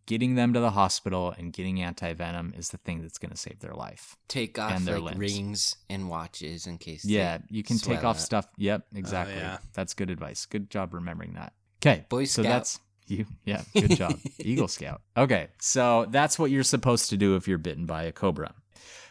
getting 0.06 0.34
them 0.36 0.54
to 0.54 0.60
the 0.60 0.72
hospital 0.72 1.36
and 1.38 1.54
getting 1.54 1.82
anti 1.82 2.14
venom 2.14 2.54
is 2.58 2.70
the 2.70 2.78
thing 2.78 3.02
that's 3.02 3.20
going 3.20 3.30
to 3.32 3.38
save 3.38 3.60
their 3.60 3.76
life. 3.76 4.16
Take 4.28 4.58
off 4.58 4.72
And 4.72 4.86
their 4.88 5.00
like 5.00 5.18
limbs. 5.18 5.34
rings 5.36 5.76
and 5.90 6.10
watches 6.10 6.66
in 6.66 6.78
case. 6.80 7.06
Yeah, 7.06 7.38
you 7.50 7.62
can 7.64 7.78
take 7.78 8.00
off 8.04 8.16
up. 8.16 8.22
stuff. 8.22 8.48
Yep, 8.58 8.86
oh, 8.94 8.98
exactly. 8.98 9.36
yeah. 9.36 9.58
That's 9.74 9.94
good 9.94 10.10
advice. 10.10 10.46
Good 10.48 10.70
job 10.72 10.94
remembering 10.96 11.34
that. 11.34 11.54
Okay, 11.82 12.06
Boy 12.10 12.26
so 12.26 12.42
that's 12.42 12.80
you. 13.08 13.26
Yeah, 13.46 13.62
good 13.74 13.92
job, 13.96 14.20
Eagle 14.40 14.68
Scout. 14.68 15.02
Okay, 15.16 15.48
so 15.60 16.06
that's 16.10 16.38
what 16.40 16.50
you're 16.52 16.64
supposed 16.64 17.10
to 17.12 17.18
do 17.18 17.36
if 17.36 17.48
you're 17.48 17.58
bitten 17.60 17.86
by 17.86 18.04
a 18.04 18.12
cobra. 18.12 18.54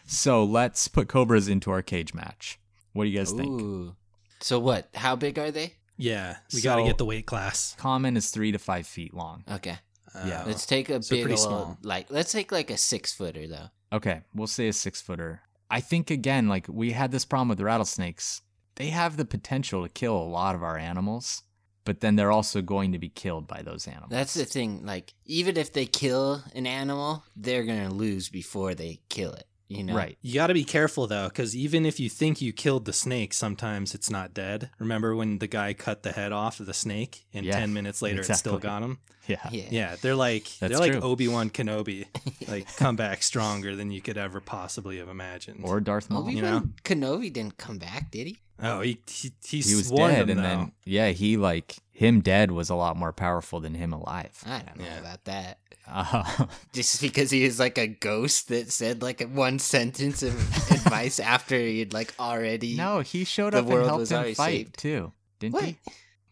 So 0.05 0.43
let's 0.43 0.87
put 0.87 1.07
cobras 1.07 1.47
into 1.47 1.71
our 1.71 1.81
cage 1.81 2.13
match. 2.13 2.59
What 2.93 3.05
do 3.05 3.09
you 3.09 3.17
guys 3.17 3.31
think? 3.31 3.93
So 4.41 4.59
what? 4.59 4.89
How 4.95 5.15
big 5.15 5.37
are 5.39 5.51
they? 5.51 5.75
Yeah, 5.99 6.37
we 6.53 6.61
got 6.61 6.77
to 6.77 6.83
get 6.85 6.97
the 6.97 7.05
weight 7.05 7.25
class. 7.27 7.75
Common 7.77 8.15
is 8.17 8.29
three 8.31 8.51
to 8.53 8.57
five 8.57 8.87
feet 8.87 9.13
long. 9.13 9.43
Okay. 9.51 9.77
Yeah. 10.25 10.43
Let's 10.47 10.65
take 10.65 10.89
a 10.89 11.03
So 11.03 11.15
big 11.15 11.25
pretty 11.25 11.39
ol' 11.39 11.45
small. 11.47 11.77
like 11.83 12.07
let's 12.09 12.31
take 12.31 12.51
like 12.51 12.71
a 12.71 12.77
six 12.77 13.13
footer 13.13 13.47
though. 13.47 13.67
Okay, 13.93 14.21
we'll 14.33 14.47
say 14.47 14.67
a 14.69 14.73
six 14.73 15.01
footer. 15.01 15.41
I 15.69 15.81
think 15.81 16.09
again, 16.09 16.47
like 16.47 16.65
we 16.67 16.91
had 16.93 17.11
this 17.11 17.25
problem 17.25 17.49
with 17.49 17.61
rattlesnakes. 17.61 18.41
They 18.75 18.87
have 18.87 19.17
the 19.17 19.25
potential 19.25 19.83
to 19.83 19.89
kill 19.89 20.15
a 20.17 20.23
lot 20.23 20.55
of 20.55 20.63
our 20.63 20.77
animals, 20.77 21.43
but 21.83 21.99
then 21.99 22.15
they're 22.15 22.31
also 22.31 22.61
going 22.61 22.93
to 22.93 22.97
be 22.99 23.09
killed 23.09 23.45
by 23.47 23.61
those 23.61 23.87
animals. 23.87 24.09
That's 24.09 24.33
the 24.33 24.45
thing. 24.45 24.85
Like 24.85 25.13
even 25.25 25.57
if 25.57 25.73
they 25.73 25.85
kill 25.85 26.43
an 26.55 26.65
animal, 26.65 27.23
they're 27.35 27.65
gonna 27.65 27.93
lose 27.93 28.29
before 28.29 28.73
they 28.73 29.01
kill 29.09 29.33
it. 29.33 29.45
You 29.69 29.83
know. 29.83 29.95
right. 29.95 30.17
You 30.21 30.33
got 30.33 30.47
to 30.47 30.53
be 30.55 30.63
careful 30.63 31.05
though, 31.05 31.29
because 31.29 31.55
even 31.55 31.85
if 31.85 31.99
you 31.99 32.09
think 32.09 32.41
you 32.41 32.51
killed 32.51 32.85
the 32.85 32.93
snake, 32.93 33.33
sometimes 33.33 33.93
it's 33.93 34.09
not 34.09 34.33
dead. 34.33 34.71
Remember 34.79 35.15
when 35.15 35.37
the 35.37 35.47
guy 35.47 35.73
cut 35.73 36.01
the 36.01 36.11
head 36.11 36.31
off 36.31 36.59
of 36.59 36.65
the 36.65 36.73
snake, 36.73 37.25
and 37.33 37.45
Yeah, 37.45 37.59
ten 37.59 37.71
minutes 37.71 38.01
later 38.01 38.21
it 38.21 38.35
still 38.35 38.57
got 38.57 38.81
him? 38.81 38.97
Yeah. 39.29 39.47
Yeah. 39.51 39.63
Yeah, 39.69 39.95
they're 40.01 40.15
like 40.15 40.43
That's 40.59 40.71
they're 40.71 40.79
like 40.79 40.91
true. 40.93 41.01
Obi 41.01 41.27
Wan 41.27 41.49
Kenobi, 41.49 42.05
like 42.49 42.75
come 42.77 42.95
back 42.95 43.23
stronger 43.23 43.75
than 43.75 43.91
you 43.91 44.01
could 44.01 44.17
ever 44.17 44.41
possibly 44.41 44.97
have 44.97 45.07
imagined. 45.09 45.61
Or 45.63 45.79
Darth 45.79 46.09
Maul. 46.09 46.23
Obi 46.23 46.33
you 46.33 46.41
know? 46.41 46.63
Kenobi 46.83 47.31
didn't 47.31 47.57
come 47.57 47.77
back, 47.77 48.11
did 48.11 48.27
he? 48.27 48.37
oh, 48.61 48.81
he 48.81 48.99
he, 49.07 49.31
he, 49.45 49.59
he 49.61 49.75
was 49.75 49.89
dead, 49.89 50.27
them, 50.27 50.29
and 50.31 50.39
though. 50.39 50.43
then 50.43 50.71
yeah, 50.83 51.09
he 51.09 51.37
like 51.37 51.77
him 51.93 52.19
dead 52.21 52.51
was 52.51 52.69
a 52.69 52.75
lot 52.75 52.97
more 52.97 53.13
powerful 53.13 53.59
than 53.61 53.73
him 53.73 53.93
alive. 53.93 54.37
I 54.45 54.59
don't 54.59 54.77
know 54.79 54.85
Yeah. 54.85 54.99
about 54.99 55.23
that. 55.25 55.59
Uh, 55.87 56.45
Just 56.73 57.01
because 57.01 57.31
he 57.31 57.43
was 57.45 57.59
like 57.59 57.77
a 57.77 57.87
ghost 57.87 58.49
that 58.49 58.71
said 58.71 59.01
like 59.01 59.21
one 59.31 59.59
sentence 59.59 60.21
of 60.23 60.33
advice 60.71 61.19
after 61.19 61.57
he'd 61.57 61.93
like 61.93 62.13
already. 62.19 62.75
no, 62.75 62.99
he 62.99 63.23
showed 63.23 63.55
up 63.55 63.65
and 63.67 63.85
helped 63.85 64.11
him 64.11 64.33
fight 64.35 64.35
saved. 64.35 64.77
too, 64.77 65.11
didn't 65.39 65.53
What? 65.55 65.63
he? 65.63 65.77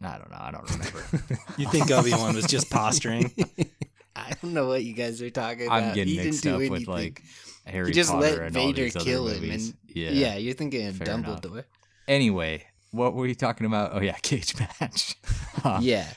I 0.01 0.17
don't 0.17 0.29
know. 0.29 0.37
I 0.39 0.51
don't 0.51 0.69
remember. 0.71 1.03
you 1.57 1.67
think 1.69 1.89
Obi 1.91 2.11
Wan 2.11 2.35
was 2.35 2.45
just 2.45 2.69
posturing? 2.69 3.33
I 4.15 4.33
don't 4.41 4.53
know 4.53 4.67
what 4.67 4.83
you 4.83 4.93
guys 4.93 5.21
are 5.21 5.29
talking 5.29 5.67
about. 5.67 5.83
I'm 5.83 5.93
getting 5.93 6.13
he 6.13 6.15
didn't 6.17 6.25
mixed 6.31 6.43
do 6.43 6.49
up 6.51 6.55
anything. 6.55 6.71
with 6.71 6.87
like 6.87 7.23
Harry 7.65 7.87
he 7.87 7.93
just 7.93 8.11
Potter 8.11 8.21
let 8.21 8.39
and 8.39 8.57
all 8.57 8.67
Vader 8.67 8.83
these 8.83 8.95
other 8.95 9.05
kill 9.05 9.27
him, 9.27 9.41
movies. 9.41 9.69
and 9.69 9.77
yeah. 9.95 10.09
yeah. 10.11 10.35
you're 10.37 10.53
thinking 10.53 10.87
of 10.87 10.97
Fair 10.97 11.15
enough. 11.15 11.41
Dumbledore. 11.41 11.63
Anyway, 12.07 12.65
what 12.91 13.13
were 13.13 13.27
you 13.27 13.35
talking 13.35 13.67
about? 13.67 13.91
Oh 13.93 14.01
yeah, 14.01 14.13
cage 14.21 14.55
match. 14.59 15.15
Huh. 15.55 15.79
Yeah, 15.81 16.07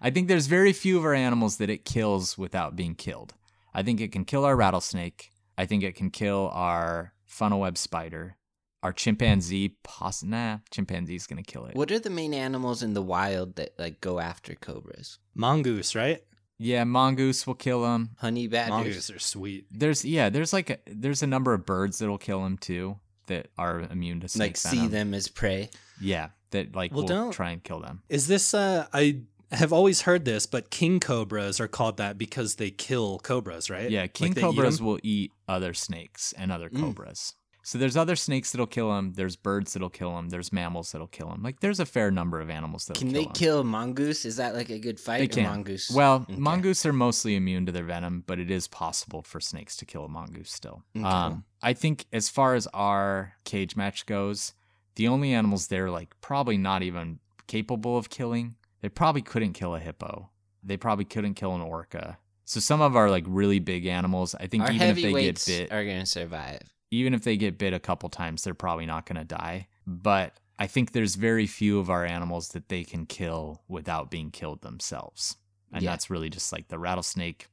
I 0.00 0.10
think 0.10 0.28
there's 0.28 0.46
very 0.46 0.72
few 0.72 0.98
of 0.98 1.04
our 1.04 1.14
animals 1.14 1.58
that 1.58 1.70
it 1.70 1.84
kills 1.84 2.38
without 2.38 2.76
being 2.76 2.94
killed. 2.94 3.34
I 3.74 3.82
think 3.82 4.00
it 4.00 4.12
can 4.12 4.24
kill 4.24 4.44
our 4.44 4.56
rattlesnake. 4.56 5.30
I 5.56 5.66
think 5.66 5.82
it 5.82 5.94
can 5.94 6.10
kill 6.10 6.50
our 6.52 7.12
funnel 7.26 7.60
web 7.60 7.76
spider. 7.78 8.36
Our 8.82 8.92
chimpanzee, 8.94 9.76
poss- 9.82 10.22
nah, 10.22 10.58
chimpanzee's 10.70 11.26
gonna 11.26 11.42
kill 11.42 11.66
it. 11.66 11.74
what 11.76 11.90
are 11.92 11.98
the 11.98 12.08
main 12.10 12.32
animals 12.32 12.82
in 12.82 12.94
the 12.94 13.02
wild 13.02 13.56
that 13.56 13.74
like 13.78 14.00
go 14.00 14.18
after 14.20 14.54
cobras? 14.54 15.18
Mongoose, 15.34 15.94
right? 15.94 16.22
Yeah, 16.58 16.84
mongoose 16.84 17.46
will 17.46 17.54
kill 17.54 17.82
them. 17.82 18.10
Honey 18.18 18.46
badgers. 18.46 18.70
Mongoose 18.70 19.10
are 19.10 19.18
sweet. 19.18 19.66
There's 19.70 20.04
yeah, 20.04 20.28
there's 20.30 20.52
like 20.52 20.70
a, 20.70 20.78
there's 20.86 21.22
a 21.22 21.26
number 21.26 21.52
of 21.54 21.64
birds 21.66 21.98
that'll 21.98 22.18
kill 22.18 22.42
them 22.42 22.56
too 22.58 22.98
that 23.26 23.48
are 23.58 23.80
immune 23.80 24.20
to 24.20 24.28
snake 24.28 24.48
like 24.50 24.56
see 24.56 24.86
them 24.86 25.14
as 25.14 25.28
prey. 25.28 25.70
Yeah, 26.00 26.30
that 26.50 26.74
like 26.74 26.92
Well, 26.92 27.02
will 27.02 27.08
don't- 27.08 27.32
try 27.32 27.50
and 27.50 27.62
kill 27.62 27.80
them. 27.80 28.02
Is 28.08 28.26
this 28.28 28.54
uh 28.54 28.86
I 28.92 29.20
have 29.52 29.72
always 29.72 30.02
heard 30.02 30.24
this, 30.24 30.46
but 30.46 30.70
king 30.70 31.00
cobras 31.00 31.60
are 31.60 31.68
called 31.68 31.96
that 31.98 32.16
because 32.16 32.54
they 32.56 32.70
kill 32.70 33.18
cobras, 33.18 33.68
right? 33.68 33.90
Yeah, 33.90 34.02
Like 34.02 34.14
king 34.14 34.32
they 34.34 34.42
eat 34.48 34.80
will 34.80 34.98
eat 35.02 35.32
other 35.48 35.74
snakes 35.74 36.32
and 36.36 36.52
other 36.52 36.70
Mm. 36.70 36.80
cobras. 36.80 37.34
So 37.70 37.78
there's 37.78 37.96
other 37.96 38.16
snakes 38.16 38.50
that'll 38.50 38.66
kill 38.66 38.98
him. 38.98 39.12
There's 39.12 39.36
birds 39.36 39.74
that'll 39.74 39.90
kill 39.90 40.18
him. 40.18 40.28
There's 40.30 40.52
mammals 40.52 40.90
that'll 40.90 41.06
kill 41.06 41.30
him. 41.30 41.40
Like 41.40 41.60
there's 41.60 41.78
a 41.78 41.86
fair 41.86 42.10
number 42.10 42.40
of 42.40 42.50
animals 42.50 42.86
that'll 42.86 42.98
Can 42.98 43.12
kill 43.12 43.22
they 43.22 43.26
'em. 43.28 43.32
kill 43.32 43.62
mongoose? 43.62 44.24
Is 44.24 44.38
that 44.38 44.56
like 44.56 44.70
a 44.70 44.78
good 44.80 44.98
fight? 44.98 45.18
They 45.18 45.28
can. 45.28 45.44
mongoose. 45.44 45.88
Well, 45.88 46.22
Okay. 46.28 46.34
mongoose 46.34 46.84
are 46.84 46.92
mostly 46.92 47.36
immune 47.36 47.66
to 47.66 47.70
their 47.72 47.84
venom, 47.84 48.24
but 48.26 48.40
it 48.40 48.50
is 48.50 48.66
possible 48.66 49.22
for 49.22 49.40
snakes 49.40 49.76
to 49.76 49.84
kill 49.84 50.04
a 50.04 50.08
mongoose 50.08 50.50
still. 50.50 50.82
Okay. 50.96 51.04
Um, 51.06 51.44
I 51.62 51.72
think 51.72 52.06
as 52.12 52.28
far 52.28 52.56
as 52.56 52.66
our 52.74 53.34
cage 53.44 53.76
match 53.76 54.04
goes, 54.04 54.52
the 54.96 55.06
only 55.06 55.32
animals 55.32 55.68
they're 55.68 55.92
like 55.92 56.20
probably 56.20 56.58
not 56.58 56.82
even 56.82 57.20
capable 57.46 57.96
of 57.96 58.10
killing. 58.10 58.56
They 58.80 58.88
probably 58.88 59.22
couldn't 59.22 59.52
kill 59.52 59.76
a 59.76 59.78
hippo. 59.78 60.28
They 60.64 60.76
probably 60.76 61.04
couldn't 61.04 61.34
kill 61.34 61.54
an 61.54 61.60
orca. 61.60 62.18
So 62.46 62.58
some 62.58 62.80
of 62.80 62.96
our 62.96 63.08
like 63.10 63.26
really 63.28 63.60
big 63.60 63.86
animals, 63.86 64.34
I 64.34 64.48
think 64.48 64.64
Our 64.64 64.72
even 64.72 64.88
if 64.88 64.96
they 64.96 65.12
get 65.12 65.44
bit, 65.46 65.70
are 65.70 65.84
gonna 65.84 66.04
survive. 66.04 66.62
Even 66.90 67.14
if 67.14 67.22
they 67.24 67.36
get 67.36 67.58
bit 67.58 67.72
a 67.72 67.78
couple 67.80 68.08
times, 68.08 68.42
they're 68.42 68.54
probably 68.54 68.86
not 68.86 69.06
going 69.06 69.18
to 69.18 69.24
die. 69.24 69.68
But 69.86 70.34
I 70.58 70.66
think 70.66 70.92
there's 70.92 71.14
very 71.14 71.46
few 71.46 71.78
of 71.78 71.88
our 71.90 72.04
animals 72.04 72.48
that 72.48 72.68
they 72.68 72.84
can 72.84 73.06
kill 73.06 73.62
without 73.68 74.10
being 74.10 74.30
killed 74.30 74.62
themselves. 74.62 75.36
And 75.72 75.82
Yeah. 75.82 75.90
that's 75.90 76.10
really 76.10 76.28
just 76.30 76.52
like 76.52 76.68
the 76.68 76.78
rattlesnake, 76.78 77.48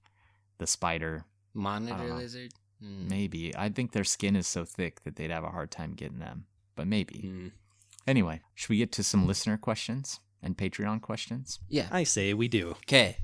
the 0.57 0.67
spider, 0.67 1.25
Monitor 1.53 2.13
lizard. 2.15 2.53
Mm. 2.83 3.09
maybe. 3.09 3.55
I 3.55 3.69
think 3.69 3.91
their 3.91 4.03
skin 4.03 4.35
is 4.35 4.45
so 4.47 4.65
thick 4.65 5.03
that 5.03 5.15
they'd 5.15 5.31
have 5.31 5.43
a 5.43 5.49
hard 5.49 5.71
time 5.71 5.93
getting 5.93 6.19
them. 6.19 6.45
But 6.75 6.87
maybe. 6.87 7.21
Mm. 7.25 7.51
Anyway, 8.05 8.41
should 8.55 8.69
we 8.69 8.77
get 8.77 8.91
to 8.93 9.03
some 9.03 9.25
listener 9.27 9.57
questions 9.57 10.19
and 10.43 10.57
Patreon 10.57 11.01
questions? 11.01 11.59
Yeah. 11.69 11.87
I 11.91 12.03
say 12.03 12.33
we 12.33 12.47
do. 12.47 12.71
Okay. 12.71 13.17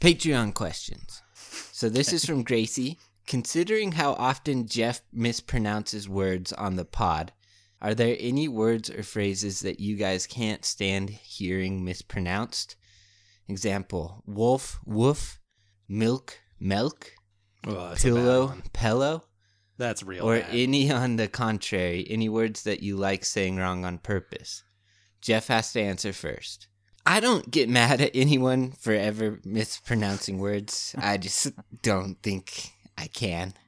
Patreon 0.00 0.52
questions. 0.54 1.22
So 1.34 1.88
this 1.88 2.12
is 2.12 2.24
from 2.26 2.42
Gracie. 2.42 2.98
Considering 3.26 3.92
how 3.92 4.12
often 4.14 4.66
Jeff 4.66 5.00
mispronounces 5.14 6.08
words 6.08 6.52
on 6.52 6.76
the 6.76 6.84
pod, 6.84 7.32
are 7.80 7.94
there 7.94 8.16
any 8.18 8.48
words 8.48 8.90
or 8.90 9.02
phrases 9.02 9.60
that 9.60 9.80
you 9.80 9.96
guys 9.96 10.26
can't 10.26 10.64
stand 10.64 11.10
hearing 11.10 11.84
mispronounced? 11.84 12.76
Example: 13.48 14.22
wolf, 14.26 14.80
woof, 14.84 15.40
milk, 15.88 16.38
milk, 16.60 17.12
Oh, 17.66 17.94
pillow, 17.96 18.54
pillow, 18.72 19.24
That's 19.78 20.02
real 20.02 20.24
or 20.24 20.40
bad. 20.40 20.50
any 20.52 20.90
on 20.90 21.16
the 21.16 21.28
contrary, 21.28 22.04
any 22.10 22.28
words 22.28 22.62
that 22.64 22.82
you 22.82 22.96
like 22.96 23.24
saying 23.24 23.56
wrong 23.56 23.84
on 23.84 23.98
purpose. 23.98 24.64
Jeff 25.20 25.46
has 25.46 25.72
to 25.72 25.80
answer 25.80 26.12
first. 26.12 26.66
I 27.06 27.20
don't 27.20 27.50
get 27.50 27.68
mad 27.68 28.00
at 28.00 28.10
anyone 28.14 28.72
for 28.72 28.92
ever 28.92 29.40
mispronouncing 29.44 30.38
words. 30.38 30.94
I 30.98 31.16
just 31.18 31.52
don't 31.82 32.20
think 32.22 32.70
I 32.98 33.06
can. 33.08 33.54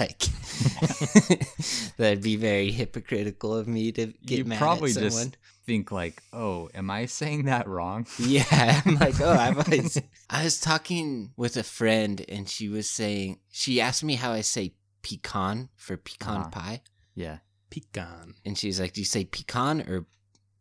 Like 0.00 0.18
that'd 1.96 2.22
be 2.22 2.34
very 2.36 2.72
hypocritical 2.72 3.54
of 3.54 3.68
me 3.68 3.92
to 3.92 4.06
get 4.24 4.38
you 4.38 4.44
mad 4.44 4.58
probably 4.58 4.90
at 4.90 4.94
someone. 4.94 5.10
just 5.12 5.36
think 5.64 5.92
like, 5.92 6.22
"Oh, 6.32 6.68
am 6.74 6.90
I 6.90 7.06
saying 7.06 7.44
that 7.44 7.68
wrong?" 7.68 8.06
Yeah, 8.18 8.82
I'm 8.84 8.96
like, 8.96 9.20
oh, 9.20 9.30
I've 9.30 9.58
always. 9.58 10.00
I 10.28 10.42
was 10.44 10.58
talking 10.60 11.30
with 11.36 11.56
a 11.56 11.62
friend, 11.62 12.24
and 12.28 12.48
she 12.48 12.68
was 12.68 12.90
saying 12.90 13.38
she 13.50 13.80
asked 13.80 14.02
me 14.02 14.14
how 14.16 14.32
I 14.32 14.40
say 14.40 14.74
pecan 15.02 15.68
for 15.76 15.96
pecan 15.96 16.40
Uh-huh. 16.40 16.50
pie, 16.50 16.82
Yeah. 17.14 17.38
Pecan. 17.70 18.34
and 18.44 18.58
she's 18.58 18.80
like, 18.80 18.92
"Do 18.92 19.00
you 19.00 19.04
say 19.06 19.24
pecan 19.24 19.82
or 19.82 20.06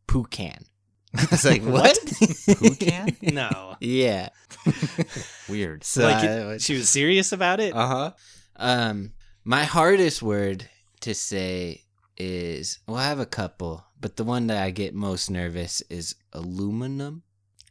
poucan?" 0.07 0.65
I 1.19 1.27
was 1.31 1.45
like, 1.45 1.63
"What?" 1.63 1.97
Poucan? 2.59 3.15
No. 3.33 3.75
yeah. 3.79 4.29
Weird. 5.49 5.83
So 5.83 6.03
like 6.03 6.23
I 6.23 6.27
it- 6.27 6.45
was- 6.45 6.63
she 6.63 6.73
was 6.75 6.89
serious 6.89 7.31
about 7.31 7.59
it. 7.59 7.75
Uh 7.75 7.87
huh. 7.87 8.11
Um, 8.57 9.13
my 9.43 9.63
hardest 9.63 10.21
word 10.23 10.69
to 11.01 11.13
say 11.13 11.83
is 12.17 12.79
well, 12.87 12.97
I 12.97 13.05
have 13.05 13.19
a 13.19 13.25
couple, 13.25 13.85
but 13.99 14.15
the 14.15 14.23
one 14.23 14.47
that 14.47 14.61
I 14.63 14.71
get 14.71 14.93
most 14.95 15.29
nervous 15.29 15.81
is 15.89 16.15
aluminum. 16.33 17.23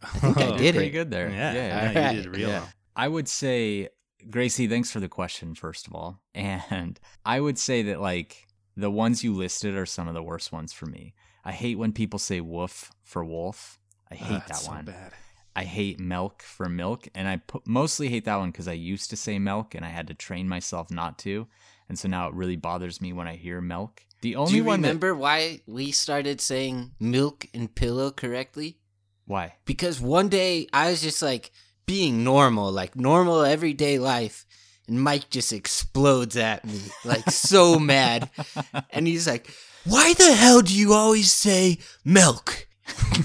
I 0.03 0.07
think 0.19 0.39
I 0.39 0.47
Oh, 0.49 0.59
did 0.59 0.75
Pretty 0.75 0.89
it. 0.89 0.93
good 0.93 1.11
there. 1.11 1.31
Yeah, 1.31 1.53
yeah. 1.55 1.67
yeah, 1.67 1.89
Alright. 1.89 2.17
you 2.17 2.23
did 2.23 2.37
real. 2.37 2.49
Yeah. 2.49 2.59
well. 2.61 2.69
I 2.97 3.09
would 3.09 3.27
say, 3.27 3.89
Gracie, 4.31 4.69
thanks 4.69 4.91
for 4.91 5.01
the 5.01 5.09
question, 5.09 5.55
first 5.55 5.87
of 5.87 5.95
all. 5.95 6.21
And 6.35 7.01
I 7.25 7.41
would 7.41 7.59
say 7.59 7.83
that, 7.85 8.01
like, 8.01 8.47
the 8.77 8.91
ones 8.91 9.25
you 9.25 9.33
listed 9.33 9.75
are 9.77 9.87
some 9.87 10.07
of 10.07 10.15
the 10.15 10.23
worst 10.23 10.53
ones 10.53 10.73
for 10.75 10.87
me. 10.87 11.15
I 11.45 11.53
hate 11.53 11.77
when 11.79 11.93
people 11.93 12.19
say 12.19 12.41
woof 12.41 12.91
for 13.03 13.25
wolf. 13.25 13.79
I 14.11 14.15
hate 14.15 14.43
Ah, 14.43 14.49
that 14.49 14.57
so 14.57 14.71
one. 14.73 14.85
bad. 14.87 15.13
I 15.57 15.65
hate 15.65 16.01
milk 16.01 16.43
for 16.43 16.69
milk. 16.69 17.07
And 17.15 17.29
I 17.29 17.41
mostly 17.67 18.09
hate 18.09 18.25
that 18.25 18.37
one 18.37 18.51
because 18.51 18.67
I 18.69 18.73
used 18.73 19.11
to 19.11 19.17
say 19.17 19.39
milk 19.39 19.75
and 19.75 19.85
I 19.85 19.89
had 19.89 20.07
to 20.09 20.15
train 20.15 20.49
myself 20.49 20.91
not 20.91 21.19
to. 21.21 21.47
And 21.89 21.99
so 21.99 22.09
now 22.09 22.29
it 22.29 22.35
really 22.35 22.57
bothers 22.57 23.01
me 23.01 23.13
when 23.13 23.29
I 23.29 23.37
hear 23.37 23.61
milk. 23.61 24.03
The 24.23 24.37
only 24.37 24.53
Do 24.53 24.57
you 24.57 24.65
one 24.65 24.81
that- 24.83 24.89
remember 24.89 25.15
why 25.15 25.61
we 25.67 25.93
started 25.93 26.41
saying 26.41 26.93
milk 26.99 27.47
and 27.55 27.73
pillow 27.75 28.11
correctly? 28.11 28.79
why? 29.27 29.55
Because 29.65 30.01
one 30.01 30.29
day 30.29 30.67
I 30.73 30.91
was 30.91 31.01
just 31.03 31.23
like, 31.23 31.51
being 31.87 32.25
normal, 32.25 32.73
like 32.73 32.97
normal 32.97 33.43
everyday 33.43 33.99
life. 33.99 34.45
And 34.89 35.01
Mike 35.01 35.31
just 35.31 35.53
explodes 35.53 36.37
at 36.37 36.65
me, 36.65 36.81
like 37.05 37.31
so 37.31 37.79
mad. 37.79 38.31
And 38.91 39.07
he's 39.07 39.27
like, 39.27 39.51
Why 39.85 40.15
the 40.15 40.33
hell 40.33 40.61
do 40.63 40.75
you 40.75 40.93
always 40.95 41.31
say 41.33 41.79
milk? 42.05 42.67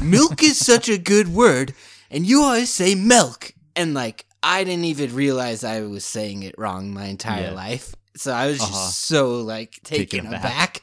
milk 0.04 0.44
is 0.44 0.58
such 0.58 0.90
a 0.90 0.98
good 0.98 1.30
word, 1.34 1.74
and 2.12 2.26
you 2.26 2.42
always 2.44 2.70
say 2.70 2.96
milk. 2.96 3.54
And 3.76 3.94
like, 3.94 4.26
I 4.44 4.64
didn't 4.64 4.86
even 4.86 5.14
realize 5.16 5.64
I 5.64 5.82
was 5.82 6.04
saying 6.06 6.44
it 6.44 6.56
wrong 6.58 6.94
my 6.94 7.06
entire 7.06 7.44
Yeah. 7.46 7.52
life. 7.52 7.96
So 8.18 8.34
I 8.34 8.48
was 8.48 8.58
just 8.60 8.72
Uh-huh. 8.72 8.90
so 8.90 9.36
like 9.42 9.80
taken, 9.84 10.26
aback. 10.28 10.82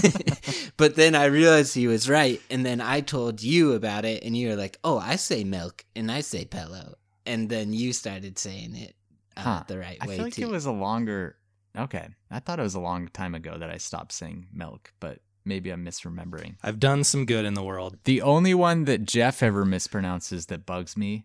but 0.78 0.96
then 0.96 1.14
I 1.14 1.26
realized 1.26 1.74
he 1.74 1.86
was 1.86 2.08
right. 2.08 2.40
And 2.50 2.64
then 2.64 2.80
I 2.80 3.00
told 3.02 3.42
you 3.42 3.72
about 3.72 4.04
it, 4.06 4.24
and 4.24 4.34
you 4.36 4.48
were 4.48 4.56
like, 4.56 4.78
oh, 4.82 4.98
I 4.98 5.16
say 5.16 5.44
milk 5.44 5.84
and 5.94 6.10
I 6.10 6.22
say 6.22 6.44
pillow. 6.46 6.94
And 7.26 7.50
then 7.50 7.72
you 7.74 7.92
started 7.92 8.38
saying 8.38 8.74
it 8.76 8.94
uh, 9.36 9.40
Huh. 9.42 9.64
the 9.68 9.78
right 9.78 9.98
I 10.00 10.06
way 10.06 10.14
I 10.14 10.16
feel 10.16 10.24
like 10.26 10.34
too. 10.34 10.42
it 10.42 10.50
was 10.50 10.64
a 10.64 10.72
longer. 10.72 11.36
Okay, 11.76 12.08
I 12.30 12.38
thought 12.40 12.58
it 12.58 12.62
was 12.62 12.74
a 12.74 12.80
long 12.80 13.08
time 13.08 13.34
ago 13.34 13.56
that 13.58 13.70
I 13.70 13.78
stopped 13.78 14.12
saying 14.12 14.48
milk, 14.52 14.92
but 15.00 15.20
maybe 15.44 15.70
I'm 15.70 15.84
misremembering. 15.84 16.56
I've 16.62 16.78
done 16.80 17.02
some 17.04 17.24
good 17.24 17.44
in 17.44 17.54
the 17.54 17.62
world. 17.62 17.96
The 18.04 18.20
only 18.22 18.52
one 18.54 18.84
that 18.84 19.04
Jeff 19.04 19.42
ever 19.42 19.64
mispronounces 19.64 20.46
that 20.48 20.66
bugs 20.66 20.96
me 20.96 21.24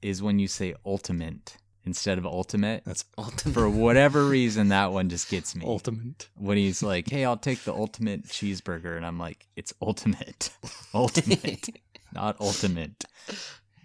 is 0.00 0.22
when 0.22 0.38
you 0.38 0.46
say 0.46 0.74
ultimate 0.86 1.56
instead 1.84 2.18
of 2.18 2.26
ultimate. 2.26 2.84
That's 2.84 3.04
Ultimate. 3.16 3.54
For 3.54 3.68
whatever 3.68 4.24
reason, 4.26 4.68
that 4.68 4.92
one 4.92 5.08
just 5.08 5.28
gets 5.30 5.56
me. 5.56 5.64
ultimate. 5.66 6.28
when 6.36 6.58
he's 6.58 6.82
like, 6.82 7.08
"Hey, 7.10 7.24
I'll 7.24 7.36
take 7.36 7.64
the 7.64 7.72
ultimate 7.74 8.24
cheeseburger," 8.26 8.96
and 8.96 9.04
I'm 9.04 9.18
like, 9.18 9.48
"It's 9.56 9.72
ultimate, 9.82 10.50
ultimate, 10.94 11.68
not 12.14 12.36
ultimate." 12.40 13.04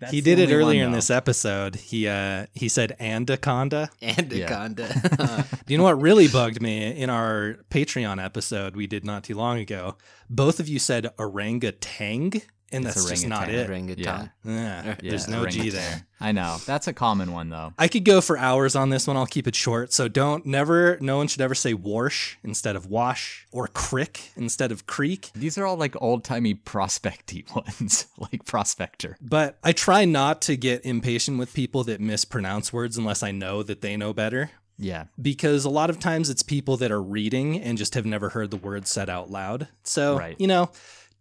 That's 0.03 0.13
he 0.13 0.21
did 0.21 0.39
it 0.39 0.43
only 0.43 0.53
one, 0.55 0.61
earlier 0.63 0.83
in 0.85 0.91
this 0.91 1.09
episode. 1.09 1.75
He 1.75 2.07
uh 2.07 2.47
he 2.53 2.67
said 2.69 2.95
anaconda. 2.99 3.89
Anaconda. 4.01 5.45
Do 5.65 5.73
you 5.73 5.77
know 5.77 5.85
what 5.85 6.01
really 6.01 6.27
bugged 6.27 6.61
me 6.61 6.91
in 6.91 7.09
our 7.09 7.57
Patreon 7.71 8.23
episode 8.23 8.75
we 8.75 8.85
did 8.85 9.05
not 9.05 9.23
too 9.23 9.35
long 9.35 9.59
ago? 9.59 9.97
Both 10.29 10.59
of 10.59 10.67
you 10.67 10.77
said 10.79 11.09
orangutan, 11.17 12.31
and 12.73 12.85
It's 12.85 12.95
that's 12.95 13.09
just 13.09 13.27
not 13.27 13.49
it. 13.49 13.69
Orangutan. 13.69 14.31
Yeah, 14.43 14.83
Yeah, 14.85 14.95
there's 15.01 15.27
no 15.27 15.45
G 15.45 15.69
there. 15.69 16.05
I 16.19 16.31
know 16.31 16.57
that's 16.65 16.87
a 16.87 16.93
common 16.93 17.33
one 17.33 17.49
though. 17.49 17.73
I 17.77 17.87
could 17.87 18.05
go 18.05 18.21
for 18.21 18.37
hours 18.37 18.75
on 18.75 18.89
this 18.89 19.07
one. 19.07 19.17
I'll 19.17 19.25
keep 19.25 19.47
it 19.47 19.55
short. 19.55 19.91
So 19.93 20.07
don't 20.07 20.45
never. 20.45 20.97
No 21.01 21.17
one 21.17 21.27
should 21.27 21.41
ever 21.41 21.55
say 21.55 21.73
warsh 21.73 22.35
instead 22.43 22.75
of 22.75 22.85
wash 22.87 23.45
or 23.51 23.67
crick 23.67 24.31
instead 24.35 24.71
of 24.71 24.87
creek. 24.87 25.31
These 25.35 25.57
are 25.57 25.65
all 25.65 25.75
like 25.77 26.01
old 26.01 26.23
timey 26.23 26.53
prospecty 26.53 27.45
ones, 27.55 28.07
like 28.17 28.45
prospector. 28.45 29.17
But 29.21 29.57
I 29.63 29.71
try 29.73 30.05
not 30.05 30.41
to 30.43 30.55
get 30.55 30.85
impatient 30.85 31.39
with 31.39 31.53
people 31.53 31.83
that 31.85 31.99
mispronounce 32.01 32.71
words 32.71 32.97
unless 32.97 33.21
I 33.23 33.31
know 33.31 33.63
that 33.63 33.81
they 33.81 33.97
know 33.97 34.13
better. 34.13 34.51
Yeah, 34.75 35.05
Because 35.21 35.65
a 35.65 35.69
lot 35.69 35.91
of 35.91 35.99
times 35.99 36.31
it's 36.31 36.41
people 36.41 36.77
that 36.77 36.91
are 36.91 37.01
reading 37.01 37.61
and 37.61 37.77
just 37.77 37.93
have 37.93 38.07
never 38.07 38.29
heard 38.29 38.49
the 38.49 38.57
word 38.57 38.87
said 38.87 39.07
out 39.07 39.29
loud. 39.29 39.67
So, 39.83 40.17
Right. 40.17 40.35
you 40.39 40.47
know, 40.47 40.71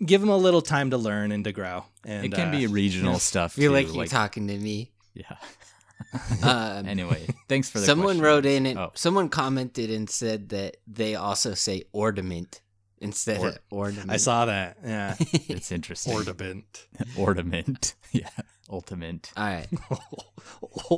give 0.04 0.20
them 0.20 0.30
a 0.30 0.36
little 0.36 0.62
time 0.62 0.90
to 0.90 0.96
learn 0.98 1.32
and 1.32 1.44
to 1.44 1.52
grow. 1.52 1.84
And 2.04 2.24
it 2.26 2.32
can 2.32 2.48
uh, 2.48 2.52
be 2.58 2.66
regional 2.66 3.18
stuff. 3.18 3.52
feel 3.54 3.70
too, 3.70 3.74
like 3.74 3.94
you're 3.94 4.06
talking 4.06 4.48
to 4.48 4.58
me. 4.58 4.92
yeah. 5.14 5.36
Um, 6.42 6.86
Anyway, 6.88 7.26
thanks 7.48 7.70
for 7.70 7.78
the 7.78 7.86
someone 7.86 8.06
question. 8.18 8.22
wrote 8.24 8.44
in 8.44 8.66
and 8.66 8.78
Oh. 8.78 8.90
someone 8.94 9.28
commented 9.28 9.88
and 9.90 10.10
said 10.10 10.48
that 10.48 10.78
they 10.86 11.14
also 11.14 11.54
say 11.54 11.84
ornament 11.92 12.60
instead 12.98 13.40
Or- 13.40 13.48
of 13.50 13.58
ornament. 13.70 14.10
I 14.10 14.16
saw 14.16 14.46
that. 14.46 14.78
Yeah. 14.84 15.14
It's 15.48 15.70
interesting. 15.70 16.12
Ornament. 16.14 16.88
Ornament. 17.16 17.94
Yeah. 18.10 18.28
Ultimate. 18.68 19.30
All 19.36 19.44
right. 19.44 19.68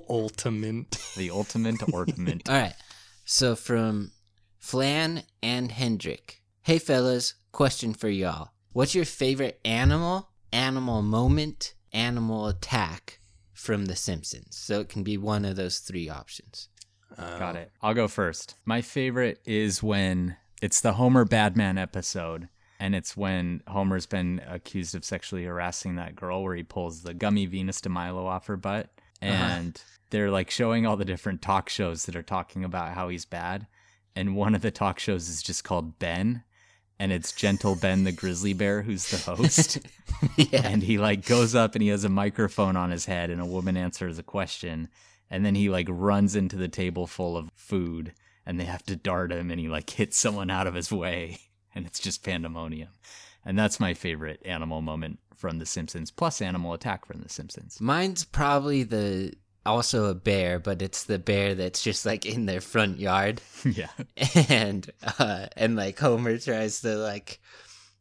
Ultimate. 0.08 0.98
The 1.16 1.30
ultimate 1.30 1.82
ornament. 1.92 2.48
All 2.48 2.56
right. 2.56 2.74
So 3.26 3.54
from 3.56 4.12
Flan 4.58 5.24
and 5.42 5.70
Hendrick. 5.70 6.40
Hey 6.62 6.78
fellas, 6.78 7.34
question 7.52 7.92
for 7.92 8.08
y'all. 8.08 8.50
What's 8.74 8.92
your 8.92 9.04
favorite 9.04 9.60
animal, 9.64 10.30
animal 10.52 11.00
moment, 11.00 11.74
animal 11.92 12.48
attack 12.48 13.20
from 13.52 13.84
The 13.84 13.94
Simpsons? 13.94 14.56
So 14.56 14.80
it 14.80 14.88
can 14.88 15.04
be 15.04 15.16
one 15.16 15.44
of 15.44 15.54
those 15.54 15.78
three 15.78 16.08
options. 16.08 16.70
Uh, 17.16 17.38
Got 17.38 17.54
it. 17.54 17.70
I'll 17.82 17.94
go 17.94 18.08
first. 18.08 18.56
My 18.64 18.82
favorite 18.82 19.40
is 19.44 19.80
when 19.80 20.38
it's 20.60 20.80
the 20.80 20.94
Homer 20.94 21.24
Badman 21.24 21.78
episode, 21.78 22.48
and 22.80 22.96
it's 22.96 23.16
when 23.16 23.62
Homer's 23.68 24.06
been 24.06 24.42
accused 24.44 24.96
of 24.96 25.04
sexually 25.04 25.44
harassing 25.44 25.94
that 25.94 26.16
girl, 26.16 26.42
where 26.42 26.56
he 26.56 26.64
pulls 26.64 27.02
the 27.02 27.14
gummy 27.14 27.46
Venus 27.46 27.80
de 27.80 27.88
Milo 27.88 28.26
off 28.26 28.48
her 28.48 28.56
butt, 28.56 28.90
uh-huh. 29.22 29.32
and 29.32 29.80
they're 30.10 30.32
like 30.32 30.50
showing 30.50 30.84
all 30.84 30.96
the 30.96 31.04
different 31.04 31.42
talk 31.42 31.68
shows 31.68 32.06
that 32.06 32.16
are 32.16 32.24
talking 32.24 32.64
about 32.64 32.94
how 32.94 33.08
he's 33.08 33.24
bad, 33.24 33.68
and 34.16 34.34
one 34.34 34.56
of 34.56 34.62
the 34.62 34.72
talk 34.72 34.98
shows 34.98 35.28
is 35.28 35.44
just 35.44 35.62
called 35.62 36.00
Ben. 36.00 36.42
And 36.98 37.12
it's 37.12 37.32
Gentle 37.32 37.74
Ben 37.74 38.04
the 38.04 38.12
Grizzly 38.12 38.52
Bear 38.52 38.82
who's 38.82 39.10
the 39.10 39.18
host. 39.18 39.78
yeah. 40.36 40.62
and 40.64 40.82
he 40.82 40.98
like 40.98 41.26
goes 41.26 41.54
up 41.54 41.74
and 41.74 41.82
he 41.82 41.88
has 41.88 42.04
a 42.04 42.08
microphone 42.08 42.76
on 42.76 42.90
his 42.90 43.06
head 43.06 43.30
and 43.30 43.40
a 43.40 43.46
woman 43.46 43.76
answers 43.76 44.18
a 44.18 44.22
question 44.22 44.88
and 45.30 45.44
then 45.44 45.54
he 45.54 45.68
like 45.68 45.88
runs 45.90 46.36
into 46.36 46.56
the 46.56 46.68
table 46.68 47.06
full 47.06 47.36
of 47.36 47.50
food 47.54 48.12
and 48.46 48.60
they 48.60 48.64
have 48.64 48.84
to 48.84 48.96
dart 48.96 49.32
him 49.32 49.50
and 49.50 49.60
he 49.60 49.68
like 49.68 49.90
hits 49.90 50.16
someone 50.16 50.50
out 50.50 50.66
of 50.66 50.74
his 50.74 50.92
way 50.92 51.38
and 51.74 51.86
it's 51.86 51.98
just 51.98 52.24
pandemonium 52.24 52.90
and 53.44 53.58
that's 53.58 53.80
my 53.80 53.94
favorite 53.94 54.40
animal 54.44 54.80
moment 54.80 55.18
from 55.34 55.58
the 55.58 55.66
simpsons 55.66 56.10
plus 56.10 56.40
animal 56.40 56.72
attack 56.72 57.04
from 57.04 57.20
the 57.20 57.28
simpsons 57.28 57.80
Mine's 57.80 58.24
probably 58.24 58.82
the 58.82 59.34
also 59.66 60.06
a 60.06 60.14
bear, 60.14 60.58
but 60.58 60.82
it's 60.82 61.04
the 61.04 61.18
bear 61.18 61.54
that's 61.54 61.82
just 61.82 62.04
like 62.04 62.26
in 62.26 62.46
their 62.46 62.60
front 62.60 62.98
yard. 62.98 63.40
yeah. 63.64 63.88
And 64.48 64.90
uh 65.18 65.46
and 65.56 65.76
like 65.76 65.98
Homer 65.98 66.38
tries 66.38 66.80
to 66.82 66.96
like 66.96 67.40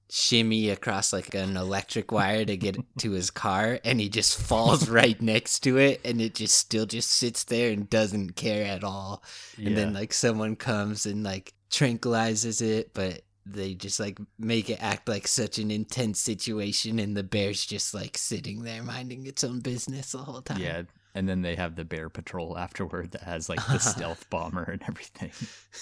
shimmy 0.10 0.70
across 0.70 1.12
like 1.12 1.34
an 1.34 1.58
electric 1.58 2.12
wire 2.12 2.46
to 2.46 2.56
get 2.56 2.78
to 3.00 3.12
his 3.12 3.32
car 3.32 3.80
and 3.84 4.00
he 4.00 4.10
just 4.10 4.40
falls 4.40 4.88
right 5.02 5.20
next 5.22 5.62
to 5.62 5.78
it 5.78 6.02
and 6.06 6.22
it 6.22 6.36
just 6.36 6.56
still 6.56 6.86
just 6.86 7.10
sits 7.10 7.46
there 7.46 7.72
and 7.72 7.90
doesn't 7.90 8.36
care 8.36 8.66
at 8.66 8.84
all. 8.84 9.24
And 9.58 9.76
then 9.76 9.94
like 9.94 10.14
someone 10.14 10.56
comes 10.56 11.06
and 11.06 11.24
like 11.24 11.54
tranquilizes 11.72 12.62
it 12.62 12.94
but 12.94 13.22
they 13.46 13.74
just 13.74 14.00
like 14.00 14.20
make 14.38 14.70
it 14.70 14.82
act 14.82 15.10
like 15.10 15.28
such 15.28 15.58
an 15.58 15.72
intense 15.72 16.20
situation 16.20 17.00
and 17.00 17.18
the 17.18 17.24
bear's 17.24 17.66
just 17.66 17.94
like 17.94 18.18
sitting 18.18 18.64
there 18.64 18.84
minding 18.84 19.26
its 19.26 19.44
own 19.44 19.62
business 19.62 20.12
the 20.12 20.20
whole 20.20 20.42
time. 20.42 20.60
Yeah 20.60 20.84
and 21.16 21.28
then 21.30 21.42
they 21.42 21.56
have 21.56 21.76
the 21.76 21.86
bear 21.86 22.10
patrol 22.10 22.58
afterward 22.66 23.12
that 23.12 23.22
has 23.24 23.50
like 23.50 23.66
the 23.68 23.78
stealth 23.94 24.30
bomber 24.30 24.64
and 24.64 24.82
everything 24.88 25.32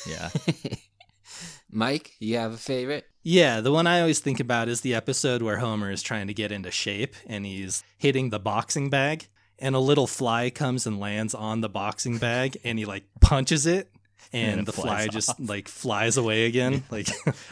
yeah 0.07 0.29
mike 1.71 2.11
you 2.19 2.38
have 2.38 2.53
a 2.53 2.57
favorite 2.57 3.05
Yeah, 3.23 3.61
the 3.61 3.71
one 3.71 3.86
I 3.88 3.99
always 4.01 4.19
think 4.19 4.39
about 4.39 4.67
is 4.67 4.82
the 4.82 4.95
episode 4.95 5.41
where 5.43 5.57
Homer 5.59 5.91
is 5.91 6.01
trying 6.01 6.25
to 6.27 6.34
get 6.34 6.51
into 6.51 6.71
shape 6.71 7.13
and 7.27 7.45
he's 7.45 7.84
hitting 7.99 8.32
the 8.32 8.39
boxing 8.39 8.89
bag, 8.89 9.27
and 9.59 9.75
a 9.75 9.79
little 9.79 10.07
fly 10.07 10.49
comes 10.49 10.88
and 10.88 10.99
lands 10.99 11.36
on 11.36 11.61
the 11.61 11.69
boxing 11.69 12.17
bag, 12.17 12.57
and 12.63 12.79
he 12.79 12.86
like 12.86 13.03
punches 13.21 13.67
it, 13.67 13.91
and, 14.34 14.51
And 14.53 14.59
it 14.61 14.65
the 14.65 14.73
fly 14.73 15.03
flies 15.05 15.09
just 15.09 15.39
like 15.39 15.67
flies 15.67 16.17
away 16.17 16.45
again. 16.45 16.84
Like, 16.89 17.09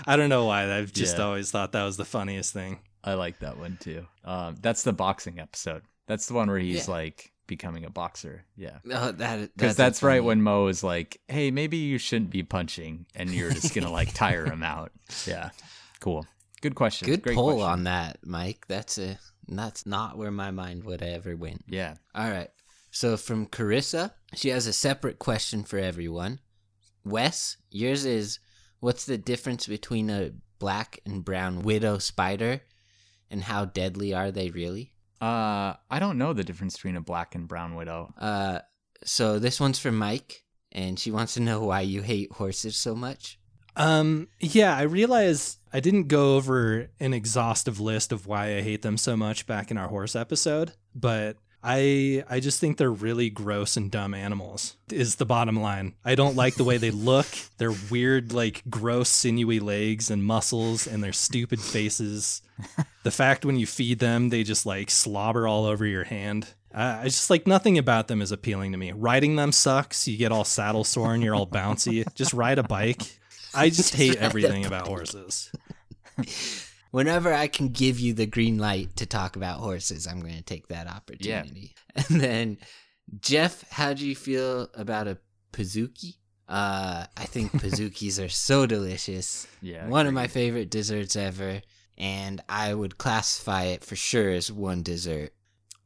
I 0.07 0.15
don't 0.17 0.29
know 0.29 0.45
why. 0.45 0.75
I've 0.75 0.91
just 0.91 1.17
Yeah. 1.17 1.23
always 1.25 1.51
thought 1.51 1.71
that 1.73 1.83
was 1.83 1.97
the 1.97 2.05
funniest 2.05 2.51
thing. 2.51 2.79
I 3.03 3.13
like 3.13 3.39
that 3.39 3.57
one 3.59 3.77
too. 3.79 4.07
Um, 4.25 4.55
that's 4.59 4.81
the 4.81 4.91
boxing 4.93 5.39
episode. 5.39 5.83
That's 6.07 6.25
the 6.25 6.33
one 6.33 6.49
where 6.49 6.57
he's 6.59 6.87
Yeah. 6.87 6.93
like 6.95 7.31
becoming 7.49 7.83
a 7.83 7.89
boxer. 7.89 8.45
Yeah. 8.55 8.77
oh 8.89 9.11
that 9.11 9.53
Because 9.57 9.75
that's, 9.75 10.01
a 10.01 10.05
right 10.05 10.23
when 10.23 10.41
Moe 10.41 10.67
is 10.67 10.81
like, 10.83 11.19
hey, 11.27 11.51
maybe 11.51 11.75
you 11.75 11.97
shouldn't 11.97 12.29
be 12.29 12.43
punching 12.43 13.07
and 13.13 13.29
you're 13.29 13.51
just 13.51 13.75
going 13.75 13.85
to 13.85 13.91
like 13.91 14.13
tire 14.13 14.45
him 14.45 14.63
out. 14.63 14.93
Yeah. 15.27 15.49
Cool. 15.99 16.25
Good 16.61 16.75
question. 16.75 17.07
Good 17.07 17.23
Great 17.23 17.35
pull 17.35 17.55
question. 17.55 17.69
on 17.69 17.83
that, 17.85 18.19
Mike. 18.23 18.65
That's 18.69 18.97
a 18.97 19.19
that's 19.49 19.85
not 19.85 20.17
where 20.17 20.31
my 20.31 20.51
mind 20.51 20.83
would 20.85 21.01
ever 21.01 21.35
went. 21.35 21.65
Yeah. 21.67 21.95
All 22.15 22.29
right. 22.29 22.49
So 22.91 23.17
from 23.17 23.47
Carissa, 23.47 24.11
she 24.35 24.49
has 24.49 24.67
a 24.67 24.73
separate 24.73 25.19
question 25.19 25.63
for 25.63 25.77
everyone. 25.77 26.39
Wes, 27.03 27.57
yours 27.71 28.05
is 28.05 28.39
what's 28.79 29.05
the 29.05 29.17
difference 29.17 29.67
between 29.67 30.09
a 30.09 30.31
black 30.59 30.99
and 31.05 31.25
brown 31.25 31.63
widow 31.63 31.97
spider 31.97 32.61
and 33.31 33.43
how 33.43 33.65
deadly 33.65 34.13
are 34.13 34.31
they 34.31 34.49
really? 34.49 34.93
Uh, 35.21 35.73
I 35.89 35.99
don't 35.99 36.17
know 36.17 36.33
the 36.33 36.43
difference 36.43 36.75
between 36.75 36.95
a 36.95 37.01
black 37.01 37.35
and 37.35 37.47
brown 37.47 37.75
widow. 37.75 38.13
Uh 38.17 38.59
so 39.03 39.39
this 39.39 39.59
one's 39.59 39.79
for 39.79 39.91
Mike 39.91 40.43
and 40.71 40.99
she 40.99 41.11
wants 41.11 41.33
to 41.35 41.39
know 41.39 41.61
why 41.63 41.81
you 41.81 42.01
hate 42.01 42.31
horses 42.33 42.75
so 42.75 42.95
much. 42.95 43.39
Um, 43.75 44.27
yeah, 44.39 44.75
I 44.75 44.81
realize 44.83 45.57
I 45.71 45.79
didn't 45.79 46.07
go 46.07 46.35
over 46.35 46.89
an 46.99 47.13
exhaustive 47.13 47.79
list 47.79 48.11
of 48.11 48.27
why 48.27 48.57
I 48.57 48.61
hate 48.61 48.81
them 48.81 48.97
so 48.97 49.15
much 49.15 49.47
back 49.47 49.71
in 49.71 49.77
our 49.77 49.87
horse 49.87 50.15
episode, 50.15 50.73
but 50.93 51.37
I 51.63 52.23
I 52.29 52.39
just 52.39 52.59
think 52.59 52.77
they're 52.77 52.91
really 52.91 53.29
gross 53.29 53.75
and 53.77 53.91
dumb 53.91 54.13
animals. 54.13 54.75
Is 54.91 55.15
the 55.15 55.25
bottom 55.25 55.59
line. 55.59 55.95
I 56.05 56.15
don't 56.15 56.35
like 56.35 56.55
the 56.55 56.63
way 56.63 56.77
they 56.77 56.91
look. 57.11 57.27
Their 57.57 57.73
weird 57.91 58.31
like 58.31 58.63
gross 58.69 59.09
sinewy 59.09 59.59
legs 59.59 60.09
and 60.09 60.23
muscles 60.23 60.87
and 60.87 61.03
their 61.03 61.13
stupid 61.13 61.59
faces. 61.59 62.41
the 63.03 63.11
fact 63.11 63.45
when 63.45 63.57
you 63.57 63.65
feed 63.65 63.99
them 63.99 64.29
they 64.29 64.43
just 64.43 64.65
like 64.65 64.89
slobber 64.89 65.47
all 65.47 65.65
over 65.65 65.85
your 65.85 66.05
hand. 66.05 66.53
Uh, 66.73 66.99
I 67.01 67.05
just 67.05 67.29
like 67.29 67.47
nothing 67.47 67.77
about 67.77 68.07
them 68.07 68.21
is 68.21 68.31
appealing 68.31 68.71
to 68.73 68.77
me. 68.77 68.91
Riding 68.91 69.35
them 69.35 69.51
sucks. 69.51 70.07
You 70.07 70.17
get 70.17 70.31
all 70.31 70.45
saddle 70.45 70.83
sore 70.83 71.13
and 71.13 71.23
you're 71.23 71.33
all 71.35 71.47
bouncy. 71.47 72.05
just 72.13 72.31
ride 72.33 72.59
a 72.59 72.63
bike. 72.63 73.01
I 73.53 73.69
Just 73.69 73.95
hate 73.95 74.15
everything 74.17 74.65
about 74.65 74.87
horses. 74.87 75.51
Whenever 76.91 77.33
I 77.33 77.47
can 77.47 77.69
give 77.69 77.99
you 77.99 78.13
the 78.13 78.25
green 78.25 78.57
light 78.57 78.95
to 78.95 79.05
talk 79.05 79.35
about 79.35 79.59
horses, 79.59 80.07
I'm 80.07 80.21
going 80.21 80.35
to 80.35 80.41
take 80.41 80.67
that 80.69 80.87
opportunity. 80.87 81.75
And 82.09 82.21
then, 82.21 82.57
Jeff, 83.19 83.69
how 83.69 83.93
do 83.93 84.07
you 84.07 84.15
feel 84.15 84.69
about 84.73 85.07
a 85.07 85.17
Pizookie? 85.51 86.15
Uh, 86.47 87.05
I 87.15 87.25
think 87.25 87.51
Pizookies 87.61 88.23
are 88.23 88.29
so 88.29 88.65
delicious. 88.65 89.47
Yeah. 89.61 89.87
one 89.87 90.07
of 90.07 90.13
my 90.13 90.23
agreed. 90.23 90.33
favorite 90.33 90.69
desserts 90.71 91.15
ever, 91.15 91.61
and 91.97 92.41
I 92.47 92.73
would 92.73 92.97
classify 92.97 93.63
it 93.65 93.83
for 93.83 93.95
sure 93.95 94.31
as 94.31 94.51
one 94.51 94.81
dessert. 94.81 95.33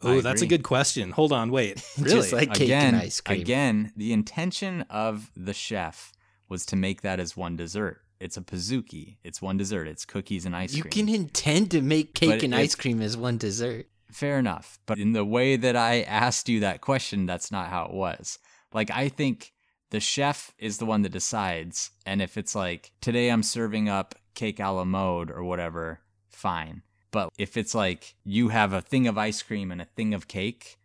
Oh, 0.01 0.21
that's 0.21 0.41
a 0.41 0.47
good 0.47 0.63
question. 0.63 1.11
Hold 1.11 1.31
on, 1.31 1.49
wait. 1.49 1.81
Really? 1.97 2.15
Just 2.15 2.33
like 2.33 2.53
cake 2.53 2.67
again, 2.67 2.93
and 2.95 3.03
ice 3.03 3.21
cream. 3.21 3.41
again, 3.41 3.93
the 3.95 4.11
intention 4.13 4.81
of 4.89 5.31
the 5.35 5.53
chef 5.53 6.11
was 6.49 6.65
to 6.67 6.75
make 6.75 7.01
that 7.01 7.19
as 7.19 7.37
one 7.37 7.55
dessert. 7.55 8.01
It's 8.23 8.37
a 8.37 8.41
Pizookie. 8.41 9.17
It's 9.23 9.41
one 9.41 9.57
dessert. 9.57 9.87
It's 9.87 10.05
cookies 10.05 10.45
and 10.45 10.55
ice 10.55 10.73
you 10.73 10.83
cream. 10.83 10.91
You 10.95 11.13
can 11.13 11.13
intend 11.13 11.71
to 11.71 11.81
make 11.81 12.13
cake 12.13 12.29
But 12.29 12.43
and 12.43 12.55
ice 12.55 12.73
cream 12.73 13.01
as 13.01 13.17
one 13.17 13.37
dessert. 13.37 13.87
Fair 14.11 14.39
enough. 14.39 14.79
But 14.85 14.99
in 14.99 15.11
the 15.11 15.25
way 15.25 15.57
that 15.57 15.75
I 15.75 16.01
asked 16.03 16.47
you 16.47 16.61
that 16.61 16.81
question, 16.81 17.25
that's 17.25 17.51
not 17.51 17.69
how 17.69 17.85
it 17.85 17.93
was. 17.93 18.39
Like, 18.71 18.89
I 18.91 19.09
think 19.09 19.53
the 19.89 19.99
chef 19.99 20.53
is 20.57 20.77
the 20.77 20.85
one 20.85 21.01
that 21.01 21.11
decides. 21.11 21.91
And 22.05 22.21
if 22.21 22.37
it's 22.37 22.55
like, 22.55 22.93
today 23.01 23.29
I'm 23.29 23.43
serving 23.43 23.89
up 23.89 24.15
cake 24.35 24.59
a 24.59 24.69
la 24.69 24.85
mode 24.85 25.29
or 25.29 25.43
whatever, 25.43 25.99
fine. 26.29 26.81
But 27.11 27.29
if 27.37 27.57
it's 27.57 27.75
like, 27.75 28.15
you 28.23 28.49
have 28.49 28.71
a 28.71 28.81
thing 28.81 29.07
of 29.07 29.17
ice 29.17 29.41
cream 29.43 29.71
and 29.71 29.81
a 29.81 29.85
thing 29.85 30.13
of 30.13 30.27
cake, 30.27 30.77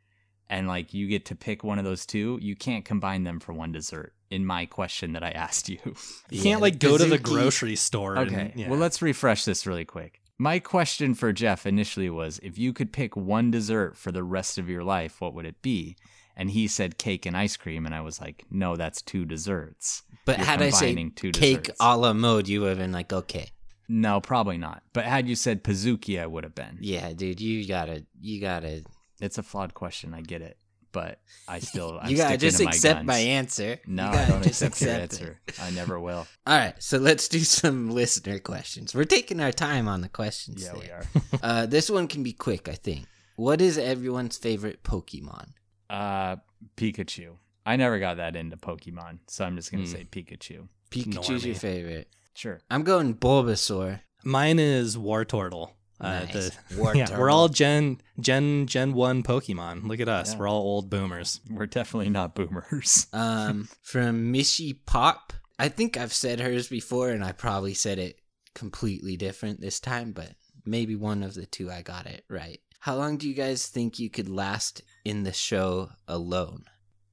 and 0.51 0.67
like 0.67 0.93
you 0.93 1.07
get 1.07 1.25
to 1.27 1.35
pick 1.35 1.63
one 1.63 1.79
of 1.79 1.85
those 1.85 2.05
two, 2.05 2.39
you 2.43 2.57
can't 2.57 2.85
combine 2.85 3.25
them 3.25 3.41
for 3.41 3.53
one 3.53 3.73
dessert. 3.73 4.13
In 4.31 4.45
my 4.45 4.67
question 4.67 5.13
that 5.15 5.23
I 5.23 5.31
asked 5.31 5.69
you. 5.69 5.79
You 6.31 6.43
can't 6.43 6.61
like 6.61 6.79
go 6.79 6.99
to 6.99 7.05
the 7.07 7.19
grocery 7.19 7.77
store. 7.77 8.17
and- 8.17 8.29
Okay. 8.31 8.53
yeah. 8.57 8.69
Well, 8.69 8.79
let's 8.79 9.01
refresh 9.01 9.45
this 9.45 9.67
really 9.67 9.85
quick. 9.87 10.21
My 10.39 10.59
question 10.59 11.15
for 11.15 11.33
Jeff 11.33 11.67
initially 11.67 12.11
was 12.11 12.39
if 12.43 12.59
you 12.59 12.73
could 12.73 12.93
pick 12.93 13.17
one 13.17 13.51
dessert 13.51 13.97
for 13.97 14.13
the 14.13 14.23
rest 14.23 14.59
of 14.59 14.69
your 14.69 14.85
life, 14.85 15.21
what 15.21 15.35
would 15.35 15.47
it 15.47 15.63
be? 15.63 15.97
And 16.37 16.51
he 16.51 16.69
said 16.69 16.99
cake 16.99 17.27
and 17.27 17.37
ice 17.37 17.57
cream. 17.57 17.87
And 17.87 17.95
I 17.95 18.03
was 18.03 18.21
like, 18.21 18.45
no, 18.51 18.77
that's 18.77 19.03
two 19.03 19.25
desserts. 19.25 20.03
But 20.25 20.37
You're 20.39 20.47
had 20.47 20.63
I 20.63 20.71
say 20.71 20.89
combining 20.95 21.11
cake 21.11 21.33
desserts. 21.65 21.79
a 21.81 21.97
la 21.97 22.13
mode, 22.13 22.47
you 22.47 22.61
would 22.61 22.69
have 22.69 22.79
been 22.79 22.93
like, 22.93 23.13
okay, 23.13 23.49
No, 23.89 24.21
probably 24.21 24.59
not. 24.59 24.83
But 24.93 25.07
had 25.07 25.27
you 25.29 25.35
said 25.35 25.65
Pizookie, 25.65 26.21
I 26.23 26.27
would 26.27 26.45
have 26.45 26.55
been. 26.55 26.77
yeah, 26.81 27.13
dude, 27.15 27.41
you 27.41 27.67
gotta, 27.67 28.05
you 28.21 28.41
gotta, 28.41 28.85
It's 29.21 29.39
a 29.39 29.43
flawed 29.43 29.73
question. 29.75 30.13
I 30.15 30.21
get 30.21 30.43
it. 30.43 30.57
But 30.93 31.21
I 31.47 31.59
still, 31.71 31.99
I'm 32.01 32.11
you 32.11 32.17
gotta 32.17 32.39
sticking 32.39 32.39
just 32.41 32.59
to 32.59 32.65
my 32.65 32.71
accept 32.71 32.99
guns. 33.01 33.07
my 33.07 33.19
answer. 33.19 33.79
No, 33.87 34.07
I 34.09 34.25
don't 34.27 34.43
just 34.43 34.63
accept 34.63 34.81
your 34.83 34.91
accept 35.05 35.23
it. 35.23 35.23
answer. 35.23 35.41
I 35.63 35.71
never 35.71 36.01
will. 36.01 36.27
All 36.47 36.59
right, 36.59 36.75
so 36.83 36.99
let's 36.99 37.29
do 37.29 37.41
some 37.41 37.91
listener 37.91 38.39
questions. 38.39 38.95
We're 38.95 39.05
taking 39.05 39.41
our 39.41 39.53
time 39.53 39.87
on 39.89 40.01
the 40.01 40.09
questions. 40.09 40.65
Yeah, 40.65 40.75
we 40.79 40.87
are. 40.91 41.05
Uh, 41.43 41.67
this 41.67 41.89
one 41.91 42.09
can 42.09 42.23
be 42.23 42.33
quick, 42.33 42.69
I 42.69 42.75
think. 42.75 43.07
What 43.37 43.61
is 43.61 43.79
everyone's 43.79 44.37
favorite 44.37 44.83
Pokemon? 44.83 45.49
Uh, 45.89 46.37
Pikachu. 46.77 47.37
I 47.65 47.77
never 47.77 47.99
got 47.99 48.17
that 48.17 48.35
into 48.35 48.57
Pokemon, 48.57 49.19
so 49.29 49.45
I'm 49.45 49.57
just 49.57 49.71
gonna 49.71 49.85
Hmm. 49.85 49.91
say 49.93 50.05
Pikachu. 50.11 50.69
Pikachu's 50.91 51.45
your 51.45 51.55
favorite. 51.55 52.09
Sure. 52.35 52.61
I'm 52.71 52.83
going 52.83 53.15
Bulbasaur. 53.15 54.01
Mine 54.25 54.59
is 54.59 54.97
Wartortle. 54.97 55.73
Uh, 56.01 56.21
Nice. 56.21 56.51
the, 56.71 56.93
yeah, 56.95 57.19
we're 57.19 57.31
all 57.31 57.49
Gen 57.49 58.01
Gen 58.21 58.67
Gen 58.67 58.93
One 58.93 59.23
Pokemon. 59.23 59.87
Look 59.89 60.01
at 60.01 60.09
us. 60.09 60.33
Yeah. 60.33 60.39
We're 60.39 60.49
all 60.49 60.63
old 60.63 60.89
boomers. 60.91 61.41
We're 61.51 61.67
definitely 61.67 62.11
not 62.11 62.35
boomers. 62.35 63.07
Um, 63.13 63.69
from 63.83 64.33
Mishy 64.33 64.77
Pop. 64.87 65.33
I 65.59 65.69
think 65.69 65.97
I've 65.97 66.13
said 66.13 66.39
hers 66.41 66.69
before, 66.69 67.11
and 67.11 67.25
I 67.25 67.33
probably 67.33 67.75
said 67.75 67.99
it 67.99 68.21
completely 68.55 69.17
different 69.17 69.61
this 69.61 69.81
time, 69.81 70.13
but 70.13 70.31
maybe 70.65 70.95
one 70.95 71.23
of 71.23 71.35
the 71.35 71.47
two 71.47 71.71
I 71.71 71.83
got 71.83 72.07
it 72.07 72.25
right. 72.29 72.61
How 72.81 72.95
long 72.95 73.17
do 73.17 73.29
you 73.29 73.35
guys 73.35 73.67
think 73.67 73.99
you 73.99 74.09
could 74.09 74.29
last 74.29 74.83
in 75.05 75.25
the 75.25 75.33
show 75.33 75.91
alone? 76.07 76.65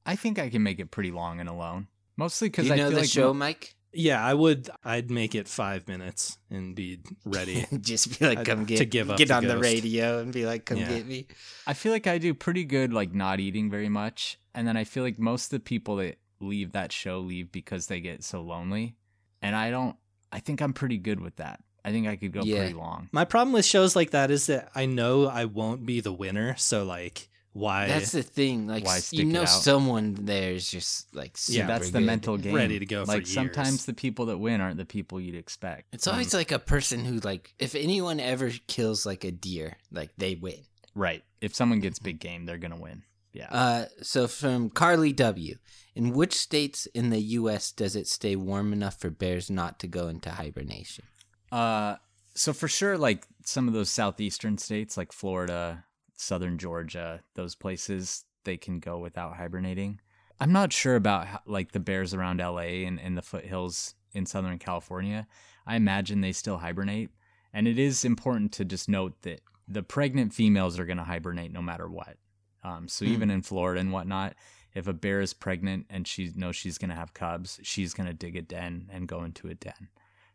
I 0.05 0.15
think 0.15 0.37
I 0.37 0.49
can 0.49 0.61
make 0.61 0.79
it 0.79 0.91
pretty 0.91 1.09
long 1.11 1.39
and 1.39 1.49
alone. 1.49 1.87
Mostly 2.17 2.49
because 2.49 2.67
you 2.67 2.73
I 2.73 2.77
know 2.77 2.83
feel 2.89 2.95
the 2.95 3.01
like 3.01 3.09
show, 3.09 3.27
mo- 3.33 3.39
Mike? 3.39 3.74
Yeah, 3.95 4.23
I 4.23 4.33
would. 4.33 4.69
I'd 4.83 5.09
make 5.09 5.35
it 5.35 5.47
five 5.47 5.87
minutes 5.87 6.37
and 6.49 6.75
be 6.75 6.99
ready. 7.25 7.65
Just 7.81 8.19
be 8.19 8.25
like, 8.25 8.39
I'd- 8.39 8.45
come 8.51 8.65
to 8.65 8.75
get, 8.75 8.89
give 8.89 9.09
up 9.11 9.17
get 9.17 9.29
the 9.29 9.33
on 9.35 9.45
the 9.47 9.57
radio 9.57 10.19
and 10.19 10.31
be 10.33 10.45
like, 10.45 10.65
come 10.65 10.77
Yeah. 10.77 10.89
get 10.89 11.07
me. 11.07 11.27
I 11.65 11.73
feel 11.73 11.91
like 11.91 12.07
I 12.07 12.17
do 12.17 12.33
pretty 12.33 12.63
good 12.65 12.93
like 12.93 13.13
not 13.13 13.39
eating 13.39 13.69
very 13.69 13.89
much, 13.89 14.37
and 14.53 14.67
then 14.67 14.77
I 14.77 14.83
feel 14.83 15.03
like 15.03 15.17
most 15.19 15.45
of 15.45 15.49
the 15.51 15.59
people 15.59 15.95
that 15.97 16.17
leave 16.39 16.73
that 16.73 16.91
show 16.91 17.19
leave 17.19 17.51
because 17.51 17.87
they 17.87 17.99
get 18.01 18.23
so 18.23 18.41
lonely, 18.41 18.95
and 19.41 19.55
I 19.55 19.71
don't. 19.71 19.95
I 20.31 20.39
think 20.39 20.61
I'm 20.61 20.73
pretty 20.73 20.97
good 20.97 21.19
with 21.21 21.37
that. 21.37 21.61
I 21.85 21.91
think 21.91 22.07
I 22.07 22.15
could 22.15 22.33
go 22.33 22.41
Yeah. 22.43 22.57
pretty 22.57 22.73
long. 22.73 23.09
My 23.11 23.25
problem 23.25 23.53
with 23.53 23.63
shows 23.63 23.95
like 23.95 24.09
that 24.11 24.31
is 24.31 24.47
that 24.47 24.69
I 24.75 24.85
know 24.87 25.27
I 25.27 25.45
won't 25.45 25.85
be 25.85 26.01
the 26.01 26.11
winner. 26.11 26.55
So 26.57 26.83
like, 26.83 27.29
why? 27.55 27.87
That's 27.87 28.11
the 28.11 28.21
thing. 28.21 28.67
Like, 28.67 28.83
Why 28.85 28.99
stick 28.99 29.19
you 29.19 29.25
it 29.29 29.31
know, 29.31 29.43
out? 29.43 29.47
someone 29.49 30.13
there 30.25 30.51
is 30.51 30.69
just 30.69 31.15
like, 31.15 31.37
super 31.37 31.59
Yeah, 31.59 31.67
That's 31.67 31.89
the 31.89 31.99
good. 31.99 32.05
mental 32.05 32.37
game. 32.37 32.53
Ready 32.53 32.79
to 32.79 32.85
go 32.85 33.05
for 33.05 33.13
Like 33.13 33.21
years. 33.21 33.33
sometimes 33.33 33.85
the 33.85 33.93
people 33.93 34.25
that 34.25 34.37
win 34.39 34.59
aren't 34.59 34.75
the 34.75 34.83
people 34.85 35.21
you'd 35.21 35.35
expect. 35.35 35.93
It's 35.95 36.05
always 36.05 36.33
Um, 36.33 36.39
like 36.39 36.51
a 36.51 36.59
person 36.59 37.05
who, 37.05 37.19
like, 37.21 37.53
if 37.57 37.73
anyone 37.73 38.19
ever 38.19 38.51
kills 38.67 39.05
like 39.05 39.23
a 39.23 39.31
deer, 39.31 39.77
like 39.89 40.09
they 40.17 40.35
win. 40.35 40.65
right. 40.95 41.23
If 41.39 41.55
someone 41.55 41.79
gets 41.79 41.97
big 41.99 42.19
game, 42.19 42.45
they're 42.45 42.57
gonna 42.57 42.79
win. 42.79 43.03
Yeah. 43.31 43.47
Uh, 43.51 43.85
so 44.01 44.27
from 44.27 44.69
Carly 44.69 45.13
W. 45.13 45.55
In 45.95 46.11
which 46.11 46.33
states 46.33 46.87
in 46.87 47.09
the 47.09 47.21
U.S. 47.39 47.71
does 47.71 47.95
it 47.95 48.07
stay 48.07 48.35
warm 48.35 48.73
enough 48.73 48.99
for 48.99 49.09
bears 49.09 49.49
not 49.49 49.79
to 49.79 49.87
go 49.87 50.09
into 50.09 50.29
hibernation? 50.29 51.05
Uh, 51.53 51.95
so 52.33 52.51
for 52.51 52.67
sure, 52.67 52.97
like 52.97 53.25
some 53.45 53.69
of 53.69 53.73
those 53.73 53.89
southeastern 53.89 54.57
states, 54.57 54.97
like 54.97 55.13
Florida, 55.13 55.84
southern 56.15 56.57
Georgia, 56.57 57.21
those 57.35 57.55
places, 57.55 58.25
they 58.43 58.57
can 58.57 58.79
go 58.79 58.97
without 58.97 59.35
hibernating. 59.37 59.99
I'm 60.39 60.51
not 60.51 60.73
sure 60.73 60.95
about 60.95 61.27
how, 61.27 61.39
like 61.45 61.71
the 61.71 61.79
bears 61.79 62.13
around 62.13 62.39
LA 62.39 62.83
and, 62.85 62.99
and 62.99 63.17
the 63.17 63.21
foothills 63.21 63.95
in 64.13 64.25
Southern 64.25 64.59
California. 64.59 65.27
I 65.65 65.75
imagine 65.75 66.21
they 66.21 66.31
still 66.31 66.57
hibernate. 66.57 67.09
And 67.53 67.67
it 67.67 67.79
is 67.79 68.03
important 68.03 68.51
to 68.53 68.65
just 68.65 68.89
note 68.89 69.21
that 69.21 69.41
the 69.67 69.81
pregnant 69.83 70.33
females 70.33 70.77
are 70.77 70.85
going 70.85 70.97
to 70.97 71.03
hibernate 71.03 71.51
no 71.53 71.61
matter 71.61 71.87
what. 71.87 72.17
Um, 72.63 72.87
so 72.87 73.05
Hmm. 73.05 73.11
even 73.13 73.31
in 73.31 73.41
Florida 73.41 73.79
and 73.79 73.91
whatnot, 73.93 74.35
if 74.73 74.87
a 74.87 74.93
bear 74.93 75.21
is 75.21 75.33
pregnant 75.33 75.85
and 75.89 76.05
she 76.05 76.31
knows 76.35 76.55
she's 76.57 76.77
going 76.77 76.89
to 76.89 76.95
have 76.97 77.13
cubs, 77.13 77.59
she's 77.63 77.93
going 77.93 78.07
to 78.07 78.13
dig 78.13 78.35
a 78.35 78.41
den 78.41 78.89
and 78.91 79.07
go 79.07 79.23
into 79.23 79.47
a 79.47 79.55
den. 79.55 79.87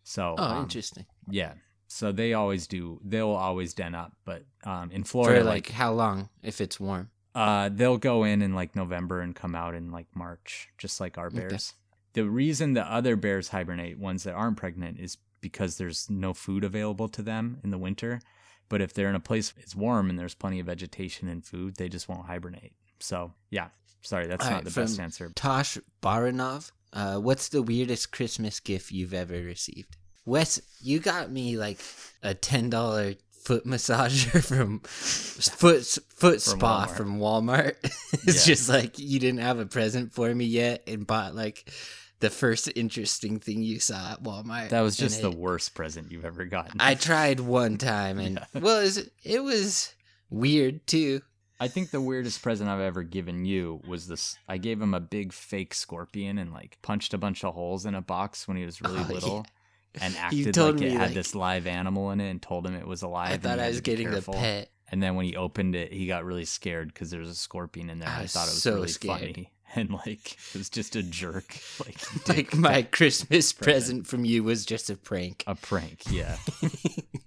So 0.02 0.34
Oh, 0.38 0.42
um, 0.44 0.62
interesting. 0.62 1.04
yeah. 1.28 1.54
So 1.92 2.12
they 2.12 2.34
always 2.34 2.68
do. 2.68 3.00
They'll 3.04 3.30
always 3.30 3.74
den 3.74 3.96
up, 3.96 4.12
but 4.24 4.44
um, 4.64 4.92
in 4.92 5.02
For 5.02 5.08
Florida, 5.10 5.40
like, 5.44 5.66
like, 5.68 5.74
how 5.74 5.92
long 5.92 6.28
if 6.40 6.60
it's 6.60 6.78
warm? 6.78 7.10
uh, 7.34 7.68
they'll 7.72 7.98
go 7.98 8.22
in 8.22 8.42
in 8.42 8.54
like 8.54 8.76
November 8.76 9.20
and 9.20 9.34
come 9.34 9.56
out 9.56 9.74
in 9.74 9.90
like 9.90 10.06
March, 10.14 10.68
just 10.78 11.00
like 11.00 11.18
our 11.18 11.26
Okay. 11.26 11.36
bears. 11.36 11.74
The 12.12 12.24
reason 12.24 12.74
the 12.74 12.84
other 12.84 13.16
bears 13.16 13.48
hibernate, 13.48 13.98
ones 13.98 14.22
that 14.22 14.34
aren't 14.34 14.56
pregnant, 14.56 15.00
is 15.00 15.18
because 15.40 15.78
there's 15.78 16.08
no 16.08 16.32
food 16.32 16.62
available 16.64 17.08
to 17.08 17.22
them 17.22 17.58
in 17.64 17.70
the 17.70 17.78
winter. 17.78 18.20
But 18.68 18.80
if 18.80 18.94
they're 18.94 19.08
in 19.08 19.16
a 19.16 19.20
place 19.20 19.52
it's 19.56 19.74
warm 19.74 20.10
and 20.10 20.18
there's 20.18 20.34
plenty 20.34 20.60
of 20.60 20.66
vegetation 20.66 21.28
and 21.28 21.44
food, 21.44 21.74
they 21.76 21.88
just 21.88 22.08
won't 22.08 22.26
hibernate. 22.26 22.72
So 23.00 23.32
yeah, 23.50 23.68
sorry, 24.02 24.28
that's 24.28 24.44
All 24.44 24.50
not 24.50 24.56
right, 24.58 24.64
the 24.64 24.80
best 24.80 25.00
answer. 25.00 25.32
Tosh 25.34 25.76
Baranov. 26.00 26.70
Uh, 26.92 27.18
what's 27.18 27.48
the 27.48 27.62
weirdest 27.62 28.12
Christmas 28.12 28.60
gift 28.60 28.90
you've 28.92 29.14
ever 29.14 29.34
received? 29.42 29.96
Wes, 30.24 30.60
you 30.82 30.98
got 31.00 31.30
me 31.30 31.56
like 31.56 31.80
a 32.22 32.34
ten 32.34 32.70
dollar 32.70 33.14
foot 33.30 33.64
massager 33.66 34.44
from 34.44 34.80
foot 34.80 35.84
foot 35.84 36.42
From 36.42 36.58
spa 36.58 36.86
Walmart. 36.86 36.96
from 36.96 37.18
Walmart. 37.18 37.74
it's 38.12 38.46
Yeah. 38.46 38.54
just 38.54 38.68
like 38.68 38.98
you 38.98 39.18
didn't 39.18 39.40
have 39.40 39.58
a 39.58 39.66
present 39.66 40.12
for 40.12 40.32
me 40.34 40.44
yet, 40.44 40.82
and 40.86 41.06
bought 41.06 41.34
like 41.34 41.70
the 42.20 42.30
first 42.30 42.70
interesting 42.76 43.40
thing 43.40 43.62
you 43.62 43.80
saw 43.80 44.12
at 44.12 44.22
Walmart. 44.22 44.68
That 44.68 44.82
was 44.82 44.96
just 44.96 45.22
the 45.22 45.30
it- 45.30 45.38
worst 45.38 45.74
present 45.74 46.12
you've 46.12 46.26
ever 46.26 46.44
gotten. 46.44 46.80
I 46.80 46.94
tried 46.94 47.40
one 47.40 47.78
time, 47.78 48.18
and 48.18 48.36
Yeah. 48.54 48.60
well, 48.60 48.78
it 48.80 48.82
was, 48.84 49.10
it 49.24 49.42
was 49.42 49.94
weird 50.28 50.86
too. 50.86 51.22
I 51.62 51.68
think 51.68 51.90
the 51.90 52.00
weirdest 52.00 52.42
present 52.42 52.70
I've 52.70 52.80
ever 52.80 53.02
given 53.02 53.44
you 53.44 53.82
was 53.86 54.06
this. 54.06 54.36
I 54.48 54.56
gave 54.58 54.80
him 54.80 54.94
a 54.94 55.00
big 55.00 55.32
fake 55.32 55.74
scorpion 55.74 56.38
and 56.38 56.52
like 56.52 56.78
punched 56.82 57.12
a 57.14 57.18
bunch 57.18 57.44
of 57.44 57.52
holes 57.54 57.84
in 57.84 57.94
a 57.94 58.00
box 58.00 58.46
when 58.48 58.56
he 58.56 58.64
was 58.64 58.80
really 58.80 58.98
Oh, 59.22 59.36
yeah. 59.36 59.42
Little, 59.94 60.06
and 60.06 60.16
acted 60.18 60.54
told 60.54 60.76
like 60.80 60.84
it 60.84 60.92
had 60.92 61.00
like- 61.00 61.14
this 61.14 61.34
live 61.34 61.66
animal 61.66 62.10
in 62.10 62.20
it 62.20 62.30
and 62.30 62.40
told 62.42 62.66
him 62.66 62.74
it 62.74 62.86
was 62.86 63.02
alive. 63.02 63.30
I 63.30 63.34
and 63.34 63.42
thought 63.42 63.58
he 63.58 63.64
I 63.64 63.68
was 63.68 63.80
getting 63.80 64.08
careful. 64.10 64.34
the 64.34 64.40
pet. 64.40 64.70
And 64.92 65.00
then 65.02 65.14
when 65.14 65.24
he 65.24 65.36
opened 65.36 65.76
it, 65.76 65.92
he 65.92 66.06
got 66.08 66.24
really 66.24 66.44
scared 66.44 66.88
because 66.92 67.10
there 67.10 67.20
was 67.20 67.28
a 67.28 67.34
scorpion 67.34 67.90
in 67.90 68.00
there. 68.00 68.08
I 68.08 68.22
I 68.22 68.26
thought 68.26 68.48
it 68.48 68.50
was 68.50 68.62
so 68.62 68.74
really 68.74 68.88
scared. 68.88 69.20
funny. 69.20 69.52
And 69.76 69.88
like 69.92 70.32
it 70.52 70.58
was 70.58 70.68
just 70.68 70.96
a 70.96 71.02
jerk. 71.04 71.56
Like, 71.86 72.28
Like 72.28 72.56
my 72.56 72.82
Christmas 72.82 73.52
present 73.52 74.04
from 74.08 74.24
you 74.24 74.42
was 74.42 74.66
just 74.66 74.90
a 74.90 74.96
prank. 74.96 75.44
a 75.46 75.54
prank, 75.54 76.02
yeah. 76.10 76.38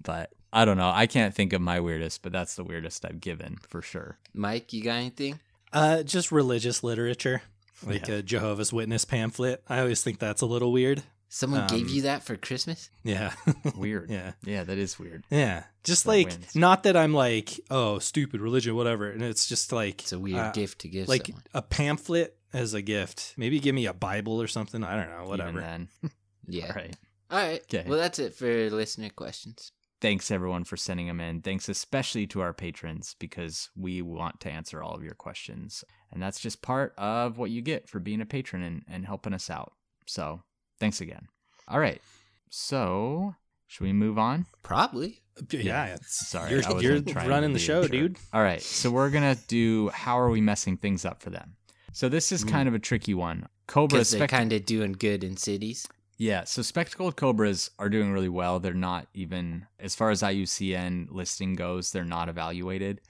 but 0.03 0.33
I 0.51 0.65
don't 0.65 0.75
know. 0.75 0.89
I 0.93 1.07
can't 1.07 1.33
think 1.33 1.53
of 1.53 1.61
my 1.61 1.79
weirdest, 1.79 2.21
but 2.21 2.33
that's 2.33 2.55
the 2.55 2.65
weirdest 2.65 3.05
I've 3.05 3.21
given 3.21 3.59
for 3.69 3.81
sure. 3.81 4.17
Mike, 4.33 4.73
you 4.73 4.83
got 4.83 4.95
anything? 4.95 5.39
Uh, 5.71 6.03
just 6.03 6.33
religious 6.33 6.83
literature, 6.83 7.43
like 7.85 8.09
Yeah. 8.09 8.15
a 8.15 8.21
Jehovah's 8.21 8.73
Witness 8.73 9.05
pamphlet. 9.05 9.63
I 9.69 9.79
always 9.79 10.03
think 10.03 10.19
that's 10.19 10.41
a 10.41 10.45
little 10.45 10.73
weird. 10.73 11.01
Someone 11.35 11.65
gave 11.65 11.87
Um, 11.87 11.93
you 11.95 12.01
that 12.03 12.21
for 12.21 12.37
Christmas? 12.37 12.91
Yeah. 13.03 13.33
Weird. 13.75 14.11
yeah. 14.11 14.33
Yeah, 14.43 14.63
that 14.65 14.77
is 14.77 14.99
weird. 14.99 15.23
Yeah. 15.31 15.63
Just 15.83 16.03
That 16.03 16.09
like, 16.11 16.27
wins. 16.27 16.55
not 16.55 16.83
that 16.83 16.95
I'm 16.95 17.11
like, 17.13 17.59
oh, 17.71 17.97
stupid 17.97 18.39
religion, 18.39 18.75
whatever. 18.75 19.09
And 19.09 19.23
it's 19.23 19.47
just 19.47 19.71
like, 19.71 20.01
It's 20.03 20.11
a 20.13 20.19
weird 20.19 20.37
uh, 20.37 20.51
gift 20.51 20.81
to 20.81 20.87
give 20.89 21.07
like 21.07 21.25
someone. 21.25 21.43
a 21.55 21.63
pamphlet 21.63 22.37
as 22.53 22.75
a 22.75 22.83
gift. 22.83 23.33
Maybe 23.35 23.59
give 23.59 23.73
me 23.73 23.87
a 23.87 23.93
Bible 23.95 24.39
or 24.39 24.45
something. 24.47 24.83
I 24.83 24.95
don't 24.95 25.09
know. 25.09 25.17
Even 25.23 25.27
Whatever. 25.29 25.59
then. 25.59 25.89
Yeah. 26.47 26.67
All 26.67 26.75
right. 26.75 26.95
All 27.31 27.39
right. 27.39 27.67
'Kay. 27.67 27.85
Well, 27.87 27.97
that's 27.97 28.19
it 28.19 28.35
for 28.35 28.69
listener 28.69 29.09
questions. 29.09 29.71
Thanks 30.01 30.29
everyone 30.29 30.65
for 30.65 30.77
sending 30.77 31.07
them 31.07 31.19
in. 31.21 31.41
Thanks 31.41 31.67
especially 31.69 32.27
to 32.27 32.41
our 32.41 32.53
patrons 32.53 33.15
because 33.17 33.69
we 33.75 34.01
want 34.03 34.39
to 34.41 34.51
answer 34.51 34.83
all 34.83 34.93
of 34.93 35.03
your 35.03 35.15
questions. 35.15 35.83
And 36.11 36.21
that's 36.21 36.39
just 36.41 36.61
part 36.61 36.93
of 36.97 37.37
what 37.39 37.49
you 37.49 37.61
get 37.61 37.89
for 37.89 37.99
being 37.99 38.21
a 38.21 38.25
patron 38.25 38.61
and, 38.61 38.83
and 38.87 39.05
helping 39.07 39.33
us 39.33 39.49
out. 39.49 39.71
So 40.05 40.43
thanks 40.83 40.99
again. 40.99 41.27
All 41.69 41.79
right. 41.79 42.01
So 42.49 43.35
should 43.67 43.85
we 43.85 43.93
move 43.93 44.17
on? 44.17 44.45
Probably. 44.63 45.21
Yeah. 45.49 45.85
It's, 45.95 46.27
Sorry, 46.27 46.51
You're, 46.51 46.79
you're 46.81 47.01
running 47.01 47.53
the 47.53 47.59
show, 47.59 47.87
dude. 47.87 48.17
All 48.33 48.43
right. 48.43 48.61
So 48.61 48.91
we're 48.91 49.09
going 49.09 49.35
to 49.35 49.41
do 49.47 49.89
how 49.89 50.19
are 50.19 50.29
we 50.29 50.41
messing 50.41 50.77
things 50.77 51.05
up 51.05 51.23
for 51.23 51.29
them? 51.29 51.55
So 51.93 52.09
this 52.09 52.31
is 52.31 52.43
Mm. 52.43 52.49
kind 52.51 52.67
of 52.67 52.73
a 52.75 52.79
tricky 52.79 53.13
one. 53.13 53.47
Cobra 53.67 54.03
spect- 54.03 54.31
kind 54.31 54.51
of 54.51 54.65
doing 54.65 54.91
good 54.91 55.23
in 55.23 55.37
cities. 55.37 55.87
Yeah, 56.17 56.43
so 56.43 56.61
spectacled 56.61 57.15
cobras 57.15 57.71
are 57.79 57.89
doing 57.89 58.11
really 58.11 58.29
well. 58.29 58.59
They're 58.59 58.73
not 58.73 59.07
even, 59.13 59.65
as 59.79 59.95
far 59.95 60.11
as 60.11 60.21
IUCN 60.21 61.07
listing 61.11 61.55
goes, 61.55 61.91
they're 61.91 62.05
not 62.05 62.29
evaluated 62.29 63.01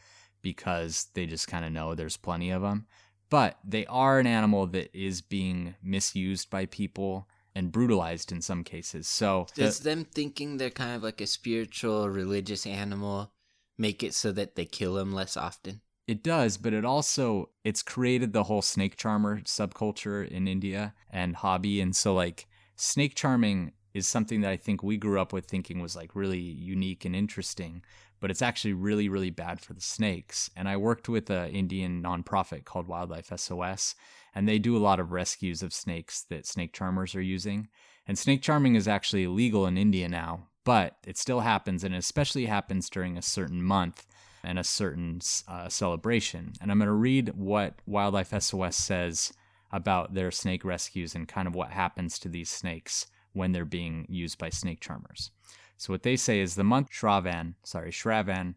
because 0.41 1.07
they 1.13 1.25
just 1.25 1.47
kind 1.47 1.65
of 1.65 1.71
know 1.71 1.95
there's 1.95 2.17
plenty 2.17 2.51
of 2.51 2.61
them. 2.61 2.85
But 3.29 3.57
they 3.65 3.85
are 3.87 4.19
an 4.19 4.27
animal 4.27 4.67
that 4.67 4.95
is 4.97 5.21
being 5.21 5.75
misused 5.83 6.49
by 6.49 6.65
people 6.67 7.27
and 7.55 7.71
brutalized 7.71 8.31
in 8.31 8.41
some 8.41 8.63
cases. 8.63 9.07
So 9.07 9.47
the- 9.55 9.63
Does 9.63 9.79
them 9.79 10.05
thinking 10.05 10.57
they're 10.57 10.69
kind 10.69 10.95
of 10.95 11.03
like 11.03 11.21
a 11.21 11.27
spiritual, 11.27 12.09
religious 12.09 12.65
animal 12.65 13.31
make 13.77 14.03
it 14.03 14.13
so 14.13 14.31
that 14.31 14.55
they 14.55 14.65
kill 14.65 14.95
them 14.95 15.13
less 15.13 15.37
often? 15.37 15.81
It 16.07 16.21
does, 16.21 16.57
but 16.57 16.73
it 16.73 16.83
also 16.83 17.49
it's 17.63 17.81
created 17.81 18.33
the 18.33 18.43
whole 18.43 18.61
snake 18.61 18.97
charmer 18.97 19.39
subculture 19.41 20.27
in 20.27 20.47
India 20.47 20.93
and 21.09 21.35
hobby 21.37 21.79
and 21.79 21.95
so 21.95 22.13
like 22.13 22.45
snake 22.75 23.15
charming 23.15 23.71
is 23.93 24.05
something 24.07 24.41
that 24.41 24.51
I 24.51 24.57
think 24.57 24.83
we 24.83 24.97
grew 24.97 25.19
up 25.21 25.31
with 25.31 25.45
thinking 25.45 25.79
was 25.79 25.95
like 25.95 26.15
really 26.15 26.39
unique 26.39 27.05
and 27.05 27.15
interesting, 27.15 27.83
but 28.19 28.31
it's 28.31 28.41
actually 28.41 28.73
really 28.73 29.07
really 29.07 29.29
bad 29.29 29.61
for 29.61 29.73
the 29.73 29.81
snakes. 29.81 30.49
And 30.57 30.67
I 30.67 30.75
worked 30.75 31.07
with 31.07 31.29
an 31.29 31.49
Indian 31.51 32.03
nonprofit 32.03 32.65
called 32.65 32.87
Wildlife 32.87 33.31
SOS 33.39 33.95
and 34.35 34.47
they 34.47 34.59
do 34.59 34.75
a 34.75 34.79
lot 34.79 34.99
of 34.99 35.11
rescues 35.11 35.61
of 35.61 35.73
snakes 35.73 36.25
that 36.29 36.45
snake 36.45 36.73
charmers 36.73 37.15
are 37.15 37.21
using. 37.21 37.67
And 38.07 38.17
snake 38.17 38.41
charming 38.41 38.75
is 38.75 38.87
actually 38.87 39.23
illegal 39.23 39.65
in 39.65 39.77
India 39.77 40.09
now, 40.09 40.47
but 40.63 40.97
it 41.05 41.17
still 41.17 41.41
happens 41.41 41.83
and 41.83 41.93
it 41.93 41.99
especially 41.99 42.45
happens 42.45 42.89
during 42.89 43.17
a 43.17 43.21
certain 43.21 43.61
month 43.61 44.05
and 44.43 44.59
a 44.59 44.63
certain 44.63 45.21
uh, 45.47 45.69
celebration. 45.69 46.53
And 46.61 46.71
I'm 46.71 46.79
going 46.79 46.87
to 46.87 46.93
read 46.93 47.33
what 47.35 47.75
Wildlife 47.85 48.33
SOS 48.41 48.75
says 48.75 49.33
about 49.71 50.13
their 50.13 50.31
snake 50.31 50.65
rescues 50.65 51.15
and 51.15 51.27
kind 51.27 51.47
of 51.47 51.55
what 51.55 51.71
happens 51.71 52.19
to 52.19 52.29
these 52.29 52.49
snakes 52.49 53.07
when 53.33 53.51
they're 53.51 53.65
being 53.65 54.05
used 54.09 54.37
by 54.37 54.49
snake 54.49 54.79
charmers. 54.79 55.31
So 55.77 55.91
what 55.91 56.03
they 56.03 56.15
say 56.15 56.39
is 56.39 56.55
the 56.55 56.63
month 56.63 56.91
Shravan, 56.91 57.55
sorry, 57.63 57.91
Shravan, 57.91 58.55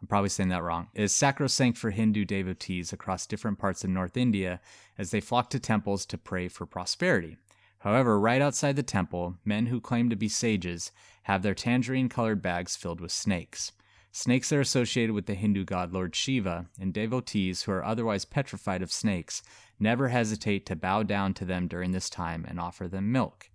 I'm 0.00 0.06
probably 0.06 0.28
saying 0.28 0.50
that 0.50 0.62
wrong, 0.62 0.88
is 0.94 1.12
sacrosanct 1.12 1.76
for 1.76 1.90
Hindu 1.90 2.24
devotees 2.24 2.92
across 2.92 3.26
different 3.26 3.58
parts 3.58 3.82
of 3.82 3.90
North 3.90 4.16
India 4.16 4.60
as 4.96 5.10
they 5.10 5.20
flock 5.20 5.50
to 5.50 5.58
temples 5.58 6.06
to 6.06 6.18
pray 6.18 6.48
for 6.48 6.66
prosperity. 6.66 7.36
However, 7.80 8.18
right 8.18 8.42
outside 8.42 8.76
the 8.76 8.82
temple, 8.82 9.36
men 9.44 9.66
who 9.66 9.80
claim 9.80 10.10
to 10.10 10.16
be 10.16 10.28
sages 10.28 10.92
have 11.24 11.42
their 11.42 11.54
tangerine 11.54 12.08
colored 12.08 12.42
bags 12.42 12.76
filled 12.76 13.00
with 13.00 13.12
snakes. 13.12 13.72
Snakes 14.10 14.52
are 14.52 14.60
associated 14.60 15.14
with 15.14 15.26
the 15.26 15.34
Hindu 15.34 15.64
god 15.64 15.92
Lord 15.92 16.14
Shiva, 16.16 16.66
and 16.80 16.94
devotees 16.94 17.62
who 17.62 17.72
are 17.72 17.84
otherwise 17.84 18.24
petrified 18.24 18.82
of 18.82 18.90
snakes 18.90 19.42
never 19.78 20.08
hesitate 20.08 20.66
to 20.66 20.76
bow 20.76 21.02
down 21.02 21.34
to 21.34 21.44
them 21.44 21.68
during 21.68 21.92
this 21.92 22.10
time 22.10 22.44
and 22.48 22.58
offer 22.58 22.88
them 22.88 23.12
milk. 23.12 23.50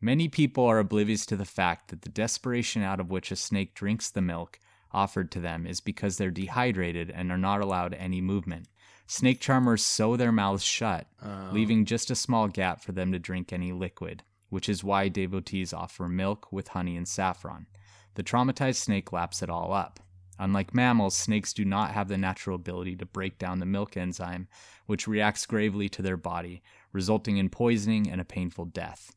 Many 0.00 0.28
people 0.28 0.64
are 0.64 0.78
oblivious 0.78 1.24
to 1.26 1.36
the 1.36 1.44
fact 1.44 1.88
that 1.88 2.02
the 2.02 2.08
desperation 2.08 2.82
out 2.82 3.00
of 3.00 3.10
which 3.10 3.32
a 3.32 3.36
snake 3.36 3.74
drinks 3.74 4.10
the 4.10 4.20
milk 4.20 4.60
offered 4.92 5.30
to 5.32 5.40
them 5.40 5.66
is 5.66 5.80
because 5.80 6.16
they're 6.16 6.30
dehydrated 6.30 7.10
and 7.10 7.30
are 7.30 7.38
not 7.38 7.60
allowed 7.60 7.94
any 7.94 8.20
movement. 8.20 8.68
Snake 9.06 9.40
charmers 9.40 9.84
sew 9.84 10.16
their 10.16 10.32
mouths 10.32 10.64
shut, 10.64 11.06
Oh. 11.22 11.50
leaving 11.52 11.84
just 11.84 12.10
a 12.10 12.14
small 12.16 12.48
gap 12.48 12.80
for 12.80 12.92
them 12.92 13.12
to 13.12 13.18
drink 13.18 13.52
any 13.52 13.72
liquid, 13.72 14.22
which 14.48 14.68
is 14.68 14.82
why 14.82 15.08
devotees 15.08 15.72
offer 15.72 16.08
milk 16.08 16.50
with 16.52 16.68
honey 16.68 16.96
and 16.96 17.06
saffron. 17.06 17.66
The 18.14 18.22
traumatized 18.24 18.76
snake 18.76 19.12
laps 19.12 19.42
it 19.42 19.50
all 19.50 19.72
up. 19.72 20.00
Unlike 20.38 20.74
mammals, 20.74 21.16
snakes 21.16 21.52
do 21.52 21.64
not 21.64 21.92
have 21.92 22.08
the 22.08 22.18
natural 22.18 22.56
ability 22.56 22.96
to 22.96 23.06
break 23.06 23.38
down 23.38 23.58
the 23.58 23.64
milk 23.66 23.96
enzyme, 23.96 24.48
which 24.86 25.08
reacts 25.08 25.46
gravely 25.46 25.88
to 25.90 26.02
their 26.02 26.16
body, 26.18 26.62
resulting 26.92 27.36
in 27.38 27.48
poisoning 27.48 28.10
and 28.10 28.20
a 28.20 28.24
painful 28.24 28.66
death. 28.66 29.12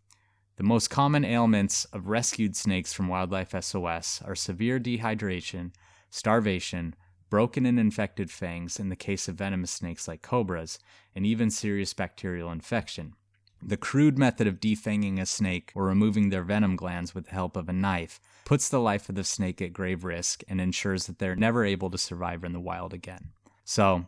The 0.60 0.66
most 0.66 0.90
common 0.90 1.24
ailments 1.24 1.86
of 1.86 2.10
rescued 2.10 2.54
snakes 2.54 2.92
from 2.92 3.08
Wildlife 3.08 3.56
SOS 3.64 4.22
are 4.26 4.36
severe 4.36 4.78
dehydration, 4.78 5.72
starvation, 6.10 6.96
broken 7.30 7.66
and 7.66 7.80
infected 7.80 8.30
fangs 8.30 8.78
in 8.78 8.90
the 8.90 8.98
case 8.98 9.30
of 9.30 9.36
venomous 9.36 9.72
snakes 9.72 10.06
like 10.06 10.22
cobras, 10.22 10.78
and 11.16 11.26
even 11.26 11.50
serious 11.50 11.94
bacterial 11.94 12.52
infection. 12.52 13.14
The 13.64 13.78
crude 13.78 14.18
method 14.20 14.48
of 14.48 14.60
defanging 14.60 15.18
a 15.22 15.26
snake 15.26 15.72
or 15.76 15.86
removing 15.86 16.28
their 16.30 16.44
venom 16.44 16.76
glands 16.76 17.16
with 17.16 17.28
the 17.28 17.32
help 17.32 17.56
of 17.56 17.70
a 17.70 17.74
knife 17.74 18.20
puts 18.44 18.68
the 18.68 18.82
life 18.82 19.08
of 19.08 19.16
the 19.16 19.24
snake 19.24 19.62
at 19.62 19.72
grave 19.72 20.04
risk 20.04 20.44
and 20.50 20.60
ensures 20.60 21.06
that 21.08 21.20
they're 21.20 21.38
never 21.38 21.64
able 21.64 21.90
to 21.90 21.98
survive 21.98 22.44
in 22.44 22.52
the 22.52 22.60
wild 22.60 22.94
again. 22.94 23.30
So, 23.64 24.08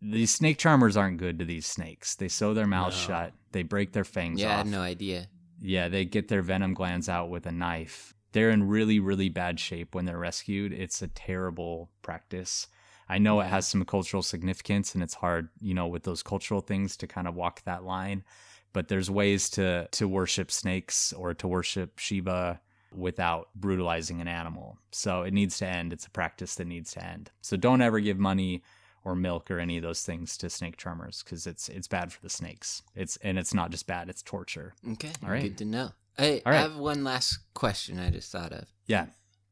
these 0.00 0.32
snake 0.32 0.58
charmers 0.58 0.96
aren't 0.96 1.18
good 1.18 1.40
to 1.40 1.44
these 1.44 1.66
snakes. 1.66 2.14
They 2.14 2.28
sew 2.28 2.54
their 2.54 2.68
mouths 2.68 2.94
No. 3.00 3.06
shut, 3.14 3.32
they 3.50 3.64
break 3.64 3.90
their 3.90 4.04
fangs 4.04 4.40
Yeah, 4.40 4.50
I 4.50 4.52
off. 4.52 4.58
had 4.58 4.66
no 4.68 4.80
idea. 4.82 5.26
Yeah, 5.62 5.88
they 5.88 6.04
get 6.04 6.28
their 6.28 6.42
venom 6.42 6.74
glands 6.74 7.08
out 7.08 7.30
with 7.30 7.46
a 7.46 7.52
knife. 7.52 8.14
They're 8.32 8.50
in 8.50 8.68
really, 8.68 8.98
really 8.98 9.28
bad 9.28 9.60
shape 9.60 9.94
when 9.94 10.04
they're 10.04 10.18
rescued. 10.18 10.72
It's 10.72 11.02
a 11.02 11.08
terrible 11.08 11.90
practice. 12.02 12.66
I 13.08 13.18
know 13.18 13.40
it 13.40 13.44
has 13.46 13.66
mm-hmm. 13.66 13.78
some 13.78 13.84
cultural 13.84 14.22
significance 14.22 14.94
and 14.94 15.02
it's 15.02 15.14
hard, 15.14 15.50
you 15.60 15.74
know, 15.74 15.86
with 15.86 16.02
those 16.02 16.22
cultural 16.22 16.60
things 16.60 16.96
to 16.98 17.06
kind 17.06 17.28
of 17.28 17.34
walk 17.34 17.62
that 17.64 17.84
line. 17.84 18.24
But 18.72 18.88
there's 18.88 19.10
ways 19.10 19.50
to 19.50 19.86
to 19.92 20.08
worship 20.08 20.50
snakes 20.50 21.12
or 21.12 21.34
to 21.34 21.46
worship 21.46 21.98
Shiva 21.98 22.60
without 22.90 23.48
brutalizing 23.54 24.20
an 24.20 24.28
animal. 24.28 24.78
So 24.90 25.22
it 25.22 25.32
needs 25.32 25.58
to 25.58 25.66
end. 25.66 25.92
It's 25.92 26.06
a 26.06 26.10
practice 26.10 26.56
that 26.56 26.66
needs 26.66 26.92
to 26.92 27.04
end. 27.04 27.30
So 27.42 27.56
don't 27.56 27.82
ever 27.82 28.00
give 28.00 28.18
money 28.18 28.62
or 29.04 29.14
milk 29.14 29.50
or 29.50 29.58
any 29.58 29.76
of 29.76 29.82
those 29.82 30.02
things 30.02 30.36
to 30.38 30.48
snake 30.50 30.76
charmers 30.76 31.22
because 31.24 31.46
it's 31.46 31.68
it's 31.68 31.88
bad 31.88 32.12
for 32.12 32.20
the 32.20 32.28
snakes. 32.30 32.82
It's 32.94 33.16
and 33.18 33.38
it's 33.38 33.54
not 33.54 33.70
just 33.70 33.86
bad; 33.86 34.08
it's 34.08 34.22
torture. 34.22 34.74
Okay, 34.92 35.12
All 35.22 35.30
right. 35.30 35.42
good 35.42 35.58
to 35.58 35.64
know. 35.64 35.90
Hey, 36.16 36.42
All 36.46 36.52
I 36.52 36.56
have 36.56 36.76
one 36.76 37.04
last 37.04 37.38
question 37.54 37.98
I 37.98 38.10
just 38.10 38.30
thought 38.30 38.52
of. 38.52 38.66
Yeah, 38.86 39.06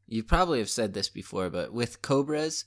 You 0.07 0.23
probably 0.23 0.59
have 0.59 0.69
said 0.69 0.93
this 0.93 1.09
before, 1.09 1.49
but 1.51 1.73
with 1.73 2.03
cobras, 2.03 2.65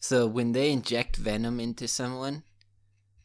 so 0.00 0.26
when 0.26 0.52
they 0.52 0.72
inject 0.72 1.16
venom 1.16 1.60
into 1.60 1.86
someone, 1.86 2.42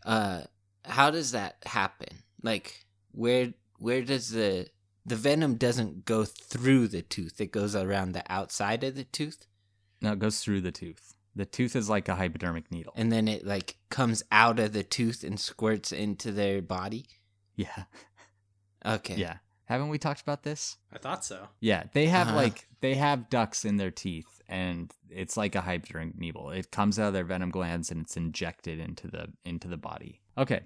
uh, 0.05 0.43
how 0.84 1.09
does 1.09 1.31
that 1.31 1.57
happen? 1.65 2.19
Like, 2.43 2.85
where 3.11 3.53
where 3.80 4.03
does 4.03 4.30
the 4.30 4.67
the 5.05 5.15
venom 5.15 5.55
doesn't 5.55 6.05
go 6.05 6.23
through 6.26 6.88
the 6.89 7.01
tooth? 7.01 7.41
It 7.41 7.51
goes 7.51 7.76
around 7.76 8.11
the 8.13 8.23
outside 8.31 8.84
of 8.84 8.95
the 8.95 9.03
tooth, 9.05 9.47
no, 10.01 10.11
it 10.13 10.19
goes 10.19 10.39
through 10.41 10.61
the 10.61 10.72
tooth. 10.72 11.14
The 11.35 11.45
tooth 11.45 11.75
is 11.75 11.89
like 11.89 12.07
a 12.07 12.15
hypodermic 12.15 12.71
needle. 12.71 12.93
and 12.95 13.11
then 13.11 13.27
it 13.27 13.45
like 13.45 13.75
comes 13.89 14.23
out 14.31 14.59
of 14.59 14.71
the 14.73 14.83
tooth 14.83 15.23
and 15.23 15.39
squirts 15.39 15.91
into 15.91 16.31
their 16.31 16.61
body. 16.61 17.05
yeah, 17.55 17.83
Okay. 18.85 19.15
yeah. 19.15 19.37
Haven't 19.65 19.89
we 19.89 19.97
talked 19.97 20.21
about 20.21 20.43
this? 20.43 20.77
I 20.93 20.99
thought 20.99 21.25
so. 21.25 21.47
Yeah, 21.59 21.85
they 21.93 22.05
have 22.07 22.27
Uh-huh. 22.27 22.35
like 22.37 22.67
they 22.81 22.93
have 22.95 23.29
ducts 23.31 23.65
in 23.65 23.77
their 23.77 23.89
teeth, 23.89 24.41
and 24.47 24.93
it's 25.09 25.35
like 25.35 25.55
a 25.55 25.61
hypodermic 25.61 26.15
needle. 26.19 26.51
It 26.51 26.69
comes 26.69 26.99
out 26.99 27.07
of 27.07 27.13
their 27.13 27.23
venom 27.23 27.49
glands 27.49 27.89
and 27.89 28.01
it's 28.01 28.15
injected 28.15 28.79
into 28.79 29.07
the 29.07 29.29
into 29.43 29.67
the 29.67 29.77
body. 29.77 30.21
Okay, 30.37 30.61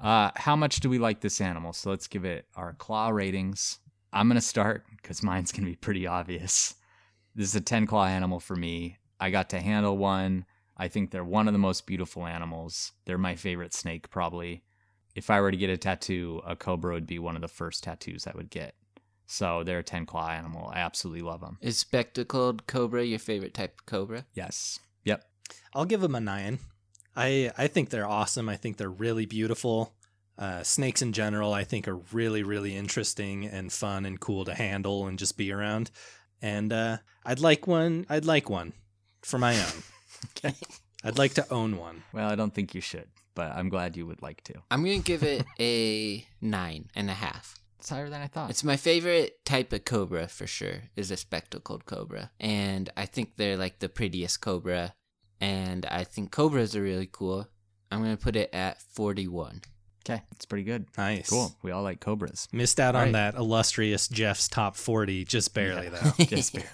uh, 0.00 0.30
how 0.34 0.56
much 0.56 0.80
do 0.80 0.88
we 0.88 0.98
like 0.98 1.20
this 1.20 1.42
animal? 1.42 1.74
So 1.74 1.90
let's 1.90 2.06
give 2.06 2.24
it 2.24 2.46
our 2.56 2.72
claw 2.72 3.10
ratings. 3.10 3.80
I'm 4.14 4.28
gonna 4.28 4.40
start 4.40 4.86
because 4.96 5.22
mine's 5.22 5.52
gonna 5.52 5.66
be 5.66 5.76
pretty 5.76 6.06
obvious. 6.06 6.74
This 7.34 7.48
is 7.50 7.54
a 7.54 7.60
ten 7.60 7.86
claw 7.86 8.06
animal 8.06 8.40
for 8.40 8.56
me. 8.56 8.96
I 9.20 9.30
got 9.30 9.50
to 9.50 9.60
handle 9.60 9.96
one. 9.96 10.46
I 10.76 10.88
think 10.88 11.10
they're 11.10 11.24
one 11.24 11.48
of 11.48 11.52
the 11.52 11.58
most 11.58 11.86
beautiful 11.86 12.26
animals. 12.26 12.92
They're 13.04 13.18
my 13.18 13.34
favorite 13.34 13.74
snake, 13.74 14.10
probably. 14.10 14.62
If 15.14 15.30
I 15.30 15.40
were 15.40 15.50
to 15.50 15.56
get 15.56 15.70
a 15.70 15.76
tattoo, 15.76 16.40
a 16.46 16.54
cobra 16.54 16.94
would 16.94 17.06
be 17.06 17.18
one 17.18 17.34
of 17.34 17.42
the 17.42 17.48
first 17.48 17.82
tattoos 17.82 18.26
I 18.26 18.32
would 18.36 18.50
get. 18.50 18.74
So 19.26 19.64
they're 19.64 19.80
a 19.80 19.84
10 19.84 20.06
claw 20.06 20.30
animal. 20.30 20.70
I 20.72 20.78
absolutely 20.78 21.22
love 21.22 21.40
them. 21.40 21.58
Is 21.60 21.78
spectacled 21.78 22.66
cobra 22.66 23.04
your 23.04 23.18
favorite 23.18 23.54
type 23.54 23.80
of 23.80 23.86
cobra? 23.86 24.26
Yes. 24.34 24.78
Yep. 25.04 25.24
I'll 25.74 25.84
give 25.84 26.00
them 26.00 26.14
a 26.14 26.20
nine. 26.20 26.60
I 27.16 27.50
I 27.58 27.66
think 27.66 27.90
they're 27.90 28.08
awesome. 28.08 28.48
I 28.48 28.56
think 28.56 28.76
they're 28.76 28.88
really 28.88 29.26
beautiful. 29.26 29.94
Uh, 30.38 30.62
snakes 30.62 31.02
in 31.02 31.12
general, 31.12 31.52
I 31.52 31.64
think, 31.64 31.88
are 31.88 32.00
really 32.12 32.42
really 32.42 32.76
interesting 32.76 33.44
and 33.44 33.72
fun 33.72 34.06
and 34.06 34.20
cool 34.20 34.44
to 34.44 34.54
handle 34.54 35.06
and 35.06 35.18
just 35.18 35.36
be 35.36 35.52
around. 35.52 35.90
And 36.40 36.72
uh, 36.72 36.98
I'd 37.24 37.40
like 37.40 37.66
one. 37.66 38.06
I'd 38.08 38.24
like 38.24 38.48
one 38.48 38.72
for 39.22 39.38
my 39.38 39.56
own. 39.56 39.82
Okay. 40.36 40.54
I'd 41.04 41.18
like 41.18 41.34
to 41.34 41.52
own 41.52 41.76
one. 41.76 42.02
Well, 42.12 42.28
I 42.28 42.34
don't 42.34 42.52
think 42.52 42.74
you 42.74 42.80
should, 42.80 43.08
but 43.34 43.52
I'm 43.52 43.68
glad 43.68 43.96
you 43.96 44.06
would 44.06 44.20
like 44.22 44.42
to. 44.44 44.54
I'm 44.70 44.82
gonna 44.82 44.98
give 44.98 45.22
it 45.22 45.44
a 45.60 46.26
nine 46.40 46.90
and 46.94 47.08
a 47.08 47.14
half. 47.14 47.54
It's 47.78 47.90
higher 47.90 48.10
than 48.10 48.20
I 48.20 48.26
thought. 48.26 48.50
It's 48.50 48.64
my 48.64 48.76
favorite 48.76 49.44
type 49.44 49.72
of 49.72 49.84
cobra 49.84 50.26
for 50.26 50.46
sure. 50.46 50.82
Is 50.96 51.10
a 51.12 51.16
spectacled 51.16 51.86
cobra, 51.86 52.30
and 52.40 52.90
I 52.96 53.06
think 53.06 53.36
they're 53.36 53.56
like 53.56 53.78
the 53.78 53.88
prettiest 53.88 54.40
cobra. 54.40 54.94
And 55.40 55.86
I 55.86 56.02
think 56.02 56.32
cobras 56.32 56.74
are 56.74 56.82
really 56.82 57.08
cool. 57.10 57.46
I'm 57.92 58.02
gonna 58.02 58.16
put 58.16 58.34
it 58.34 58.50
at 58.52 58.82
41. 58.82 59.62
Okay. 60.08 60.22
It's 60.32 60.44
pretty 60.44 60.64
good. 60.64 60.86
Nice. 60.96 61.28
Cool. 61.30 61.54
We 61.62 61.70
all 61.70 61.82
like 61.82 62.00
cobras. 62.00 62.48
Missed 62.52 62.80
out 62.80 62.94
on 62.94 63.04
Right. 63.04 63.12
that 63.12 63.34
illustrious 63.34 64.08
Jeff's 64.08 64.48
top 64.48 64.76
forty, 64.76 65.24
just 65.24 65.54
barely 65.54 65.86
Yeah. 65.88 66.12
though. 66.18 66.24
Just 66.24 66.54
barely. 66.54 66.68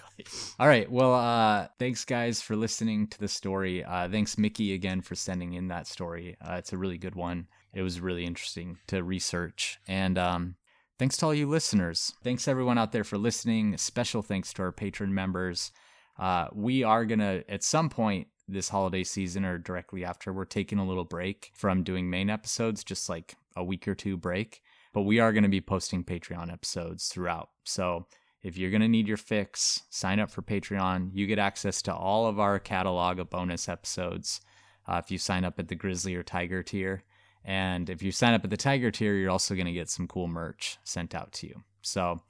All 0.59 0.67
right. 0.67 0.89
Well, 0.89 1.13
uh, 1.13 1.67
thanks 1.79 2.05
guys 2.05 2.41
for 2.41 2.55
listening 2.55 3.07
to 3.07 3.19
the 3.19 3.27
story. 3.27 3.83
Uh, 3.83 4.07
thanks 4.09 4.37
Mickey 4.37 4.73
again 4.73 5.01
for 5.01 5.15
sending 5.15 5.53
in 5.53 5.67
that 5.69 5.87
story. 5.87 6.37
Uh, 6.41 6.53
it's 6.53 6.73
a 6.73 6.77
really 6.77 6.97
good 6.97 7.15
one. 7.15 7.47
It 7.73 7.81
was 7.81 7.99
really 7.99 8.25
interesting 8.25 8.77
to 8.87 9.03
research. 9.03 9.77
And 9.87 10.17
um, 10.17 10.55
thanks 10.97 11.17
to 11.17 11.25
all 11.25 11.33
you 11.33 11.47
listeners. 11.49 12.13
Thanks 12.23 12.47
everyone 12.47 12.77
out 12.77 12.93
there 12.93 13.03
for 13.03 13.17
listening. 13.17 13.77
Special 13.77 14.21
thanks 14.21 14.53
to 14.53 14.61
our 14.63 14.71
patron 14.71 15.13
members. 15.13 15.71
Uh, 16.17 16.47
we 16.53 16.83
are 16.83 17.03
gonna 17.05 17.43
at 17.49 17.61
some 17.63 17.89
point 17.89 18.27
this 18.47 18.69
holiday 18.69 19.03
season 19.03 19.45
or 19.45 19.57
directly 19.57 20.05
after 20.05 20.31
we're 20.31 20.45
taking 20.45 20.79
a 20.79 20.85
little 20.85 21.03
break 21.03 21.51
from 21.53 21.83
doing 21.83 22.09
main 22.09 22.29
episodes, 22.29 22.83
just 22.83 23.09
like 23.09 23.35
a 23.55 23.63
week 23.63 23.87
or 23.87 23.95
two 23.95 24.17
break. 24.17 24.61
But 24.93 25.01
we 25.01 25.19
are 25.19 25.33
going 25.33 25.43
to 25.43 25.49
be 25.49 25.61
posting 25.61 26.03
Patreon 26.03 26.51
episodes 26.51 27.07
throughout. 27.07 27.49
So 27.63 28.07
if 28.43 28.57
you're 28.57 28.71
going 28.71 28.81
to 28.81 28.87
need 28.87 29.07
your 29.07 29.17
fix, 29.17 29.81
sign 29.89 30.19
up 30.19 30.29
for 30.29 30.41
Patreon. 30.41 31.09
You 31.13 31.25
get 31.25 31.39
access 31.39 31.81
to 31.83 31.93
all 31.93 32.27
of 32.27 32.39
our 32.39 32.59
catalog 32.59 33.19
of 33.19 33.29
bonus 33.29 33.67
episodes 33.67 34.41
uh, 34.87 35.01
if 35.03 35.09
you 35.09 35.17
sign 35.17 35.43
up 35.43 35.59
at 35.59 35.67
the 35.67 35.75
Grizzly 35.75 36.15
or 36.15 36.23
Tiger 36.23 36.61
tier. 36.61 37.03
And 37.43 37.89
if 37.89 38.01
you 38.01 38.11
sign 38.11 38.33
up 38.33 38.43
at 38.43 38.51
the 38.51 38.57
Tiger 38.57 38.91
tier, 38.91 39.15
you're 39.15 39.31
also 39.31 39.55
going 39.55 39.65
to 39.65 39.71
get 39.71 39.89
some 39.89 40.07
cool 40.07 40.27
merch 40.27 40.77
sent 40.83 41.13
out 41.13 41.31
to 41.33 41.47
you. 41.47 41.63
So 41.81 42.21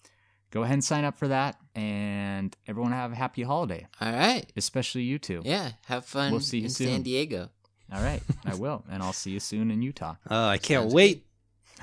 go 0.51 0.63
ahead 0.63 0.73
and 0.73 0.84
sign 0.84 1.03
up 1.03 1.17
for 1.17 1.27
that. 1.27 1.57
And 1.76 2.55
everyone 2.67 2.91
have 2.93 3.11
a 3.11 3.15
happy 3.15 3.43
holiday, 3.43 3.85
All 3.99 4.11
right. 4.11 4.45
especially 4.55 5.01
you 5.03 5.19
two. 5.19 5.41
Yeah. 5.43 5.72
Have 5.88 6.05
fun 6.05 6.31
We'll 6.31 6.39
see 6.41 6.59
you 6.59 6.63
in 6.65 6.69
soon. 6.69 6.88
San 6.88 7.01
Diego. 7.03 7.49
All 7.93 8.01
right. 8.01 8.22
I 8.45 8.55
will. 8.55 8.84
And 8.89 9.03
I'll 9.03 9.13
see 9.13 9.31
you 9.31 9.39
soon 9.39 9.72
in 9.72 9.81
Utah. 9.81 10.15
Oh, 10.30 10.47
I 10.47 10.57
can't 10.57 10.84
Sounds 10.84 10.93
wait. 10.93 11.26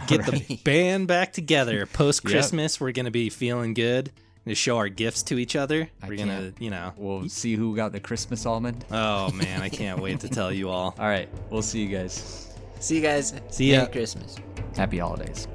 Get 0.07 0.23
Alrighty. 0.23 0.47
the 0.49 0.57
band 0.65 1.07
back 1.09 1.35
together. 1.35 1.85
Post 1.93 2.25
Christmas, 2.25 2.81
we're 2.81 2.93
gonna 2.93 3.11
be 3.11 3.29
feeling 3.29 3.75
good. 3.75 4.11
To 4.49 4.57
show 4.57 4.77
our 4.79 4.89
gifts 4.89 5.23
to 5.25 5.39
each 5.39 5.55
other. 5.55 5.89
I 6.03 6.09
We're 6.09 6.17
gonna, 6.17 6.53
you 6.59 6.71
know. 6.71 6.93
We'll 6.97 7.29
see 7.29 7.55
who 7.55 7.77
got 7.77 7.93
the 7.93 8.01
Christmas 8.01 8.45
almond. 8.45 8.85
Oh 8.91 9.31
man, 9.35 9.63
I 9.63 9.69
can't 9.69 10.01
wait 10.01 10.19
to 10.21 10.29
tell 10.29 10.51
you 10.53 10.69
all. 10.69 10.97
All 10.99 11.07
right. 11.07 11.29
We'll 11.51 11.63
see 11.63 11.81
you 11.85 11.97
guys. 11.97 12.49
See 12.81 12.97
you 12.97 13.03
guys. 13.03 13.35
See 13.51 13.71
ya. 13.71 13.81
Merry 13.83 13.93
Christmas. 13.93 14.35
Happy 14.75 14.99
holidays. 14.99 15.47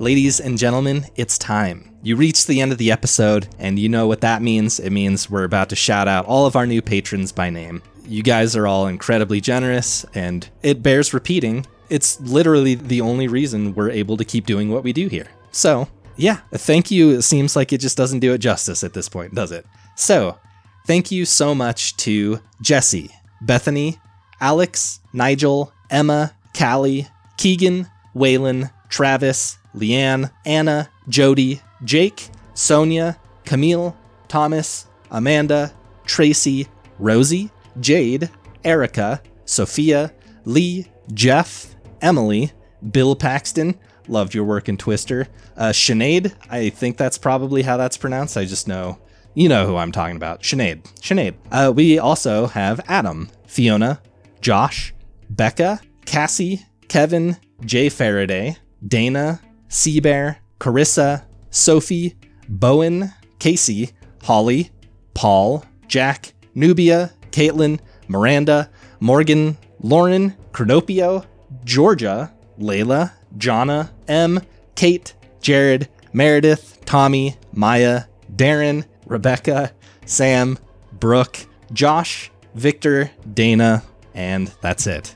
Ladies 0.00 0.40
and 0.40 0.56
gentlemen, 0.56 1.04
it's 1.14 1.36
time. 1.36 1.94
You 2.02 2.16
reached 2.16 2.46
the 2.46 2.62
end 2.62 2.72
of 2.72 2.78
the 2.78 2.90
episode, 2.90 3.48
and 3.58 3.78
you 3.78 3.86
know 3.86 4.06
what 4.06 4.22
that 4.22 4.40
means. 4.40 4.80
It 4.80 4.88
means 4.88 5.28
we're 5.28 5.44
about 5.44 5.68
to 5.68 5.76
shout 5.76 6.08
out 6.08 6.24
all 6.24 6.46
of 6.46 6.56
our 6.56 6.66
new 6.66 6.80
patrons 6.80 7.32
by 7.32 7.50
name. 7.50 7.82
You 8.06 8.22
guys 8.22 8.56
are 8.56 8.66
all 8.66 8.86
incredibly 8.86 9.42
generous, 9.42 10.06
and 10.14 10.48
it 10.62 10.82
bears 10.82 11.12
repeating. 11.12 11.66
It's 11.90 12.18
literally 12.18 12.76
the 12.76 13.02
only 13.02 13.28
reason 13.28 13.74
we're 13.74 13.90
able 13.90 14.16
to 14.16 14.24
keep 14.24 14.46
doing 14.46 14.70
what 14.70 14.84
we 14.84 14.94
do 14.94 15.06
here. 15.06 15.26
So, 15.52 15.86
yeah, 16.16 16.38
thank 16.54 16.90
you. 16.90 17.10
It 17.10 17.22
seems 17.22 17.54
like 17.54 17.70
it 17.70 17.82
just 17.82 17.98
doesn't 17.98 18.20
do 18.20 18.32
it 18.32 18.38
justice 18.38 18.82
at 18.82 18.94
this 18.94 19.10
point, 19.10 19.34
does 19.34 19.52
it? 19.52 19.66
So, 19.96 20.38
thank 20.86 21.10
you 21.10 21.26
so 21.26 21.54
much 21.54 21.94
to 21.98 22.40
Jesse, 22.62 23.10
Bethany, 23.42 23.98
Alex, 24.40 25.00
Nigel, 25.12 25.74
Emma, 25.90 26.34
Callie, 26.58 27.06
Keegan, 27.36 27.86
Waylon, 28.16 28.70
Travis, 28.88 29.58
Leanne, 29.74 30.30
Anna, 30.44 30.90
Jody, 31.08 31.60
Jake, 31.84 32.28
Sonia, 32.54 33.18
Camille, 33.44 33.96
Thomas, 34.28 34.86
Amanda, 35.10 35.72
Tracy, 36.04 36.66
Rosie, 36.98 37.50
Jade, 37.80 38.30
Erica, 38.64 39.22
Sophia, 39.44 40.12
Lee, 40.44 40.86
Jeff, 41.12 41.74
Emily, 42.00 42.52
Bill 42.90 43.16
Paxton, 43.16 43.78
loved 44.08 44.34
your 44.34 44.44
work 44.44 44.68
in 44.68 44.76
Twister, 44.76 45.28
uh, 45.56 45.70
Sinead, 45.70 46.32
I 46.48 46.70
think 46.70 46.96
that's 46.96 47.18
probably 47.18 47.62
how 47.62 47.76
that's 47.76 47.96
pronounced. 47.96 48.36
I 48.36 48.44
just 48.44 48.66
know, 48.66 48.98
you 49.34 49.48
know 49.48 49.66
who 49.66 49.76
I'm 49.76 49.92
talking 49.92 50.16
about. 50.16 50.42
Sinead. 50.42 50.82
Sinead. 51.00 51.34
Uh, 51.52 51.72
we 51.72 51.98
also 51.98 52.46
have 52.46 52.80
Adam, 52.88 53.28
Fiona, 53.46 54.00
Josh, 54.40 54.94
Becca, 55.28 55.80
Cassie, 56.06 56.64
Kevin, 56.88 57.36
Jay 57.64 57.88
Faraday, 57.88 58.56
Dana, 58.86 59.40
Seabear, 59.70 60.36
Carissa, 60.58 61.24
Sophie, 61.50 62.16
Bowen, 62.48 63.12
Casey, 63.38 63.90
Holly, 64.24 64.70
Paul, 65.14 65.64
Jack, 65.88 66.34
Nubia, 66.54 67.12
Caitlin, 67.30 67.80
Miranda, 68.08 68.68
Morgan, 68.98 69.56
Lauren, 69.80 70.36
Cronopio, 70.52 71.24
Georgia, 71.64 72.32
Layla, 72.58 73.12
Jonna, 73.38 73.90
M, 74.08 74.40
Kate, 74.74 75.14
Jared, 75.40 75.88
Meredith, 76.12 76.84
Tommy, 76.84 77.36
Maya, 77.52 78.04
Darren, 78.34 78.84
Rebecca, 79.06 79.72
Sam, 80.04 80.58
Brooke, 80.92 81.46
Josh, 81.72 82.30
Victor, 82.54 83.10
Dana, 83.32 83.82
and 84.14 84.48
that's 84.60 84.86
it. 84.86 85.14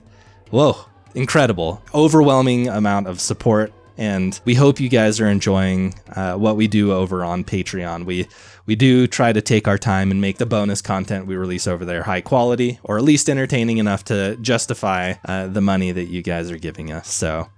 Whoa, 0.50 0.76
incredible. 1.14 1.82
Overwhelming 1.92 2.68
amount 2.68 3.08
of 3.08 3.20
support. 3.20 3.72
And 3.96 4.38
we 4.44 4.54
hope 4.54 4.80
you 4.80 4.88
guys 4.88 5.20
are 5.20 5.28
enjoying 5.28 5.94
uh, 6.14 6.34
what 6.34 6.56
we 6.56 6.66
do 6.66 6.92
over 6.92 7.24
on 7.24 7.44
Patreon. 7.44 8.04
We 8.04 8.26
we 8.66 8.74
do 8.76 9.06
try 9.06 9.32
to 9.32 9.42
take 9.42 9.68
our 9.68 9.78
time 9.78 10.10
and 10.10 10.20
make 10.20 10.38
the 10.38 10.46
bonus 10.46 10.80
content 10.80 11.26
we 11.26 11.36
release 11.36 11.66
over 11.66 11.84
there 11.84 12.02
high 12.02 12.22
quality, 12.22 12.78
or 12.82 12.96
at 12.96 13.04
least 13.04 13.28
entertaining 13.28 13.78
enough 13.78 14.04
to 14.04 14.36
justify 14.36 15.14
uh, 15.26 15.46
the 15.46 15.60
money 15.60 15.92
that 15.92 16.06
you 16.06 16.22
guys 16.22 16.50
are 16.50 16.58
giving 16.58 16.90
us. 16.90 17.12
So 17.12 17.48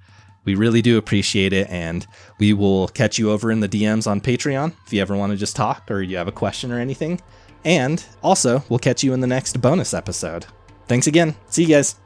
we 0.44 0.54
really 0.54 0.82
do 0.82 0.98
appreciate 0.98 1.52
it, 1.52 1.68
and 1.68 2.06
we 2.38 2.52
will 2.52 2.88
catch 2.88 3.18
you 3.18 3.30
over 3.30 3.50
in 3.50 3.60
the 3.60 3.68
DMs 3.68 4.06
on 4.06 4.20
Patreon 4.20 4.72
if 4.86 4.92
you 4.92 5.00
ever 5.00 5.16
want 5.16 5.32
to 5.32 5.36
just 5.36 5.56
talk 5.56 5.90
or 5.90 6.02
you 6.02 6.16
have 6.16 6.28
a 6.28 6.32
question 6.32 6.72
or 6.72 6.78
anything. 6.78 7.20
And 7.64 8.04
also, 8.22 8.62
we'll 8.68 8.78
catch 8.78 9.02
you 9.02 9.12
in 9.12 9.20
the 9.20 9.26
next 9.26 9.60
bonus 9.60 9.92
episode. 9.92 10.46
Thanks 10.86 11.08
again. 11.08 11.34
See 11.48 11.62
you 11.62 11.68
guys. 11.68 12.05